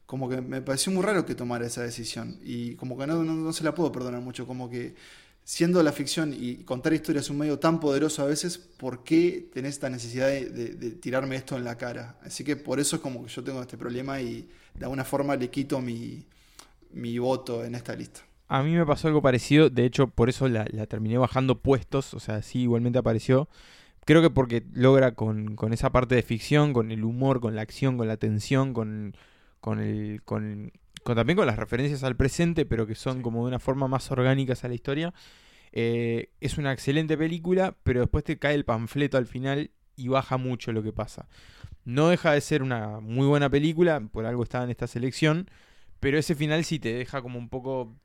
como 0.06 0.30
que 0.30 0.42
me 0.42 0.62
pareció 0.62 0.92
muy 0.92 1.04
raro 1.04 1.26
que 1.26 1.36
tomara 1.36 1.66
esa 1.68 1.84
decisión 1.84 2.40
y 2.44 2.76
como 2.76 2.98
que 2.98 3.08
no, 3.08 3.54
se 3.54 3.64
la 3.64 3.76
puedo 3.76 3.92
perdonar 3.92 4.22
mucho, 4.22 4.48
como 4.48 4.70
que 4.70 4.96
siendo 5.44 5.82
la 5.84 5.92
ficción 5.92 6.34
y 6.38 6.58
contar 6.64 6.94
historias 6.94 7.30
un 7.30 7.38
medio 7.40 7.60
tan 7.60 7.80
poderoso 7.80 8.24
a 8.24 8.26
veces, 8.26 8.58
¿por 8.58 9.04
qué 9.04 9.50
tenés 9.54 9.76
esta 9.76 9.90
necesidad 9.90 10.28
de, 10.28 10.50
de- 10.50 10.76
de 10.76 10.92
tirarme 10.92 11.36
esto 11.36 11.58
en 11.58 11.64
la 11.64 11.78
cara? 11.78 12.18
Así 12.24 12.44
que 12.44 12.56
por 12.56 12.80
eso 12.80 12.98
es 12.98 13.02
como 13.02 13.24
que 13.26 13.30
yo 13.32 13.44
tengo 13.44 13.62
este 13.62 13.78
problema 13.78 14.22
y 14.22 14.50
de 14.76 14.86
alguna 14.86 15.06
forma 15.06 15.36
le 15.36 15.50
quito 15.50 15.82
mi, 15.82 16.26
mi 16.94 17.20
voto 17.20 17.64
en 17.66 17.76
esta 17.76 17.96
lista. 17.96 18.22
A 18.50 18.64
mí 18.64 18.74
me 18.74 18.86
pasó 18.86 19.08
algo 19.08 19.22
parecido, 19.22 19.70
de 19.70 19.86
hecho 19.86 20.08
por 20.08 20.28
eso 20.28 20.48
la, 20.50 20.66
la 20.72 20.88
terminé 20.88 21.18
bajando 21.18 21.62
puestos, 21.62 22.14
o 22.16 22.20
sea, 22.20 22.42
sí, 22.42 22.62
igualmente 22.64 23.00
apareció. 23.00 23.48
Creo 24.06 24.22
que 24.24 24.32
porque 24.32 24.64
logra 24.74 25.14
con, 25.14 25.56
con 25.56 25.72
esa 25.74 25.92
parte 25.92 26.16
de 26.16 26.24
ficción, 26.24 26.74
con 26.74 26.92
el 26.92 27.04
humor, 27.04 27.42
con 27.42 27.56
la 27.56 27.62
acción, 27.62 27.98
con 27.98 28.08
la 28.08 28.18
tensión, 28.18 28.74
con, 28.74 29.16
con 29.62 29.80
el... 29.80 30.24
Con, 30.24 30.72
con- 31.04 31.16
también 31.16 31.38
con 31.38 31.46
las 31.48 31.58
referencias 31.58 32.04
al 32.04 32.16
presente, 32.18 32.66
pero 32.66 32.88
que 32.88 32.96
son 32.96 33.22
como 33.22 33.44
de 33.44 33.50
una 33.50 33.60
forma 33.60 33.88
más 33.88 34.12
orgánicas 34.12 34.64
a 34.64 34.68
la 34.68 34.74
historia. 34.76 35.14
Eh, 35.72 36.32
es 36.42 36.58
una 36.58 36.74
excelente 36.74 37.18
película, 37.18 37.76
pero 37.84 38.02
después 38.02 38.24
te 38.24 38.40
cae 38.40 38.56
el 38.56 38.66
panfleto 38.66 39.18
al 39.18 39.28
final 39.28 39.72
y 39.96 40.08
baja 40.08 40.38
mucho 40.38 40.72
lo 40.72 40.82
que 40.84 40.94
pasa. 40.94 41.28
No 41.86 42.10
deja 42.10 42.32
de 42.34 42.42
ser 42.42 42.64
una 42.64 43.00
muy 43.00 43.28
buena 43.28 43.50
película, 43.50 44.00
por 44.12 44.26
algo 44.26 44.44
está 44.44 44.64
en 44.64 44.72
esta 44.72 44.88
selección, 44.88 45.50
pero 46.00 46.18
ese 46.18 46.36
final 46.36 46.66
sí 46.66 46.80
te 46.80 46.94
deja 46.94 47.22
como 47.22 47.40
un 47.40 47.50
poco 47.50 47.96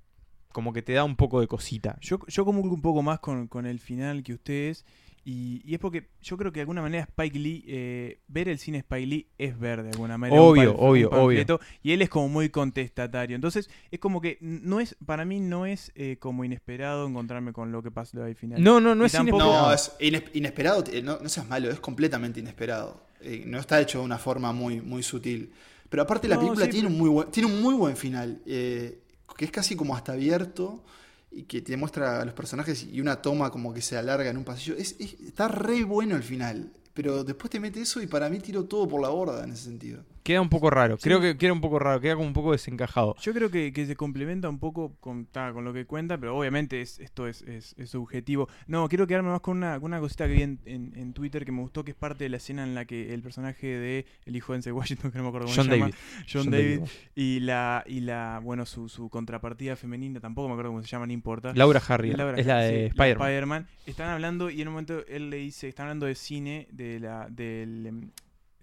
como 0.54 0.72
que 0.72 0.80
te 0.82 0.92
da 0.94 1.04
un 1.04 1.16
poco 1.16 1.40
de 1.40 1.46
cosita. 1.48 1.98
Yo, 2.00 2.18
yo 2.28 2.44
comulgo 2.46 2.74
un 2.74 2.80
poco 2.80 3.02
más 3.02 3.18
con, 3.18 3.48
con 3.48 3.66
el 3.66 3.78
final 3.80 4.22
que 4.22 4.32
ustedes. 4.32 4.86
Y, 5.26 5.62
y 5.64 5.72
es 5.72 5.80
porque 5.80 6.10
yo 6.22 6.36
creo 6.36 6.52
que 6.52 6.58
de 6.58 6.62
alguna 6.62 6.82
manera 6.82 7.02
Spike 7.04 7.38
Lee, 7.38 7.64
eh, 7.66 8.20
ver 8.28 8.46
el 8.50 8.58
cine 8.58 8.76
Spike 8.78 9.06
Lee 9.06 9.26
es 9.38 9.58
ver 9.58 9.82
de 9.82 9.88
alguna 9.88 10.18
manera. 10.18 10.40
Obvio, 10.40 10.76
obvio, 10.76 11.08
un 11.08 11.16
panfleto, 11.16 11.60
Y 11.82 11.92
él 11.92 12.02
es 12.02 12.10
como 12.10 12.28
muy 12.28 12.50
contestatario. 12.50 13.34
Entonces, 13.34 13.70
es 13.90 13.98
como 13.98 14.20
que 14.20 14.36
no 14.42 14.80
es, 14.80 14.96
para 15.06 15.24
mí 15.24 15.40
no 15.40 15.64
es 15.66 15.92
eh, 15.94 16.18
como 16.20 16.44
inesperado 16.44 17.06
encontrarme 17.08 17.52
con 17.54 17.72
lo 17.72 17.82
que 17.82 17.90
pasó 17.90 18.22
al 18.22 18.34
final. 18.34 18.62
No, 18.62 18.80
no, 18.80 18.94
no 18.94 19.04
Y 19.04 19.06
es 19.06 19.12
tampoco- 19.12 19.38
inesperado. 19.42 19.68
No, 19.68 19.72
es 19.74 19.92
ines- 19.98 20.30
inesperado, 20.34 20.84
eh, 20.92 21.00
no, 21.02 21.18
no 21.18 21.28
seas 21.30 21.48
malo, 21.48 21.70
es 21.70 21.80
completamente 21.80 22.40
inesperado. 22.40 23.06
Eh, 23.22 23.44
no 23.46 23.58
está 23.58 23.80
hecho 23.80 24.00
de 24.00 24.04
una 24.04 24.18
forma 24.18 24.52
muy, 24.52 24.82
muy 24.82 25.02
sutil. 25.02 25.50
Pero 25.88 26.02
aparte 26.02 26.28
la 26.28 26.34
No, 26.34 26.42
película 26.42 26.66
sí, 26.66 26.70
tiene, 26.72 26.88
pero- 26.88 26.94
un 26.96 27.00
muy 27.00 27.08
buen, 27.10 27.30
tiene 27.30 27.48
un 27.50 27.62
muy 27.62 27.74
buen 27.74 27.96
final, 27.96 28.42
eh, 28.44 29.00
que 29.36 29.44
es 29.44 29.50
casi 29.50 29.76
como 29.76 29.94
hasta 29.96 30.12
abierto 30.12 30.82
y 31.30 31.42
que 31.44 31.60
te 31.62 31.76
muestra 31.76 32.20
a 32.20 32.24
los 32.24 32.34
personajes 32.34 32.84
y 32.84 33.00
una 33.00 33.20
toma 33.20 33.50
como 33.50 33.74
que 33.74 33.82
se 33.82 33.96
alarga 33.96 34.30
en 34.30 34.36
un 34.36 34.44
pasillo. 34.44 34.76
Es, 34.76 34.94
es- 34.98 35.14
está 35.20 35.48
re 35.48 35.82
bueno 35.84 36.14
el 36.16 36.22
final, 36.22 36.72
pero 36.94 37.24
después 37.24 37.50
te 37.50 37.58
mete 37.60 37.80
eso 37.80 38.00
y 38.00 38.06
para 38.06 38.28
mí 38.30 38.38
tiro 38.38 38.64
todo 38.64 38.86
por 38.86 39.00
la 39.02 39.08
borda 39.08 39.42
en 39.44 39.50
ese 39.52 39.64
sentido. 39.64 40.04
Queda 40.24 40.40
un 40.40 40.48
poco 40.48 40.70
raro. 40.70 40.96
Creo 40.96 41.20
que 41.20 41.36
queda 41.36 41.52
un 41.52 41.60
poco 41.60 41.78
raro, 41.78 42.00
queda 42.00 42.14
como 42.16 42.26
un 42.26 42.32
poco 42.32 42.52
desencajado. 42.52 43.14
Yo 43.20 43.34
creo 43.34 43.50
que, 43.50 43.72
que 43.74 43.84
se 43.86 43.94
complementa 43.94 44.48
un 44.48 44.58
poco 44.58 44.96
con, 44.98 45.26
ta, 45.26 45.52
con 45.52 45.64
lo 45.66 45.72
que 45.74 45.84
cuenta, 45.84 46.16
pero 46.16 46.34
obviamente 46.36 46.80
es, 46.80 46.98
esto 46.98 47.26
es, 47.28 47.42
es, 47.42 47.74
es 47.78 47.90
subjetivo. 47.90 48.48
No, 48.66 48.88
quiero 48.88 49.06
quedarme 49.06 49.28
más 49.28 49.42
con 49.42 49.58
una, 49.58 49.74
con 49.78 49.90
una 49.92 50.00
cosita 50.00 50.26
que 50.26 50.32
vi 50.32 50.42
en, 50.42 50.58
en- 50.64 50.92
en 50.96 51.12
Twitter 51.12 51.44
que 51.44 51.52
me 51.52 51.60
gustó, 51.60 51.84
que 51.84 51.90
es 51.90 51.96
parte 51.96 52.24
de 52.24 52.30
la 52.30 52.38
escena 52.38 52.64
en 52.64 52.74
la 52.74 52.86
que 52.86 53.12
el 53.12 53.20
personaje 53.20 53.66
de 53.66 54.06
el 54.24 54.34
hijo 54.34 54.52
de 54.52 54.56
Denzel 54.56 54.72
Washington, 54.72 55.10
que 55.12 55.18
no 55.18 55.24
me 55.24 55.28
acuerdo 55.28 55.46
cómo 55.46 55.56
John 55.56 55.66
se 55.66 55.70
llama, 55.72 55.84
David. 55.90 55.94
John, 56.32 56.42
John 56.44 56.50
David, 56.52 56.78
David. 56.78 56.90
y 57.14 57.40
la, 57.40 57.84
y 57.86 58.00
la 58.00 58.40
bueno, 58.42 58.64
su, 58.64 58.88
su 58.88 59.10
contrapartida 59.10 59.76
femenina, 59.76 60.20
tampoco 60.20 60.48
me 60.48 60.54
acuerdo 60.54 60.70
cómo 60.70 60.80
se 60.82 60.88
llama, 60.88 61.06
no 61.06 61.12
importa. 61.12 61.52
Laura 61.54 61.82
Harrier, 61.86 62.16
Laura 62.16 62.38
es 62.40 62.46
la 62.46 62.60
de 62.60 62.70
sí, 62.70 62.84
Spider-Man. 62.86 63.26
Spider-Man. 63.28 63.66
Están 63.84 64.08
hablando 64.08 64.48
y 64.48 64.62
en 64.62 64.68
un 64.68 64.72
momento 64.72 65.04
él 65.06 65.28
le 65.28 65.36
dice, 65.36 65.68
están 65.68 65.84
hablando 65.84 66.06
de 66.06 66.14
cine, 66.14 66.66
de 66.72 66.98
la, 66.98 67.28
del, 67.28 67.86
em, 67.86 68.10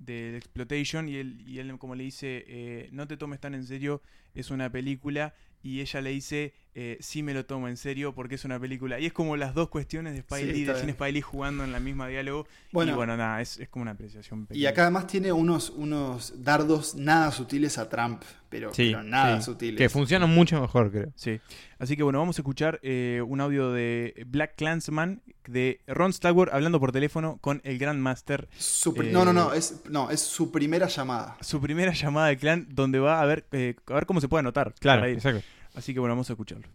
del 0.06 0.36
exploitation 0.36 1.08
y 1.08 1.16
él, 1.16 1.44
y 1.48 1.60
él 1.60 1.78
como 1.78 1.96
le 1.96 2.04
dice, 2.04 2.44
eh, 2.48 2.90
no 2.92 3.08
te 3.08 3.18
tomes 3.18 3.40
tan 3.40 3.54
en 3.54 3.66
serio, 3.66 4.02
es 4.34 4.50
una 4.52 4.72
película 4.72 5.34
y 5.62 5.82
ella 5.82 6.02
le 6.02 6.10
dice, 6.12 6.54
eh, 6.74 6.98
sí 7.02 7.22
me 7.24 7.34
lo 7.34 7.46
tomo 7.46 7.68
en 7.68 7.76
serio 7.78 8.14
porque 8.16 8.36
es 8.36 8.46
una 8.46 8.60
película. 8.60 9.00
Y 9.00 9.06
es 9.06 9.14
como 9.14 9.36
las 9.36 9.54
dos 9.54 9.70
cuestiones 9.70 10.14
de 10.14 10.20
Spike 10.20 10.46
Sí, 10.46 10.52
Lee, 10.54 10.64
de 10.64 10.76
cine. 10.76 10.92
Spike 10.92 11.12
Lee 11.12 11.22
jugando 11.22 11.64
en 11.64 11.72
la 11.72 11.80
misma 11.80 12.08
diálogo. 12.08 12.48
Bueno. 12.72 12.94
y 12.94 12.96
bueno, 12.96 13.18
nada, 13.18 13.42
es, 13.42 13.60
es 13.60 13.68
como 13.70 13.82
una 13.84 13.92
apreciación 13.92 14.44
Y 14.44 14.46
pequeña. 14.46 14.70
acá 14.70 14.82
además 14.84 15.08
tiene 15.08 15.32
unos, 15.34 15.70
unos 15.72 16.34
dardos 16.44 16.96
nada 16.96 17.32
sutiles 17.32 17.78
a 17.78 17.90
Trump, 17.90 18.22
pero, 18.50 18.74
Sí, 18.74 18.92
pero 18.92 19.04
nada 19.04 19.40
sí. 19.40 19.46
sutiles. 19.46 19.78
Que 19.78 19.90
funciona 19.90 20.26
mucho 20.28 20.62
mejor, 20.62 20.92
creo. 20.92 21.12
Sí. 21.16 21.40
Así 21.80 21.98
que 21.98 22.04
bueno, 22.04 22.20
vamos 22.20 22.38
a 22.38 22.42
escuchar 22.42 22.80
eh, 22.84 23.22
un 23.28 23.42
audio 23.42 23.72
de 23.72 24.24
Black 24.28 24.56
Clansman 24.56 25.22
de 25.48 25.82
Ron 25.88 26.14
Stallworth 26.14 26.54
hablando 26.54 26.80
por 26.80 26.92
teléfono 26.92 27.38
con 27.42 27.60
el 27.66 27.80
Grandmaster. 27.80 28.48
Su 28.58 28.94
pri- 28.94 29.10
eh, 29.10 29.12
no, 29.12 29.26
no, 29.26 29.34
no, 29.34 29.54
es, 29.54 29.82
no, 29.90 30.10
es 30.12 30.22
su 30.22 30.52
primera 30.52 30.88
llamada. 30.88 31.36
Su 31.42 31.60
primera 31.60 31.92
llamada 31.92 32.28
de 32.28 32.38
clan 32.38 32.68
donde 32.70 33.00
va 33.00 33.20
a 33.22 33.26
ver, 33.26 33.46
eh, 33.52 33.76
a 33.88 33.94
ver 33.96 34.06
cómo 34.06 34.22
se 34.22 34.28
puede 34.30 34.40
anotar. 34.42 34.74
Claro, 34.80 35.06
exacto. 35.06 35.44
Así 35.76 35.94
que 35.94 36.00
bueno, 36.00 36.14
vamos 36.14 36.30
a 36.30 36.34
escucharlo. 36.34 36.68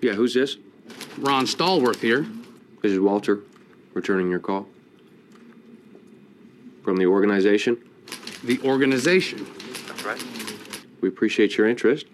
Yeah, 0.00 0.14
who's 0.14 0.34
this? 0.34 0.56
Ron 1.18 1.46
Stallworth 1.46 2.00
here. 2.00 2.26
This 2.82 2.92
is 2.92 2.98
Walter, 2.98 3.40
returning 3.94 4.28
your 4.28 4.40
call. 4.40 4.66
From 6.82 6.96
the 6.96 7.06
organization? 7.06 7.78
The 8.42 8.58
organization. 8.64 9.46
That's 9.86 10.04
right. 10.04 10.22
We 11.00 11.08
appreciate 11.08 11.56
your 11.56 11.68
interest. 11.68 12.06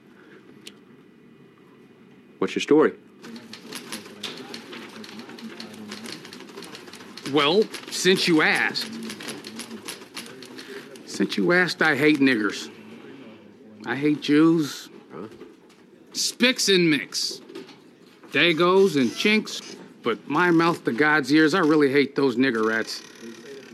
What's 2.39 2.55
your 2.55 2.61
story? 2.61 2.93
Well, 7.33 7.62
since 7.91 8.29
you 8.29 8.43
asked. 8.43 8.98
Since 11.19 11.37
you 11.37 11.51
asked, 11.51 11.83
I 11.83 11.97
hate 11.97 12.21
niggers. 12.21 12.71
I 13.85 13.97
hate 13.97 14.21
Jews. 14.21 14.89
Spicks 16.12 16.69
and 16.69 16.89
mix. 16.89 17.41
Dagos 18.31 18.95
and 18.95 19.12
chinks. 19.12 19.61
But 20.05 20.29
my 20.29 20.53
mouth 20.53 20.85
to 20.85 20.93
God's 20.93 21.33
ears, 21.33 21.55
I 21.55 21.59
really 21.59 21.91
hate 21.91 22.14
those 22.14 22.37
nigger 22.37 22.64
rats. 22.64 23.03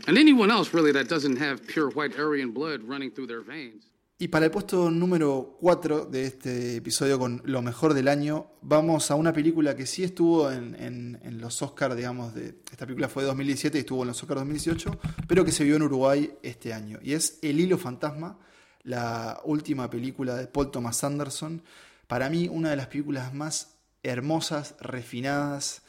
And 0.07 0.17
anyone 0.17 0.49
else, 0.49 0.73
really, 0.73 0.91
that 0.93 1.07
doesn't 1.07 1.35
have 1.35 1.67
pure 1.67 1.91
white 1.91 2.17
Aryan 2.17 2.49
blood 2.49 2.81
running 2.81 3.11
through 3.11 3.27
their 3.27 3.41
veins. 3.41 3.83
Y 4.17 4.29
para 4.29 4.45
el 4.45 4.51
puesto 4.51 4.89
número 4.91 5.57
4 5.59 6.05
de 6.05 6.23
este 6.25 6.77
episodio 6.77 7.19
con 7.19 7.41
lo 7.43 7.61
mejor 7.61 7.93
del 7.93 8.07
año, 8.07 8.47
vamos 8.61 9.11
a 9.11 9.15
una 9.15 9.33
película 9.33 9.75
que 9.75 9.85
sí 9.85 10.05
estuvo 10.05 10.49
en, 10.49 10.73
en- 10.81 11.19
en 11.21 11.41
los 11.41 11.61
Oscars, 11.61 11.97
digamos, 11.97 12.33
de, 12.33 12.55
esta 12.71 12.85
película 12.85 13.09
fue 13.09 13.23
de 13.23 13.27
2017 13.27 13.77
y 13.77 13.81
estuvo 13.81 14.03
en 14.03 14.07
los 14.07 14.21
Oscars 14.23 14.39
2018, 14.39 14.97
pero 15.27 15.43
que 15.43 15.51
se 15.51 15.65
vio 15.65 15.75
en 15.75 15.81
Uruguay 15.81 16.31
este 16.43 16.73
año. 16.73 16.97
Y 17.03 17.11
es 17.11 17.39
El 17.41 17.59
Hilo 17.59 17.77
Fantasma, 17.77 18.39
la 18.83 19.41
última 19.43 19.89
película 19.89 20.35
de 20.35 20.47
Paul 20.47 20.71
Thomas 20.71 21.03
Anderson. 21.03 21.61
Para 22.07 22.29
mí, 22.29 22.47
una 22.47 22.69
de 22.69 22.77
las 22.77 22.87
películas 22.87 23.33
más 23.33 23.75
hermosas, 24.01 24.75
refinadas 24.79 25.81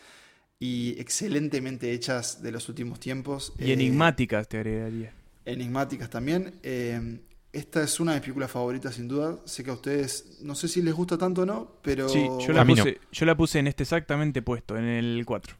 y 0.58 0.98
excelentemente 0.98 1.92
hechas 1.92 2.42
de 2.42 2.50
los 2.50 2.68
últimos 2.68 2.98
tiempos. 2.98 3.52
Y 3.60 3.70
Eh, 3.70 3.74
enigmáticas, 3.74 4.48
te 4.48 4.56
agregaría. 4.56 5.12
enigmáticas 5.44 6.10
también. 6.10 6.58
Eh, 6.64 7.20
esta 7.56 7.82
es 7.82 7.98
una 8.00 8.12
de 8.12 8.18
mis 8.18 8.22
películas 8.22 8.50
favoritas, 8.50 8.94
sin 8.94 9.08
duda. 9.08 9.38
Sé 9.44 9.64
que 9.64 9.70
a 9.70 9.74
ustedes, 9.74 10.38
no 10.42 10.54
sé 10.54 10.68
si 10.68 10.82
les 10.82 10.94
gusta 10.94 11.16
tanto 11.16 11.42
o 11.42 11.46
no, 11.46 11.78
pero. 11.82 12.08
Sí, 12.08 12.26
yo 12.40 12.52
la, 12.52 12.64
puse, 12.64 13.00
yo 13.10 13.26
la 13.26 13.36
puse 13.36 13.58
en 13.58 13.66
este 13.66 13.82
exactamente 13.82 14.42
puesto, 14.42 14.76
en 14.76 14.84
el 14.84 15.24
4. 15.24 15.56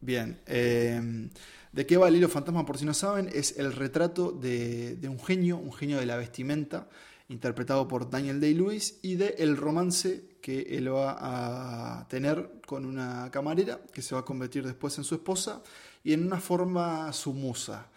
Bien. 0.00 0.40
eh, 0.46 1.28
¿De 1.72 1.84
qué 1.84 1.98
va 1.98 2.08
el 2.08 2.16
hilo 2.16 2.28
fantasma? 2.30 2.64
Por 2.64 2.78
si 2.78 2.86
no 2.86 2.94
saben, 2.94 3.28
es 3.34 3.58
el 3.58 3.72
retrato 3.72 4.32
de, 4.32 4.96
de 4.96 5.08
un 5.10 5.20
genio, 5.20 5.58
un 5.58 5.74
genio 5.74 5.98
de 5.98 6.06
la 6.06 6.16
vestimenta, 6.16 6.88
interpretado 7.28 7.86
por 7.86 8.08
Daniel 8.08 8.40
Day-Lewis, 8.40 8.98
y 9.02 9.16
de 9.16 9.34
el 9.38 9.58
romance 9.58 10.38
que 10.40 10.60
él 10.70 10.90
va 10.90 11.98
a 12.00 12.08
tener 12.08 12.60
con 12.66 12.86
una 12.86 13.30
camarera, 13.30 13.80
que 13.92 14.00
se 14.00 14.14
va 14.14 14.22
a 14.22 14.24
convertir 14.24 14.64
después 14.64 14.96
en 14.96 15.04
su 15.04 15.16
esposa, 15.16 15.62
y 16.02 16.14
en 16.14 16.24
una 16.24 16.40
forma 16.40 17.12
su 17.12 17.34
musa. 17.34 17.88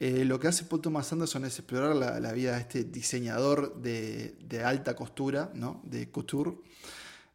Eh, 0.00 0.24
lo 0.24 0.38
que 0.38 0.46
hace 0.46 0.64
Paul 0.64 0.80
Thomas 0.80 1.12
Anderson 1.12 1.44
es 1.44 1.58
explorar 1.58 1.96
la, 1.96 2.32
vida 2.32 2.54
de 2.54 2.60
este 2.60 2.84
diseñador 2.84 3.80
de, 3.82 4.62
alta 4.64 4.94
costura, 4.94 5.50
¿no? 5.54 5.82
de 5.84 6.08
couture. 6.10 6.52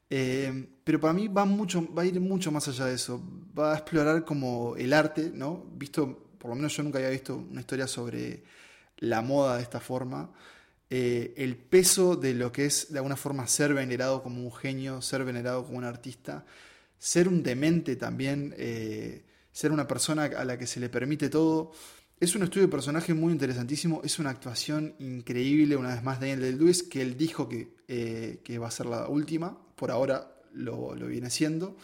Eh, 0.10 0.70
pero 0.84 1.00
para 1.00 1.14
mí 1.14 1.28
va, 1.28 1.44
mucho, 1.44 1.94
va 1.94 2.04
a 2.04 2.06
ir 2.06 2.20
mucho 2.22 2.52
más 2.52 2.68
allá 2.68 2.86
de 2.86 2.96
eso. 2.96 3.22
Va 3.58 3.74
a 3.74 3.78
explorar 3.78 4.24
como 4.24 4.76
el 4.78 4.94
arte, 4.94 5.32
¿no? 5.34 5.66
Visto, 5.74 6.30
por 6.38 6.50
lo 6.50 6.56
menos 6.56 6.76
yo 6.76 6.84
nunca 6.84 7.00
había 7.00 7.10
visto 7.10 7.36
una 7.36 7.62
historia 7.62 7.88
sobre 7.88 8.44
la 8.98 9.22
moda 9.22 9.58
de 9.58 9.64
esta 9.64 9.82
forma. 9.82 10.32
Eh, 10.90 11.34
el 11.38 11.58
peso 11.58 12.16
de 12.16 12.34
lo 12.34 12.52
que 12.52 12.66
es 12.66 12.94
de 12.94 13.00
alguna 13.00 13.16
forma 13.16 13.48
ser 13.48 13.74
venerado 13.74 14.24
como 14.24 14.42
un 14.42 14.54
genio, 14.54 15.02
ser 15.02 15.26
venerado 15.26 15.66
como 15.66 15.80
un 15.80 15.84
artista, 15.84 16.46
ser 16.98 17.28
un 17.28 17.44
demente 17.44 17.96
también, 17.98 18.56
ser 19.52 19.72
una 19.72 19.88
persona 19.88 20.26
a 20.26 20.46
la 20.46 20.58
que 20.58 20.68
se 20.68 20.80
le 20.80 20.90
permite 20.90 21.30
todo. 21.30 21.72
Es 22.24 22.36
un 22.36 22.44
estudio 22.44 22.68
de 22.68 22.72
personaje 22.72 23.14
muy 23.14 23.34
interesantísimo, 23.34 24.00
es 24.02 24.18
una 24.18 24.30
actuación 24.30 24.96
increíble, 25.00 25.76
una 25.76 25.94
vez 25.94 26.02
más 26.04 26.22
Daniel 26.22 26.40
Del 26.40 26.58
Lewis, 26.58 26.82
que 26.82 27.02
él 27.02 27.18
dijo 27.18 27.50
que, 27.50 27.76
eh, 27.90 28.40
que 28.46 28.58
va 28.60 28.70
a 28.70 28.72
ser 28.72 28.86
la 28.86 29.10
última, 29.10 29.58
por 29.76 29.92
ahora 29.92 30.32
lo, 30.54 30.96
lo 30.96 31.08
viene 31.08 31.30
siendo, 31.30 31.76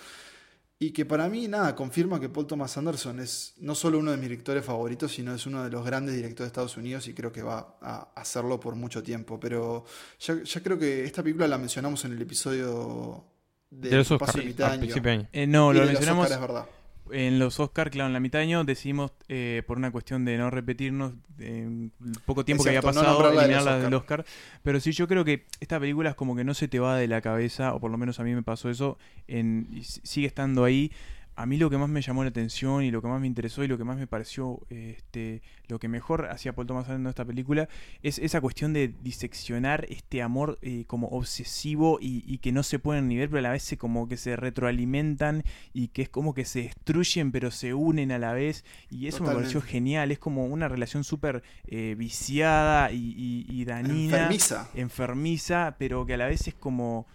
y 0.80 0.92
que 0.92 1.06
para 1.06 1.28
mí, 1.28 1.50
nada, 1.50 1.76
confirma 1.76 2.22
que 2.22 2.30
Paul 2.30 2.48
Thomas 2.48 2.78
Anderson 2.78 3.20
es 3.20 3.56
no 3.58 3.76
solo 3.76 4.00
uno 4.00 4.12
de 4.12 4.18
mis 4.18 4.30
directores 4.30 4.64
favoritos, 4.64 5.12
sino 5.12 5.36
es 5.36 5.46
uno 5.46 5.62
de 5.62 5.72
los 5.72 5.86
grandes 5.86 6.16
directores 6.16 6.46
de 6.46 6.52
Estados 6.52 6.78
Unidos 6.78 7.06
y 7.10 7.14
creo 7.14 7.34
que 7.34 7.44
va 7.44 7.78
a 7.82 8.10
hacerlo 8.16 8.62
por 8.62 8.76
mucho 8.76 9.04
tiempo. 9.04 9.38
Pero 9.42 9.84
ya, 10.22 10.42
ya 10.42 10.64
creo 10.64 10.80
que 10.80 11.04
esta 11.04 11.22
película 11.22 11.50
la 11.50 11.58
mencionamos 11.58 12.06
en 12.06 12.14
el 12.14 12.22
episodio 12.22 13.26
de, 13.70 13.92
los 13.92 14.10
Oscars, 14.10 14.56
de 14.56 14.64
al 14.64 14.72
año. 14.72 14.80
principio 14.80 15.12
de 15.12 15.18
año. 15.18 15.28
Eh, 15.34 15.46
no, 15.46 15.74
Y 15.74 15.74
lo 15.74 15.80
de 15.82 15.86
los 15.88 15.94
mencionamos 15.96 16.32
es 16.32 16.40
verdad. 16.40 16.66
En 17.12 17.40
los 17.40 17.60
Oscars, 17.60 17.92
claro, 17.92 18.08
en 18.08 18.14
la 18.14 18.20
mitad 18.20 18.40
de 18.40 18.44
año 18.44 18.64
decidimos, 18.64 19.12
eh, 19.28 19.64
por 19.68 19.78
una 19.78 19.92
cuestión 19.92 20.26
de 20.26 20.38
no 20.38 20.50
repetirnos, 20.50 21.14
en 21.40 21.92
el 22.06 22.20
poco 22.26 22.46
tiempo 22.46 22.64
que 22.64 22.70
había 22.70 22.82
no 22.82 22.88
pasado, 22.88 23.22
los 23.22 23.34
eliminarla 23.34 23.80
del 23.80 23.94
Oscar. 23.94 24.26
Pero 24.64 24.80
sí, 24.80 24.92
yo 24.92 25.08
creo 25.08 25.26
que 25.26 25.46
esta 25.60 25.80
película 25.80 26.12
es 26.12 26.16
como 26.16 26.36
que 26.36 26.44
no 26.44 26.54
se 26.54 26.68
te 26.68 26.80
va 26.80 26.98
de 26.98 27.08
la 27.08 27.22
cabeza, 27.22 27.74
o 27.74 27.80
por 27.80 27.92
lo 27.92 27.98
menos 27.98 28.20
a 28.20 28.24
mí 28.24 28.34
me 28.34 28.44
pasó 28.44 28.70
eso, 28.70 28.98
en, 29.28 29.82
sigue 29.82 30.28
estando 30.28 30.64
ahí. 30.64 30.92
A 31.40 31.46
mí 31.46 31.56
lo 31.56 31.70
que 31.70 31.78
más 31.78 31.88
me 31.88 32.02
llamó 32.02 32.24
la 32.24 32.32
atención 32.32 32.84
y 32.84 32.92
lo 32.92 33.02
que 33.02 33.08
más 33.08 33.22
me 33.22 33.26
interesó 33.26 33.64
y 33.64 33.70
lo 33.70 33.78
que 33.78 33.86
más 33.86 33.98
me 33.98 34.08
pareció 34.08 34.60
este, 34.70 35.42
lo 35.70 35.80
que 35.80 35.88
mejor 35.88 36.26
hacía 36.30 36.52
Paul 36.52 36.68
Thomas 36.68 36.84
Anderson 36.90 37.06
en 37.06 37.08
esta 37.08 37.24
película 37.24 37.70
es 38.04 38.20
esa 38.20 38.42
cuestión 38.42 38.74
de 38.74 38.94
diseccionar 39.02 39.86
este 39.88 40.22
amor 40.22 40.60
eh, 40.62 40.84
como 40.86 41.08
obsesivo 41.08 41.98
y, 42.02 42.26
y 42.28 42.40
que 42.40 42.52
no 42.52 42.62
se 42.62 42.78
pueden 42.78 43.08
ni 43.08 43.16
ver, 43.16 43.30
pero 43.30 43.40
a 43.40 43.44
la 43.44 43.52
vez 43.52 43.64
se 43.64 43.78
como 43.78 44.10
que 44.10 44.18
se 44.18 44.36
retroalimentan 44.36 45.44
y 45.74 45.88
que 45.88 46.02
es 46.02 46.10
como 46.10 46.34
que 46.34 46.44
se 46.44 46.64
destruyen 46.64 47.32
pero 47.32 47.52
se 47.52 47.74
unen 47.74 48.12
a 48.12 48.20
la 48.20 48.34
vez. 48.34 48.66
Y 48.90 49.08
eso 49.08 49.24
me 49.24 49.34
pareció 49.34 49.62
genial, 49.62 50.12
es 50.12 50.20
como 50.20 50.46
una 50.46 50.68
relación 50.68 51.06
súper 51.06 51.42
eh, 51.68 51.96
viciada 51.98 52.92
y, 52.92 53.16
y, 53.18 53.46
y 53.48 53.64
dañina, 53.64 54.18
Enfermiza. 54.18 54.70
enfermiza, 54.76 55.76
pero 55.80 56.06
que 56.06 56.16
a 56.16 56.18
la 56.18 56.28
vez 56.28 56.50
es 56.50 56.54
como 56.56 57.08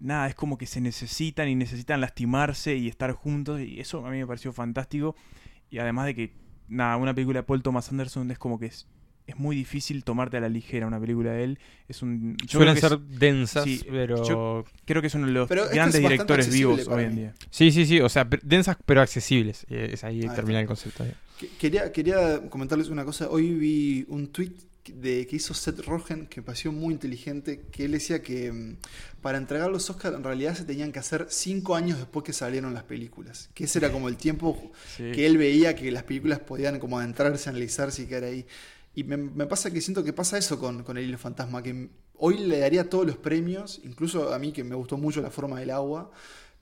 nada, 0.00 0.26
es 0.28 0.34
como 0.34 0.56
que 0.58 0.66
se 0.66 0.80
necesitan 0.80 1.48
y 1.48 1.54
necesitan 1.54 2.00
lastimarse 2.00 2.74
y 2.76 2.88
estar 2.88 3.12
juntos 3.12 3.60
y 3.60 3.80
eso 3.80 4.04
a 4.06 4.10
mí 4.10 4.18
me 4.18 4.26
pareció 4.26 4.52
fantástico 4.52 5.14
y 5.70 5.78
además 5.78 6.06
de 6.06 6.14
que 6.14 6.32
nada, 6.68 6.96
una 6.96 7.14
película 7.14 7.40
de 7.40 7.42
Paul 7.44 7.62
Thomas 7.62 7.90
Anderson 7.90 8.30
es 8.30 8.38
como 8.38 8.58
que 8.58 8.66
es 8.66 8.86
es 9.26 9.36
muy 9.36 9.54
difícil 9.54 10.02
tomarte 10.02 10.38
a 10.38 10.40
la 10.40 10.48
ligera 10.48 10.88
una 10.88 10.98
película 10.98 11.30
de 11.30 11.44
él. 11.44 11.58
Es 11.86 12.02
un 12.02 12.36
yo 12.38 12.58
Suelen 12.58 12.74
creo 12.74 12.88
que 12.90 12.96
ser 12.96 13.06
es- 13.12 13.18
densas, 13.20 13.62
sí, 13.64 13.80
pero- 13.88 14.24
yo 14.26 14.64
creo 14.84 15.00
que 15.00 15.06
es 15.06 15.14
uno 15.14 15.26
de 15.26 15.32
los 15.32 15.48
Pero 15.48 15.60
esta 15.62 15.70
es 15.72 15.76
grandes 15.76 16.00
directores 16.02 16.52
vivos 16.52 16.88
hoy 16.88 17.04
en 17.04 17.14
día. 17.14 17.34
Sí, 17.48 17.70
sí, 17.70 17.86
sí, 17.86 18.00
o 18.00 18.08
sea, 18.08 18.28
densas 18.42 18.76
pero 18.84 19.00
accesibles. 19.02 19.66
Eh, 19.70 19.90
Es 19.92 20.02
ahí 20.02 20.22
Ahí 20.22 20.34
termina 20.34 20.58
el 20.60 20.66
concepto. 20.66 21.04
Quería, 21.60 21.92
quería 21.92 22.40
comentarles 22.48 22.88
una 22.88 23.04
cosa. 23.04 23.28
Hoy 23.30 23.54
vi 23.54 24.04
un 24.08 24.32
tweet 24.32 24.52
de, 24.94 25.24
que 25.28 25.36
hizo 25.36 25.54
Seth 25.54 25.78
Rogen 25.86 26.26
que 26.26 26.40
me 26.40 26.46
pareció 26.46 26.72
muy 26.72 26.92
inteligente. 26.92 27.60
Que 27.70 27.84
él 27.84 27.92
decía 27.92 28.22
que 28.22 28.50
mm, 28.50 28.76
para 29.22 29.38
entregar 29.38 29.70
los 29.70 29.88
Oscars 29.90 30.16
en 30.16 30.24
realidad 30.24 30.54
se 30.54 30.64
tenían 30.64 30.92
que 30.92 30.98
hacer 30.98 31.26
cinco 31.30 31.74
años 31.74 31.98
después 31.98 32.24
que 32.24 32.32
salieron 32.32 32.74
las 32.74 32.84
películas. 32.84 33.50
Que 33.54 33.64
ese 33.64 33.78
era 33.78 33.90
como 33.92 34.08
el 34.08 34.16
tiempo 34.16 34.72
Sí. 34.96 35.12
que 35.12 35.26
él 35.26 35.38
veía 35.38 35.74
que 35.76 35.90
las 35.90 36.02
películas 36.04 36.38
podían 36.40 36.78
como 36.78 36.98
adentrarse, 36.98 37.48
analizarse 37.50 38.02
y 38.02 38.06
quedar 38.06 38.24
ahí. 38.24 38.46
Y 38.94 39.04
me, 39.04 39.16
me 39.16 39.46
pasa 39.46 39.70
que 39.70 39.80
siento 39.80 40.02
que 40.02 40.12
pasa 40.12 40.36
eso 40.38 40.58
con, 40.58 40.82
con 40.82 40.98
El 40.98 41.04
Hilo 41.04 41.18
Fantasma. 41.18 41.62
Que 41.62 41.90
hoy 42.16 42.38
le 42.38 42.58
daría 42.58 42.88
todos 42.88 43.06
los 43.06 43.16
premios, 43.16 43.80
incluso 43.84 44.32
a 44.34 44.38
mí 44.38 44.52
que 44.52 44.64
me 44.64 44.74
gustó 44.74 44.96
mucho 44.96 45.20
la 45.22 45.30
forma 45.30 45.60
del 45.60 45.70
agua. 45.70 46.10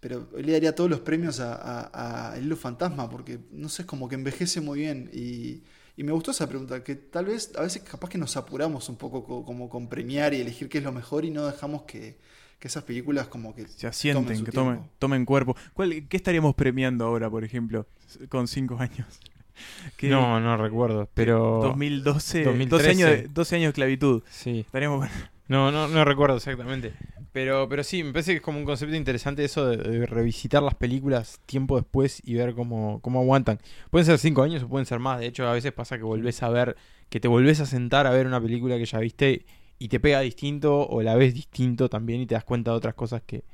Pero 0.00 0.28
hoy 0.32 0.42
le 0.44 0.52
daría 0.52 0.74
todos 0.74 0.88
los 0.90 1.00
premios 1.00 1.40
a, 1.40 1.54
a, 1.54 2.30
a 2.32 2.36
El 2.38 2.44
Hilo 2.44 2.56
Fantasma, 2.56 3.08
porque 3.10 3.38
no 3.50 3.68
sé, 3.68 3.82
es 3.82 3.86
como 3.86 4.08
que 4.08 4.14
envejece 4.14 4.60
muy 4.60 4.80
bien. 4.80 5.10
Y, 5.12 5.62
y 5.96 6.04
me 6.04 6.12
gustó 6.12 6.30
esa 6.30 6.46
pregunta, 6.48 6.84
que 6.84 6.94
tal 6.94 7.24
vez, 7.24 7.50
a 7.56 7.62
veces 7.62 7.82
capaz 7.82 8.08
que 8.08 8.18
nos 8.18 8.36
apuramos 8.36 8.88
un 8.88 8.96
poco 8.96 9.24
co- 9.24 9.44
como 9.44 9.68
con 9.68 9.88
premiar 9.88 10.34
y 10.34 10.40
elegir 10.40 10.68
qué 10.68 10.78
es 10.78 10.84
lo 10.84 10.92
mejor 10.92 11.24
y 11.24 11.30
no 11.30 11.44
dejamos 11.46 11.82
que, 11.82 12.16
que 12.58 12.68
esas 12.68 12.84
películas 12.84 13.28
como 13.28 13.54
que 13.54 13.66
Se 13.66 13.86
asienten, 13.86 14.36
su 14.36 14.44
que 14.44 14.50
tiempo. 14.52 14.70
tomen, 14.72 14.90
tomen 14.98 15.24
cuerpo. 15.24 15.56
¿Cuál, 15.74 16.06
¿Qué 16.08 16.16
estaríamos 16.16 16.54
premiando 16.54 17.04
ahora, 17.06 17.30
por 17.30 17.44
ejemplo, 17.44 17.86
con 18.28 18.48
cinco 18.48 18.78
años? 18.80 19.06
¿Qué- 19.96 20.08
No, 20.08 20.40
no 20.40 20.56
recuerdo, 20.56 21.08
pero... 21.14 21.60
2012, 21.62 22.44
2013. 22.44 22.88
12 22.88 22.90
años, 22.90 23.10
de, 23.10 23.28
12 23.28 23.56
años 23.56 23.64
de 23.64 23.68
esclavitud. 23.70 24.22
Sí. 24.30 24.60
Estaríamos 24.60 25.00
con- 25.00 25.08
No, 25.48 25.70
no, 25.72 25.88
no 25.88 26.04
recuerdo 26.04 26.36
exactamente. 26.36 26.92
Pero, 27.32 27.68
pero 27.68 27.84
sí, 27.84 28.02
me 28.02 28.12
parece 28.12 28.32
que 28.32 28.36
es 28.38 28.42
como 28.42 28.58
un 28.58 28.64
concepto 28.64 28.96
interesante 28.96 29.44
eso 29.44 29.66
de, 29.66 29.76
de 29.76 30.06
revisitar 30.06 30.62
las 30.62 30.74
películas 30.74 31.40
tiempo 31.46 31.76
después 31.76 32.20
y 32.24 32.34
ver 32.34 32.54
cómo, 32.54 33.00
cómo 33.02 33.20
aguantan. 33.20 33.60
Pueden 33.90 34.06
ser 34.06 34.18
cinco 34.18 34.42
años 34.42 34.62
o 34.64 34.68
pueden 34.68 34.86
ser 34.86 34.98
más. 34.98 35.20
De 35.20 35.26
hecho, 35.26 35.46
a 35.46 35.52
veces 35.52 35.72
pasa 35.72 35.96
que 35.96 36.02
volvés 36.04 36.42
a 36.42 36.48
ver, 36.48 36.76
que 37.08 37.20
te 37.20 37.28
volvés 37.28 37.60
a 37.60 37.66
sentar 37.66 38.06
a 38.06 38.10
ver 38.10 38.26
una 38.26 38.40
película 38.40 38.76
que 38.78 38.86
ya 38.86 38.98
viste 38.98 39.44
y 39.78 39.88
te 39.88 40.00
pega 40.00 40.20
distinto 40.20 40.86
o 40.88 41.02
la 41.02 41.14
ves 41.14 41.34
distinto 41.34 41.88
también 41.88 42.20
y 42.20 42.26
te 42.26 42.34
das 42.34 42.44
cuenta 42.44 42.70
de 42.72 42.76
otras 42.76 42.94
cosas 42.94 43.22
que, 43.26 43.44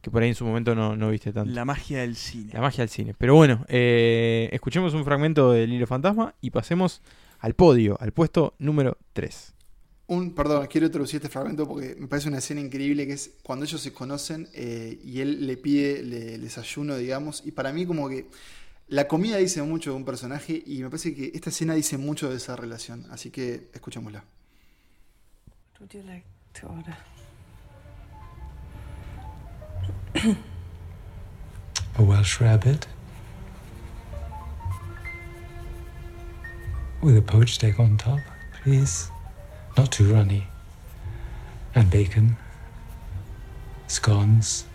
que 0.00 0.10
por 0.10 0.22
ahí 0.22 0.28
en 0.30 0.34
su 0.34 0.44
momento 0.44 0.74
no, 0.74 0.96
no 0.96 1.10
viste 1.10 1.32
tanto. 1.32 1.52
La 1.52 1.64
magia 1.64 2.00
del 2.00 2.16
cine. 2.16 2.52
La 2.52 2.60
magia 2.60 2.82
del 2.82 2.88
cine. 2.88 3.14
Pero 3.18 3.34
bueno, 3.34 3.64
eh, 3.68 4.48
escuchemos 4.52 4.94
un 4.94 5.04
fragmento 5.04 5.52
del 5.52 5.72
Hilo 5.72 5.86
Fantasma 5.86 6.34
y 6.40 6.50
pasemos 6.50 7.02
al 7.40 7.54
podio, 7.54 7.96
al 8.00 8.12
puesto 8.12 8.54
número 8.58 8.96
3. 9.12 9.54
Un, 10.08 10.34
perdón, 10.34 10.66
quiero 10.70 10.86
introducir 10.86 11.16
este 11.16 11.28
fragmento 11.28 11.66
porque 11.66 11.96
me 11.98 12.06
parece 12.06 12.28
una 12.28 12.38
escena 12.38 12.60
increíble 12.60 13.06
que 13.06 13.14
es 13.14 13.30
cuando 13.42 13.64
ellos 13.64 13.80
se 13.80 13.92
conocen 13.92 14.48
eh, 14.52 14.98
y 15.02 15.20
él 15.20 15.46
le 15.46 15.56
pide 15.56 16.02
le- 16.02 16.34
el 16.34 16.42
desayuno, 16.42 16.96
digamos, 16.96 17.42
y 17.46 17.52
para 17.52 17.72
mí 17.72 17.86
como 17.86 18.08
que 18.08 18.26
la 18.88 19.08
comida 19.08 19.38
dice 19.38 19.62
mucho 19.62 19.90
de 19.92 19.96
un 19.96 20.04
personaje 20.04 20.62
y 20.66 20.82
me 20.82 20.90
parece 20.90 21.14
que 21.14 21.30
esta 21.34 21.48
escena 21.50 21.74
dice 21.74 21.96
mucho 21.96 22.28
de 22.28 22.36
esa 22.36 22.56
relación, 22.56 23.06
así 23.10 23.30
que 23.30 23.68
escuchémosla. 23.72 24.24
Would 25.82 25.94
you 25.94 26.02
like 26.08 26.24
to 26.54 26.66
order? 26.68 26.96
A 31.98 32.02
Welsh 32.04 32.40
rabbit 32.40 32.86
with 37.02 37.16
a 37.16 37.22
poached 37.22 37.64
egg 37.64 37.80
on 37.80 37.96
top, 37.96 38.20
please. 38.62 39.10
Not 39.76 39.90
too 39.90 40.14
runny. 40.14 40.46
And 41.74 41.90
bacon, 41.90 42.36
scones, 43.88 44.66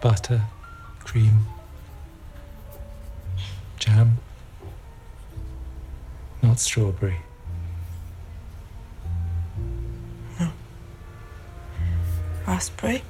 butter, 0.00 0.42
cream, 1.00 1.46
jam. 3.80 4.18
not 6.44 6.60
strawberry. 6.60 7.22
Raspberry. 12.48 13.02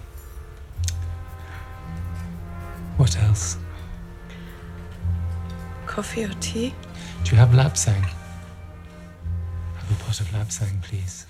What 2.99 3.17
else? 3.23 3.57
Coffee 5.87 6.25
or 6.25 6.35
tea? 6.41 6.75
Do 7.25 7.31
you 7.31 7.39
have 7.41 7.53
lapsang? 7.55 8.03
Have 9.77 9.91
a 9.93 10.05
pot 10.05 10.21
of 10.21 10.27
lapsang, 10.33 10.81
please. 10.83 11.27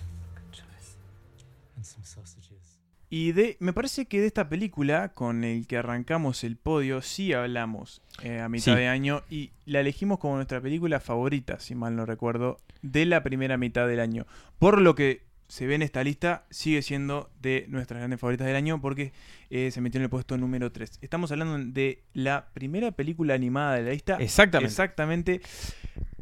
And 1.77 1.85
some 1.85 2.03
sausages. 2.05 2.79
Y 3.11 3.33
de, 3.33 3.57
me 3.61 3.73
parece 3.75 4.07
que 4.07 4.21
de 4.21 4.27
esta 4.27 4.49
película, 4.49 5.11
con 5.15 5.45
el 5.45 5.67
que 5.67 5.77
arrancamos 5.79 6.45
el 6.45 6.57
podio, 6.57 7.01
sí 7.03 7.33
hablamos 7.35 8.03
eh, 8.23 8.41
a 8.41 8.49
mitad 8.49 8.73
Sí. 8.75 8.79
de 8.79 8.89
año 8.89 9.23
y 9.31 9.53
la 9.67 9.81
elegimos 9.81 10.19
como 10.19 10.37
nuestra 10.37 10.61
película 10.63 10.99
favorita, 11.01 11.59
si 11.61 11.75
mal 11.75 11.95
no 11.97 12.05
recuerdo, 12.07 12.59
de 12.83 13.05
la 13.07 13.23
primera 13.23 13.57
mitad 13.59 13.87
del 13.87 14.01
año. 14.01 14.27
Por 14.59 14.81
lo 14.83 14.95
que 14.95 15.28
se 15.49 15.67
ve 15.67 15.75
en 15.75 15.83
esta 15.83 16.05
lista, 16.05 16.45
sigue 16.51 16.83
siendo 16.83 17.31
de 17.41 17.65
nuestras 17.69 17.99
grandes 17.99 18.21
favoritas 18.21 18.47
del 18.47 18.57
año 18.57 18.81
porque 18.81 19.13
eh, 19.51 19.71
se 19.71 19.81
metió 19.81 19.99
en 19.99 20.05
el 20.05 20.11
puesto 20.11 20.37
número 20.37 20.71
3. 20.71 20.99
Estamos 21.01 21.33
hablando 21.33 21.59
de 21.59 22.05
la 22.13 22.49
primera 22.53 22.93
película 22.93 23.35
animada 23.35 23.77
de 23.77 23.83
la 23.83 23.91
lista. 23.91 24.17
Exactamente. 24.21 24.71
Exactamente. 24.71 25.41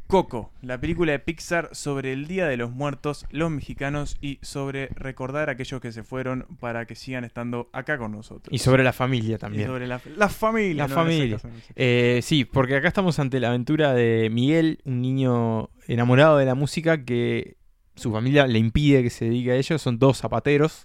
Coco, 0.06 0.52
la 0.62 0.80
película 0.80 1.10
de 1.10 1.18
Pixar 1.18 1.70
sobre 1.72 2.12
el 2.12 2.28
Día 2.28 2.46
de 2.46 2.56
los 2.56 2.70
Muertos, 2.70 3.26
los 3.30 3.50
mexicanos 3.50 4.16
y 4.20 4.38
sobre 4.40 4.86
recordar 4.94 5.48
a 5.48 5.52
aquellos 5.52 5.80
que 5.80 5.90
se 5.90 6.04
fueron 6.04 6.46
para 6.60 6.86
que 6.86 6.94
sigan 6.94 7.24
estando 7.24 7.68
acá 7.72 7.98
con 7.98 8.12
nosotros. 8.12 8.54
Y 8.54 8.58
sobre 8.58 8.84
la 8.84 8.92
familia 8.92 9.36
también. 9.36 9.64
Y 9.64 9.66
sobre 9.66 9.88
la, 9.88 10.00
la 10.16 10.28
familia. 10.28 10.84
La 10.84 10.88
no, 10.88 10.94
familia. 10.94 11.38
no. 11.42 11.50
Eh, 11.74 12.20
sí, 12.22 12.44
porque 12.44 12.76
acá 12.76 12.86
estamos 12.86 13.18
ante 13.18 13.40
la 13.40 13.48
aventura 13.48 13.94
de 13.94 14.30
Miguel, 14.30 14.78
un 14.84 15.02
niño 15.02 15.70
enamorado 15.88 16.38
de 16.38 16.44
la 16.44 16.54
música 16.54 17.04
que 17.04 17.56
su 17.96 18.12
familia 18.12 18.46
le 18.46 18.58
impide 18.58 19.02
que 19.02 19.10
se 19.10 19.26
dedique 19.26 19.52
a 19.52 19.56
ello. 19.56 19.78
Son 19.78 19.98
dos 19.98 20.18
zapateros. 20.18 20.84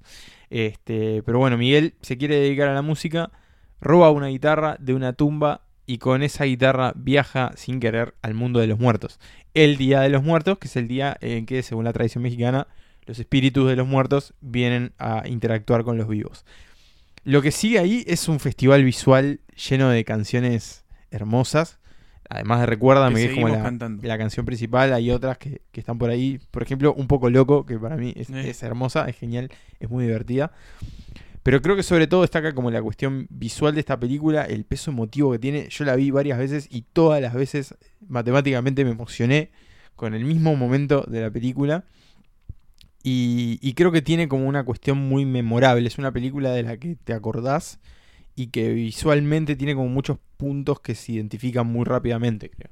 Este, 0.49 1.24
pero 1.24 1.39
bueno, 1.39 1.57
Miguel 1.57 1.93
se 2.01 2.18
quiere 2.18 2.36
dedicar 2.36 2.68
a 2.68 2.74
la 2.74 2.82
música, 2.82 3.32
roba 3.80 4.12
una 4.12 4.28
guitarra 4.28 4.76
de 4.80 4.93
una 4.93 5.14
tumba 5.14 5.66
y 5.86 5.97
con 5.97 6.24
esa 6.24 6.45
guitarra 6.45 6.93
viaja 6.95 7.51
sin 7.55 7.80
querer 7.80 8.16
al 8.22 8.34
mundo 8.34 8.59
de 8.59 8.68
los 8.68 8.80
muertos. 8.80 9.20
El 9.53 9.78
Día 9.78 9.99
de 9.99 10.09
los 10.09 10.24
Muertos, 10.24 10.57
que 10.57 10.68
es 10.68 10.76
el 10.78 10.88
día 10.88 11.18
en 11.20 11.45
que, 11.45 11.64
según 11.64 11.84
la 11.84 11.91
tradición 11.91 12.24
mexicana, 12.24 12.68
los 13.05 13.20
espíritus 13.20 13.68
de 13.68 13.76
los 13.76 13.88
muertos 13.88 14.34
vienen 14.39 14.93
a 14.97 15.28
interactuar 15.28 15.84
con 15.84 15.97
los 15.97 16.07
vivos. 16.07 16.45
Lo 17.24 17.41
que 17.41 17.51
sigue 17.51 17.80
ahí 17.80 18.05
es 18.07 18.30
un 18.30 18.39
festival 18.39 18.86
visual 18.86 19.41
lleno 19.70 19.89
de 19.89 20.05
canciones 20.05 20.86
hermosas. 21.09 21.80
Además 22.34 22.61
de 22.61 22.65
Recuérdame, 22.65 23.15
Que 23.15 23.21
que 23.25 23.29
es 23.34 23.36
como 23.36 23.49
la, 23.49 24.17
canción 24.17 24.45
principal, 24.45 24.93
hay 24.93 25.11
otras 25.11 25.38
que, 25.38 25.61
que 25.73 25.82
están 25.82 25.97
por 25.97 26.09
ahí. 26.09 26.39
Por 26.49 26.63
ejemplo, 26.63 26.93
Un 26.93 27.07
poco 27.07 27.29
loco, 27.29 27.65
que 27.65 27.77
para 27.77 27.97
mí 27.97 28.13
es, 28.15 28.29
Eh. 28.29 28.49
es 28.49 28.63
hermosa, 28.63 29.09
es 29.09 29.17
genial, 29.17 29.49
es 29.82 29.89
muy 29.89 30.05
divertida. 30.05 30.53
Pero 31.43 31.61
creo 31.61 31.75
que 31.75 31.84
sobre 31.84 32.07
todo 32.07 32.21
destaca 32.21 32.55
como 32.55 32.71
la 32.71 32.82
cuestión 32.82 33.27
visual 33.29 33.73
de 33.73 33.82
esta 33.82 33.99
película, 33.99 34.45
el 34.45 34.63
peso 34.63 34.91
emotivo 34.91 35.34
que 35.34 35.39
tiene. 35.39 35.67
Yo 35.69 35.84
la 35.84 35.97
vi 35.97 36.09
varias 36.09 36.39
veces 36.39 36.67
y 36.71 36.84
todas 36.84 37.21
las 37.21 37.34
veces 37.34 37.75
matemáticamente 38.07 38.86
me 38.86 38.91
emocioné 38.91 39.51
con 39.97 40.13
el 40.13 40.23
mismo 40.23 40.55
momento 40.55 41.03
de 41.09 41.21
la 41.21 41.32
película. 41.32 41.84
Y, 43.03 43.59
y 43.61 43.73
creo 43.73 43.91
que 43.91 44.01
tiene 44.01 44.29
como 44.29 44.47
una 44.47 44.63
cuestión 44.63 44.97
muy 44.99 45.25
memorable. 45.25 45.86
Es 45.86 45.97
una 45.97 46.13
película 46.13 46.51
de 46.51 46.63
la 46.63 46.77
que 46.77 46.95
te 46.95 47.11
acordás 47.11 47.79
y 48.41 48.47
que 48.47 48.69
visualmente 48.73 49.55
tiene 49.55 49.75
como 49.75 49.89
muchos 49.89 50.17
puntos 50.37 50.79
que 50.81 50.95
se 50.95 51.13
identifican 51.13 51.67
muy 51.67 51.85
rápidamente, 51.85 52.49
creo. 52.49 52.71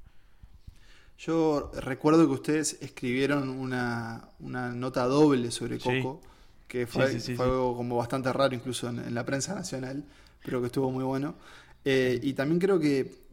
Yo 1.18 1.72
recuerdo 1.76 2.26
que 2.28 2.34
ustedes 2.34 2.78
escribieron 2.82 3.50
una, 3.50 4.30
una 4.40 4.72
nota 4.72 5.04
doble 5.06 5.52
sobre 5.52 5.80
Sí. 5.80 5.80
Coco, 5.80 6.22
que 6.68 6.88
fue, 6.88 7.06
Sí, 7.08 7.20
sí, 7.20 7.22
sí, 7.22 7.36
fue 7.36 7.46
sí. 7.46 7.46
algo 7.46 7.76
como 7.76 7.98
bastante 7.98 8.32
raro 8.32 8.56
incluso 8.56 8.88
en, 8.90 9.00
en 9.00 9.14
la 9.14 9.26
prensa 9.26 9.54
nacional, 9.56 10.06
pero 10.44 10.62
que 10.62 10.68
estuvo 10.68 10.92
muy 10.92 11.04
bueno. 11.04 11.36
Eh, 11.84 12.20
y 12.24 12.34
también 12.34 12.60
creo 12.60 12.80
que 12.80 13.24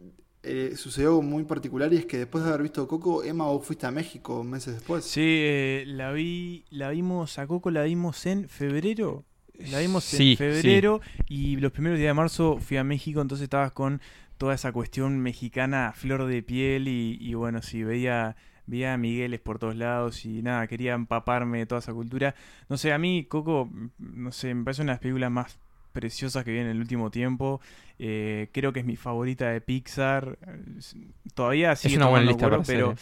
eh, 0.43 0.75
sucedió 0.77 1.11
algo 1.11 1.23
muy 1.23 1.45
particular 1.45 1.93
y 1.93 1.99
es 1.99 2.07
que 2.07 2.19
después 2.19 2.43
de 2.45 2.51
haber 2.51 2.63
visto 2.63 2.87
Coco, 2.89 3.23
Emma, 3.25 3.47
vos 3.47 3.65
fuiste 3.65 3.87
a 3.87 3.91
México 3.93 4.43
meses 4.45 4.75
después. 4.75 5.05
Sí, 5.05 5.21
eh, 5.23 5.85
la 5.87 6.13
vi, 6.13 6.65
la 6.71 6.91
vimos 6.91 7.39
a 7.39 7.47
Coco, 7.47 7.71
la 7.71 7.85
vimos 7.85 8.27
en 8.27 8.49
febrero. 8.49 9.25
La 9.71 9.81
vimos 9.81 10.05
Sí, 10.05 10.33
en 10.33 10.37
febrero 10.39 11.01
y 11.29 11.57
los 11.57 11.73
primeros 11.73 11.99
días 11.99 12.11
de 12.11 12.15
marzo 12.15 12.59
fui 12.59 12.77
a 12.77 12.85
México, 12.85 13.21
entonces 13.21 13.45
estabas 13.45 13.73
con 13.73 14.01
toda 14.39 14.55
esa 14.55 14.73
cuestión 14.73 15.19
mexicana 15.21 15.89
a 15.89 15.93
flor 15.93 16.27
de 16.27 16.43
piel 16.43 16.89
y, 16.89 17.17
y 17.21 17.35
bueno, 17.35 17.63
sí, 17.63 17.83
veía, 17.83 18.37
veía 18.67 18.95
a 18.95 18.99
Migueles 18.99 19.41
por 19.41 19.59
todos 19.59 19.77
lados 19.77 20.25
y 20.27 20.43
nada, 20.43 20.67
quería 20.67 20.95
empaparme 20.95 21.59
de 21.59 21.67
toda 21.67 21.79
esa 21.81 21.93
cultura. 21.95 22.35
No 22.69 22.77
sé, 22.77 22.93
a 22.93 22.99
mí 22.99 23.25
Coco, 23.25 23.71
no 23.99 24.33
sé, 24.33 24.55
me 24.55 24.65
parece 24.65 24.83
una 24.83 24.93
de 24.93 24.97
las 24.97 25.01
películas 25.01 25.31
más 25.31 25.59
preciosas 25.93 26.45
que 26.45 26.53
vi 26.53 26.59
en 26.59 26.67
el 26.67 26.79
último 26.79 27.11
tiempo. 27.11 27.61
Eh, 27.99 28.49
creo 28.53 28.73
que 28.75 28.81
es 28.81 28.87
mi 28.87 28.97
favorita 28.97 29.49
de 29.51 29.63
Pixar. 29.63 30.39
Es- 30.77 30.95
Todavía 31.35 31.75
sigue 31.77 31.97
una 31.97 32.09
buena 32.09 32.27
lista 32.27 32.51
pero 32.67 32.93
eh. 32.93 32.97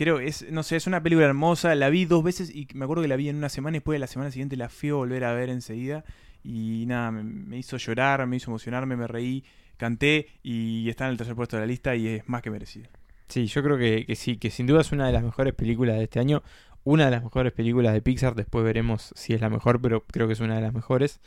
Creo 0.00 0.18
es 0.18 0.50
no 0.50 0.62
sé 0.62 0.76
es 0.76 0.86
una 0.86 1.02
película 1.02 1.26
hermosa 1.26 1.74
la 1.74 1.90
vi 1.90 2.06
dos 2.06 2.24
veces 2.24 2.48
y 2.48 2.66
me 2.72 2.84
acuerdo 2.84 3.02
que 3.02 3.08
la 3.08 3.16
vi 3.16 3.28
en 3.28 3.36
una 3.36 3.50
semana 3.50 3.76
y 3.76 3.80
después 3.80 3.96
de 3.96 3.98
la 3.98 4.06
semana 4.06 4.30
siguiente 4.30 4.56
la 4.56 4.70
fui 4.70 4.88
a 4.88 4.94
volver 4.94 5.24
a 5.24 5.34
ver 5.34 5.50
enseguida 5.50 6.04
y 6.42 6.86
nada 6.86 7.10
me, 7.10 7.58
hizo 7.58 7.76
llorar 7.76 8.26
me 8.26 8.36
hizo 8.36 8.50
emocionarme 8.50 8.96
me 8.96 9.06
reí 9.06 9.44
canté 9.76 10.28
y 10.42 10.88
está 10.88 11.04
en 11.04 11.10
el 11.10 11.16
tercer 11.18 11.36
puesto 11.36 11.56
de 11.56 11.64
la 11.64 11.66
lista 11.66 11.94
y 11.96 12.08
es 12.08 12.26
más 12.30 12.40
que 12.40 12.50
merecido 12.50 12.88
Sí, 13.28 13.46
yo 13.46 13.62
creo 13.62 13.78
que, 13.78 14.06
que 14.06 14.16
sí, 14.16 14.38
que 14.38 14.50
sin 14.50 14.66
duda 14.66 14.80
es 14.80 14.90
una 14.90 15.06
de 15.06 15.12
las 15.12 15.22
mejores 15.22 15.54
películas 15.54 15.96
de 15.96 16.02
este 16.02 16.18
año. 16.18 16.42
Una 16.82 17.04
de 17.04 17.12
las 17.12 17.22
mejores 17.22 17.52
películas 17.52 17.92
de 17.92 18.02
Pixar. 18.02 18.34
Después 18.34 18.64
veremos 18.64 19.12
si 19.14 19.34
es 19.34 19.40
la 19.40 19.48
mejor, 19.48 19.80
pero 19.80 20.04
creo 20.04 20.26
que 20.26 20.32
es 20.32 20.40
una 20.40 20.56
de 20.56 20.62
las 20.62 20.74
mejores. 20.74 21.20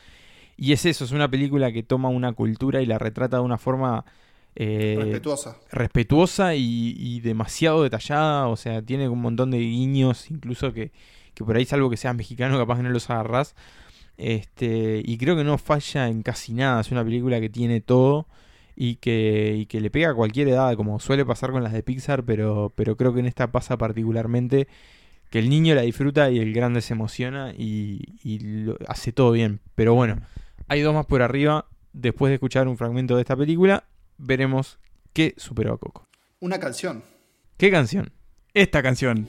Y 0.57 0.73
es 0.73 0.85
eso, 0.85 1.05
es 1.05 1.13
una 1.13 1.29
película 1.31 1.71
que 1.71 1.81
toma 1.81 2.09
una 2.09 2.33
cultura 2.33 2.81
y 2.81 2.85
la 2.85 2.99
retrata 2.99 3.37
de 3.37 3.43
una 3.43 3.57
forma 3.57 4.03
eh, 4.55 4.95
Respetuosa. 4.99 5.57
respetuosa 5.71 6.55
y, 6.55 6.95
y 6.97 7.19
demasiado 7.21 7.83
detallada. 7.83 8.47
O 8.47 8.55
sea, 8.55 8.81
tiene 8.81 9.09
un 9.09 9.21
montón 9.21 9.51
de 9.51 9.59
guiños, 9.59 10.29
incluso 10.31 10.73
que, 10.73 10.91
que 11.33 11.43
por 11.43 11.55
ahí, 11.55 11.65
salvo 11.65 11.89
que 11.89 11.97
seas 11.97 12.15
mexicano, 12.15 12.57
capaz 12.57 12.77
que 12.77 12.83
no 12.83 12.89
los 12.89 13.09
agarrás. 13.09 13.55
Este, 14.17 15.01
y 15.03 15.17
creo 15.17 15.35
que 15.35 15.43
no 15.43 15.57
falla 15.57 16.07
en 16.07 16.21
casi 16.21 16.53
nada. 16.53 16.81
Es 16.81 16.91
una 16.91 17.03
película 17.03 17.39
que 17.39 17.49
tiene 17.49 17.81
todo 17.81 18.27
y 18.75 18.95
que, 18.95 19.55
y 19.57 19.65
que 19.65 19.81
le 19.81 19.89
pega 19.89 20.11
a 20.11 20.13
cualquier 20.15 20.47
edad, 20.49 20.75
como 20.75 20.99
suele 20.99 21.25
pasar 21.25 21.51
con 21.51 21.63
las 21.63 21.73
de 21.73 21.83
Pixar, 21.83 22.23
pero, 22.23 22.71
pero 22.75 22.95
creo 22.97 23.13
que 23.13 23.19
en 23.19 23.25
esta 23.27 23.51
pasa 23.51 23.77
particularmente 23.77 24.67
que 25.29 25.39
el 25.39 25.49
niño 25.49 25.73
la 25.73 25.81
disfruta 25.81 26.29
y 26.29 26.37
el 26.39 26.53
grande 26.53 26.81
se 26.81 26.93
emociona 26.93 27.53
y, 27.57 28.01
y 28.23 28.39
lo- 28.39 28.77
hace 28.87 29.11
todo 29.11 29.31
bien. 29.31 29.59
Pero 29.75 29.95
bueno, 29.95 30.21
hay 30.67 30.81
dos 30.81 30.93
más 30.93 31.05
por 31.07 31.21
arriba. 31.23 31.65
Después 31.91 32.29
de 32.29 32.35
escuchar 32.35 32.67
un 32.67 32.77
fragmento 32.77 33.15
de 33.15 33.21
esta 33.21 33.35
película, 33.35 33.83
veremos 34.17 34.79
qué 35.13 35.33
superó 35.37 35.73
a 35.73 35.77
Coco. 35.77 36.07
Una 36.39 36.59
canción. 36.59 37.03
¿Qué 37.57 37.71
canción? 37.71 38.11
esta 38.53 38.83
canción 38.83 39.27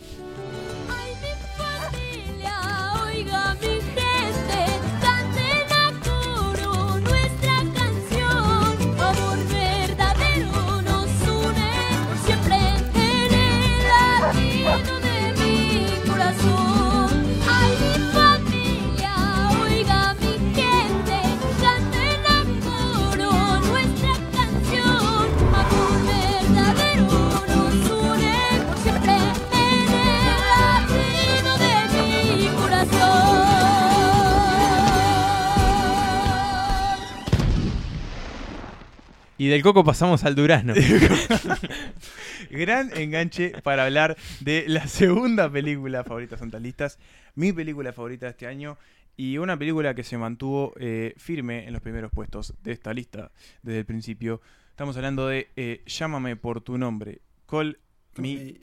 Y 39.45 39.49
del 39.49 39.63
Coco 39.63 39.85
pasamos 39.85 40.25
al 40.25 40.35
Durazno. 40.35 40.73
gran 42.51 42.97
enganche 42.97 43.53
para 43.63 43.85
hablar 43.85 44.17
de 44.41 44.65
la 44.69 44.89
segunda 44.89 45.53
película 45.53 46.03
favorita 46.03 46.39
son 46.39 46.51
listas 46.63 46.99
mi 47.35 47.53
película 47.53 47.93
favorita 47.93 48.25
de 48.25 48.31
este 48.31 48.47
año 48.47 48.79
y 49.19 49.37
una 49.37 49.59
película 49.59 49.95
que 49.95 50.03
se 50.03 50.17
mantuvo 50.17 50.73
eh, 50.81 51.13
firme 51.19 51.67
en 51.67 51.75
los 51.75 51.83
primeros 51.83 52.11
puestos 52.11 52.55
de 52.63 52.73
esta 52.73 52.95
lista 52.95 53.33
desde 53.63 53.81
el 53.81 53.85
principio 53.85 54.41
estamos 54.71 54.97
hablando 54.97 55.29
de 55.29 55.51
eh, 55.57 55.83
Llámame 55.85 56.37
por 56.37 56.63
tu 56.63 56.79
nombre 56.79 57.21
Call 57.47 57.79
Me 58.17 58.55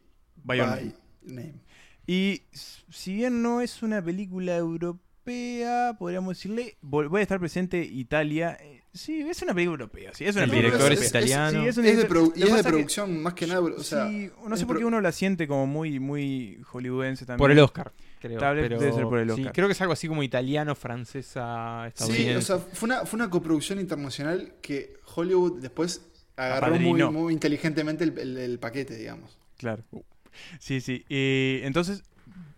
by 0.44 0.58
Your 0.58 0.68
By 0.68 0.86
Name. 0.86 0.94
Name. 1.22 1.54
Y 2.08 2.42
si 2.90 3.14
bien 3.14 3.44
no 3.44 3.62
es 3.62 3.84
una 3.84 4.04
película 4.04 4.58
europea, 4.58 5.96
podríamos 6.00 6.36
decirle. 6.36 6.78
Voy 6.82 7.20
a 7.20 7.22
estar 7.22 7.40
presente 7.40 7.84
Italia. 7.84 8.58
Sí, 8.94 9.22
es 9.22 9.42
una 9.42 9.54
película 9.54 9.76
europea. 9.84 10.12
Sí, 10.14 10.26
es 10.26 10.36
una 10.36 10.44
El 10.44 10.50
película 10.50 10.74
director 10.78 10.92
es 10.92 11.00
europea. 11.00 11.22
italiano. 11.22 11.62
Sí, 11.64 11.68
es, 11.70 11.78
un 11.78 11.86
Es 11.86 11.98
de, 11.98 12.10
produ- 12.10 12.34
y 12.36 12.44
es 12.44 12.52
de 12.52 12.58
que- 12.58 12.64
producción 12.70 13.24
más 13.24 13.34
que 13.36 13.48
nada, 13.48 13.62
o 13.62 13.84
sea, 13.84 14.10
sí, 14.10 14.30
no 14.46 14.54
es 14.54 14.60
sé 14.60 14.66
por 14.66 14.78
qué 14.78 14.84
uno 14.86 15.00
la 15.00 15.12
siente 15.14 15.48
como 15.48 15.66
muy, 15.66 16.00
muy 16.02 16.60
hollywoodense 16.66 17.26
también. 17.26 17.38
Por 17.38 17.52
el 17.52 17.60
Oscar, 17.60 17.94
creo. 18.20 18.38
Pero- 18.40 18.80
debe 18.80 18.92
ser 18.94 19.04
por 19.04 19.20
el 19.20 19.30
sí, 19.30 19.42
Oscar. 19.42 19.54
creo 19.54 19.68
que 19.68 19.72
es 19.74 19.82
algo 19.82 19.94
así 19.94 20.10
como 20.10 20.24
italiano, 20.24 20.76
francesa, 20.76 21.88
estadounidense. 21.88 22.32
Sí, 22.46 22.54
o 22.54 22.58
sea, 22.58 22.58
fue 22.74 22.88
una, 22.88 23.06
fue 23.06 23.18
una 23.18 23.30
coproducción 23.30 23.80
internacional 23.80 24.56
que 24.62 24.98
Hollywood 25.16 25.62
después 25.62 26.02
agarró 26.36 26.76
muy, 26.76 27.02
muy 27.04 27.34
inteligentemente 27.34 28.04
el, 28.04 28.18
el- 28.20 28.38
el 28.38 28.60
paquete, 28.60 28.98
digamos. 28.98 29.38
Claro. 29.58 29.84
Sí, 30.60 30.82
sí. 30.82 31.06
Eh, 31.10 31.62
entonces, 31.64 32.04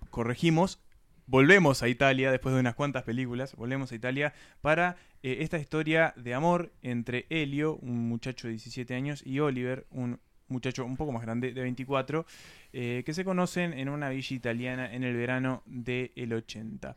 corregimos. 0.10 0.80
Volvemos 1.26 1.82
a 1.84 1.88
Italia 1.88 2.32
después 2.32 2.54
de 2.54 2.60
unas 2.60 2.76
cuantas 2.76 3.04
películas. 3.04 3.56
Volvemos 3.56 3.92
a 3.92 3.96
Italia 3.96 4.34
para 4.62 4.98
eh, 5.24 5.38
esta 5.42 5.58
historia 5.58 6.14
de 6.18 6.34
amor 6.34 6.72
entre 6.82 7.26
Elio, 7.30 7.76
un 7.78 8.08
muchacho 8.10 8.48
de 8.48 8.52
17 8.54 8.94
años, 8.94 9.24
y 9.26 9.40
Oliver, 9.40 9.86
un 9.92 10.20
muchacho 10.50 10.86
un 10.86 10.98
poco 10.98 11.12
más 11.12 11.24
grande, 11.24 11.54
de 11.54 11.62
24, 11.62 12.26
eh, 12.74 13.04
que 13.06 13.14
se 13.14 13.24
conocen 13.24 13.74
en 13.74 13.90
una 13.90 14.10
villa 14.10 14.36
italiana 14.36 14.94
en 14.94 15.04
el 15.04 15.16
verano 15.16 15.64
del 15.66 16.34
80. 16.34 16.96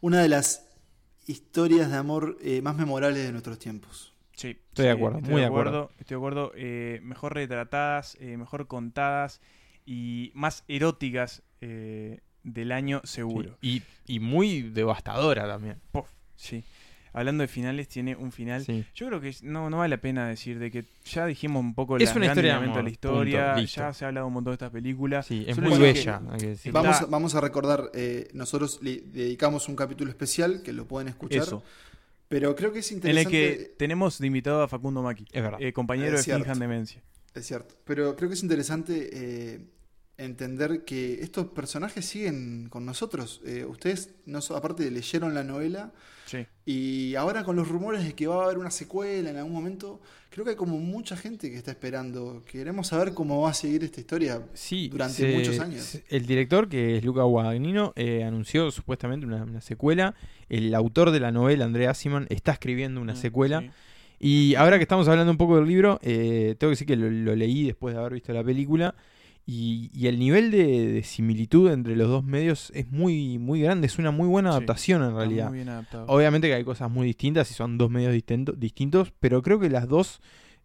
Una 0.00 0.22
de 0.22 0.28
las 0.28 0.66
historias 1.26 1.90
de 1.90 1.96
amor 1.96 2.38
eh, 2.42 2.62
más 2.62 2.76
memorables 2.76 3.24
de 3.24 3.32
nuestros 3.32 3.58
tiempos. 3.58 4.12
Sí, 4.34 4.58
Estoy 4.68 4.84
de 4.86 4.90
acuerdo, 4.92 5.18
estoy 5.18 5.32
muy 5.32 5.40
de 5.40 5.46
de 5.46 5.46
acuerdo. 5.48 5.78
acuerdo. 5.82 5.94
Estoy 5.98 6.14
de 6.14 6.18
acuerdo. 6.18 6.52
eh, 6.56 7.00
mejor 7.02 7.34
retratadas, 7.34 8.16
eh, 8.20 8.36
mejor 8.36 8.66
contadas 8.68 9.40
y 9.86 10.30
más 10.34 10.62
eróticas 10.68 11.42
eh, 11.62 12.20
del 12.46 12.72
año 12.72 13.00
seguro. 13.04 13.58
Y, 13.60 13.82
y 14.06 14.20
muy 14.20 14.62
devastadora 14.62 15.46
también. 15.46 15.76
Pof, 15.92 16.08
sí. 16.36 16.64
Hablando 17.12 17.40
de 17.42 17.48
finales, 17.48 17.88
tiene 17.88 18.14
un 18.14 18.30
final. 18.30 18.62
Sí. 18.62 18.84
Yo 18.94 19.06
creo 19.06 19.20
que 19.22 19.34
no, 19.42 19.70
no 19.70 19.78
vale 19.78 19.96
la 19.96 20.00
pena 20.02 20.28
decir 20.28 20.58
de 20.58 20.70
que 20.70 20.84
ya 21.06 21.24
dijimos 21.24 21.60
un 21.62 21.74
poco 21.74 21.96
Es 21.96 22.04
la 22.10 22.16
una 22.16 22.26
historia 22.26 22.54
de 22.54 22.60
de 22.60 22.66
la 22.66 22.72
amor, 22.78 22.88
historia. 22.90 23.54
punto, 23.54 23.66
ya 23.70 23.92
se 23.94 24.04
ha 24.04 24.08
hablado 24.08 24.26
un 24.26 24.34
montón 24.34 24.50
de 24.50 24.54
esta 24.56 24.70
película. 24.70 25.22
Sí, 25.22 25.44
es 25.48 25.54
Solo 25.56 25.70
muy 25.70 25.78
bella, 25.78 26.20
que 26.20 26.32
hay 26.34 26.38
que 26.40 26.46
decir. 26.48 26.68
está- 26.70 26.82
Vamos, 26.82 27.00
a- 27.02 27.06
vamos 27.06 27.34
a 27.34 27.40
recordar, 27.40 27.90
eh, 27.94 28.28
nosotros 28.34 28.80
le 28.82 28.98
dedicamos 29.00 29.66
un 29.68 29.76
capítulo 29.76 30.10
especial 30.10 30.62
que 30.62 30.74
lo 30.74 30.86
pueden 30.86 31.08
escuchar. 31.08 31.42
Eso. 31.42 31.62
Pero 32.28 32.54
creo 32.54 32.72
que 32.72 32.80
es 32.80 32.90
en 32.92 32.98
el 32.98 33.08
interesante. 33.18 33.30
que 33.58 33.64
tenemos 33.78 34.18
de 34.18 34.26
invitado 34.26 34.62
a 34.62 34.68
Facundo 34.68 35.00
Maki, 35.02 35.24
Es 35.32 35.42
verdad. 35.42 35.62
eh, 35.62 35.72
compañero 35.72 36.18
Es 36.18 36.26
de. 36.26 36.34
Finjan 36.36 36.58
Demencia. 36.58 37.00
Es 37.34 37.46
cierto. 37.46 37.74
Pero 37.84 38.14
creo 38.14 38.28
que 38.28 38.34
es 38.34 38.42
interesante 38.42 39.08
eh, 39.12 39.60
entender 40.18 40.84
que 40.84 41.20
estos 41.22 41.46
personajes 41.48 42.04
siguen 42.06 42.68
con 42.70 42.86
nosotros. 42.86 43.40
Eh, 43.44 43.64
ustedes, 43.64 44.14
no 44.24 44.40
so- 44.40 44.56
aparte, 44.56 44.90
leyeron 44.90 45.34
la 45.34 45.44
novela. 45.44 45.92
Sí. 46.24 46.38
Y 46.64 47.14
ahora 47.14 47.44
con 47.44 47.54
los 47.54 47.68
rumores 47.68 48.04
de 48.04 48.14
que 48.14 48.26
va 48.26 48.42
a 48.42 48.44
haber 48.46 48.58
una 48.58 48.70
secuela 48.72 49.30
en 49.30 49.36
algún 49.36 49.52
momento, 49.52 50.00
creo 50.30 50.44
que 50.44 50.50
hay 50.52 50.56
como 50.56 50.78
mucha 50.78 51.16
gente 51.16 51.50
que 51.50 51.56
está 51.56 51.70
esperando. 51.70 52.42
Queremos 52.50 52.88
saber 52.88 53.14
cómo 53.14 53.42
va 53.42 53.50
a 53.50 53.54
seguir 53.54 53.84
esta 53.84 54.00
historia 54.00 54.42
Sí, 54.54 54.88
durante 54.88 55.14
se- 55.16 55.32
muchos 55.36 55.60
años. 55.60 55.82
se- 55.84 56.04
El 56.08 56.26
director, 56.26 56.68
que 56.68 56.96
es 56.96 57.04
Luca 57.04 57.22
Guadagnino, 57.22 57.92
eh, 57.94 58.24
anunció 58.24 58.70
supuestamente 58.72 59.24
una, 59.26 59.44
una 59.44 59.60
secuela. 59.60 60.14
El 60.48 60.74
autor 60.74 61.10
de 61.12 61.20
la 61.20 61.30
novela, 61.30 61.64
Andrea 61.64 61.94
Simon, 61.94 62.26
está 62.30 62.52
escribiendo 62.52 63.00
una 63.00 63.12
Mm, 63.12 63.16
secuela. 63.16 63.60
sí. 63.60 63.70
Y 64.18 64.54
ahora 64.54 64.78
que 64.78 64.82
estamos 64.82 65.06
hablando 65.08 65.30
un 65.30 65.36
poco 65.36 65.56
del 65.56 65.66
libro, 65.68 66.00
eh, 66.02 66.56
tengo 66.58 66.70
que 66.70 66.72
decir 66.72 66.86
que 66.86 66.96
lo, 66.96 67.10
lo 67.10 67.36
leí 67.36 67.64
después 67.66 67.94
de 67.94 68.00
haber 68.00 68.14
visto 68.14 68.32
la 68.32 68.42
película. 68.42 68.94
Y, 69.48 69.90
y 69.94 70.08
el 70.08 70.18
nivel 70.18 70.50
de, 70.50 70.88
de 70.88 71.02
similitud 71.04 71.70
entre 71.70 71.94
los 71.94 72.08
dos 72.08 72.24
medios 72.24 72.72
es 72.74 72.90
muy, 72.90 73.38
muy 73.38 73.60
grande. 73.60 73.86
Es 73.86 73.96
una 73.98 74.10
muy 74.10 74.26
buena 74.26 74.50
Sí, 74.50 74.56
adaptación 74.56 75.04
en 75.04 75.14
realidad. 75.14 75.48
muy 75.48 75.58
bien 75.58 75.68
adaptado. 75.68 76.04
Obviamente 76.08 76.48
que 76.48 76.54
hay 76.54 76.64
cosas 76.64 76.90
muy 76.90 77.06
distintas 77.06 77.48
y 77.52 77.54
son 77.54 77.78
dos 77.78 77.88
medios 77.88 78.12
distinto- 78.12 78.52
distintos, 78.52 79.12
pero 79.20 79.42
creo 79.42 79.60
que 79.60 79.70
las 79.70 79.86
dos, 79.88 80.20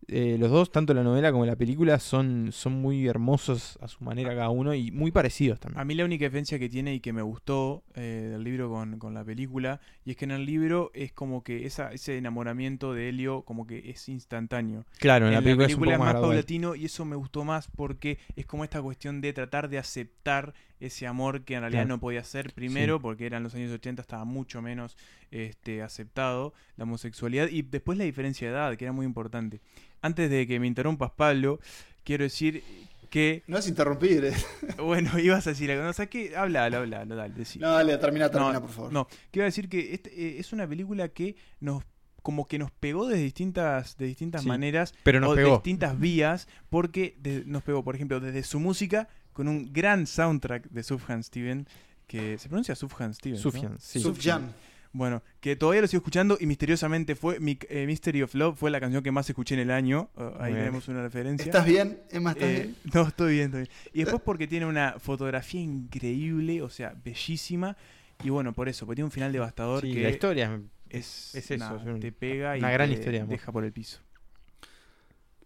eh, 0.08 0.38
los 0.40 0.50
dos, 0.50 0.72
tanto 0.72 0.94
la 0.94 1.04
novela 1.04 1.32
como 1.32 1.46
la 1.46 1.56
película, 1.56 2.00
son, 2.00 2.50
son 2.52 2.74
muy 2.74 3.08
hermosos 3.08 3.78
a 3.82 3.88
su 3.88 4.04
manera 4.04 4.36
cada 4.36 4.50
uno 4.50 4.74
y 4.74 4.92
muy 4.92 5.12
parecidos 5.12 5.60
también. 5.60 5.80
A 5.80 5.86
mí 5.86 5.96
la 5.96 6.06
única 6.06 6.26
diferencia 6.26 6.60
que 6.60 6.70
tiene 6.70 6.94
y 6.96 7.00
que 7.00 7.14
me 7.14 7.22
gustó 7.22 7.84
eh, 7.96 8.30
del 8.32 8.44
libro 8.44 8.70
con, 8.70 9.00
con 9.00 9.14
la 9.14 9.24
película, 9.24 9.80
y 10.06 10.12
es 10.12 10.18
que 10.18 10.26
en 10.26 10.32
el 10.32 10.46
libro 10.46 10.92
es 10.94 11.12
como 11.14 11.44
que 11.44 11.66
esa, 11.66 11.92
ese 11.92 12.18
enamoramiento 12.18 12.94
de 12.94 13.10
Helio 13.10 13.44
como 13.44 13.68
que 13.68 13.90
es 13.90 14.10
instantáneo. 14.10 14.86
Claro, 15.00 15.28
en 15.28 15.34
la 15.34 15.42
película 15.42 15.68
es 15.68 15.76
un 15.76 15.80
poco 15.80 15.92
es 15.92 16.00
más 16.00 16.14
más 16.14 16.22
paulatino 16.22 16.76
y 16.76 16.86
eso 16.86 17.06
me 17.06 17.16
gustó 17.16 17.44
más 17.44 17.68
porque 17.68 18.18
es 18.36 18.46
como 18.46 18.64
esta 18.64 18.82
cuestión 18.82 19.22
de 19.22 19.34
tratar 19.34 19.70
de 19.70 19.78
aceptar 19.78 20.54
ese 20.82 21.08
amor 21.08 21.44
que 21.44 21.54
en 21.56 21.62
realidad 21.62 21.84
Claro. 21.84 21.96
no 21.96 22.00
podía 22.00 22.24
ser 22.24 22.54
primero 22.54 22.98
Sí. 22.98 23.02
porque 23.02 23.26
eran 23.26 23.44
los 23.44 23.56
años 23.56 23.72
80 23.72 24.02
estaba 24.02 24.26
mucho 24.26 24.62
menos 24.62 24.98
este, 25.32 25.82
aceptado 25.82 26.54
la 26.76 26.84
homosexualidad 26.84 27.48
y 27.48 27.62
después 27.62 27.98
la 27.98 28.04
diferencia 28.04 28.48
de 28.50 28.54
edad 28.54 28.76
que 28.76 28.86
era 28.86 28.92
muy 28.92 29.06
importante. 29.06 29.62
Antes 30.02 30.30
de 30.30 30.46
que 30.48 30.60
me 30.60 30.68
interrumpas 30.68 31.12
Pablo, 31.12 31.60
quiero 32.04 32.24
decir 32.24 32.64
que 33.10 33.44
No 33.48 33.58
es 33.58 33.68
interrumpir. 33.68 34.26
eh. 34.26 34.34
bueno, 34.84 35.18
ibas 35.20 35.46
a 35.48 35.52
decir 35.52 35.70
algo. 35.72 35.84
No, 35.84 35.90
o 35.90 35.94
sea, 35.94 36.08
que 36.08 36.36
habla, 36.36 36.66
habla, 36.66 36.80
habla, 36.80 37.06
dale, 37.06 37.34
decí. 37.34 37.60
No, 37.60 37.72
dale, 37.72 37.98
termina, 37.98 38.30
termina, 38.30 38.54
No, 38.54 38.62
por 38.62 38.70
favor. 38.70 38.92
No, 38.94 39.08
a 39.08 39.44
decir 39.44 39.70
que 39.70 39.94
este, 39.94 40.10
eh, 40.10 40.40
es 40.40 40.52
una 40.54 40.68
película 40.68 41.10
que 41.10 41.36
nos 41.60 41.84
como 42.24 42.48
que 42.48 42.60
nos 42.60 42.70
pegó 42.70 43.08
de 43.08 43.18
distintas 43.18 43.98
de 43.98 44.06
distintas 44.06 44.44
Sí, 44.44 44.48
maneras 44.48 44.94
pero 45.02 45.20
nos 45.20 45.32
o 45.32 45.36
de 45.36 45.42
pegó. 45.42 45.56
distintas 45.56 46.00
vías 46.00 46.48
porque 46.70 47.16
de- 47.20 47.44
nos 47.48 47.64
pegó 47.64 47.84
por 47.84 47.96
ejemplo 47.96 48.20
desde 48.20 48.44
su 48.44 48.60
música 48.60 49.08
con 49.34 49.48
un 49.48 49.72
gran 49.74 50.08
soundtrack 50.08 50.70
de 50.70 50.84
Sufjan 50.84 51.24
Steven 51.24 51.68
que 52.08 52.38
se 52.38 52.50
pronuncia 52.50 52.76
Sufjan 52.76 53.14
Steven 53.14 53.36
¿no? 53.38 53.42
Sufjan, 53.42 53.80
sí. 53.80 54.00
Sufjan. 54.00 54.54
bueno 54.94 55.24
que 55.40 55.56
todavía 55.56 55.82
lo 55.82 55.88
sigo 55.88 56.00
escuchando 56.02 56.38
y 56.40 56.46
misteriosamente 56.46 57.16
fue 57.16 57.40
mi, 57.40 57.58
eh, 57.70 57.86
Mystery 57.88 58.24
of 58.24 58.36
Love 58.36 58.58
fue 58.58 58.70
la 58.72 58.80
canción 58.82 59.02
que 59.02 59.12
más 59.12 59.30
escuché 59.30 59.56
en 59.56 59.62
el 59.62 59.72
año 59.72 60.10
Uh, 60.18 60.22
ahí 60.40 60.52
bien. 60.52 60.66
tenemos 60.66 60.88
una 60.90 61.02
referencia 61.02 61.46
¿Estás 61.46 61.66
bien, 61.66 62.02
Emma? 62.12 62.32
¿Estás 62.32 62.50
eh, 62.50 62.54
bien? 62.54 62.76
No, 62.94 63.08
estoy 63.08 63.34
bien, 63.36 63.46
estoy 63.46 63.62
bien. 63.62 63.72
Y 63.94 64.00
después 64.00 64.22
porque 64.26 64.48
tiene 64.48 64.66
una 64.66 64.96
fotografía 65.00 65.62
increíble, 65.62 66.62
o 66.62 66.70
sea, 66.70 66.94
bellísima. 67.04 67.78
Y 68.24 68.30
bueno, 68.30 68.54
por 68.54 68.68
eso, 68.70 68.86
porque 68.86 68.98
tiene 68.98 69.06
un 69.06 69.12
final 69.12 69.32
devastador 69.32 69.82
Sí, 69.82 69.94
que 69.94 70.04
la 70.04 70.10
historia 70.10 70.60
es, 70.90 71.34
es 71.34 71.50
eso, 71.52 71.76
es 71.78 71.86
un- 71.86 72.00
te 72.00 72.12
pega 72.12 72.56
y 72.58 72.60
una 72.60 72.72
gran 72.72 72.90
te 72.90 72.96
historia 72.96 73.26
deja 73.26 73.52
por 73.52 73.64
el 73.64 73.72
piso. 73.72 74.00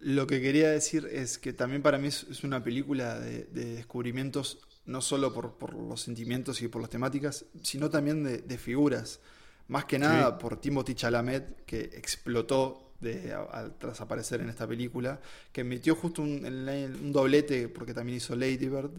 Lo 0.05 0.27
que 0.27 0.39
quería 0.39 0.69
decir 0.69 1.07
es 1.11 1.39
que 1.39 1.51
también 1.51 1.81
para 1.81 1.97
mí 1.97 2.09
es, 2.09 2.43
una 2.43 2.63
película 2.63 3.19
de, 3.19 3.45
de 3.45 3.65
descubrimientos, 3.75 4.59
no 4.85 5.01
solo 5.01 5.33
por, 5.33 5.57
por 5.57 5.73
los 5.73 5.99
sentimientos 6.01 6.61
y 6.61 6.67
por 6.67 6.79
las 6.81 6.91
temáticas, 6.91 7.45
sino 7.63 7.89
también 7.89 8.23
de, 8.23 8.37
de 8.37 8.57
figuras. 8.59 9.19
Más 9.67 9.85
que 9.85 9.97
nada 9.97 10.37
por 10.37 10.61
Timothy 10.61 10.93
Chalamet, 10.93 11.65
que 11.65 11.79
explotó 11.79 12.91
de, 13.01 13.33
a- 13.33 13.41
al- 13.45 13.77
tras 13.79 13.99
aparecer 13.99 14.41
en 14.41 14.49
esta 14.49 14.67
película, 14.67 15.19
que 15.51 15.63
metió 15.63 15.95
justo 15.95 16.21
un, 16.21 17.11
doblete 17.11 17.67
porque 17.67 17.95
también 17.95 18.17
hizo 18.17 18.35
Lady 18.35 18.69
Bird. 18.69 18.91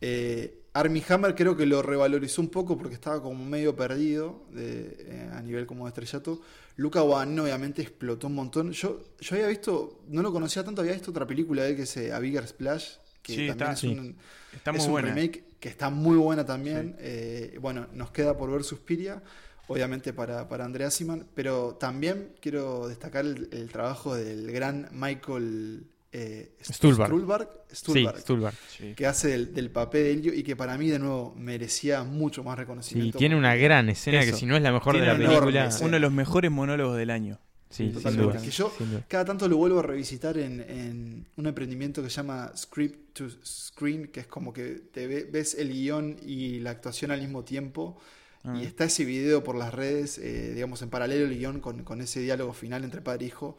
Eh, 0.00 0.58
Armie 0.72 1.04
Hammer 1.08 1.34
creo 1.36 1.56
que 1.56 1.66
lo 1.66 1.82
revalorizó 1.82 2.40
un 2.42 2.48
poco 2.48 2.76
porque 2.76 2.94
estaba 2.94 3.22
como 3.22 3.44
medio 3.44 3.76
perdido 3.76 4.44
de- 4.50 4.96
eh, 4.98 5.30
a 5.32 5.40
nivel 5.42 5.66
como 5.66 5.84
de 5.84 5.90
estrellato. 5.90 6.40
Luca 6.76 7.00
Guadagnino 7.00 7.44
obviamente 7.44 7.82
explotó 7.82 8.26
un 8.28 8.34
montón. 8.34 8.72
Yo, 8.72 9.00
yo 9.20 9.36
había 9.36 9.48
visto, 9.48 10.00
no 10.08 10.22
lo 10.22 10.32
conocía 10.32 10.64
tanto, 10.64 10.80
había 10.82 10.94
visto 10.94 11.10
otra 11.10 11.26
película 11.26 11.62
de 11.62 11.70
él 11.70 11.76
que 11.76 11.82
es 11.82 11.96
eh, 11.96 12.12
A 12.12 12.18
Bigger 12.18 12.46
Splash, 12.46 12.94
que 13.22 13.34
Sí, 13.34 13.46
también 13.46 13.70
está- 13.70 13.72
es 13.72 13.78
sí. 13.80 13.88
un, 13.88 14.16
Está 14.54 14.70
es 14.72 14.76
muy 14.78 14.86
un 14.86 14.92
buena. 14.92 15.08
remake 15.14 15.44
que 15.60 15.68
está 15.68 15.90
muy 15.90 16.16
buena 16.16 16.44
también. 16.44 16.96
Eh, 16.98 17.58
bueno, 17.60 17.86
nos 17.92 18.10
queda 18.10 18.36
por 18.36 18.50
ver 18.50 18.64
Suspiria, 18.64 19.22
obviamente 19.68 20.12
para, 20.12 20.48
para 20.48 20.64
Andrea 20.64 20.90
Siman, 20.90 21.26
pero 21.34 21.76
también 21.78 22.34
quiero 22.40 22.88
destacar 22.88 23.24
el, 23.24 23.48
el 23.52 23.70
trabajo 23.70 24.14
del 24.16 24.50
gran 24.50 24.88
Michael 24.92 25.86
eh, 26.12 26.52
Stuhlbarg. 26.62 27.08
Stuhlbarg, 27.10 27.48
Sí, 27.68 27.76
Stuhlbarg, 27.76 28.18
Stuhlbarg. 28.20 28.54
que 28.96 29.06
hace 29.06 29.28
del, 29.28 29.54
del 29.54 29.70
papel 29.70 30.02
de 30.04 30.12
Elio 30.12 30.34
y 30.34 30.42
que 30.42 30.54
para 30.56 30.76
mí 30.76 30.88
de 30.90 30.98
nuevo 30.98 31.34
merecía 31.38 32.04
mucho 32.04 32.44
más 32.44 32.54
Sí, 32.56 32.60
reconocimiento. 32.60 33.18
tiene 33.18 33.34
una 33.36 33.54
gran 33.56 33.88
escena 33.88 34.20
que 34.20 34.28
Eso. 34.28 34.36
si 34.38 34.46
no 34.46 34.54
es 34.56 34.62
la 34.62 34.72
mejor 34.72 34.92
de 34.94 35.00
Tiene 35.00 35.12
la 35.14 35.14
una 35.30 35.40
película. 35.40 35.66
escena. 35.66 35.86
Uno 35.86 35.94
de 35.96 36.00
los 36.00 36.12
mejores 36.12 36.50
monólogos 36.50 36.96
del 36.98 37.10
año. 37.10 37.40
Sí, 37.70 37.84
sin 37.84 37.94
Totalmente. 37.94 38.32
duda. 38.34 38.42
Que 38.44 38.50
yo 38.50 38.72
sin 38.76 38.90
duda. 38.90 39.04
cada 39.08 39.24
tanto 39.24 39.48
lo 39.48 39.56
vuelvo 39.56 39.78
a 39.78 39.82
revisitar 39.82 40.36
en, 40.36 40.60
en 40.60 41.26
un 41.38 41.46
emprendimiento 41.46 42.02
que 42.02 42.10
se 42.10 42.16
llama 42.16 42.52
Script 42.54 43.14
to 43.14 43.30
Screen, 43.42 44.08
que 44.08 44.20
es 44.20 44.26
como 44.26 44.52
que 44.52 44.82
te 44.92 45.06
ve- 45.06 45.26
ves 45.32 45.54
el 45.54 45.72
guion 45.72 46.18
y 46.22 46.58
la 46.60 46.72
actuación 46.72 47.10
al 47.12 47.20
mismo 47.22 47.42
tiempo. 47.44 47.98
Ah. 48.44 48.54
Y 48.60 48.64
está 48.64 48.84
ese 48.84 49.04
video 49.04 49.44
por 49.44 49.54
las 49.56 49.72
redes, 49.72 50.18
eh, 50.18 50.52
digamos, 50.54 50.82
en 50.82 50.90
paralelo 50.90 51.26
el 51.26 51.38
guion 51.38 51.60
con, 51.60 51.84
con 51.84 52.00
ese 52.00 52.20
diálogo 52.20 52.52
final 52.52 52.82
entre 52.84 53.00
padre 53.00 53.24
e 53.24 53.28
hijo. 53.28 53.56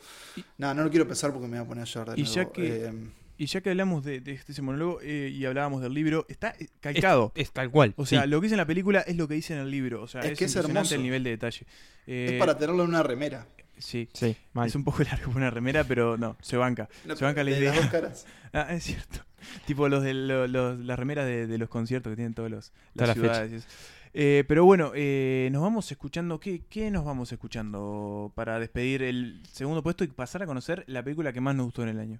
Nada, 0.57 0.73
no 0.73 0.83
lo 0.83 0.89
quiero 0.89 1.07
pensar 1.07 1.31
porque 1.31 1.47
me 1.47 1.57
voy 1.57 1.65
a 1.65 1.67
poner 1.67 1.83
a 1.83 1.85
llorar 1.85 2.15
de 2.15 2.21
Y 2.21 2.23
nuevo. 2.25 2.35
ya 2.35 2.51
que, 2.51 2.85
Eh, 2.87 2.93
y 3.37 3.45
ya 3.47 3.61
que 3.61 3.69
hablamos 3.71 4.03
de, 4.03 4.19
de 4.19 4.33
este 4.33 4.61
monólogo 4.61 4.99
eh, 5.01 5.31
y 5.33 5.45
hablábamos 5.45 5.81
del 5.81 5.93
libro, 5.93 6.25
está 6.29 6.53
eh, 6.59 6.67
calcado. 6.81 7.31
Es, 7.35 7.47
es 7.47 7.51
tal 7.53 7.71
cual. 7.71 7.93
o 7.97 8.05
sea, 8.05 8.23
sí. 8.23 8.27
lo 8.29 8.39
que 8.41 8.45
dice 8.45 8.55
en 8.55 8.59
la 8.59 8.65
película 8.67 9.01
es 9.01 9.15
lo 9.15 9.27
que 9.27 9.33
dice 9.35 9.53
en 9.53 9.59
el 9.61 9.71
libro. 9.71 10.01
O 10.03 10.07
sea, 10.07 10.21
Es 10.21 10.31
es, 10.33 10.37
que 10.39 10.45
es 10.45 10.55
hermoso. 10.55 10.95
el 10.95 11.01
nivel 11.03 11.23
de 11.23 11.29
detalle. 11.31 11.65
Eh, 12.05 12.31
es 12.33 12.39
para 12.39 12.57
tenerlo 12.57 12.83
en 12.83 12.89
una 12.89 13.03
remera. 13.03 13.47
Sí, 13.79 14.07
Sí, 14.13 14.35
mal. 14.53 14.67
es 14.67 14.75
un 14.75 14.83
poco 14.83 15.01
largo 15.03 15.31
una 15.35 15.49
remera, 15.49 15.83
pero 15.83 16.15
no, 16.17 16.37
se 16.41 16.57
banca. 16.57 16.89
No, 17.05 17.15
se 17.15 17.25
banca 17.25 17.43
la 17.43 17.51
de 17.51 17.57
idea. 17.57 17.71
las 17.73 17.81
dos 17.83 17.89
caras. 17.91 18.25
Ah, 18.55 18.67
es 18.71 18.83
cierto. 18.83 19.19
Tipo 19.65 19.89
los 19.89 20.03
de 20.03 20.13
lo- 20.13 20.45
los- 20.47 20.77
las 20.79 20.99
remeras 20.99 21.25
de, 21.25 21.47
de 21.47 21.57
los 21.57 21.69
conciertos 21.69 22.11
que 22.11 22.15
tienen 22.17 22.35
todos 22.35 22.51
los 22.51 22.71
las 22.93 23.07
la 23.07 23.15
fecha. 23.15 23.33
ciudades. 23.33 23.67
Eh, 24.13 24.43
pero 24.47 24.63
bueno, 24.65 24.91
eh, 24.95 25.49
nos 25.51 25.61
vamos 25.61 25.91
escuchando. 25.91 26.39
¿qué, 26.39 26.63
¿Qué 26.69 26.91
nos 26.91 27.03
vamos 27.05 27.31
escuchando 27.31 28.31
para 28.35 28.59
despedir 28.59 29.01
el 29.03 29.41
segundo 29.51 29.81
puesto 29.81 30.03
y 30.03 30.07
pasar 30.07 30.43
a 30.43 30.45
conocer 30.45 30.83
la 30.87 31.03
película 31.03 31.33
que 31.33 31.41
más 31.41 31.55
nos 31.55 31.65
gustó 31.65 31.83
en 31.83 31.89
el 31.89 31.99
año? 31.99 32.19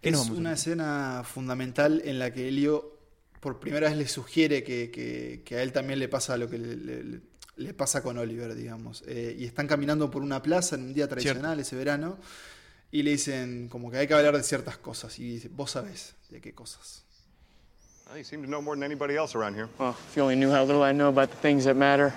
¿Qué 0.00 0.10
nos 0.10 0.26
Es 0.26 0.30
una 0.30 0.52
escena 0.54 1.22
fundamental 1.24 2.02
en 2.04 2.18
la 2.18 2.32
que 2.32 2.48
Elio 2.48 2.96
por 3.40 3.60
primera 3.60 3.88
vez 3.88 3.96
le 3.96 4.08
sugiere 4.08 4.62
que, 4.64 4.90
que- 4.90 5.42
que 5.44 5.56
a 5.56 5.62
él 5.62 5.72
también 5.72 5.98
le 5.98 6.08
pasa 6.08 6.36
lo 6.36 6.48
que 6.48 6.58
le, 6.58 6.76
le- 6.76 7.20
le 7.56 7.74
pasa 7.74 8.02
con 8.02 8.16
Oliver, 8.18 8.54
digamos. 8.54 9.02
Eh, 9.06 9.36
y 9.38 9.44
están 9.44 9.66
caminando 9.66 10.10
por 10.10 10.22
una 10.22 10.40
plaza 10.42 10.76
en 10.76 10.82
un 10.82 10.94
día 10.94 11.08
tradicional, 11.08 11.58
ese 11.60 11.74
verano, 11.76 12.18
y 12.92 13.02
le 13.02 13.12
dicen 13.12 13.68
como 13.68 13.90
que 13.90 13.98
hay 13.98 14.06
que 14.08 14.14
hablar 14.14 14.36
de 14.36 14.42
ciertas 14.44 14.78
cosas. 14.78 15.18
Y 15.18 15.32
dice, 15.34 15.48
vos 15.48 15.72
sabés 15.72 16.14
de 16.30 16.40
qué 16.40 16.54
cosas. 16.54 17.04
Well, 18.08 18.16
you 18.16 18.24
seem 18.24 18.42
to 18.42 18.48
know 18.48 18.62
more 18.62 18.74
than 18.74 18.82
anybody 18.82 19.16
else 19.16 19.34
around 19.34 19.52
here. 19.52 19.68
Well, 19.76 19.90
if 19.90 20.16
you 20.16 20.22
only 20.22 20.34
knew 20.34 20.50
how 20.50 20.64
little 20.64 20.82
I 20.82 20.92
know 20.92 21.10
about 21.10 21.28
the 21.28 21.36
things 21.36 21.66
that 21.66 21.76
matter. 21.76 22.14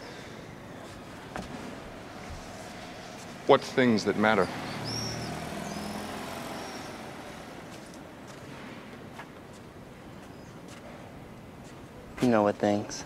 What 3.46 3.60
things 3.60 4.06
that 4.06 4.16
matter? 4.18 4.48
You 12.22 12.30
know 12.30 12.44
what 12.44 12.56
things. 12.56 13.04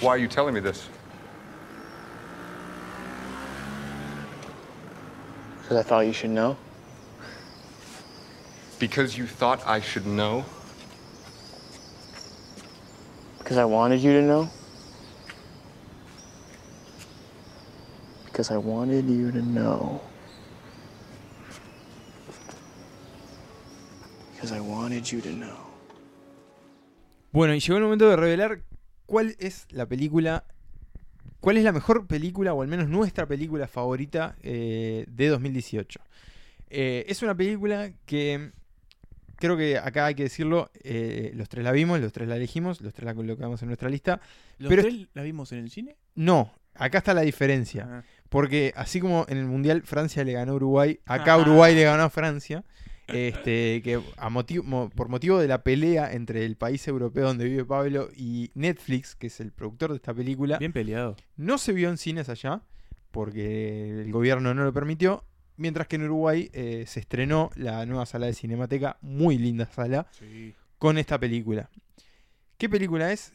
Why 0.00 0.12
are 0.12 0.18
you 0.18 0.28
telling 0.28 0.54
me 0.54 0.60
this? 0.60 0.88
Because 5.66 5.84
I 5.84 5.88
thought 5.88 6.06
you 6.06 6.12
should 6.12 6.30
know. 6.30 6.56
Because 8.78 9.18
you 9.18 9.26
thought 9.26 9.66
I 9.66 9.80
should 9.80 10.06
know? 10.06 10.44
Because 13.38 13.56
I 13.58 13.64
wanted 13.64 13.98
you 14.00 14.12
to 14.12 14.22
know. 14.22 14.48
Because 18.26 18.52
I 18.52 18.58
wanted 18.58 19.10
you 19.10 19.32
to 19.32 19.42
know. 19.42 20.00
Because 24.34 24.52
I 24.52 24.60
wanted 24.60 25.10
you 25.10 25.20
to 25.20 25.32
know. 25.32 25.56
Bueno, 27.32 27.54
y 27.54 27.58
llegó 27.58 27.78
el 27.78 27.82
momento 27.82 28.08
de 28.08 28.14
revelar 28.14 28.60
cuál 29.06 29.34
es 29.40 29.66
la 29.70 29.86
película, 29.86 30.44
cuál 31.46 31.58
es 31.58 31.62
la 31.62 31.70
mejor 31.70 32.08
película, 32.08 32.54
o 32.54 32.62
al 32.62 32.66
menos 32.66 32.88
nuestra 32.88 33.24
película 33.24 33.68
favorita 33.68 34.34
eh, 34.42 35.04
de 35.06 35.28
2018. 35.28 36.00
Eh, 36.70 37.04
es 37.06 37.22
una 37.22 37.36
película 37.36 37.92
que 38.04 38.50
creo 39.36 39.56
que 39.56 39.78
acá 39.78 40.06
hay 40.06 40.16
que 40.16 40.24
decirlo, 40.24 40.72
eh, 40.82 41.30
los 41.36 41.48
tres 41.48 41.62
la 41.62 41.70
vimos, 41.70 42.00
los 42.00 42.12
tres 42.12 42.26
la 42.26 42.34
elegimos, 42.34 42.80
los 42.80 42.92
tres 42.92 43.06
la 43.06 43.14
colocamos 43.14 43.62
en 43.62 43.68
nuestra 43.68 43.88
lista. 43.88 44.20
¿Los 44.58 44.70
pero 44.70 44.82
tres 44.82 45.06
la 45.14 45.22
vimos 45.22 45.52
en 45.52 45.60
el 45.60 45.70
cine? 45.70 45.94
no, 46.16 46.52
acá 46.74 46.98
está 46.98 47.14
la 47.14 47.22
diferencia. 47.22 47.86
Ah. 47.88 48.02
Porque 48.28 48.72
así 48.74 48.98
como 48.98 49.24
en 49.28 49.38
el 49.38 49.46
Mundial 49.46 49.82
Francia 49.82 50.24
le 50.24 50.32
ganó 50.32 50.50
a 50.50 50.56
Uruguay, 50.56 50.98
acá 51.06 51.34
Ah. 51.34 51.38
Uruguay 51.38 51.76
le 51.76 51.84
ganó 51.84 52.02
a 52.02 52.10
Francia. 52.10 52.64
Este, 53.08 53.82
que 53.82 54.00
a 54.16 54.28
motivo, 54.30 54.64
mo- 54.64 54.90
por 54.90 55.08
motivo 55.08 55.38
de 55.38 55.46
la 55.48 55.62
pelea 55.62 56.12
entre 56.12 56.44
el 56.44 56.56
país 56.56 56.86
europeo 56.88 57.26
donde 57.26 57.44
vive 57.44 57.64
Pablo 57.64 58.08
y 58.16 58.50
Netflix, 58.54 59.14
que 59.14 59.28
es 59.28 59.40
el 59.40 59.52
productor 59.52 59.90
de 59.90 59.96
esta 59.96 60.12
película, 60.12 60.58
Bien 60.58 60.72
peleado. 60.72 61.16
no 61.36 61.58
se 61.58 61.72
vio 61.72 61.88
en 61.88 61.98
cines 61.98 62.28
allá 62.28 62.62
porque 63.12 64.02
el 64.02 64.12
gobierno 64.12 64.52
no 64.54 64.64
lo 64.64 64.72
permitió. 64.72 65.24
Mientras 65.58 65.86
que 65.88 65.96
en 65.96 66.02
Uruguay 66.02 66.50
eh, 66.52 66.84
se 66.86 67.00
estrenó 67.00 67.50
la 67.56 67.86
nueva 67.86 68.04
sala 68.04 68.26
de 68.26 68.34
Cinemateca, 68.34 68.98
muy 69.00 69.38
linda 69.38 69.64
sala, 69.66 70.06
con 70.78 70.98
esta 70.98 71.18
película. 71.18 71.70
¿Qué 72.58 72.68
película 72.68 73.10
es? 73.12 73.32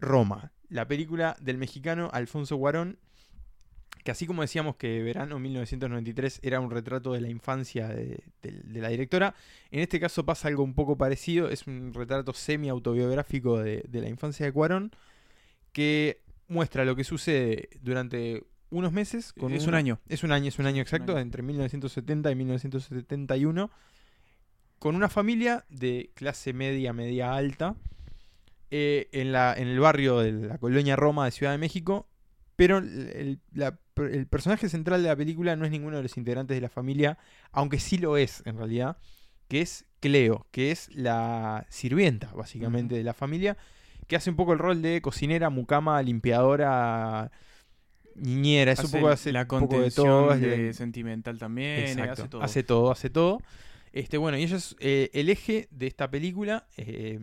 Roma, 0.00 0.52
la 0.70 0.88
película 0.88 1.36
del 1.40 1.58
mexicano 1.58 2.08
Alfonso 2.12 2.56
Cuarón, 2.56 2.98
que 4.04 4.10
así 4.10 4.26
como 4.26 4.42
decíamos 4.42 4.76
que 4.76 5.02
Verano 5.02 5.38
1993 5.38 6.40
era 6.42 6.60
un 6.60 6.70
retrato 6.70 7.12
de 7.12 7.20
la 7.20 7.28
infancia 7.28 7.88
de, 7.88 8.22
de- 8.42 8.52
de 8.64 8.80
la 8.80 8.88
directora, 8.88 9.34
en 9.70 9.80
este 9.80 10.00
caso 10.00 10.24
pasa 10.24 10.48
algo 10.48 10.62
un 10.62 10.74
poco 10.74 10.96
parecido, 10.96 11.48
es 11.50 11.66
un 11.66 11.92
retrato 11.94 12.32
semi-autobiográfico 12.32 13.58
de, 13.58 13.84
de 13.88 14.00
la 14.00 14.08
infancia 14.08 14.46
de 14.46 14.52
Cuarón, 14.52 14.90
que 15.72 16.20
muestra 16.48 16.84
lo 16.84 16.96
que 16.96 17.04
sucede 17.04 17.68
durante 17.82 18.44
unos 18.70 18.92
meses. 18.92 19.32
Con 19.32 19.52
Es 19.52 19.66
un 19.66 19.74
año. 19.74 20.00
Es 20.08 20.22
un 20.24 20.32
año, 20.32 20.48
es 20.48 20.58
un 20.58 20.66
año 20.66 20.82
exacto, 20.82 21.12
año. 21.12 21.20
entre 21.20 21.42
1970 21.42 22.30
y 22.30 22.34
1971, 22.34 23.70
con 24.78 24.94
una 24.96 25.08
familia 25.08 25.64
de 25.68 26.10
clase 26.14 26.52
media, 26.52 26.92
media 26.92 27.34
alta, 27.34 27.76
eh, 28.70 29.08
en, 29.12 29.32
la, 29.32 29.54
en 29.56 29.68
el 29.68 29.80
barrio 29.80 30.18
de 30.18 30.32
la 30.32 30.58
colonia 30.58 30.96
Roma 30.96 31.24
de 31.24 31.30
Ciudad 31.30 31.52
de 31.52 31.58
México, 31.58 32.07
pero 32.58 32.78
el, 32.78 33.08
el- 33.14 33.40
la- 33.54 33.78
el 33.96 34.26
personaje 34.26 34.68
central 34.68 35.00
de 35.04 35.08
la 35.08 35.14
película 35.16 35.54
no 35.54 35.64
es 35.64 35.70
ninguno 35.70 35.96
de 35.96 36.02
los 36.02 36.16
integrantes 36.16 36.56
de 36.56 36.60
la 36.60 36.68
familia, 36.68 37.18
aunque 37.52 37.78
sí 37.78 37.98
lo 37.98 38.16
es 38.16 38.42
en 38.46 38.58
realidad, 38.58 38.96
que 39.46 39.60
es 39.60 39.84
Cleo, 40.00 40.44
que 40.50 40.72
es 40.72 40.92
la 40.92 41.66
sirvienta 41.70 42.32
básicamente 42.34 42.96
de 42.96 43.04
la 43.04 43.14
familia, 43.14 43.56
que 44.08 44.16
hace 44.16 44.28
un 44.30 44.34
poco 44.36 44.54
el 44.54 44.58
rol 44.58 44.82
de 44.82 45.00
cocinera, 45.00 45.50
mucama, 45.50 46.02
limpiadora, 46.02 47.30
niñera, 48.16 48.72
es 48.72 48.80
un 48.80 48.84
Hace 48.86 48.98
poco 48.98 49.08
hace 49.08 49.32
la 49.32 49.42
un 49.42 49.46
poco 49.46 49.80
de 49.80 49.90
todo, 49.92 50.36
de 50.36 50.58
de- 50.58 50.74
sentimental 50.74 51.38
también, 51.38 51.78
Exacto, 51.78 52.12
hace 52.22 52.28
todo. 52.28 52.42
Hace 52.42 52.62
todo, 52.64 52.90
hace 52.90 53.10
todo. 53.10 53.42
Este, 53.92 54.18
bueno, 54.18 54.38
y 54.38 54.42
ella 54.42 54.56
es 54.56 54.76
eh, 54.80 55.10
el 55.14 55.28
eje 55.30 55.68
de 55.70 55.86
esta 55.86 56.10
película, 56.10 56.66
eh, 56.76 57.18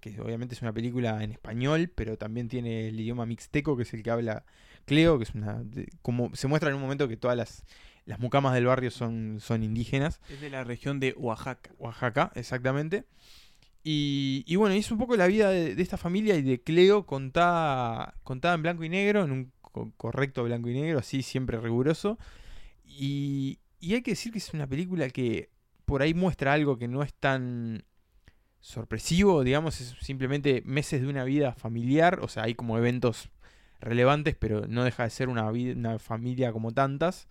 que 0.00 0.20
obviamente 0.20 0.54
es 0.54 0.62
una 0.62 0.72
película 0.72 1.22
en 1.22 1.32
español, 1.32 1.90
pero 1.94 2.16
también 2.16 2.48
tiene 2.48 2.88
el 2.88 2.98
idioma 3.00 3.26
mixteco, 3.26 3.76
que 3.76 3.82
es 3.82 3.92
el 3.94 4.02
que 4.02 4.10
habla 4.10 4.44
Cleo, 4.84 5.18
que 5.18 5.24
es 5.24 5.34
una. 5.34 5.62
de- 5.62 5.88
como 6.02 6.34
se 6.34 6.46
muestra 6.48 6.70
en 6.70 6.76
un 6.76 6.82
momento 6.82 7.08
que 7.08 7.16
todas 7.16 7.36
las, 7.36 7.64
las 8.06 8.18
mucamas 8.20 8.54
del 8.54 8.66
barrio 8.66 8.90
son, 8.90 9.38
son 9.40 9.62
indígenas. 9.62 10.20
Es 10.30 10.40
de 10.40 10.50
la 10.50 10.64
región 10.64 11.00
de 11.00 11.14
Oaxaca. 11.16 11.70
Oaxaca, 11.78 12.32
exactamente. 12.34 13.04
Y, 13.84 14.44
y 14.46 14.56
bueno, 14.56 14.74
es 14.74 14.90
un 14.90 14.98
poco 14.98 15.16
la 15.16 15.26
vida 15.26 15.50
de, 15.50 15.74
de 15.74 15.82
esta 15.82 15.96
familia 15.96 16.36
y 16.36 16.42
de 16.42 16.60
Cleo 16.60 17.06
contada, 17.06 18.14
contada 18.22 18.54
en 18.54 18.62
blanco 18.62 18.84
y 18.84 18.88
negro, 18.88 19.24
en 19.24 19.30
un 19.32 19.52
co- 19.62 19.92
correcto 19.96 20.44
blanco 20.44 20.68
y 20.68 20.74
negro, 20.74 20.98
así 20.98 21.22
siempre 21.22 21.58
riguroso. 21.58 22.18
Y, 22.84 23.58
y 23.80 23.94
hay 23.94 24.02
que 24.02 24.12
decir 24.12 24.32
que 24.32 24.38
es 24.38 24.52
una 24.52 24.66
película 24.66 25.08
que 25.10 25.50
por 25.88 26.02
ahí 26.02 26.12
muestra 26.12 26.52
algo 26.52 26.76
que 26.76 26.86
no 26.86 27.02
es 27.02 27.14
tan 27.14 27.82
sorpresivo, 28.60 29.42
digamos, 29.42 29.80
es 29.80 29.96
simplemente 30.00 30.62
meses 30.66 31.00
de 31.00 31.08
una 31.08 31.24
vida 31.24 31.54
familiar, 31.54 32.20
o 32.22 32.28
sea, 32.28 32.42
hay 32.44 32.54
como 32.54 32.76
eventos 32.76 33.30
relevantes, 33.80 34.36
pero 34.38 34.66
no 34.68 34.84
deja 34.84 35.04
de 35.04 35.10
ser 35.10 35.28
una, 35.30 35.50
vida, 35.50 35.72
una 35.74 35.98
familia 35.98 36.52
como 36.52 36.72
tantas. 36.72 37.26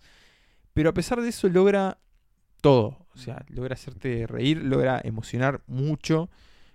Pero 0.74 0.90
a 0.90 0.94
pesar 0.94 1.20
de 1.20 1.28
eso 1.28 1.48
logra 1.48 1.98
todo, 2.60 3.06
o 3.14 3.18
sea, 3.18 3.44
logra 3.48 3.74
hacerte 3.74 4.26
reír, 4.26 4.58
logra 4.64 5.00
emocionar 5.04 5.62
mucho, 5.68 6.28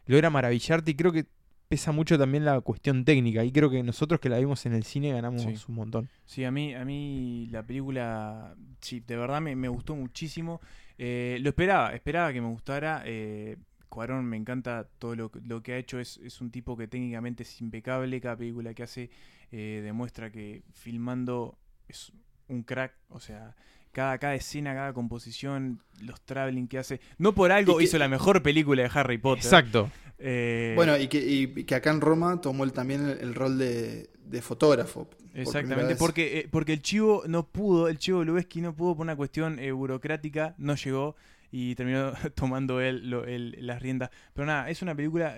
logra 0.05 0.29
maravillarte 0.29 0.91
y 0.91 0.95
creo 0.95 1.11
que 1.11 1.25
pesa 1.67 1.91
mucho 1.91 2.17
también 2.17 2.45
la 2.45 2.61
cuestión 2.61 3.03
técnica 3.03 3.43
y 3.43 3.51
creo 3.51 3.69
que 3.69 3.83
nosotros 3.83 4.19
que 4.21 4.29
la 4.29 4.37
vimos 4.37 4.65
en 4.65 4.73
el 4.73 4.83
cine 4.83 5.11
ganamos 5.11 5.41
Sí. 5.41 5.55
un 5.67 5.75
montón. 5.75 6.09
Sí, 6.25 6.45
a 6.45 6.51
mí, 6.51 6.73
a 6.75 6.85
mí 6.85 7.47
la 7.51 7.63
película, 7.65 8.55
sí, 8.79 9.01
de 9.01 9.17
verdad 9.17 9.41
me, 9.41 9.55
me 9.55 9.67
gustó 9.67 9.95
muchísimo. 9.95 10.61
Eh, 10.97 11.37
lo 11.41 11.49
esperaba, 11.49 11.93
esperaba 11.93 12.31
que 12.33 12.41
me 12.41 12.47
gustara. 12.47 13.01
Eh, 13.05 13.57
Cuarón 13.89 14.25
me 14.25 14.37
encanta 14.37 14.87
todo 14.97 15.15
lo, 15.15 15.29
que- 15.31 15.39
lo 15.41 15.61
que 15.61 15.73
ha 15.73 15.77
hecho. 15.77 15.99
Es, 15.99 16.17
es 16.17 16.41
un 16.41 16.49
tipo 16.49 16.75
que 16.75 16.87
técnicamente 16.87 17.43
es 17.43 17.61
impecable. 17.61 18.19
Cada 18.21 18.37
película 18.37 18.73
que 18.73 18.83
hace 18.83 19.09
eh, 19.51 19.81
demuestra 19.83 20.31
que 20.31 20.63
filmando 20.73 21.57
es 21.87 22.11
un 22.47 22.63
crack. 22.63 22.93
O 23.09 23.19
sea, 23.19 23.55
cada, 23.91 24.17
cada 24.17 24.33
escena, 24.33 24.73
cada 24.73 24.93
composición, 24.93 25.81
los 26.01 26.19
traveling 26.21 26.67
que 26.67 26.79
hace. 26.79 27.01
No 27.19 27.33
por 27.35 27.51
algo 27.51 27.77
que- 27.77 27.83
hizo 27.83 27.99
la 27.99 28.07
mejor 28.07 28.41
película 28.41 28.81
de 28.81 28.89
Harry 28.93 29.19
Potter. 29.19 29.43
Exacto. 29.45 29.91
Eh, 30.19 30.73
Bueno, 30.75 30.97
y 30.97 31.07
que, 31.07 31.17
y 31.19 31.63
que 31.65 31.75
acá 31.75 31.91
en 31.91 32.01
Roma 32.01 32.39
tomó 32.41 32.63
él 32.63 32.73
también 32.73 33.07
el, 33.07 33.19
el 33.19 33.35
rol 33.35 33.57
de, 33.57 34.09
de 34.25 34.41
fotógrafo. 34.41 35.09
Exactamente, 35.33 35.95
porque, 35.95 36.39
eh, 36.39 36.47
porque 36.51 36.73
el 36.73 36.81
chivo 36.81 37.23
no 37.27 37.47
pudo, 37.47 37.87
el 37.87 37.97
chivo 37.97 38.23
Lubeski 38.23 38.61
no 38.61 38.75
pudo 38.75 38.95
por 38.95 39.03
una 39.03 39.15
cuestión 39.15 39.57
eh, 39.59 39.71
burocrática, 39.71 40.53
no 40.57 40.75
llegó 40.75 41.15
y 41.51 41.75
terminó 41.75 42.13
tomando 42.35 42.79
él 42.81 43.09
lo- 43.09 43.25
el- 43.25 43.55
las 43.65 43.81
riendas. 43.81 44.11
Pero 44.33 44.45
nada, 44.45 44.69
es 44.69 44.81
una 44.81 44.95
película 44.95 45.35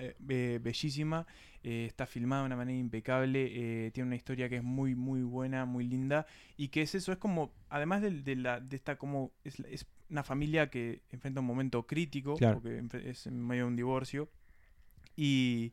bellísima, 0.60 1.26
eh, 1.62 1.86
está 1.86 2.06
filmada 2.06 2.42
de 2.42 2.46
una 2.46 2.56
manera 2.56 2.78
impecable, 2.78 3.86
eh, 3.86 3.90
tiene 3.92 4.06
una 4.08 4.16
historia 4.16 4.48
que 4.48 4.56
es 4.56 4.62
muy, 4.62 4.94
muy 4.94 5.22
buena, 5.22 5.64
muy 5.64 5.86
linda 5.86 6.26
y 6.56 6.68
que 6.68 6.82
es 6.82 6.94
eso, 6.94 7.12
es 7.12 7.18
como, 7.18 7.52
además 7.70 8.02
de, 8.02 8.36
la, 8.36 8.60
de 8.60 8.76
esta 8.76 8.96
como, 8.96 9.32
es, 9.44 9.58
es 9.60 9.86
una 10.10 10.22
familia 10.22 10.68
que 10.70 11.02
enfrenta 11.10 11.40
un 11.40 11.46
momento 11.46 11.86
crítico, 11.86 12.34
Claro. 12.36 12.60
porque 12.62 12.82
es 13.08 13.26
en 13.26 13.44
medio 13.44 13.64
de 13.64 13.68
un 13.68 13.76
divorcio. 13.76 14.28
Y, 15.16 15.72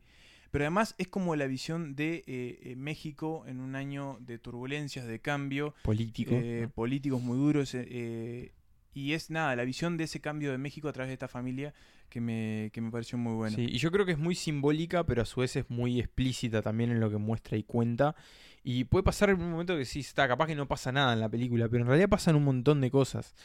pero 0.52 0.64
además 0.64 0.96
es 0.98 1.08
como 1.08 1.36
la 1.36 1.48
visión 1.48 1.96
de 1.96 2.24
eh, 2.28 2.60
eh, 2.64 2.76
México 2.76 3.44
en 3.48 3.60
un 3.60 3.76
año 3.76 4.18
de 4.22 4.40
turbulencias, 4.40 5.06
de 5.06 5.20
cambio. 5.20 5.76
Político, 5.84 6.32
eh. 6.34 6.70
Políticos 6.74 7.22
muy 7.22 7.38
duros. 7.38 7.74
eh, 7.76 8.52
y 8.94 9.14
es 9.14 9.30
nada, 9.32 9.56
la 9.56 9.64
visión 9.66 9.98
de 9.98 10.04
ese 10.04 10.22
cambio 10.22 10.52
de 10.52 10.58
México 10.58 10.88
a 10.88 10.94
través 10.94 11.10
de 11.10 11.14
esta 11.14 11.28
familia 11.28 11.74
que 12.10 12.22
me, 12.22 12.70
que 12.74 12.82
me 12.82 12.92
pareció 12.92 13.18
muy 13.18 13.34
buena. 13.34 13.56
Sí, 13.56 13.66
y 13.68 13.78
yo 13.80 13.92
creo 13.92 14.06
que 14.06 14.12
es 14.12 14.20
muy 14.20 14.36
simbólica, 14.36 15.04
pero 15.04 15.24
a 15.24 15.26
su 15.26 15.40
vez 15.40 15.56
es 15.56 15.70
muy 15.70 16.00
explícita 16.00 16.62
también 16.62 16.92
en 16.92 17.00
lo 17.00 17.10
que 17.10 17.18
muestra 17.18 17.58
y 17.58 17.64
cuenta. 17.64 18.16
Y 18.64 18.84
puede 18.84 19.04
pasar 19.04 19.32
en 19.32 19.42
un 19.42 19.52
momento 19.52 19.76
que 19.76 19.86
sí, 19.86 20.02
está, 20.02 20.28
capaz 20.28 20.46
que 20.48 20.56
no 20.56 20.68
pasa 20.68 20.92
nada 20.92 21.14
en 21.14 21.20
la 21.20 21.30
película, 21.30 21.68
pero 21.68 21.82
en 21.82 21.88
realidad 21.88 22.10
pasan 22.10 22.36
un 22.36 22.44
montón 22.44 22.82
de 22.82 22.92
cosas. 22.92 23.36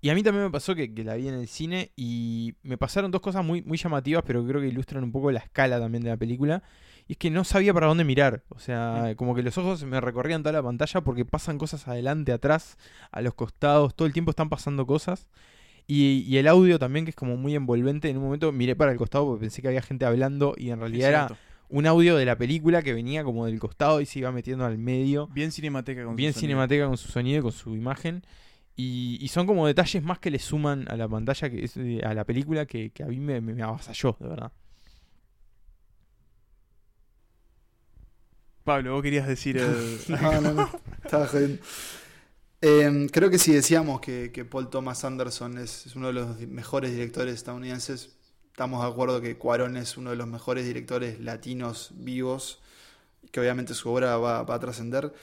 Y 0.00 0.10
a 0.10 0.14
mí 0.14 0.22
también 0.22 0.44
me 0.44 0.50
pasó 0.50 0.74
que, 0.74 0.94
que 0.94 1.02
la 1.02 1.14
vi 1.14 1.28
en 1.28 1.34
el 1.34 1.48
cine 1.48 1.90
y 1.96 2.54
me 2.62 2.78
pasaron 2.78 3.10
dos 3.10 3.20
cosas 3.20 3.44
muy, 3.44 3.62
muy 3.62 3.76
llamativas, 3.78 4.22
pero 4.26 4.46
creo 4.46 4.60
que 4.60 4.68
ilustran 4.68 5.02
un 5.02 5.10
poco 5.10 5.32
la 5.32 5.40
escala 5.40 5.80
también 5.80 6.04
de 6.04 6.10
la 6.10 6.16
película. 6.16 6.62
Y 7.08 7.12
es 7.12 7.18
que 7.18 7.30
no 7.30 7.42
sabía 7.42 7.72
para 7.74 7.86
dónde 7.86 8.04
mirar. 8.04 8.44
O 8.50 8.58
sea, 8.58 9.14
como 9.16 9.34
que 9.34 9.42
los 9.42 9.56
ojos 9.58 9.82
me 9.84 10.00
recorrían 10.00 10.42
toda 10.42 10.52
la 10.52 10.62
pantalla 10.62 11.00
porque 11.00 11.24
pasan 11.24 11.58
cosas 11.58 11.88
adelante, 11.88 12.32
atrás, 12.32 12.76
a 13.10 13.22
los 13.22 13.34
costados, 13.34 13.94
todo 13.94 14.06
el 14.06 14.12
tiempo 14.12 14.30
están 14.30 14.48
pasando 14.50 14.86
cosas. 14.86 15.26
Y, 15.86 16.24
y 16.28 16.36
el 16.36 16.46
audio 16.48 16.78
también, 16.78 17.06
que 17.06 17.10
es 17.10 17.16
como 17.16 17.36
muy 17.36 17.54
envolvente. 17.54 18.10
En 18.10 18.18
un 18.18 18.24
momento 18.24 18.52
miré 18.52 18.76
para 18.76 18.92
el 18.92 18.98
costado 18.98 19.24
porque 19.26 19.40
pensé 19.40 19.62
que 19.62 19.68
había 19.68 19.80
gente 19.82 20.04
hablando 20.04 20.54
y 20.56 20.70
en 20.70 20.80
realidad 20.80 21.08
era 21.08 21.38
un 21.70 21.86
audio 21.86 22.16
de 22.16 22.24
la 22.26 22.36
película 22.36 22.82
que 22.82 22.92
venía 22.92 23.24
como 23.24 23.46
del 23.46 23.58
costado 23.58 24.00
y 24.02 24.06
se 24.06 24.18
iba 24.18 24.30
metiendo 24.30 24.64
al 24.66 24.78
medio. 24.78 25.28
Bien 25.28 25.50
cinemateca 25.50 26.04
con 26.04 26.12
su 26.12 26.16
Bien 26.16 26.32
sonido. 26.34 26.40
cinemateca 26.48 26.86
con 26.86 26.96
su 26.98 27.08
sonido 27.08 27.38
y 27.38 27.42
con 27.42 27.52
su 27.52 27.74
imagen. 27.74 28.22
Y, 28.78 29.18
y 29.20 29.28
son 29.28 29.46
como 29.46 29.66
detalles 29.66 30.02
más 30.04 30.20
que 30.20 30.30
le 30.30 30.38
suman 30.40 30.86
a 30.90 30.96
la 30.96 31.08
pantalla, 31.08 31.50
que 31.50 31.64
es, 31.64 31.76
eh, 31.76 32.00
a 32.04 32.14
la 32.14 32.24
película, 32.24 32.66
que, 32.66 32.90
que 32.92 33.02
a 33.04 33.06
mí 33.08 33.18
me, 33.20 33.40
me, 33.42 33.54
me 33.54 33.62
avasalló, 33.64 34.16
de 34.20 34.28
verdad. 34.28 34.52
Pablo, 38.64 38.92
vos 38.94 39.02
querías 39.02 39.26
decir 39.26 39.56
el... 39.58 39.98
No, 40.08 40.40
no, 40.40 40.52
no. 40.52 40.70
Estaba 41.04 41.26
jodiendo. 41.26 41.62
Eh, 42.60 43.06
creo 43.12 43.30
que 43.30 43.38
si 43.38 43.52
decíamos 43.52 44.00
que, 44.00 44.32
que 44.32 44.44
Paul 44.44 44.68
Thomas 44.68 45.04
Anderson 45.04 45.58
es, 45.58 45.86
es 45.86 45.96
uno 45.96 46.08
de 46.08 46.12
los 46.14 46.38
mejores 46.40 46.90
directores 46.90 47.34
estadounidenses, 47.34 48.16
estamos 48.50 48.82
de 48.84 48.90
acuerdo 48.90 49.20
que 49.20 49.36
Cuarón 49.38 49.76
es 49.76 49.96
uno 49.96 50.10
de 50.10 50.16
los 50.16 50.26
mejores 50.26 50.66
directores 50.66 51.20
latinos 51.20 51.92
vivos, 51.94 52.60
que 53.32 53.40
obviamente 53.40 53.74
su 53.74 53.90
obra 53.90 54.16
va, 54.18 54.42
va 54.44 54.56
a 54.56 54.60
trascender. 54.60 55.14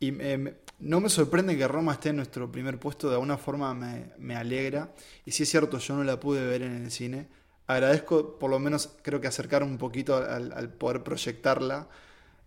Y 0.00 0.12
me- 0.12 0.54
no 0.80 1.00
me 1.00 1.08
sorprende 1.08 1.56
que 1.56 1.68
Roma 1.68 1.92
esté 1.92 2.10
en 2.10 2.16
nuestro 2.16 2.50
primer 2.50 2.78
puesto, 2.78 3.08
de 3.08 3.14
alguna 3.14 3.38
forma 3.38 3.74
me, 3.74 4.12
me 4.18 4.36
alegra. 4.36 4.94
Y 5.24 5.32
si 5.32 5.42
es 5.44 5.48
cierto, 5.50 5.78
yo 5.78 5.96
no 5.96 6.04
la 6.04 6.18
pude 6.20 6.44
ver 6.46 6.62
en 6.62 6.72
el 6.84 6.90
cine. 6.90 7.28
Agradezco 7.66 8.38
por 8.38 8.50
lo 8.50 8.58
menos, 8.58 8.90
creo 9.02 9.20
que 9.20 9.28
acercar 9.28 9.62
un 9.62 9.78
poquito 9.78 10.16
al, 10.16 10.72
poder 10.74 11.02
proyectarla 11.04 11.88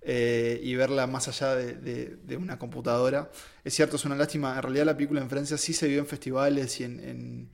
eh, 0.02 0.60
y 0.64 0.76
verla 0.76 1.08
más 1.08 1.28
allá 1.30 1.56
de, 1.56 1.74
de- 1.76 2.38
una 2.38 2.60
computadora. 2.60 3.32
Es 3.64 3.74
cierto, 3.76 3.96
es 3.98 4.06
una 4.06 4.16
lástima. 4.16 4.56
En 4.56 4.62
realidad 4.64 4.86
la 4.86 4.96
película 4.98 5.22
en 5.22 5.30
Francia 5.30 5.58
sí 5.58 5.74
se 5.74 5.88
vio 5.88 6.00
en 6.00 6.08
festivales 6.08 6.80
y 6.82 6.84
en... 6.86 7.50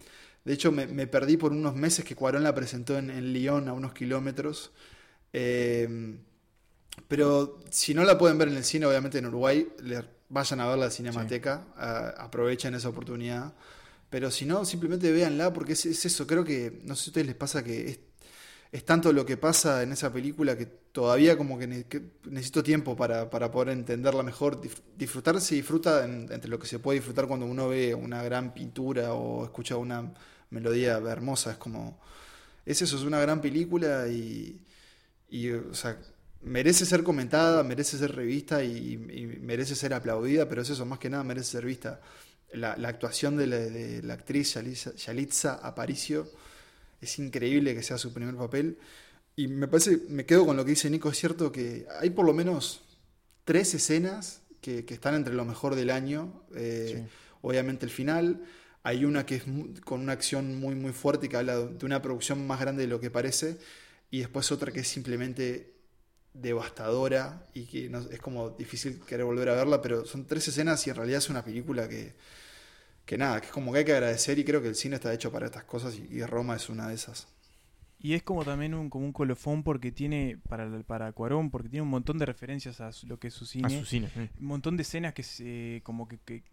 de 0.46 0.54
hecho, 0.54 0.72
me, 0.72 0.88
perdí 1.08 1.38
por 1.38 1.52
unos 1.52 1.76
meses 1.76 2.06
que 2.06 2.16
Cuarón 2.16 2.44
la 2.44 2.56
presentó 2.56 2.98
en, 2.98 3.10
en 3.12 3.34
Lyon, 3.34 3.68
a 3.70 3.74
unos 3.74 3.94
kilómetros. 3.94 4.72
Eh, 5.34 6.18
pero 7.08 7.60
si 7.70 7.94
no 7.94 8.04
la 8.04 8.18
pueden 8.18 8.38
ver 8.38 8.50
en 8.50 8.58
el 8.58 8.64
cine, 8.64 8.86
obviamente 8.86 9.18
en 9.20 9.26
Uruguay, 9.28 9.68
le- 9.84 10.06
vayan 10.30 10.60
a 10.62 10.68
ver 10.68 10.78
la 10.78 10.90
Cinemateca, 10.92 11.66
aprovechen 12.18 12.76
esa 12.76 12.90
oportunidad. 12.90 13.54
Pero 14.10 14.32
si 14.32 14.46
no, 14.46 14.66
simplemente 14.66 15.12
véanla, 15.12 15.54
porque 15.54 15.74
es, 15.74 15.86
es 15.86 16.06
eso. 16.06 16.26
Creo 16.28 16.44
que, 16.44 16.82
no 16.86 16.96
sé 16.96 17.04
si 17.06 17.10
a 17.10 17.12
ustedes 17.12 17.28
les 17.28 17.36
pasa 17.36 17.64
que 17.64 17.90
es, 17.90 18.00
es 18.72 18.86
tanto 18.86 19.14
lo 19.14 19.26
que 19.26 19.38
pasa 19.38 19.84
en 19.84 19.92
esa 19.92 20.14
película 20.14 20.58
que 20.58 20.66
todavía 20.68 21.38
como 21.38 21.58
que, 21.60 21.68
ne- 21.68 21.84
que 21.86 22.02
necesito 22.26 22.64
tiempo 22.64 22.96
para, 22.96 23.30
para 23.30 23.52
poder 23.52 23.70
entenderla 23.70 24.24
mejor. 24.24 24.62
Dif- 24.62 24.82
Disfrutar 24.98 25.42
se 25.42 25.56
disfruta 25.56 26.06
en- 26.06 26.28
entre 26.32 26.50
lo 26.50 26.60
que 26.60 26.68
se 26.68 26.80
puede 26.80 27.00
disfrutar 27.00 27.28
cuando 27.28 27.46
uno 27.48 27.68
ve 27.70 27.96
una 27.96 28.24
gran 28.24 28.54
pintura 28.54 29.14
o 29.14 29.44
escucha 29.46 29.78
una 29.78 30.14
melodía 30.52 30.98
hermosa. 30.98 31.52
Es 31.52 31.58
como, 31.58 32.00
es 32.66 32.82
eso, 32.82 32.98
es 32.98 33.04
una 33.04 33.20
gran 33.20 33.42
película 33.42 34.08
y, 34.08 34.62
y, 35.30 35.52
o 35.52 35.74
sea, 35.74 35.98
merece 36.42 36.86
ser 36.86 37.04
comentada, 37.04 37.64
merece 37.64 37.98
ser 37.98 38.16
revista 38.16 38.64
y, 38.64 38.94
y 38.94 39.26
merece 39.42 39.76
ser 39.76 39.94
aplaudida, 39.94 40.48
pero 40.48 40.62
es 40.62 40.70
eso, 40.70 40.86
más 40.86 41.00
que 41.00 41.10
nada 41.10 41.24
merece 41.24 41.52
ser 41.52 41.66
vista. 41.66 42.02
La, 42.54 42.76
la 42.78 42.90
actuación 42.90 43.38
de 43.38 43.48
la, 43.48 43.58
de 43.58 44.02
la 44.04 44.16
actriz 44.16 44.56
Yalitza, 44.56 44.96
Yalitza 44.96 45.56
Aparicio 45.56 46.28
es 47.02 47.20
increíble 47.20 47.76
que 47.76 47.84
sea 47.84 47.98
su 47.98 48.14
primer 48.14 48.36
papel. 48.36 48.78
Y 49.36 49.48
me 49.48 49.68
parece, 49.68 50.02
me 50.10 50.26
quedo 50.26 50.46
con 50.46 50.58
lo 50.58 50.66
que 50.66 50.72
dice 50.72 50.90
Nico, 50.90 51.10
es 51.10 51.18
cierto 51.18 51.52
que 51.52 51.86
hay 52.00 52.10
por 52.10 52.26
lo 52.26 52.34
menos 52.34 52.82
tres 53.46 53.74
escenas 53.74 54.42
que, 54.62 54.84
que 54.86 54.94
están 54.96 55.16
entre 55.16 55.34
lo 55.34 55.46
mejor 55.46 55.76
del 55.76 55.90
año. 55.92 56.44
Eh, 56.56 57.06
Obviamente 57.42 57.86
el 57.86 57.92
final. 57.92 58.44
Hay 58.84 59.06
una 59.06 59.26
que 59.26 59.36
es 59.36 59.44
con 59.86 60.02
una 60.02 60.14
acción 60.14 60.60
muy 60.60 60.76
muy 60.76 60.92
fuerte 60.94 61.30
que 61.30 61.38
habla 61.38 61.58
de 61.58 61.86
una 61.86 62.02
producción 62.02 62.46
más 62.48 62.60
grande 62.60 62.84
de 62.84 62.88
lo 62.90 63.00
que 63.00 63.10
parece. 63.12 63.58
Y 64.12 64.20
después 64.20 64.52
otra 64.52 64.72
que 64.72 64.82
es 64.82 64.88
simplemente 64.88 65.74
devastadora 66.34 67.48
y 67.54 67.66
que 67.66 67.90
no- 67.90 68.00
es 68.12 68.20
como 68.22 68.52
difícil 68.52 69.00
querer 69.06 69.26
volver 69.26 69.50
a 69.50 69.56
verla, 69.56 69.82
pero 69.82 70.06
son 70.06 70.26
tres 70.28 70.48
escenas 70.48 70.86
y 70.88 70.90
en 70.92 70.96
realidad 70.98 71.20
es 71.20 71.30
una 71.30 71.44
película 71.44 71.88
que, 71.90 72.16
que 73.06 73.18
nada, 73.18 73.42
que 73.42 73.48
es 73.48 73.54
como 73.54 73.72
que 73.74 73.80
hay 73.80 73.86
que 73.86 73.94
agradecer 73.94 74.40
y 74.40 74.46
creo 74.46 74.62
que 74.62 74.70
el 74.70 74.76
cine 74.76 74.96
está 74.98 75.14
hecho 75.14 75.32
para 75.32 75.48
estas 75.48 75.66
cosas 75.66 75.96
y, 75.96 76.08
y 76.12 76.24
Roma 76.26 76.56
es 76.58 76.70
una 76.70 76.90
de 76.90 76.96
esas. 76.96 77.28
Y 78.02 78.14
es 78.14 78.24
como 78.24 78.46
también 78.46 78.74
un, 78.74 78.90
como 78.90 79.06
un 79.06 79.12
colofón 79.12 79.62
porque 79.62 79.92
tiene, 79.92 80.38
para, 80.48 80.70
para 80.84 81.12
Cuarón, 81.12 81.50
porque 81.50 81.68
tiene 81.68 81.82
un 81.82 81.90
montón 81.90 82.18
de 82.18 82.26
referencias 82.26 82.80
a 82.80 82.94
su- 82.94 83.06
lo 83.08 83.20
que 83.20 83.28
es 83.28 83.34
su 83.34 83.46
cine. 83.46 83.70
su 83.78 83.86
cine, 83.86 84.08
sí. 84.14 84.30
Un 84.40 84.46
montón 84.46 84.78
de 84.78 84.84
escenas 84.84 85.14
que 85.14 85.22
se, 85.24 85.82
como 85.84 86.08
que, 86.08 86.18
que, 86.24 86.44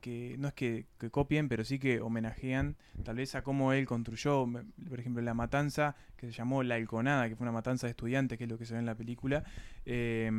que 0.00 0.36
no 0.38 0.46
es 0.46 0.54
que, 0.54 0.86
que 1.00 1.10
copien, 1.10 1.48
pero 1.48 1.64
sí 1.64 1.80
que 1.80 2.00
homenajean 2.00 2.76
tal 3.02 3.16
vez 3.16 3.34
a 3.34 3.42
cómo 3.42 3.72
él 3.72 3.84
construyó, 3.84 4.46
por 4.88 5.00
ejemplo, 5.00 5.20
La 5.22 5.34
Matanza, 5.34 5.96
que 6.16 6.26
se 6.26 6.32
llamó 6.32 6.62
La 6.62 6.76
Halconada, 6.76 7.28
que 7.28 7.34
fue 7.34 7.42
una 7.44 7.52
matanza 7.52 7.88
de 7.88 7.90
estudiantes, 7.90 8.38
que 8.38 8.44
es 8.44 8.50
lo 8.50 8.56
que 8.56 8.64
se 8.64 8.74
ve 8.74 8.78
en 8.78 8.86
la 8.86 8.94
película, 8.94 9.42
eh, 9.86 10.30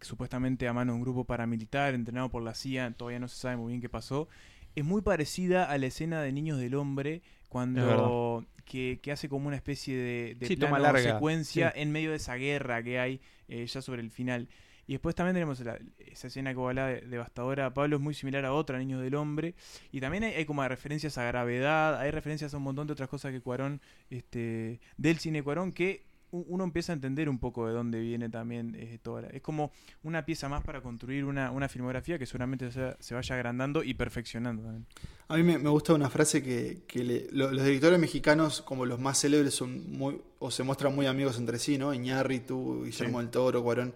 supuestamente 0.00 0.68
a 0.68 0.72
mano 0.72 0.92
de 0.92 0.96
un 0.96 1.02
grupo 1.02 1.24
paramilitar 1.24 1.94
entrenado 1.94 2.28
por 2.30 2.42
la 2.42 2.54
CIA, 2.54 2.92
todavía 2.92 3.18
no 3.18 3.28
se 3.28 3.36
sabe 3.40 3.56
muy 3.56 3.70
bien 3.72 3.80
qué 3.80 3.88
pasó. 3.88 4.28
Es 4.74 4.84
muy 4.84 5.02
parecida 5.02 5.64
a 5.64 5.76
la 5.78 5.86
escena 5.86 6.22
de 6.22 6.32
Niños 6.32 6.58
del 6.58 6.74
Hombre, 6.76 7.22
cuando 7.52 8.46
que, 8.64 9.00
que 9.02 9.12
hace 9.12 9.28
como 9.28 9.46
una 9.48 9.56
especie 9.56 9.96
de, 9.96 10.36
de 10.38 10.46
Sí, 10.46 10.56
plano 10.56 10.76
toma 10.76 10.82
larga, 10.82 11.02
secuencia 11.14 11.72
sí. 11.74 11.80
en 11.80 11.92
medio 11.92 12.10
de 12.10 12.16
esa 12.16 12.34
guerra 12.36 12.82
que 12.82 12.98
hay 12.98 13.20
eh, 13.48 13.66
ya 13.66 13.82
sobre 13.82 14.00
el 14.00 14.10
final. 14.10 14.48
Y 14.86 14.92
después 14.94 15.14
también 15.14 15.34
tenemos 15.34 15.60
la- 15.60 15.78
esa 15.98 16.26
escena 16.26 16.52
que 16.54 16.60
hablás 16.60 16.88
de, 16.94 17.00
devastadora. 17.08 17.72
Pablo 17.72 17.96
es 17.96 18.02
muy 18.02 18.14
similar 18.14 18.44
a 18.44 18.52
otra, 18.52 18.78
Niños 18.78 19.00
del 19.02 19.14
Hombre. 19.14 19.54
Y 19.92 20.00
también 20.00 20.24
hay, 20.24 20.32
hay 20.34 20.44
como 20.44 20.66
referencias 20.66 21.18
a 21.18 21.24
gravedad, 21.24 22.00
hay 22.00 22.10
referencias 22.10 22.52
a 22.54 22.56
un 22.56 22.64
montón 22.64 22.86
de 22.86 22.94
otras 22.94 23.08
cosas 23.08 23.30
que 23.32 23.40
Cuarón, 23.40 23.80
este, 24.10 24.80
del 24.96 25.18
cine 25.18 25.42
Cuarón, 25.42 25.72
que 25.72 26.04
uno 26.32 26.64
empieza 26.64 26.92
a 26.92 26.94
entender 26.94 27.28
un 27.28 27.38
poco 27.38 27.66
de 27.66 27.72
dónde 27.74 28.00
viene 28.00 28.28
también 28.28 28.74
eh, 28.74 28.98
toda 29.02 29.22
la- 29.22 29.28
Es 29.28 29.42
como 29.42 29.70
una 30.02 30.24
pieza 30.24 30.48
más 30.48 30.64
para 30.64 30.80
construir 30.80 31.24
una, 31.24 31.50
una 31.50 31.68
filmografía 31.68 32.18
que 32.18 32.26
seguramente 32.26 32.72
se, 32.72 32.96
se 32.98 33.14
vaya 33.14 33.34
agrandando 33.34 33.82
y 33.84 33.94
perfeccionando 33.94 34.62
también. 34.62 34.86
A 35.28 35.36
mí 35.36 35.42
me, 35.42 35.58
me 35.58 35.68
gusta 35.70 35.92
una 35.94 36.08
frase 36.10 36.42
que, 36.42 36.82
que 36.86 37.04
le- 37.04 37.28
lo- 37.32 37.52
los 37.52 37.64
directores 37.64 37.98
mexicanos, 38.00 38.62
como 38.62 38.86
los 38.86 38.98
más 38.98 39.20
célebres, 39.20 39.54
son 39.54 39.90
muy, 39.92 40.20
o 40.38 40.50
se 40.50 40.62
muestran 40.62 40.94
muy 40.94 41.06
amigos 41.06 41.38
entre 41.38 41.58
sí, 41.58 41.78
¿no? 41.78 41.92
Iñárritu, 41.94 42.82
Guillermo 42.84 43.18
Sí. 43.18 43.24
del 43.24 43.30
Toro, 43.30 43.62
Cuarón. 43.62 43.94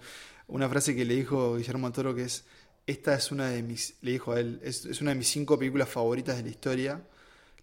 Una 0.48 0.68
frase 0.68 0.94
que 0.94 1.04
le 1.04 1.14
dijo 1.16 1.56
Guillermo 1.56 1.86
del 1.88 1.94
Toro 1.94 2.14
que 2.14 2.22
es, 2.24 2.44
esta 2.86 3.14
es 3.14 3.32
una 3.32 3.48
de 3.48 3.62
mis, 3.62 3.96
le 4.02 4.12
dijo 4.12 4.32
a 4.32 4.40
él, 4.40 4.60
es, 4.62 4.84
es 4.84 5.00
una 5.00 5.10
de 5.10 5.16
mis 5.16 5.28
cinco 5.28 5.58
películas 5.58 5.88
favoritas 5.88 6.36
de 6.36 6.42
la 6.44 6.50
historia. 6.50 6.94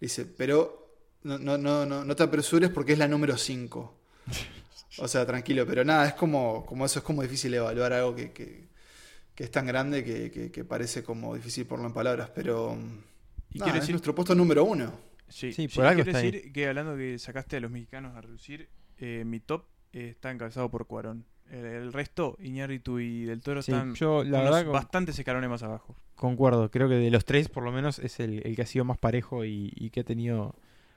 dice, 0.06 0.26
pero 0.26 0.90
no, 1.22 1.38
no, 1.38 1.56
no, 1.56 1.86
no, 1.86 2.04
no 2.04 2.16
te 2.16 2.22
apresures 2.24 2.70
porque 2.70 2.92
es 2.92 2.98
la 2.98 3.08
número 3.08 3.36
5. 3.38 3.94
O 4.98 5.08
sea, 5.08 5.26
tranquilo, 5.26 5.66
pero 5.66 5.84
nada, 5.84 6.06
es 6.06 6.14
como, 6.14 6.64
como 6.66 6.84
eso, 6.84 6.98
es 7.00 7.04
como 7.04 7.22
difícil 7.22 7.52
evaluar 7.54 7.92
algo 7.92 8.14
que, 8.14 8.32
que, 8.32 8.68
que 9.34 9.44
es 9.44 9.50
tan 9.50 9.66
grande 9.66 10.04
que, 10.04 10.30
que- 10.30 10.50
que 10.52 10.64
parece 10.64 11.02
como 11.02 11.34
difícil 11.34 11.66
ponerlo 11.66 11.88
en 11.88 11.94
palabras, 11.94 12.30
pero... 12.34 12.76
Y 13.52 13.58
nada, 13.58 13.72
es 13.72 13.80
decir- 13.80 13.92
nuestro 13.92 14.14
puesto 14.14 14.34
número 14.34 14.64
uno. 14.64 14.92
Sí, 15.28 15.52
Sí, 15.52 15.68
sí, 15.68 15.76
por 15.76 15.86
algo 15.86 15.96
quiero 16.02 16.10
está 16.10 16.18
ahí. 16.24 16.30
decir 16.30 16.52
que 16.52 16.68
hablando 16.68 16.96
que 16.96 17.18
sacaste 17.18 17.56
a 17.56 17.60
los 17.60 17.70
mexicanos 17.70 18.14
a 18.16 18.20
reducir, 18.20 18.68
eh, 18.98 19.24
mi 19.26 19.40
top 19.40 19.64
eh, 19.92 20.10
está 20.10 20.30
encabezado 20.30 20.70
por 20.70 20.86
Cuarón. 20.86 21.24
El, 21.50 21.64
el 21.64 21.92
resto, 21.92 22.36
Iñárritu 22.40 22.98
y 23.00 23.24
Del 23.24 23.40
Toro 23.42 23.62
Sí, 23.62 23.72
están 23.72 23.94
yo, 23.94 24.22
la 24.24 24.40
verdad, 24.42 24.64
con- 24.64 24.72
bastantes 24.72 25.18
escalones 25.18 25.50
más 25.50 25.62
abajo. 25.62 25.96
Concuerdo, 26.14 26.70
creo 26.70 26.88
que 26.88 26.94
de 26.94 27.10
los 27.10 27.24
tres 27.24 27.48
por 27.48 27.64
lo 27.64 27.72
menos 27.72 27.98
es 27.98 28.20
el, 28.20 28.40
el 28.46 28.54
que 28.56 28.62
ha 28.62 28.66
sido 28.66 28.84
más 28.84 28.98
parejo 28.98 29.44
y, 29.44 29.72
y 29.74 29.90
que 29.90 30.00
ha 30.00 30.04
tenido 30.04 30.54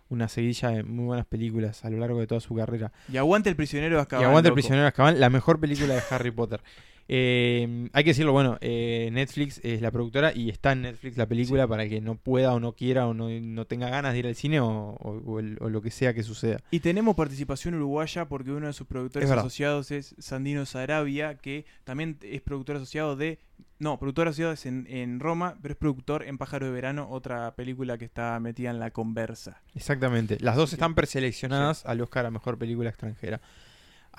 una 0.10 0.28
seguidilla 0.28 0.70
de 0.70 0.84
muy 0.84 1.05
buenas 1.05 1.26
películas 1.26 1.84
a 1.86 1.89
lo 1.89 1.97
largo 1.97 2.20
de 2.20 2.28
toda 2.28 2.41
su 2.41 2.55
carrera. 2.55 2.91
Y 3.12 3.18
aguante 3.18 3.49
el 3.49 3.55
prisionero 3.55 3.95
de 3.95 4.01
Azkaban. 4.01 4.24
y 4.24 4.26
aguanta 4.28 4.49
el 4.49 4.53
prisionero 4.53 4.84
de 4.84 4.88
Azkaban, 4.89 5.20
la 5.20 5.30
mejor 5.30 5.60
película 5.60 5.93
de 5.93 6.01
Harry 6.10 6.32
Potter. 6.32 6.62
Eh, 7.10 7.89
hay 7.93 8.03
que 8.03 8.10
decirlo, 8.12 8.32
bueno, 8.34 8.58
eh, 8.62 9.10
Netflix 9.12 9.60
es 9.64 9.82
la 9.82 9.91
productora 9.91 10.34
y 10.36 10.49
está 10.49 10.74
en 10.74 10.82
Netflix 10.84 11.18
la 11.18 11.26
película 11.26 11.68
para 11.68 11.84
el 11.84 11.89
que 11.89 12.01
no 12.01 12.16
pueda 12.16 12.53
o 12.53 12.60
no 12.60 12.74
quiera 12.74 13.08
o 13.08 13.14
no, 13.14 13.30
no 13.30 13.66
tenga 13.66 13.89
ganas 13.89 14.14
de 14.14 14.20
ir 14.20 14.28
al 14.28 14.36
cine 14.36 14.60
o, 14.60 14.68
o- 14.68 15.22
o 15.26 15.39
el- 15.39 15.58
o 15.62 15.70
lo 15.70 15.82
que 15.82 15.91
sea 15.91 16.14
que 16.14 16.24
suceda. 16.24 16.60
Y 16.72 16.80
tenemos 16.82 17.16
participación 17.16 17.76
uruguaya 17.76 18.26
porque 18.28 18.51
uno 18.51 18.68
de 18.68 18.74
sus 18.74 18.88
productores 18.88 19.30
asociados 19.39 19.91
es 19.91 20.16
Sandino 20.20 20.66
Sarabia, 20.66 21.36
que 21.38 21.66
también 21.84 22.18
es 22.22 22.41
productor 22.41 22.76
asociado 22.78 23.16
de 23.16 23.39
No, 23.80 23.99
productor 23.99 24.28
asociado 24.28 24.53
es 24.53 24.66
en, 24.66 24.88
en 24.89 25.20
Roma, 25.20 25.55
pero 25.62 25.74
es 25.74 25.78
productor 25.78 26.24
en 26.24 26.38
Pájaro 26.39 26.66
de 26.66 26.72
Verano, 26.72 27.08
otra 27.12 27.53
película 27.55 27.97
que 27.99 28.05
está 28.05 28.39
metida 28.39 28.72
en 28.72 28.80
la 28.80 28.89
conversa. 28.89 29.62
Exactamente. 29.76 30.38
Las 30.39 30.55
dos 30.55 30.74
están 30.74 30.95
preseleccionadas 30.95 31.86
al 31.86 32.01
Oscar 32.01 32.26
a 32.26 32.32
Mejor 32.32 32.58
Película 32.58 32.89
Extranjera. 32.89 33.39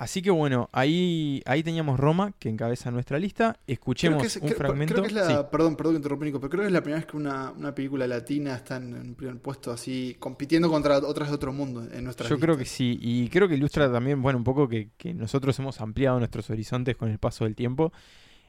Así 0.01 0.21
que 0.21 0.31
bueno, 0.31 0.69
ahí, 0.71 1.43
ahí 1.45 1.61
teníamos 1.61 1.99
Roma, 1.99 2.31
que 2.39 2.47
encabeza 2.47 2.89
nuestra 2.89 3.19
lista. 3.19 3.57
Escuchemos 3.67 4.19
Creo 4.19 4.21
que 4.21 4.27
es- 4.27 4.35
un 4.37 4.47
creo- 4.47 4.57
fragmento. 4.57 4.93
creo 4.93 5.03
que 5.03 5.09
es 5.09 5.13
la- 5.13 5.27
Sí. 5.27 5.47
Perdón, 5.51 5.75
perdón 5.75 5.93
que 5.93 5.97
interrumpí, 5.97 6.25
Nico, 6.27 6.39
pero 6.39 6.49
creo 6.49 6.61
que 6.61 6.67
es 6.67 6.71
la 6.73 6.81
primera 6.81 7.01
vez 7.01 7.05
que 7.11 7.17
una, 7.17 7.51
una 7.51 7.75
película 7.75 8.07
latina 8.07 8.55
está 8.55 8.77
en 8.77 8.93
un 8.93 9.13
primer 9.15 9.37
puesto 9.39 9.73
así, 9.73 10.15
compitiendo 10.17 10.69
contra 10.69 10.99
otras 10.99 11.27
de 11.27 11.35
otro 11.35 11.51
mundo 11.51 11.85
en 11.91 12.05
nuestra 12.05 12.29
Yo 12.29 12.39
creo 12.39 12.55
que 12.57 12.63
sí, 12.63 12.97
y 13.01 13.27
creo 13.27 13.49
que 13.49 13.55
ilustra 13.55 13.91
también, 13.91 14.21
bueno, 14.21 14.37
un 14.37 14.45
poco 14.45 14.69
que, 14.69 14.87
que 14.97 15.13
nosotros 15.13 15.59
hemos 15.59 15.81
ampliado 15.81 16.17
nuestros 16.17 16.49
horizontes 16.49 16.95
con 16.95 17.09
el 17.09 17.17
paso 17.19 17.43
del 17.43 17.55
tiempo 17.55 17.91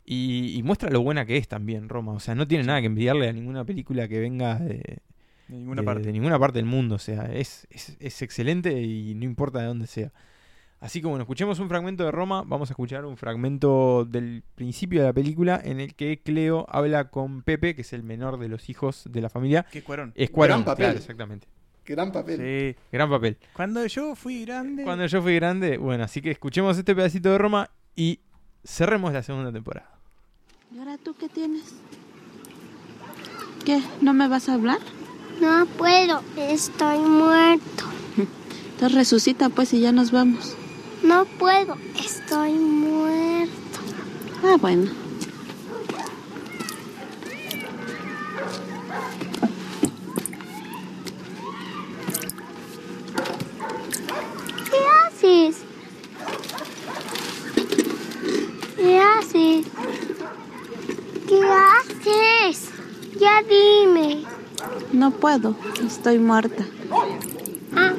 y, 0.07 0.55
y 0.57 0.63
muestra 0.63 0.89
lo 0.89 1.03
buena 1.03 1.27
que 1.27 1.37
es 1.37 1.49
también 1.49 1.89
Roma. 1.89 2.13
O 2.13 2.21
sea, 2.21 2.37
no 2.37 2.47
tiene 2.47 2.63
nada 2.63 2.81
que 2.81 2.87
envidiarle 2.87 3.29
a 3.29 3.33
ninguna 3.33 3.65
película 3.65 4.07
que 4.07 4.21
venga 4.21 4.55
de, 4.59 4.77
De 5.49 5.57
ninguna 5.57 5.83
de- 5.83 5.87
parte. 5.87 6.03
de 6.05 6.13
ninguna 6.13 6.39
parte 6.39 6.59
del 6.59 6.67
mundo. 6.67 6.95
O 6.95 6.99
sea, 7.01 7.25
es, 7.33 7.67
es, 7.71 7.97
es 7.99 8.23
excelente 8.23 8.81
y 8.81 9.15
no 9.17 9.25
importa 9.25 9.59
de 9.59 9.67
dónde 9.67 9.89
sea. 9.89 10.13
Así 10.81 11.03
que 11.03 11.07
bueno, 11.09 11.23
escuchemos 11.23 11.59
un 11.59 11.69
fragmento 11.69 12.05
de 12.05 12.11
Roma, 12.11 12.43
vamos 12.47 12.71
a 12.71 12.73
escuchar 12.73 13.05
un 13.05 13.19
fragmento 13.19 14.07
del 14.07 14.43
principio 14.55 15.01
de 15.01 15.07
la 15.09 15.13
película 15.13 15.61
en 15.63 15.79
el 15.79 15.95
que 15.95 16.23
Cleo 16.23 16.65
habla 16.71 17.11
con 17.11 17.43
Pepe, 17.43 17.75
que 17.75 17.83
es 17.83 17.93
el 17.93 18.03
menor 18.03 18.39
de 18.39 18.49
los 18.49 18.71
hijos 18.71 19.05
de 19.11 19.21
la 19.21 19.29
familia. 19.29 19.67
Que 19.71 19.81
es 19.81 19.85
Cuarón. 19.85 20.13
Es 20.15 20.31
Cuarón, 20.31 20.61
Gran 20.61 20.65
papel. 20.65 20.85
claro, 20.87 20.99
exactamente. 20.99 21.49
Gran 21.85 22.13
papel. 22.13 22.37
Sí. 22.75 22.81
Gran 22.93 23.11
papel. 23.11 23.37
Cuando 23.53 23.85
yo 23.87 24.15
fui 24.15 24.45
grande. 24.45 24.85
Cuando 24.85 25.05
yo 25.05 25.21
fui 25.21 25.35
grande, 25.35 25.77
bueno, 25.77 26.05
así 26.05 26.23
que 26.23 26.31
escuchemos 26.31 26.79
este 26.79 26.95
pedacito 26.95 27.31
de 27.31 27.37
Roma 27.39 27.69
y 27.95 28.21
cerremos 28.65 29.13
la 29.13 29.23
segunda 29.23 29.53
temporada. 29.53 29.99
¿Y 30.75 30.79
ahora 30.79 30.97
tú 30.97 31.15
qué 31.15 31.29
tienes? 31.29 31.75
¿Qué? 33.67 33.83
¿No 34.01 34.15
me 34.15 34.29
vas 34.29 34.49
a 34.49 34.55
hablar? 34.55 34.79
No 35.43 35.67
puedo, 35.77 36.23
estoy 36.39 36.99
muerto. 37.01 37.85
Entonces 38.73 38.95
resucita 38.97 39.51
pues 39.51 39.75
y 39.75 39.81
ya 39.81 39.93
nos 39.93 40.11
vamos. 40.11 40.57
No 41.03 41.25
puedo, 41.25 41.77
estoy 41.99 42.53
muerto. 42.53 43.79
Ah, 44.45 44.57
bueno. 44.61 44.91
¿Qué 54.71 54.79
haces? 55.07 55.57
¿Qué 58.77 58.99
haces? 59.01 59.67
¿Qué 61.27 61.41
haces? 61.43 62.71
Ya 63.19 63.43
dime. 63.43 64.25
No 64.93 65.11
puedo, 65.13 65.57
estoy 65.87 66.19
muerta. 66.19 66.65
Ah, 67.75 67.95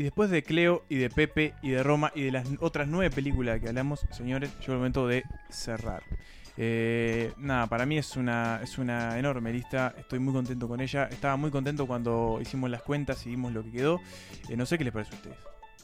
Y 0.00 0.02
después 0.02 0.30
de 0.30 0.42
Cleo 0.42 0.82
y 0.88 0.96
de 0.96 1.10
Pepe 1.10 1.52
y 1.60 1.68
de 1.72 1.82
Roma 1.82 2.10
y 2.14 2.22
de 2.22 2.32
las 2.32 2.48
otras 2.60 2.88
nueve 2.88 3.14
películas 3.14 3.60
que 3.60 3.68
hablamos, 3.68 4.06
señores, 4.12 4.50
llegó 4.60 4.72
el 4.72 4.78
momento 4.78 5.06
de 5.06 5.24
cerrar. 5.50 6.02
Eh, 6.56 7.34
nada, 7.36 7.66
para 7.66 7.84
mí 7.84 7.98
es 7.98 8.16
una, 8.16 8.60
es 8.62 8.78
una 8.78 9.18
enorme 9.18 9.52
lista, 9.52 9.94
estoy 9.98 10.18
muy 10.18 10.32
contento 10.32 10.66
con 10.68 10.80
ella. 10.80 11.04
Estaba 11.10 11.36
muy 11.36 11.50
contento 11.50 11.86
cuando 11.86 12.38
hicimos 12.40 12.70
las 12.70 12.80
cuentas 12.80 13.26
y 13.26 13.28
vimos 13.28 13.52
lo 13.52 13.62
que 13.62 13.72
quedó. 13.72 14.00
Eh, 14.48 14.56
no 14.56 14.64
sé 14.64 14.78
qué 14.78 14.84
les 14.84 14.92
parece 14.94 15.12
a 15.12 15.16
ustedes. 15.16 15.36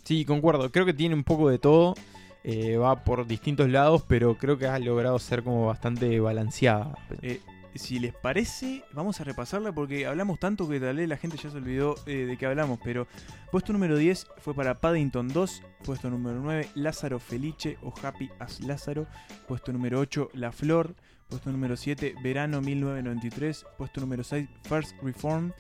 Sí, 0.03 0.25
concuerdo. 0.25 0.73
Creo 0.73 0.87
que 0.87 0.95
tiene 0.95 1.15
un 1.15 1.23
poco 1.23 1.51
de 1.51 1.59
todo. 1.59 1.95
eh, 2.43 2.77
va 2.77 3.03
por 3.03 3.27
distintos 3.27 3.69
lados, 3.69 4.03
pero 4.09 4.39
creo 4.39 4.57
que 4.57 4.67
ha 4.67 4.79
logrado 4.79 5.19
ser 5.19 5.43
como 5.43 5.67
bastante 5.67 6.21
balanceada. 6.21 6.97
Eh, 7.21 7.41
si 7.79 7.99
les 7.99 8.15
parece, 8.15 8.85
vamos 8.93 9.21
a 9.21 9.25
repasarla 9.25 9.73
porque 9.73 10.07
hablamos 10.07 10.39
tanto 10.39 10.69
que 10.69 10.81
tal 10.81 10.97
vez 10.97 11.09
la 11.09 11.17
gente 11.17 11.37
ya 11.37 11.51
se 11.51 11.57
olvidó 11.57 11.97
eh, 12.07 12.27
de 12.27 12.37
qué 12.37 12.47
hablamos. 12.47 12.79
Pero 12.83 13.07
puesto 13.51 13.73
número 13.73 13.97
10 13.97 14.27
fue 14.39 14.55
para 14.55 14.75
Paddington 14.75 15.29
2. 15.29 15.63
Puesto 15.85 16.11
número 16.11 16.41
9, 16.41 16.69
Lázaro 16.75 17.19
Felice 17.19 17.79
o 17.83 17.93
Happy 18.03 18.31
as 18.39 18.61
Lázaro. 18.61 19.07
Puesto 19.47 19.73
número 19.73 19.99
8, 20.01 20.31
La 20.35 20.53
Flor. 20.53 20.95
Puesto 21.29 21.51
número 21.51 21.77
7, 21.77 22.15
Verano 22.23 22.61
1993. 22.61 23.67
Puesto 23.77 24.01
número 24.01 24.23
6, 24.23 24.49
First 24.63 24.97
Reform. 25.03 25.53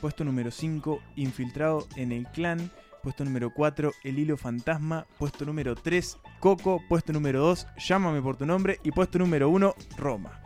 Puesto 0.00 0.24
número 0.24 0.50
5, 0.50 1.00
Infiltrado 1.16 1.86
en 1.96 2.12
el 2.12 2.26
Clan. 2.28 2.70
Puesto 3.02 3.24
número 3.24 3.52
4, 3.52 3.92
El 4.04 4.18
Hilo 4.18 4.36
Fantasma. 4.36 5.06
Puesto 5.18 5.44
número 5.44 5.74
3, 5.74 6.18
Coco. 6.38 6.82
Puesto 6.88 7.12
número 7.12 7.40
2, 7.40 7.66
Llámame 7.78 8.22
por 8.22 8.36
tu 8.36 8.46
nombre. 8.46 8.78
Y 8.82 8.92
puesto 8.92 9.18
número 9.18 9.50
1, 9.50 9.74
Roma. 9.98 10.39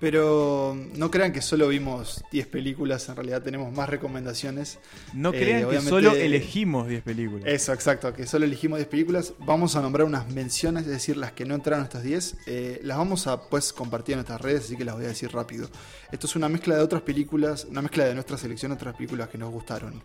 Pero 0.00 0.76
no 0.94 1.10
crean 1.10 1.32
que 1.32 1.42
solo 1.42 1.66
vimos 1.68 2.22
10 2.30 2.46
películas, 2.46 3.08
en 3.08 3.16
realidad 3.16 3.42
tenemos 3.42 3.72
más 3.72 3.88
recomendaciones. 3.88 4.78
No 5.12 5.32
Eh, 5.32 5.38
crean 5.40 5.68
que 5.68 5.80
solo 5.80 6.12
elegimos 6.12 6.86
10 6.88 7.02
películas. 7.02 7.44
Eso, 7.46 7.72
exacto, 7.72 8.12
que 8.14 8.26
solo 8.26 8.44
elegimos 8.44 8.78
10 8.78 8.88
películas. 8.88 9.32
Vamos 9.40 9.74
a 9.74 9.82
nombrar 9.82 10.06
unas 10.06 10.30
menciones, 10.30 10.84
es 10.84 10.90
decir, 10.90 11.16
las 11.16 11.32
que 11.32 11.44
no 11.44 11.54
entraron 11.56 11.82
a 11.82 11.84
estas 11.84 12.02
10. 12.04 12.36
eh, 12.46 12.80
las 12.84 12.96
vamos 12.96 13.26
a 13.26 13.48
pues 13.48 13.72
compartir 13.72 14.12
en 14.12 14.18
nuestras 14.18 14.40
redes, 14.40 14.64
así 14.66 14.76
que 14.76 14.84
las 14.84 14.94
voy 14.94 15.04
a 15.04 15.08
decir 15.08 15.32
rápido. 15.32 15.68
Esto 16.12 16.26
es 16.26 16.36
una 16.36 16.48
mezcla 16.48 16.76
de 16.76 16.82
otras 16.82 17.02
películas, 17.02 17.66
una 17.68 17.82
mezcla 17.82 18.04
de 18.04 18.14
nuestra 18.14 18.38
selección 18.38 18.70
otras 18.72 18.94
películas 18.94 19.28
que 19.28 19.38
nos 19.38 19.50
gustaron. 19.50 20.02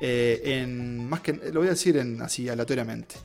Eh, 0.00 0.40
en, 0.44 1.08
más 1.08 1.20
que, 1.20 1.32
lo 1.32 1.60
voy 1.60 1.68
a 1.68 1.70
decir 1.70 1.96
en, 1.96 2.20
así 2.20 2.48
aleatoriamente. 2.48 3.16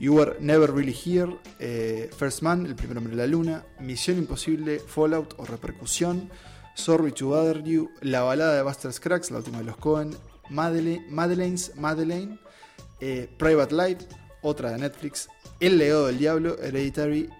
You 0.00 0.14
Were 0.14 0.36
Never 0.40 0.72
Really 0.72 0.94
Here, 0.94 1.36
eh, 1.58 2.10
First 2.16 2.42
Man, 2.42 2.66
El 2.66 2.74
primer 2.74 2.98
hombre 2.98 3.14
de 3.14 3.22
la 3.22 3.26
luna, 3.26 3.64
Misión 3.80 4.18
Imposible, 4.18 4.80
Fallout 4.80 5.34
o 5.36 5.44
Repercusión, 5.44 6.30
Sorry 6.74 7.12
to 7.12 7.28
Bother 7.28 7.62
You, 7.62 7.90
La 8.00 8.22
balada 8.22 8.56
de 8.56 8.62
Buster 8.62 8.92
Scruggs, 8.92 9.30
la 9.30 9.38
última 9.38 9.58
de 9.58 9.64
los 9.64 9.76
Cohen, 9.76 10.16
Madeleine, 10.50 11.06
Madeleine's 11.08 11.72
Madeleine, 11.76 12.38
eh, 13.00 13.28
Private 13.38 13.74
Life, 13.74 14.06
otra 14.42 14.72
de 14.72 14.78
Netflix, 14.78 15.28
El 15.60 15.78
legado 15.78 16.08
del 16.08 16.18
diablo, 16.18 16.58
Hereditary, 16.60 17.30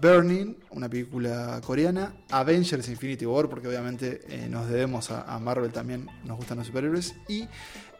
Burning, 0.00 0.56
una 0.70 0.88
película 0.88 1.60
coreana, 1.64 2.14
Avengers 2.30 2.88
Infinity 2.88 3.26
War, 3.26 3.48
porque 3.48 3.68
obviamente 3.68 4.22
eh, 4.28 4.48
nos 4.48 4.68
debemos 4.68 5.10
a, 5.10 5.22
a 5.22 5.38
Marvel 5.38 5.70
también, 5.70 6.08
nos 6.24 6.36
gustan 6.38 6.58
los 6.58 6.66
superhéroes, 6.66 7.14
y 7.28 7.46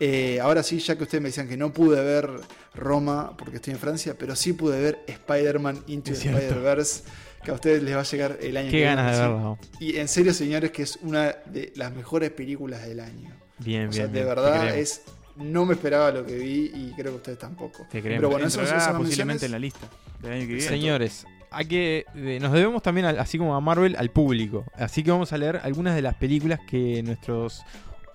eh, 0.00 0.40
ahora 0.40 0.62
sí, 0.62 0.78
ya 0.78 0.96
que 0.96 1.02
ustedes 1.04 1.22
me 1.22 1.28
decían 1.28 1.48
que 1.48 1.56
no 1.56 1.72
pude 1.72 2.02
ver 2.02 2.30
Roma 2.74 3.36
porque 3.36 3.56
estoy 3.56 3.74
en 3.74 3.78
Francia, 3.78 4.16
pero 4.18 4.34
sí 4.34 4.52
pude 4.52 4.80
ver 4.80 5.04
Spider-Man 5.06 5.84
Into. 5.86 6.12
Spider-Verse, 6.12 7.02
que 7.44 7.50
a 7.50 7.54
ustedes 7.54 7.82
les 7.82 7.94
va 7.94 8.00
a 8.00 8.04
llegar 8.04 8.38
el 8.40 8.56
año 8.56 8.70
Qué 8.70 8.78
que 8.78 8.84
ganas 8.84 9.18
viene. 9.18 9.34
de 9.34 9.40
¿no? 9.40 9.58
Y 9.80 9.96
en 9.98 10.08
serio, 10.08 10.32
señores, 10.34 10.70
que 10.70 10.82
es 10.82 10.98
una 11.02 11.26
de 11.46 11.72
las 11.76 11.92
mejores 11.94 12.30
películas 12.30 12.86
del 12.86 13.00
año. 13.00 13.30
Bien, 13.58 13.88
O 13.88 13.92
sea, 13.92 14.06
bien, 14.06 14.14
de 14.14 14.24
verdad 14.24 14.76
es. 14.76 15.02
No 15.36 15.64
me 15.64 15.74
esperaba 15.74 16.10
lo 16.10 16.26
que 16.26 16.36
vi 16.36 16.70
y 16.74 16.92
creo 16.94 17.12
que 17.12 17.16
ustedes 17.16 17.38
tampoco. 17.38 17.86
Te 17.90 18.00
creemos. 18.02 18.18
Pero 18.20 18.28
bueno, 18.30 18.46
eso 18.46 18.60
posiblemente 18.98 19.46
en 19.46 19.52
la 19.52 19.58
lista 19.58 19.88
del 20.20 20.32
año 20.32 20.40
que 20.42 20.54
viene. 20.54 20.68
Señores, 20.68 21.24
hay 21.54 21.66
que, 21.66 22.04
eh, 22.14 22.38
nos 22.40 22.52
debemos 22.52 22.82
también, 22.82 23.06
así 23.06 23.38
como 23.38 23.54
a 23.54 23.60
Marvel, 23.60 23.96
al 23.98 24.10
público. 24.10 24.64
Así 24.74 25.02
que 25.02 25.10
vamos 25.10 25.32
a 25.32 25.38
leer 25.38 25.60
algunas 25.62 25.94
de 25.94 26.02
las 26.02 26.14
películas 26.14 26.60
que 26.66 27.02
nuestros 27.02 27.62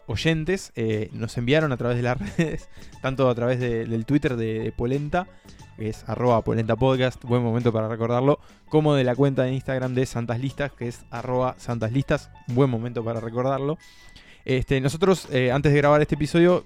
oyentes 0.07 0.71
eh, 0.75 1.09
nos 1.13 1.37
enviaron 1.37 1.71
a 1.71 1.77
través 1.77 1.97
de 1.97 2.03
las 2.03 2.17
redes, 2.37 2.69
tanto 3.01 3.29
a 3.29 3.35
través 3.35 3.59
de- 3.59 3.85
del 3.85 4.05
Twitter 4.05 4.35
de, 4.35 4.71
Polenta, 4.75 5.27
que 5.77 5.89
es 5.89 6.03
arroba 6.07 6.43
Polenta 6.43 6.75
buen 6.75 7.43
momento 7.43 7.71
para 7.71 7.87
recordarlo, 7.87 8.39
como 8.69 8.95
de 8.95 9.03
la 9.03 9.15
cuenta 9.15 9.43
de 9.43 9.53
Instagram 9.53 9.93
de 9.93 10.05
Santas 10.05 10.39
Listas, 10.39 10.71
que 10.71 10.87
es 10.87 11.05
arroba 11.11 11.55
Santas 11.57 11.91
buen 12.47 12.69
momento 12.69 13.03
para 13.03 13.19
recordarlo. 13.19 13.77
Este, 14.45 14.79
nosotros, 14.79 15.27
eh, 15.31 15.51
antes 15.51 15.73
de 15.73 15.77
grabar 15.77 16.01
este 16.01 16.15
episodio, 16.15 16.63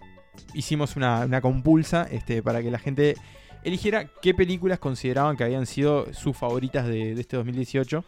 hicimos 0.54 0.96
una, 0.96 1.26
una 1.26 1.42
compulsa 1.42 2.08
este, 2.10 2.44
para 2.44 2.62
que 2.62 2.70
la 2.72 2.80
gente 2.80 3.16
eligiera 3.64 4.06
qué 4.22 4.34
películas 4.34 4.80
consideraban 4.80 5.38
que 5.38 5.44
habían 5.44 5.66
sido 5.66 6.14
sus 6.14 6.36
favoritas 6.38 6.86
de, 6.88 7.16
de 7.16 7.22
este 7.22 7.38
2018. 7.38 8.04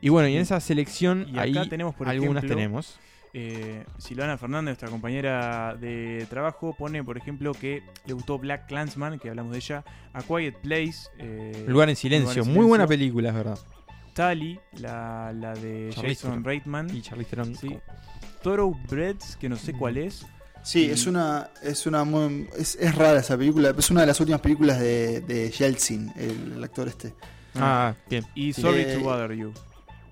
Y 0.00 0.08
bueno, 0.10 0.28
y 0.28 0.36
en 0.36 0.42
esa 0.42 0.60
selección 0.60 1.26
Y 1.28 1.38
acá 1.38 1.62
ahí 1.62 1.68
tenemos, 1.68 1.94
por 1.94 2.08
algunas 2.08 2.44
ejemplo, 2.44 2.56
tenemos. 2.56 2.98
eh, 3.34 3.84
Silvana 3.98 4.38
Fernández, 4.38 4.66
nuestra 4.66 4.88
compañera 4.90 5.74
de 5.74 6.24
trabajo, 6.30 6.74
pone, 6.78 7.02
por 7.02 7.18
ejemplo, 7.18 7.52
que 7.52 7.82
le 8.06 8.12
gustó 8.12 8.38
Black 8.38 8.66
Clansman, 8.68 9.18
que 9.18 9.28
hablamos 9.28 9.52
de 9.52 9.58
ella, 9.58 9.84
A 10.12 10.22
Quiet 10.22 10.58
Place. 10.60 11.08
eh, 11.18 11.64
Lugar 11.66 11.88
en 11.88 11.96
silencio, 11.96 12.44
muy 12.44 12.64
buena 12.64 12.86
película, 12.86 13.30
es 13.30 13.34
verdad. 13.34 13.58
Tally, 14.14 14.58
la, 14.80 15.32
la 15.32 15.54
de 15.54 15.90
Charlize 15.92 16.22
Jason. 16.26 16.44
Reitman. 16.44 16.94
Y 16.96 17.02
Charlize 17.02 17.30
Theron. 17.30 17.54
Sí. 17.56 17.76
Thoroughbreds, 18.42 19.36
que 19.36 19.48
no 19.48 19.56
sé 19.56 19.72
cuál 19.72 19.96
es. 19.98 20.26
Sí, 20.70 20.86
Y- 20.86 20.90
es 20.90 21.06
una. 21.06 21.50
Es 21.62 21.86
una 21.86 22.04
muy. 22.04 22.48
Es, 22.58 22.76
es 22.76 22.94
rara 22.94 23.20
esa 23.20 23.36
película. 23.38 23.74
Es 23.76 23.90
una 23.90 24.02
de 24.02 24.06
las 24.08 24.20
últimas 24.20 24.40
películas 24.42 24.78
de, 24.80 25.20
de 25.22 25.50
Yeltsin, 25.50 26.12
el, 26.16 26.52
el 26.56 26.64
actor 26.64 26.88
este. 26.88 27.14
Ah, 27.54 27.94
bien. 28.10 28.24
Y 28.34 28.52
Sí. 28.52 28.60
Sorry 28.60 28.82
Eh, 28.82 28.96
to 28.96 29.00
Bother 29.00 29.32
You. 29.34 29.52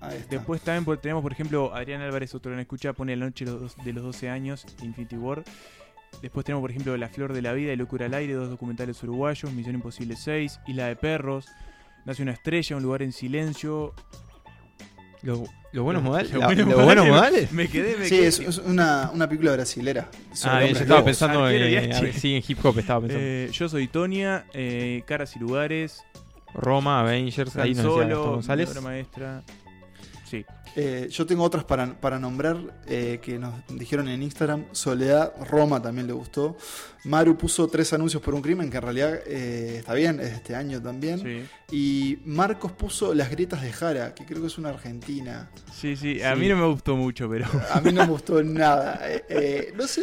está. 0.01 0.25
Después 0.29 0.61
también 0.61 0.99
tenemos, 0.99 1.21
por 1.21 1.31
ejemplo, 1.31 1.73
Adrián 1.75 2.01
Álvarez, 2.01 2.33
otro 2.33 2.51
en 2.53 2.59
escucha, 2.59 2.93
pone 2.93 3.15
La 3.15 3.25
noche 3.25 3.45
de 3.45 3.51
los, 3.51 3.61
dos- 3.61 3.75
de 3.85 3.93
los 3.93 4.03
12 4.03 4.29
años, 4.29 4.65
Infinity 4.81 5.15
War. 5.15 5.43
Después 6.21 6.45
tenemos, 6.45 6.61
por 6.61 6.71
ejemplo, 6.71 6.95
La 6.97 7.09
Flor 7.09 7.33
de 7.33 7.41
la 7.43 7.53
Vida 7.53 7.71
y 7.73 7.75
Locura 7.75 8.07
al 8.07 8.13
Aire, 8.15 8.33
dos 8.33 8.49
documentales 8.49 9.01
uruguayos, 9.03 9.51
Misión 9.53 9.75
Imposible 9.75 10.15
6, 10.15 10.59
Isla 10.67 10.87
de 10.87 10.95
Perros, 10.95 11.45
Nace 12.05 12.23
una 12.23 12.31
estrella, 12.31 12.77
Un 12.77 12.83
lugar 12.83 13.01
en 13.03 13.11
silencio. 13.11 13.93
Los, 15.21 15.41
los 15.73 15.83
buenos 15.83 16.03
modales. 16.03 16.31
Los 16.31 16.43
buenos 16.43 16.67
los 16.67 16.77
modales. 16.77 17.05
modales. 17.07 17.51
Me 17.51 17.67
quedé, 17.67 17.97
me 17.97 18.05
Sí, 18.05 18.15
quedé. 18.15 18.27
es, 18.27 18.39
es 18.39 18.57
una, 18.59 19.11
una 19.13 19.27
película 19.27 19.53
brasilera. 19.53 20.09
Ah, 20.43 20.59
bien, 20.59 20.73
yo 20.73 20.81
estaba 20.81 21.03
pensando 21.05 21.49
en, 21.49 22.13
sí, 22.13 22.35
en 22.35 22.43
hip 22.47 22.65
hop 22.65 22.79
estaba 22.79 23.01
pensando. 23.01 23.23
Eh, 23.25 23.49
yo 23.51 23.69
soy 23.69 23.87
Tonia, 23.87 24.45
eh, 24.53 25.03
Caras 25.05 25.35
y 25.35 25.39
Lugares, 25.39 26.03
Roma, 26.53 27.01
Avengers, 27.01 27.55
ahí 27.57 27.69
decía 27.73 27.83
Gastón 27.83 28.01
Solo, 28.09 28.31
González. 28.31 28.81
Maestra. 28.81 29.43
Sí. 30.29 30.45
Eh, 30.75 31.07
yo 31.09 31.25
tengo 31.25 31.43
otras 31.43 31.63
para, 31.63 31.99
para 31.99 32.19
nombrar 32.19 32.57
eh, 32.87 33.19
que 33.21 33.39
nos 33.39 33.53
dijeron 33.69 34.07
en 34.09 34.21
Instagram. 34.21 34.65
Soledad 34.73 35.33
Roma 35.49 35.81
también 35.81 36.05
le 36.07 36.13
gustó. 36.13 36.57
Maru 37.05 37.37
puso 37.37 37.67
tres 37.67 37.93
anuncios 37.93 38.21
por 38.21 38.35
un 38.35 38.41
crimen, 38.41 38.69
que 38.69 38.77
en 38.77 38.83
realidad 38.83 39.19
eh, 39.25 39.77
está 39.79 39.93
bien, 39.93 40.19
es 40.19 40.29
de 40.31 40.35
este 40.35 40.55
año 40.55 40.81
también. 40.81 41.19
Sí. 41.19 41.45
Y 41.75 42.19
Marcos 42.25 42.73
puso 42.73 43.13
Las 43.13 43.29
grietas 43.31 43.61
de 43.61 43.71
Jara, 43.71 44.13
que 44.13 44.25
creo 44.25 44.41
que 44.41 44.47
es 44.47 44.57
una 44.57 44.69
argentina. 44.69 45.49
Sí, 45.73 45.95
sí, 45.95 46.21
a 46.21 46.33
Sí. 46.33 46.39
mí 46.41 46.49
no 46.49 46.57
me 46.57 46.67
gustó 46.67 46.95
mucho, 46.97 47.29
pero. 47.29 47.45
A 47.71 47.79
mí 47.81 47.93
no 47.93 48.01
me 48.05 48.11
gustó 48.11 48.43
nada. 48.43 48.99
Eh, 49.09 49.23
eh, 49.29 49.73
no 49.77 49.87
sé, 49.87 50.01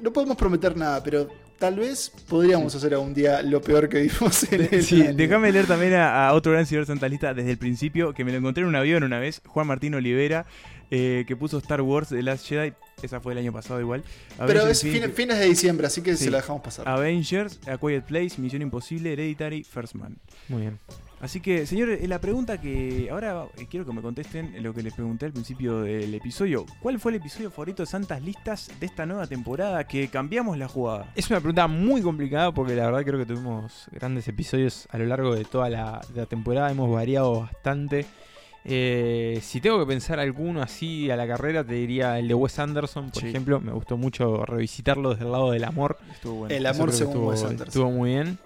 no 0.00 0.12
podemos 0.12 0.36
prometer 0.36 0.76
nada, 0.76 1.02
pero 1.02 1.28
tal 1.58 1.76
vez 1.76 2.12
podríamos 2.28 2.74
hacer 2.74 2.94
algún 2.94 3.14
día 3.14 3.42
lo 3.42 3.60
peor 3.60 3.88
que 3.88 4.02
vimos 4.02 4.50
en 4.52 4.68
el 4.72 4.82
Sí, 4.82 5.02
año. 5.02 5.14
déjame 5.14 5.52
leer 5.52 5.66
también 5.66 5.94
a, 5.94 6.28
a 6.28 6.32
otro 6.34 6.52
gran 6.52 6.66
seguidor 6.66 6.86
santalista 6.86 7.34
desde 7.34 7.50
el 7.52 7.58
principio, 7.58 8.12
que 8.14 8.24
me 8.24 8.32
lo 8.32 8.38
encontré 8.38 8.62
en 8.62 8.68
un 8.68 8.76
avión 8.76 9.02
una 9.04 9.18
vez, 9.18 9.40
Juan 9.46 9.66
Martín 9.66 9.94
Olivera, 9.94 10.46
eh, 10.90 11.24
que 11.26 11.34
puso 11.36 11.58
Star 11.58 11.80
Wars 11.80 12.10
The 12.10 12.22
Last 12.22 12.46
Jedi, 12.46 12.72
esa 13.02 13.20
fue 13.20 13.32
el 13.32 13.38
año 13.40 13.52
pasado 13.52 13.80
igual. 13.80 14.04
Pero 14.46 14.66
es 14.68 14.82
fin- 14.82 15.10
fines 15.12 15.38
de 15.38 15.46
diciembre, 15.46 15.86
así 15.88 16.00
que 16.02 16.16
Sí. 16.16 16.24
se 16.24 16.30
la 16.30 16.36
dejamos 16.38 16.62
pasar. 16.62 16.88
Avengers, 16.88 17.58
A 17.66 17.76
Quiet 17.76 18.04
Place, 18.04 18.40
Misión 18.40 18.62
Imposible, 18.62 19.12
Hereditary, 19.12 19.64
First 19.64 19.94
Man. 19.94 20.16
Muy 20.48 20.60
bien. 20.62 20.78
Así 21.18 21.40
que, 21.40 21.64
señores, 21.64 22.06
la 22.06 22.20
pregunta 22.20 22.60
que 22.60 23.08
ahora 23.10 23.46
eh, 23.56 23.66
quiero 23.70 23.86
que 23.86 23.92
me 23.92 24.02
contesten 24.02 24.62
lo 24.62 24.74
que 24.74 24.82
les 24.82 24.92
pregunté 24.92 25.24
al 25.26 25.32
principio 25.32 25.80
del 25.80 26.14
episodio. 26.14 26.66
¿Cuál 26.82 27.00
fue 27.00 27.12
el 27.12 27.16
episodio 27.16 27.50
favorito 27.50 27.82
de 27.82 27.86
Santas 27.86 28.20
Listas 28.22 28.70
de 28.78 28.84
esta 28.84 29.06
nueva 29.06 29.26
temporada 29.26 29.86
que 29.88 30.08
cambiamos 30.08 30.58
la 30.58 30.68
jugada? 30.68 31.10
Es 31.16 31.30
una 31.30 31.40
pregunta 31.40 31.66
muy 31.68 32.02
complicada 32.02 32.52
porque 32.52 32.74
la 32.76 32.84
verdad 32.84 33.02
creo 33.02 33.18
que 33.18 33.24
tuvimos 33.26 33.86
grandes 33.92 34.28
episodios 34.28 34.86
a 34.90 34.98
lo 34.98 35.06
largo 35.06 35.34
de 35.34 35.44
toda 35.46 35.70
la, 35.70 36.02
de 36.12 36.20
la 36.20 36.26
temporada. 36.26 36.70
Hemos 36.70 36.90
variado 36.92 37.40
bastante. 37.40 38.04
Eh, 38.68 39.38
si 39.42 39.60
tengo 39.60 39.78
que 39.78 39.86
pensar 39.86 40.18
alguno 40.18 40.60
así 40.60 41.08
a 41.10 41.16
la 41.16 41.26
carrera, 41.26 41.64
te 41.64 41.74
diría 41.74 42.18
el 42.18 42.26
de 42.28 42.34
Wes 42.34 42.58
Anderson, 42.58 43.10
por 43.10 43.22
Sí. 43.22 43.28
ejemplo. 43.28 43.60
Me 43.60 43.72
gustó 43.72 43.96
mucho 43.96 44.44
revisitarlo 44.44 45.10
desde 45.10 45.24
el 45.24 45.32
lado 45.32 45.52
del 45.52 45.64
amor. 45.64 45.96
Estuvo 46.12 46.34
bueno. 46.40 46.54
El 46.54 46.66
amor 46.66 46.92
según 46.92 47.12
estuvo, 47.12 47.28
Wes 47.30 47.42
Anderson. 47.44 47.68
Estuvo 47.68 47.90
muy 47.90 48.10
bien. 48.10 48.38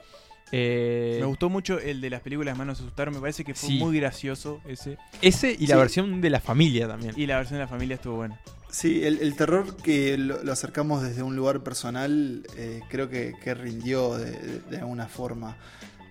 Eh, 0.53 1.17
Me 1.21 1.27
gustó 1.27 1.49
mucho 1.49 1.79
el 1.79 2.01
de 2.01 2.11
las 2.11 2.21
películas 2.23 2.57
Manos 2.59 2.81
asustaron, 2.81 3.15
me 3.15 3.21
parece 3.21 3.45
que 3.45 3.55
fue 3.55 3.69
Sí. 3.69 3.79
muy 3.79 3.97
gracioso 3.99 4.61
ese. 4.67 4.99
Ese 5.23 5.53
y 5.53 5.67
la 5.67 5.75
Sí. 5.77 5.81
versión 5.81 6.21
de 6.21 6.31
la 6.31 6.41
familia 6.41 6.89
también. 6.89 7.13
Y 7.17 7.27
la 7.27 7.37
versión 7.37 7.59
de 7.59 7.65
la 7.65 7.69
familia 7.69 7.95
estuvo 7.97 8.17
buena. 8.17 8.41
Sí, 8.71 9.05
el, 9.05 9.19
el 9.21 9.35
terror 9.35 9.77
que 9.77 10.17
lo, 10.17 10.43
lo 10.45 10.53
acercamos 10.53 11.03
desde 11.03 11.23
un 11.23 11.35
lugar 11.37 11.63
personal, 11.63 12.45
eh, 12.57 12.81
creo 12.89 13.09
que, 13.09 13.35
que 13.43 13.55
rindió 13.55 14.17
de, 14.17 14.31
de- 14.33 14.61
de 14.61 14.79
alguna 14.79 15.07
forma. 15.09 15.57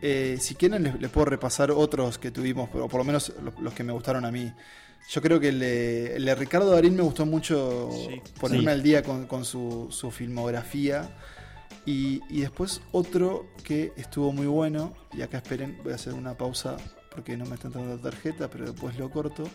Eh, 0.01 0.37
si 0.39 0.55
quieren, 0.55 0.83
les, 0.83 0.99
les 1.01 1.09
puedo 1.11 1.25
repasar 1.25 1.71
otros 1.71 2.17
que 2.17 2.31
tuvimos, 2.31 2.69
pero 2.71 2.87
por 2.87 2.99
lo 2.99 3.03
menos 3.05 3.33
los, 3.43 3.59
los 3.59 3.73
que 3.73 3.83
me 3.83 3.91
gustaron 3.93 4.23
a 4.25 4.31
mí. 4.31 4.51
Yo 5.09 5.21
creo 5.21 5.39
que 5.39 5.49
el 5.49 5.59
de, 5.59 6.15
el 6.17 6.25
de 6.25 6.35
Ricardo 6.35 6.71
Darín 6.71 6.95
me 6.95 7.01
gustó 7.01 7.25
mucho 7.25 7.89
Sí. 7.91 8.21
ponerme 8.39 8.65
Sí. 8.65 8.69
al 8.71 8.83
día 8.83 9.03
con, 9.03 9.25
con 9.27 9.43
su, 9.45 9.87
su 9.89 10.11
filmografía. 10.11 11.09
Y, 11.85 12.21
y 12.29 12.41
después 12.41 12.81
otro 12.91 13.47
que 13.63 13.93
estuvo 13.97 14.31
muy 14.31 14.47
bueno, 14.47 14.93
y 15.13 15.21
acá 15.21 15.37
esperen, 15.37 15.77
voy 15.83 15.93
a 15.93 15.95
hacer 15.95 16.13
una 16.13 16.35
pausa 16.37 16.77
porque 17.13 17.35
no 17.35 17.45
me 17.45 17.55
están 17.55 17.71
dando 17.71 17.95
la 17.95 18.01
tarjeta, 18.01 18.49
pero 18.49 18.71
después 18.71 18.97
lo 18.97 19.09
corto. 19.09 19.49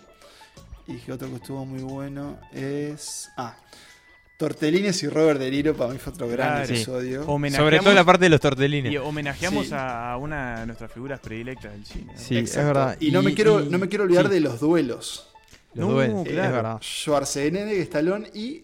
Y 0.86 0.94
dije 0.94 1.12
otro 1.12 1.28
que 1.28 1.36
estuvo 1.36 1.64
muy 1.64 1.82
bueno 1.82 2.38
es. 2.52 3.30
Ah, 3.36 3.56
Tortelines 4.36 5.00
y 5.04 5.08
Robert 5.08 5.38
De 5.38 5.48
Niro 5.50 5.74
para 5.76 5.92
mí 5.92 5.98
fue 5.98 6.12
otro 6.12 6.28
gran 6.28 6.48
Claro. 6.56 6.64
Episodio. 6.64 7.24
Sobre 7.24 7.78
todo 7.78 7.94
la 7.94 8.04
parte 8.04 8.24
de 8.24 8.30
los 8.30 8.40
tortelines. 8.40 8.92
Y 8.92 8.96
homenajeamos 8.96 9.68
Sí. 9.68 9.72
a 9.74 10.16
una 10.20 10.60
de 10.60 10.66
nuestras 10.66 10.90
figuras 10.92 11.20
predilectas 11.20 11.72
del 11.72 11.84
cine. 11.86 12.12
¿no? 12.12 12.18
Sí, 12.18 12.36
es 12.38 12.56
verdad. 12.56 12.96
Y, 13.00 13.12
no, 13.12 13.22
me 13.22 13.32
quiero, 13.32 13.62
y- 13.64 13.68
no 13.68 13.78
me 13.78 13.88
quiero 13.88 14.04
olvidar 14.04 14.26
sí. 14.26 14.32
de 14.32 14.40
los 14.40 14.58
duelos. 14.58 15.30
Los 15.74 15.88
No, 15.88 15.92
duelos, 15.94 16.24
claro. 16.24 16.44
es 16.44 16.52
verdad. 16.52 16.78
Schwarzenegger, 16.80 17.78
Stallone 17.80 18.28
y, 18.32 18.62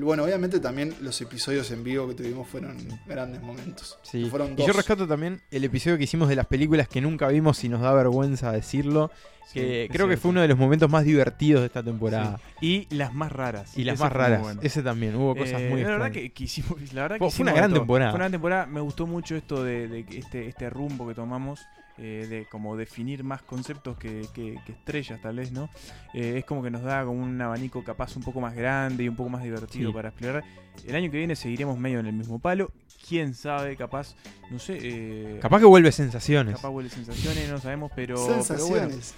bueno, 0.00 0.24
obviamente 0.24 0.60
también 0.60 0.94
los 1.00 1.20
episodios 1.20 1.70
en 1.70 1.82
vivo 1.84 2.06
que 2.08 2.14
tuvimos 2.14 2.48
fueron 2.48 2.76
grandes 3.06 3.40
momentos. 3.42 3.98
Sí. 4.02 4.26
Fueron 4.30 4.52
Y 4.52 4.56
dos. 4.56 4.66
yo 4.66 4.72
rescato 4.72 5.06
también 5.08 5.40
el 5.50 5.64
episodio 5.64 5.96
que 5.98 6.04
hicimos 6.04 6.28
de 6.28 6.36
las 6.36 6.46
películas 6.46 6.88
que 6.88 7.00
nunca 7.00 7.28
vimos 7.28 7.62
y 7.64 7.68
nos 7.68 7.80
da 7.80 7.92
vergüenza 7.94 8.52
decirlo. 8.52 9.10
Sí, 9.46 9.58
Que 9.58 9.88
creo 9.90 10.06
que 10.06 10.16
fue 10.16 10.30
uno 10.30 10.42
de 10.42 10.46
los 10.48 10.56
momentos 10.56 10.88
más 10.88 11.02
divertidos 11.04 11.62
de 11.62 11.66
esta 11.66 11.82
temporada. 11.82 12.38
Sí. 12.60 12.86
Y 12.90 12.94
las 12.94 13.12
más 13.12 13.32
raras. 13.32 13.76
Y 13.76 13.82
las 13.82 13.94
Ese 13.94 14.04
más 14.04 14.12
raras. 14.12 14.42
bueno. 14.42 14.60
Ese 14.62 14.80
también, 14.82 15.16
hubo 15.16 15.34
cosas 15.34 15.60
Eh, 15.60 15.68
muy 15.70 15.82
La 15.82 15.88
verdad 15.88 16.12
que, 16.12 16.30
que 16.30 16.44
hicimos, 16.44 16.70
la 16.92 17.02
verdad 17.02 17.16
que 17.16 17.20
Fue- 17.24 17.30
fue 17.32 17.42
una 17.42 17.52
gran 17.54 17.70
todo. 17.70 17.80
temporada. 17.80 18.10
Fue 18.12 18.16
una 18.16 18.24
gran 18.26 18.32
temporada. 18.32 18.66
Me 18.66 18.80
gustó 18.80 19.08
mucho 19.08 19.34
esto 19.34 19.64
de, 19.64 19.88
de 19.88 20.04
este, 20.10 20.46
este 20.46 20.70
rumbo 20.70 21.08
que 21.08 21.14
tomamos. 21.14 21.60
Eh, 21.98 22.26
de 22.28 22.46
como 22.46 22.76
definir 22.76 23.24
más 23.24 23.42
conceptos 23.42 23.98
que, 23.98 24.22
que- 24.34 24.56
que 24.64 24.72
estrellas 24.72 25.20
tal 25.20 25.36
vez, 25.36 25.52
¿no? 25.52 25.68
Eh, 26.14 26.34
es 26.38 26.44
como 26.44 26.62
que 26.62 26.70
nos 26.70 26.82
da 26.82 27.04
como 27.04 27.22
un 27.22 27.40
abanico 27.40 27.84
capaz 27.84 28.16
un 28.16 28.22
poco 28.22 28.40
más 28.40 28.54
grande 28.54 29.04
y 29.04 29.08
un 29.08 29.16
poco 29.16 29.28
más 29.30 29.42
divertido 29.42 29.90
Sí. 29.90 29.94
para 29.94 30.08
explorar. 30.10 30.44
El 30.86 30.94
año 30.96 31.10
que 31.10 31.18
viene 31.18 31.36
seguiremos 31.36 31.78
medio 31.78 32.00
en 32.00 32.06
el 32.06 32.12
mismo 32.14 32.38
palo. 32.38 32.70
Quién 33.08 33.34
sabe, 33.34 33.76
capaz, 33.76 34.14
no 34.50 34.58
sé. 34.58 34.78
eh, 34.80 35.38
Capaz 35.40 35.58
que 35.60 35.64
vuelve 35.66 35.90
sensaciones. 35.92 36.56
Capaz 36.56 36.68
vuelve 36.68 36.90
sensaciones, 36.90 37.48
no 37.50 37.58
sabemos, 37.58 37.90
pero, 37.94 38.14
pero 38.16 38.26
bueno. 38.66 38.90
Sensaciones. 38.90 39.14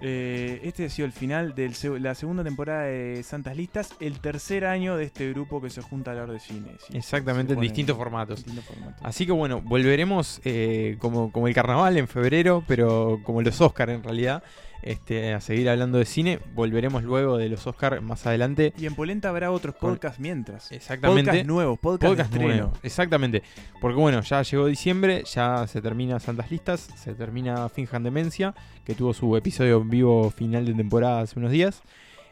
Eh, 0.00 0.60
este 0.64 0.84
ha 0.84 0.90
sido 0.90 1.06
el 1.06 1.12
final 1.12 1.54
de 1.54 1.72
la 2.00 2.14
segunda 2.14 2.44
temporada 2.44 2.82
de 2.82 3.22
Santas 3.22 3.56
Listas, 3.56 3.94
el 4.00 4.20
tercer 4.20 4.66
año 4.66 4.96
de 4.96 5.04
este 5.04 5.30
grupo 5.30 5.62
que 5.62 5.70
se 5.70 5.80
junta 5.80 6.10
a 6.10 6.14
hablar 6.14 6.30
de 6.30 6.40
cine. 6.40 6.72
sí. 6.86 6.96
Exactamente, 6.96 7.54
en 7.54 7.60
distintos 7.60 7.96
formatos. 7.96 8.38
distintos 8.44 8.64
formatos. 8.66 9.00
Así 9.02 9.24
que 9.24 9.32
bueno, 9.32 9.62
volveremos 9.62 10.40
eh, 10.44 10.96
como, 10.98 11.32
como 11.32 11.48
el 11.48 11.54
carnaval 11.54 11.96
en 11.96 12.06
febrero, 12.08 12.64
pero 12.66 13.20
como 13.24 13.40
los 13.40 13.58
Oscar 13.60 13.88
en 13.90 14.02
realidad, 14.02 14.42
este, 14.84 15.34
a 15.34 15.40
seguir 15.40 15.68
hablando 15.68 15.98
de 15.98 16.04
cine. 16.04 16.38
Volveremos 16.54 17.02
luego 17.02 17.36
de 17.36 17.48
los 17.48 17.66
Oscar 17.66 18.00
más 18.02 18.26
adelante. 18.26 18.72
Y 18.78 18.86
en 18.86 18.94
Polenta 18.94 19.30
habrá 19.30 19.50
otros 19.50 19.74
Por- 19.74 19.90
podcasts 19.92 20.20
mientras. 20.20 20.70
Exactamente. 20.70 21.30
Podcast 21.30 21.46
nuevos, 21.46 21.78
podcast, 21.78 22.10
Podcast 22.12 22.30
de 22.32 22.38
estreno. 22.38 22.62
nuevo, 22.64 22.78
exactamente. 22.82 23.42
Porque 23.80 23.98
bueno, 23.98 24.20
ya 24.20 24.42
llegó 24.42 24.66
diciembre, 24.66 25.24
ya 25.24 25.66
se 25.66 25.82
termina 25.82 26.20
Santas 26.20 26.50
Listas, 26.50 26.88
se 26.96 27.14
termina 27.14 27.68
Finjan 27.68 28.02
Demencia, 28.04 28.54
que 28.84 28.94
tuvo 28.94 29.12
su 29.14 29.36
episodio 29.36 29.80
en 29.80 29.90
vivo 29.90 30.30
final 30.30 30.64
de 30.66 30.74
temporada 30.74 31.20
hace 31.22 31.38
unos 31.38 31.50
días. 31.50 31.82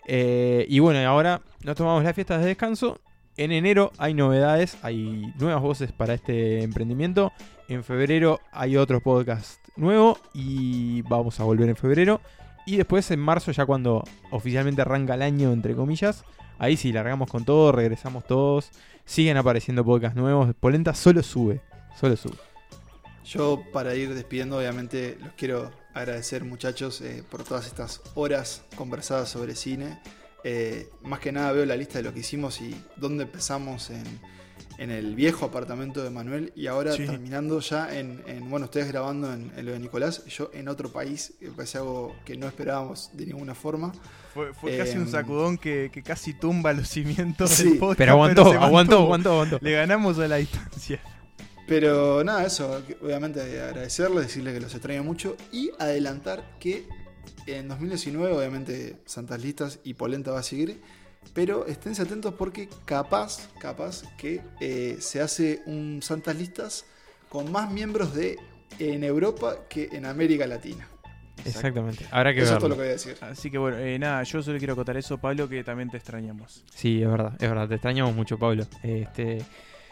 Eh, 0.07 0.66
y 0.69 0.79
bueno, 0.81 0.99
ahora 1.09 1.41
nos 1.65 1.77
tomamos 1.77 2.05
las 2.05 2.15
fiestas 2.15 2.41
de 2.41 2.47
descanso. 2.49 3.01
En 3.39 3.51
enero 3.51 3.93
hay 3.97 4.12
novedades, 4.12 4.77
hay 4.83 5.33
nuevas 5.39 5.62
voces 5.62 5.91
para 5.93 6.12
este 6.12 6.62
emprendimiento. 6.62 7.33
En 7.69 7.83
febrero 7.83 8.41
hay 8.53 8.77
otro 8.77 9.01
podcast 9.01 9.59
nuevo 9.77 10.19
y 10.35 11.01
vamos 11.03 11.41
a 11.41 11.45
volver 11.45 11.69
en 11.70 11.77
febrero. 11.77 12.20
Y 12.64 12.76
después 12.76 13.10
en 13.10 13.20
marzo, 13.20 13.51
ya 13.52 13.66
cuando 13.66 14.05
oficialmente 14.30 14.82
arranca 14.82 15.14
el 15.14 15.22
año, 15.22 15.52
entre 15.52 15.74
comillas, 15.74 16.24
ahí 16.59 16.76
sí 16.76 16.93
largamos 16.93 17.30
con 17.30 17.44
todo, 17.44 17.72
regresamos 17.72 18.24
todos. 18.24 18.70
Siguen 19.05 19.36
apareciendo 19.36 19.84
podcasts 19.84 20.16
nuevos. 20.16 20.55
Polenta 20.59 20.94
solo 20.94 21.22
sube, 21.22 21.60
solo 21.98 22.16
sube. 22.16 22.36
Yo, 23.24 23.62
para 23.72 23.94
ir 23.94 24.14
despidiendo, 24.14 24.59
obviamente 24.59 25.18
los 25.20 25.32
quiero 25.32 25.70
agradecer, 25.94 26.44
muchachos, 26.44 27.01
eh, 27.01 27.24
por 27.28 27.44
todas 27.44 27.66
estas 27.66 28.01
horas 28.14 28.64
conversadas 28.76 29.28
sobre 29.28 29.55
cine. 29.55 30.01
Eh, 30.44 30.89
más 31.02 31.20
que 31.20 31.30
nada 31.30 31.52
veo 31.52 31.64
la 31.64 31.76
lista 31.76 31.98
de 31.98 32.05
lo 32.05 32.12
que 32.12 32.20
hicimos 32.20 32.60
y 32.60 32.74
dónde 32.97 33.24
empezamos 33.24 33.90
en, 33.90 34.02
en 34.78 34.90
el 34.90 35.15
viejo 35.15 35.44
apartamento 35.47 36.03
de 36.03 36.11
Manuel 36.11 36.53
y 36.57 36.66
ahora 36.66 36.93
Sí. 36.93 37.05
terminando 37.07 37.61
ya 37.61 37.94
en, 37.97 38.23
en- 38.27 38.49
bueno, 38.51 38.65
ustedes 38.66 38.89
grabando 38.89 39.32
en, 39.32 39.53
en 39.57 39.66
lo 39.66 39.73
de 39.73 39.78
Nicolás, 39.78 40.24
yo 40.27 40.51
en 40.55 40.69
otro 40.69 40.90
país, 40.90 41.35
que 41.39 41.49
parece 41.51 41.78
algo 41.78 42.16
que 42.24 42.36
no 42.36 42.47
esperábamos 42.47 43.11
de 43.12 43.27
ninguna 43.27 43.55
forma. 43.55 43.93
Fue, 44.35 44.55
fue 44.55 44.77
casi 44.78 44.97
un 44.97 45.09
sacudón 45.09 45.59
que, 45.59 45.90
que 45.93 46.03
casi 46.03 46.32
tumba 46.35 46.73
los 46.73 46.89
cimientos 46.89 47.51
Sí. 47.51 47.65
del 47.70 47.78
podcast. 47.78 47.99
Pero 47.99 48.12
aguantó, 48.12 48.43
aguantó, 48.53 48.99
aguantó, 49.01 49.32
aguantó. 49.32 49.59
Le 49.61 49.73
ganamos 49.73 50.19
a 50.19 50.27
la 50.27 50.36
distancia. 50.36 51.01
Pero 51.66 52.24
nada, 52.24 52.44
eso, 52.47 52.82
obviamente 53.03 53.40
agradecerles, 53.40 54.24
decirles 54.27 54.55
que 54.55 54.61
los 54.61 54.73
extraño 54.74 55.05
mucho 55.05 55.36
y 55.53 55.70
adelantar 55.78 56.57
que 56.59 56.86
en 57.47 57.69
2019 57.69 58.32
obviamente 58.35 58.97
Santas 59.05 59.40
Listas 59.43 59.78
y 59.85 59.94
Polenta 59.94 60.32
va 60.32 60.40
a 60.40 60.43
seguir, 60.43 60.81
pero 61.35 61.66
esténse 61.66 62.03
atentos 62.03 62.35
porque 62.35 62.69
capaz, 62.85 63.49
capaz 63.59 64.03
que 64.16 64.40
eh, 64.61 64.97
se 65.01 65.20
hace 65.20 65.62
un 65.66 66.01
Santas 66.03 66.36
Listas 66.36 66.85
con 67.28 67.51
más 67.51 67.70
miembros 67.70 68.15
de 68.15 68.39
en 68.78 69.05
Europa 69.05 69.57
que 69.69 69.89
en 69.93 70.07
América 70.07 70.47
Latina. 70.47 70.89
Exactamente. 71.44 72.07
Habrá 72.11 72.35
que 72.35 72.43
Eso 72.43 72.55
es 72.55 72.59
todo 72.59 72.69
lo 72.69 72.74
que 72.77 72.82
voy 72.82 72.89
a 72.89 72.93
decir. 72.93 73.16
Así 73.20 73.51
que 73.51 73.59
bueno, 73.59 73.78
eh, 73.78 73.99
nada, 73.99 74.23
yo 74.23 74.43
solo 74.43 74.59
quiero 74.59 74.74
acotar 74.74 74.97
eso, 74.97 75.19
Pablo, 75.19 75.49
que 75.49 75.65
también 75.65 75.90
te 75.90 75.97
extrañamos. 75.97 76.65
Sí, 76.74 77.03
es 77.03 77.09
verdad, 77.09 77.32
es 77.35 77.49
verdad. 77.49 77.69
Te 77.69 77.74
extrañamos 77.74 78.15
mucho, 78.15 78.39
Pablo. 78.39 78.65
Este, 78.82 79.43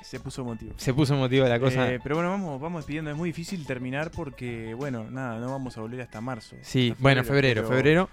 Se 0.03 0.19
puso 0.19 0.43
emotivo. 0.43 0.73
Se 0.77 0.93
puso 0.95 1.15
emotiva 1.15 1.49
la 1.49 1.61
cosa. 1.61 1.93
Eh, 1.93 2.01
pero 2.03 2.17
bueno, 2.17 2.31
vamos, 2.31 2.61
vamos 2.61 2.81
despidiendo. 2.81 3.11
Es 3.11 3.17
muy 3.17 3.29
difícil 3.29 3.65
terminar 3.67 4.11
porque, 4.11 4.75
bueno, 4.75 5.09
nada, 5.11 5.39
no 5.39 5.51
vamos 5.51 5.77
a 5.77 5.81
volver 5.83 6.01
hasta 6.01 6.21
marzo. 6.21 6.57
Sí, 6.63 6.91
Hasta 6.91 7.03
bueno, 7.03 7.23
febrero, 7.25 7.63
pero- 7.63 7.77
febrero. 7.77 8.09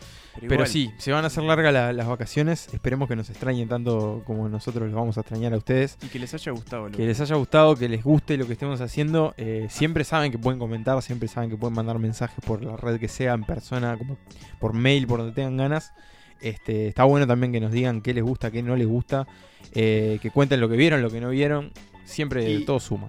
Pero, 0.48 0.66
sí, 0.68 0.92
se 1.00 1.12
van 1.12 1.24
a 1.24 1.28
hacer 1.28 1.44
largas 1.44 1.74
la- 1.74 1.94
las 1.94 2.06
vacaciones. 2.08 2.68
Esperemos 2.74 3.08
que 3.08 3.16
nos 3.16 3.30
extrañen 3.30 3.68
tanto 3.68 4.22
como 4.26 4.48
nosotros 4.50 4.86
los 4.86 4.94
vamos 4.94 5.18
a 5.18 5.22
extrañar 5.22 5.54
a 5.54 5.58
ustedes. 5.58 5.98
Y 6.04 6.08
que 6.08 6.20
les 6.20 6.34
haya 6.34 6.52
gustado. 6.52 6.92
Que 6.92 7.06
les 7.06 7.20
haya 7.20 7.36
gustado, 7.36 7.76
que 7.76 7.90
les 7.90 8.04
guste 8.04 8.38
lo 8.38 8.46
que 8.46 8.54
estemos 8.54 8.80
haciendo. 8.82 9.34
Eh, 9.38 9.68
siempre 9.70 10.04
saben 10.04 10.32
que 10.32 10.38
pueden 10.38 10.60
comentar, 10.60 11.02
siempre 11.02 11.28
saben 11.28 11.50
que 11.50 11.58
pueden 11.58 11.74
mandar 11.76 11.98
mensajes 11.98 12.38
por 12.46 12.64
la 12.64 12.78
red 12.78 13.00
que 13.00 13.08
sea, 13.08 13.34
en 13.34 13.44
persona, 13.46 13.98
como 13.98 14.18
por 14.60 14.74
mail, 14.74 15.08
por 15.08 15.20
donde 15.20 15.34
tengan 15.34 15.58
ganas. 15.58 15.94
Este, 16.42 16.88
está 16.88 17.04
bueno 17.06 17.26
también 17.28 17.52
que 17.52 17.60
nos 17.60 17.72
digan 17.72 18.02
qué 18.02 18.14
les 18.14 18.24
gusta, 18.24 18.52
qué 18.52 18.62
no 18.64 18.76
les 18.76 18.88
gusta, 18.88 19.28
eh, 19.74 20.20
que 20.22 20.32
cuenten 20.32 20.60
lo 20.60 20.70
que 20.70 20.76
vieron, 20.78 21.02
lo 21.02 21.10
que 21.10 21.20
no 21.22 21.30
vieron. 21.30 21.72
Siempre 22.06 22.50
Y- 22.50 22.64
todo 22.66 22.80
suma. 22.80 23.08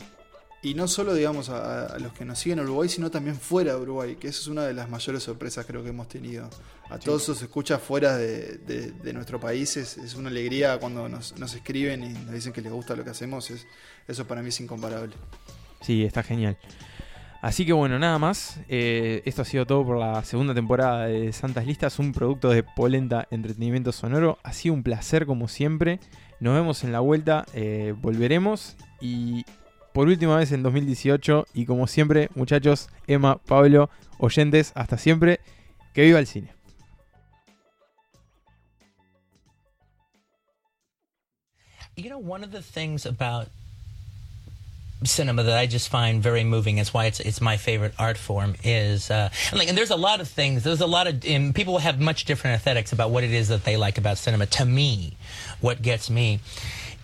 Y 0.61 0.75
no 0.75 0.89
solo, 0.89 1.15
digamos, 1.15 1.51
a, 1.51 1.87
a 1.87 1.99
los 2.01 2.13
que 2.13 2.25
nos 2.25 2.37
siguen 2.41 2.59
en 2.59 2.65
Uruguay, 2.65 2.89
sino 2.89 3.13
también 3.13 3.37
fuera 3.37 3.75
de 3.77 3.81
Uruguay, 3.81 4.17
que 4.17 4.27
eso 4.27 4.41
es 4.41 4.49
una 4.49 4.65
de 4.67 4.75
las 4.75 4.89
mayores 4.91 5.23
sorpresas 5.23 5.65
creo 5.67 5.85
que 5.85 5.91
hemos 5.91 6.09
tenido. 6.09 6.51
A 6.91 6.99
todos 6.99 7.23
esos 7.23 7.41
escuchas 7.43 7.81
fuera 7.81 8.17
de, 8.17 8.59
de- 8.67 8.91
de 8.91 9.13
nuestro 9.13 9.39
país 9.39 9.77
es, 9.77 9.97
es 9.99 10.15
una 10.17 10.31
alegría 10.31 10.79
cuando 10.81 11.09
nos, 11.09 11.39
nos 11.39 11.55
escriben 11.55 12.03
y 12.03 12.09
nos 12.09 12.33
dicen 12.33 12.53
que 12.53 12.61
les 12.61 12.73
gusta 12.73 12.97
lo 12.97 13.05
que 13.05 13.11
hacemos. 13.11 13.49
Es, 13.53 13.69
eso 14.09 14.27
para 14.27 14.43
mí 14.43 14.49
es 14.49 14.61
incomparable. 14.61 15.15
Sí, 15.81 16.03
está 16.05 16.25
genial. 16.25 16.59
Así 17.41 17.65
que 17.65 17.73
bueno, 17.73 17.99
nada 17.99 18.19
más. 18.19 18.61
Eh, 18.69 19.23
esto 19.25 19.43
ha 19.43 19.45
sido 19.45 19.65
todo 19.65 19.85
por 19.87 19.99
la 19.99 20.25
segunda 20.25 20.55
temporada 20.55 21.07
de 21.07 21.33
Santas 21.33 21.67
Listas, 21.67 21.99
un 21.99 22.13
producto 22.13 22.51
de 22.51 22.65
Polenta 22.65 23.29
Entretenimiento 23.31 23.93
Sonoro. 23.93 24.39
Ha 24.43 24.53
sido 24.53 24.75
un 24.75 24.83
placer 24.83 25.25
como 25.25 25.47
siempre. 25.47 26.01
Nos 26.41 26.55
vemos 26.55 26.83
en 26.83 26.93
la 26.93 27.01
vuelta, 27.01 27.45
eh, 27.55 27.95
volveremos 27.97 28.77
y 29.01 29.45
por 29.93 30.09
última 30.09 30.37
vez 30.37 30.53
en 30.53 30.63
2018 30.63 31.47
y 31.55 31.67
como 31.67 31.87
siempre, 31.87 32.29
muchachos, 32.35 32.89
Emma, 33.07 33.39
Pablo, 33.39 33.91
oyentes, 34.19 34.73
hasta 34.75 34.99
siempre. 34.99 35.41
Que 35.95 36.03
viva 36.03 36.19
el 36.19 36.27
cine. 36.27 36.53
You 41.97 42.11
know, 42.11 42.21
one 42.21 42.45
of 42.45 42.53
the 42.53 42.63
things 42.63 43.07
about 43.07 43.49
cinema 45.05 45.45
that 45.45 45.59
I 45.59 45.67
just 45.67 45.89
find 45.89 46.23
very 46.23 46.45
moving. 46.45 46.79
It's 46.79 46.93
why 46.93 47.07
it's 47.07 47.21
it's 47.21 47.41
my 47.41 47.57
favorite 47.57 47.95
art 47.99 48.19
form. 48.19 48.57
Is 48.65 49.11
uh, 49.11 49.31
and 49.51 49.59
like, 49.59 49.69
and 49.69 49.79
there's 49.79 49.91
a 49.91 49.97
lot 49.97 50.21
of 50.21 50.29
things. 50.29 50.65
There's 50.65 50.81
a 50.81 50.87
lot 50.87 51.07
of 51.07 51.25
and 51.25 51.55
people 51.55 51.79
have 51.79 52.01
much 52.01 52.25
different 52.25 52.57
aesthetics 52.57 52.93
about 52.93 53.11
what 53.11 53.25
it 53.25 53.33
is 53.33 53.49
that 53.49 53.65
they 53.65 53.77
like 53.77 53.99
about 53.99 54.19
cinema. 54.19 54.47
To 54.47 54.65
me, 54.65 55.17
what 55.61 55.83
gets 55.83 56.11
me 56.11 56.41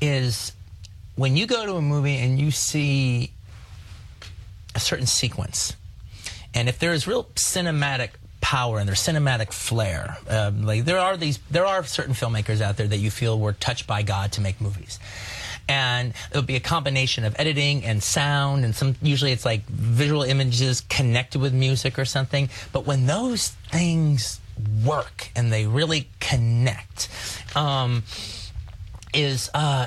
is 0.01 0.53
when 1.17 1.37
you 1.37 1.47
go 1.47 1.65
to 1.67 1.75
a 1.75 1.83
movie 1.83 2.17
and 2.17 2.39
you 2.39 2.51
see 2.51 3.31
a 4.75 4.81
certain 4.81 5.07
sequence, 5.07 5.77
and 6.53 6.69
if 6.69 6.79
there 6.79 6.93
is 6.93 7.07
real 7.07 7.25
cinematic 7.35 8.11
power 8.41 8.79
and 8.79 8.89
there's 8.89 9.01
cinematic 9.01 9.53
flair, 9.53 10.19
um, 10.29 10.65
like 10.65 10.85
there 10.85 10.99
are 10.99 11.17
these, 11.17 11.39
there 11.51 11.65
are 11.65 11.85
certain 11.85 12.15
filmmakers 12.15 12.61
out 12.61 12.77
there 12.77 12.87
that 12.87 12.99
you 12.99 13.11
feel 13.11 13.39
were 13.39 13.53
touched 13.53 13.87
by 13.87 14.03
God 14.03 14.33
to 14.33 14.41
make 14.41 14.61
movies. 14.61 14.99
And 15.67 16.13
it'll 16.31 16.43
be 16.43 16.57
a 16.57 16.61
combination 16.61 17.25
of 17.25 17.35
editing 17.39 17.85
and 17.85 18.03
sound, 18.03 18.65
and 18.65 18.75
some 18.75 18.97
usually 19.01 19.33
it's 19.33 19.47
like 19.47 19.65
visual 19.67 20.23
images 20.23 20.83
connected 20.83 21.41
with 21.41 21.55
music 21.55 21.99
or 21.99 22.05
something. 22.05 22.51
But 22.73 22.85
when 22.87 23.07
those 23.07 23.49
things 23.71 24.41
work 24.85 25.31
and 25.35 25.51
they 25.53 25.67
really 25.67 26.09
connect, 26.21 27.09
um, 27.57 28.03
is 29.15 29.51
uh, 29.55 29.87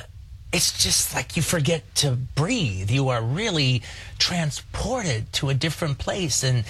it's 0.52 0.84
just 0.84 1.14
like 1.14 1.38
you 1.38 1.44
forget 1.44 1.84
to 1.96 2.12
breathe. 2.12 2.90
You 2.90 3.10
are 3.10 3.22
really 3.22 3.84
transported 4.18 5.32
to 5.34 5.50
a 5.50 5.54
different 5.54 6.00
place, 6.00 6.44
and 6.44 6.64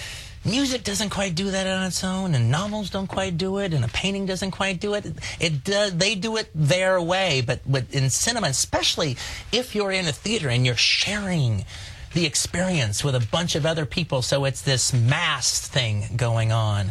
music 0.48 0.84
doesn't 0.84 1.10
quite 1.10 1.36
do 1.36 1.52
that 1.52 1.68
on 1.68 1.86
its 1.86 2.04
own, 2.04 2.34
and 2.34 2.50
novels 2.50 2.90
don't 2.90 3.08
quite 3.08 3.38
do 3.38 3.60
it, 3.60 3.74
and 3.74 3.86
a 3.86 3.88
painting 3.90 4.26
doesn't 4.26 4.52
quite 4.52 4.80
do 4.80 4.94
it. 4.94 5.06
It 5.40 5.64
does. 5.64 5.96
They 5.98 6.16
do 6.16 6.38
it 6.38 6.50
their 6.56 7.02
way, 7.02 7.42
but 7.42 7.60
but 7.66 7.86
in 7.92 8.10
cinema, 8.10 8.48
especially 8.48 9.18
if 9.52 9.76
you're 9.76 9.92
in 9.92 10.08
a 10.08 10.12
theater 10.12 10.50
and 10.50 10.66
you're 10.66 10.76
sharing 10.76 11.66
the 12.14 12.26
experience 12.26 13.04
with 13.04 13.16
a 13.16 13.28
bunch 13.32 13.56
of 13.56 13.66
other 13.66 13.86
people, 13.86 14.22
so 14.22 14.46
it's 14.46 14.62
this 14.62 14.94
mass 14.94 15.68
thing 15.68 16.06
going 16.16 16.52
on. 16.52 16.88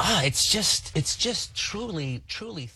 Ah, 0.00 0.22
it's 0.24 0.50
just 0.50 0.94
it's 0.96 1.16
just 1.16 1.54
truly 1.54 2.22
truly. 2.28 2.68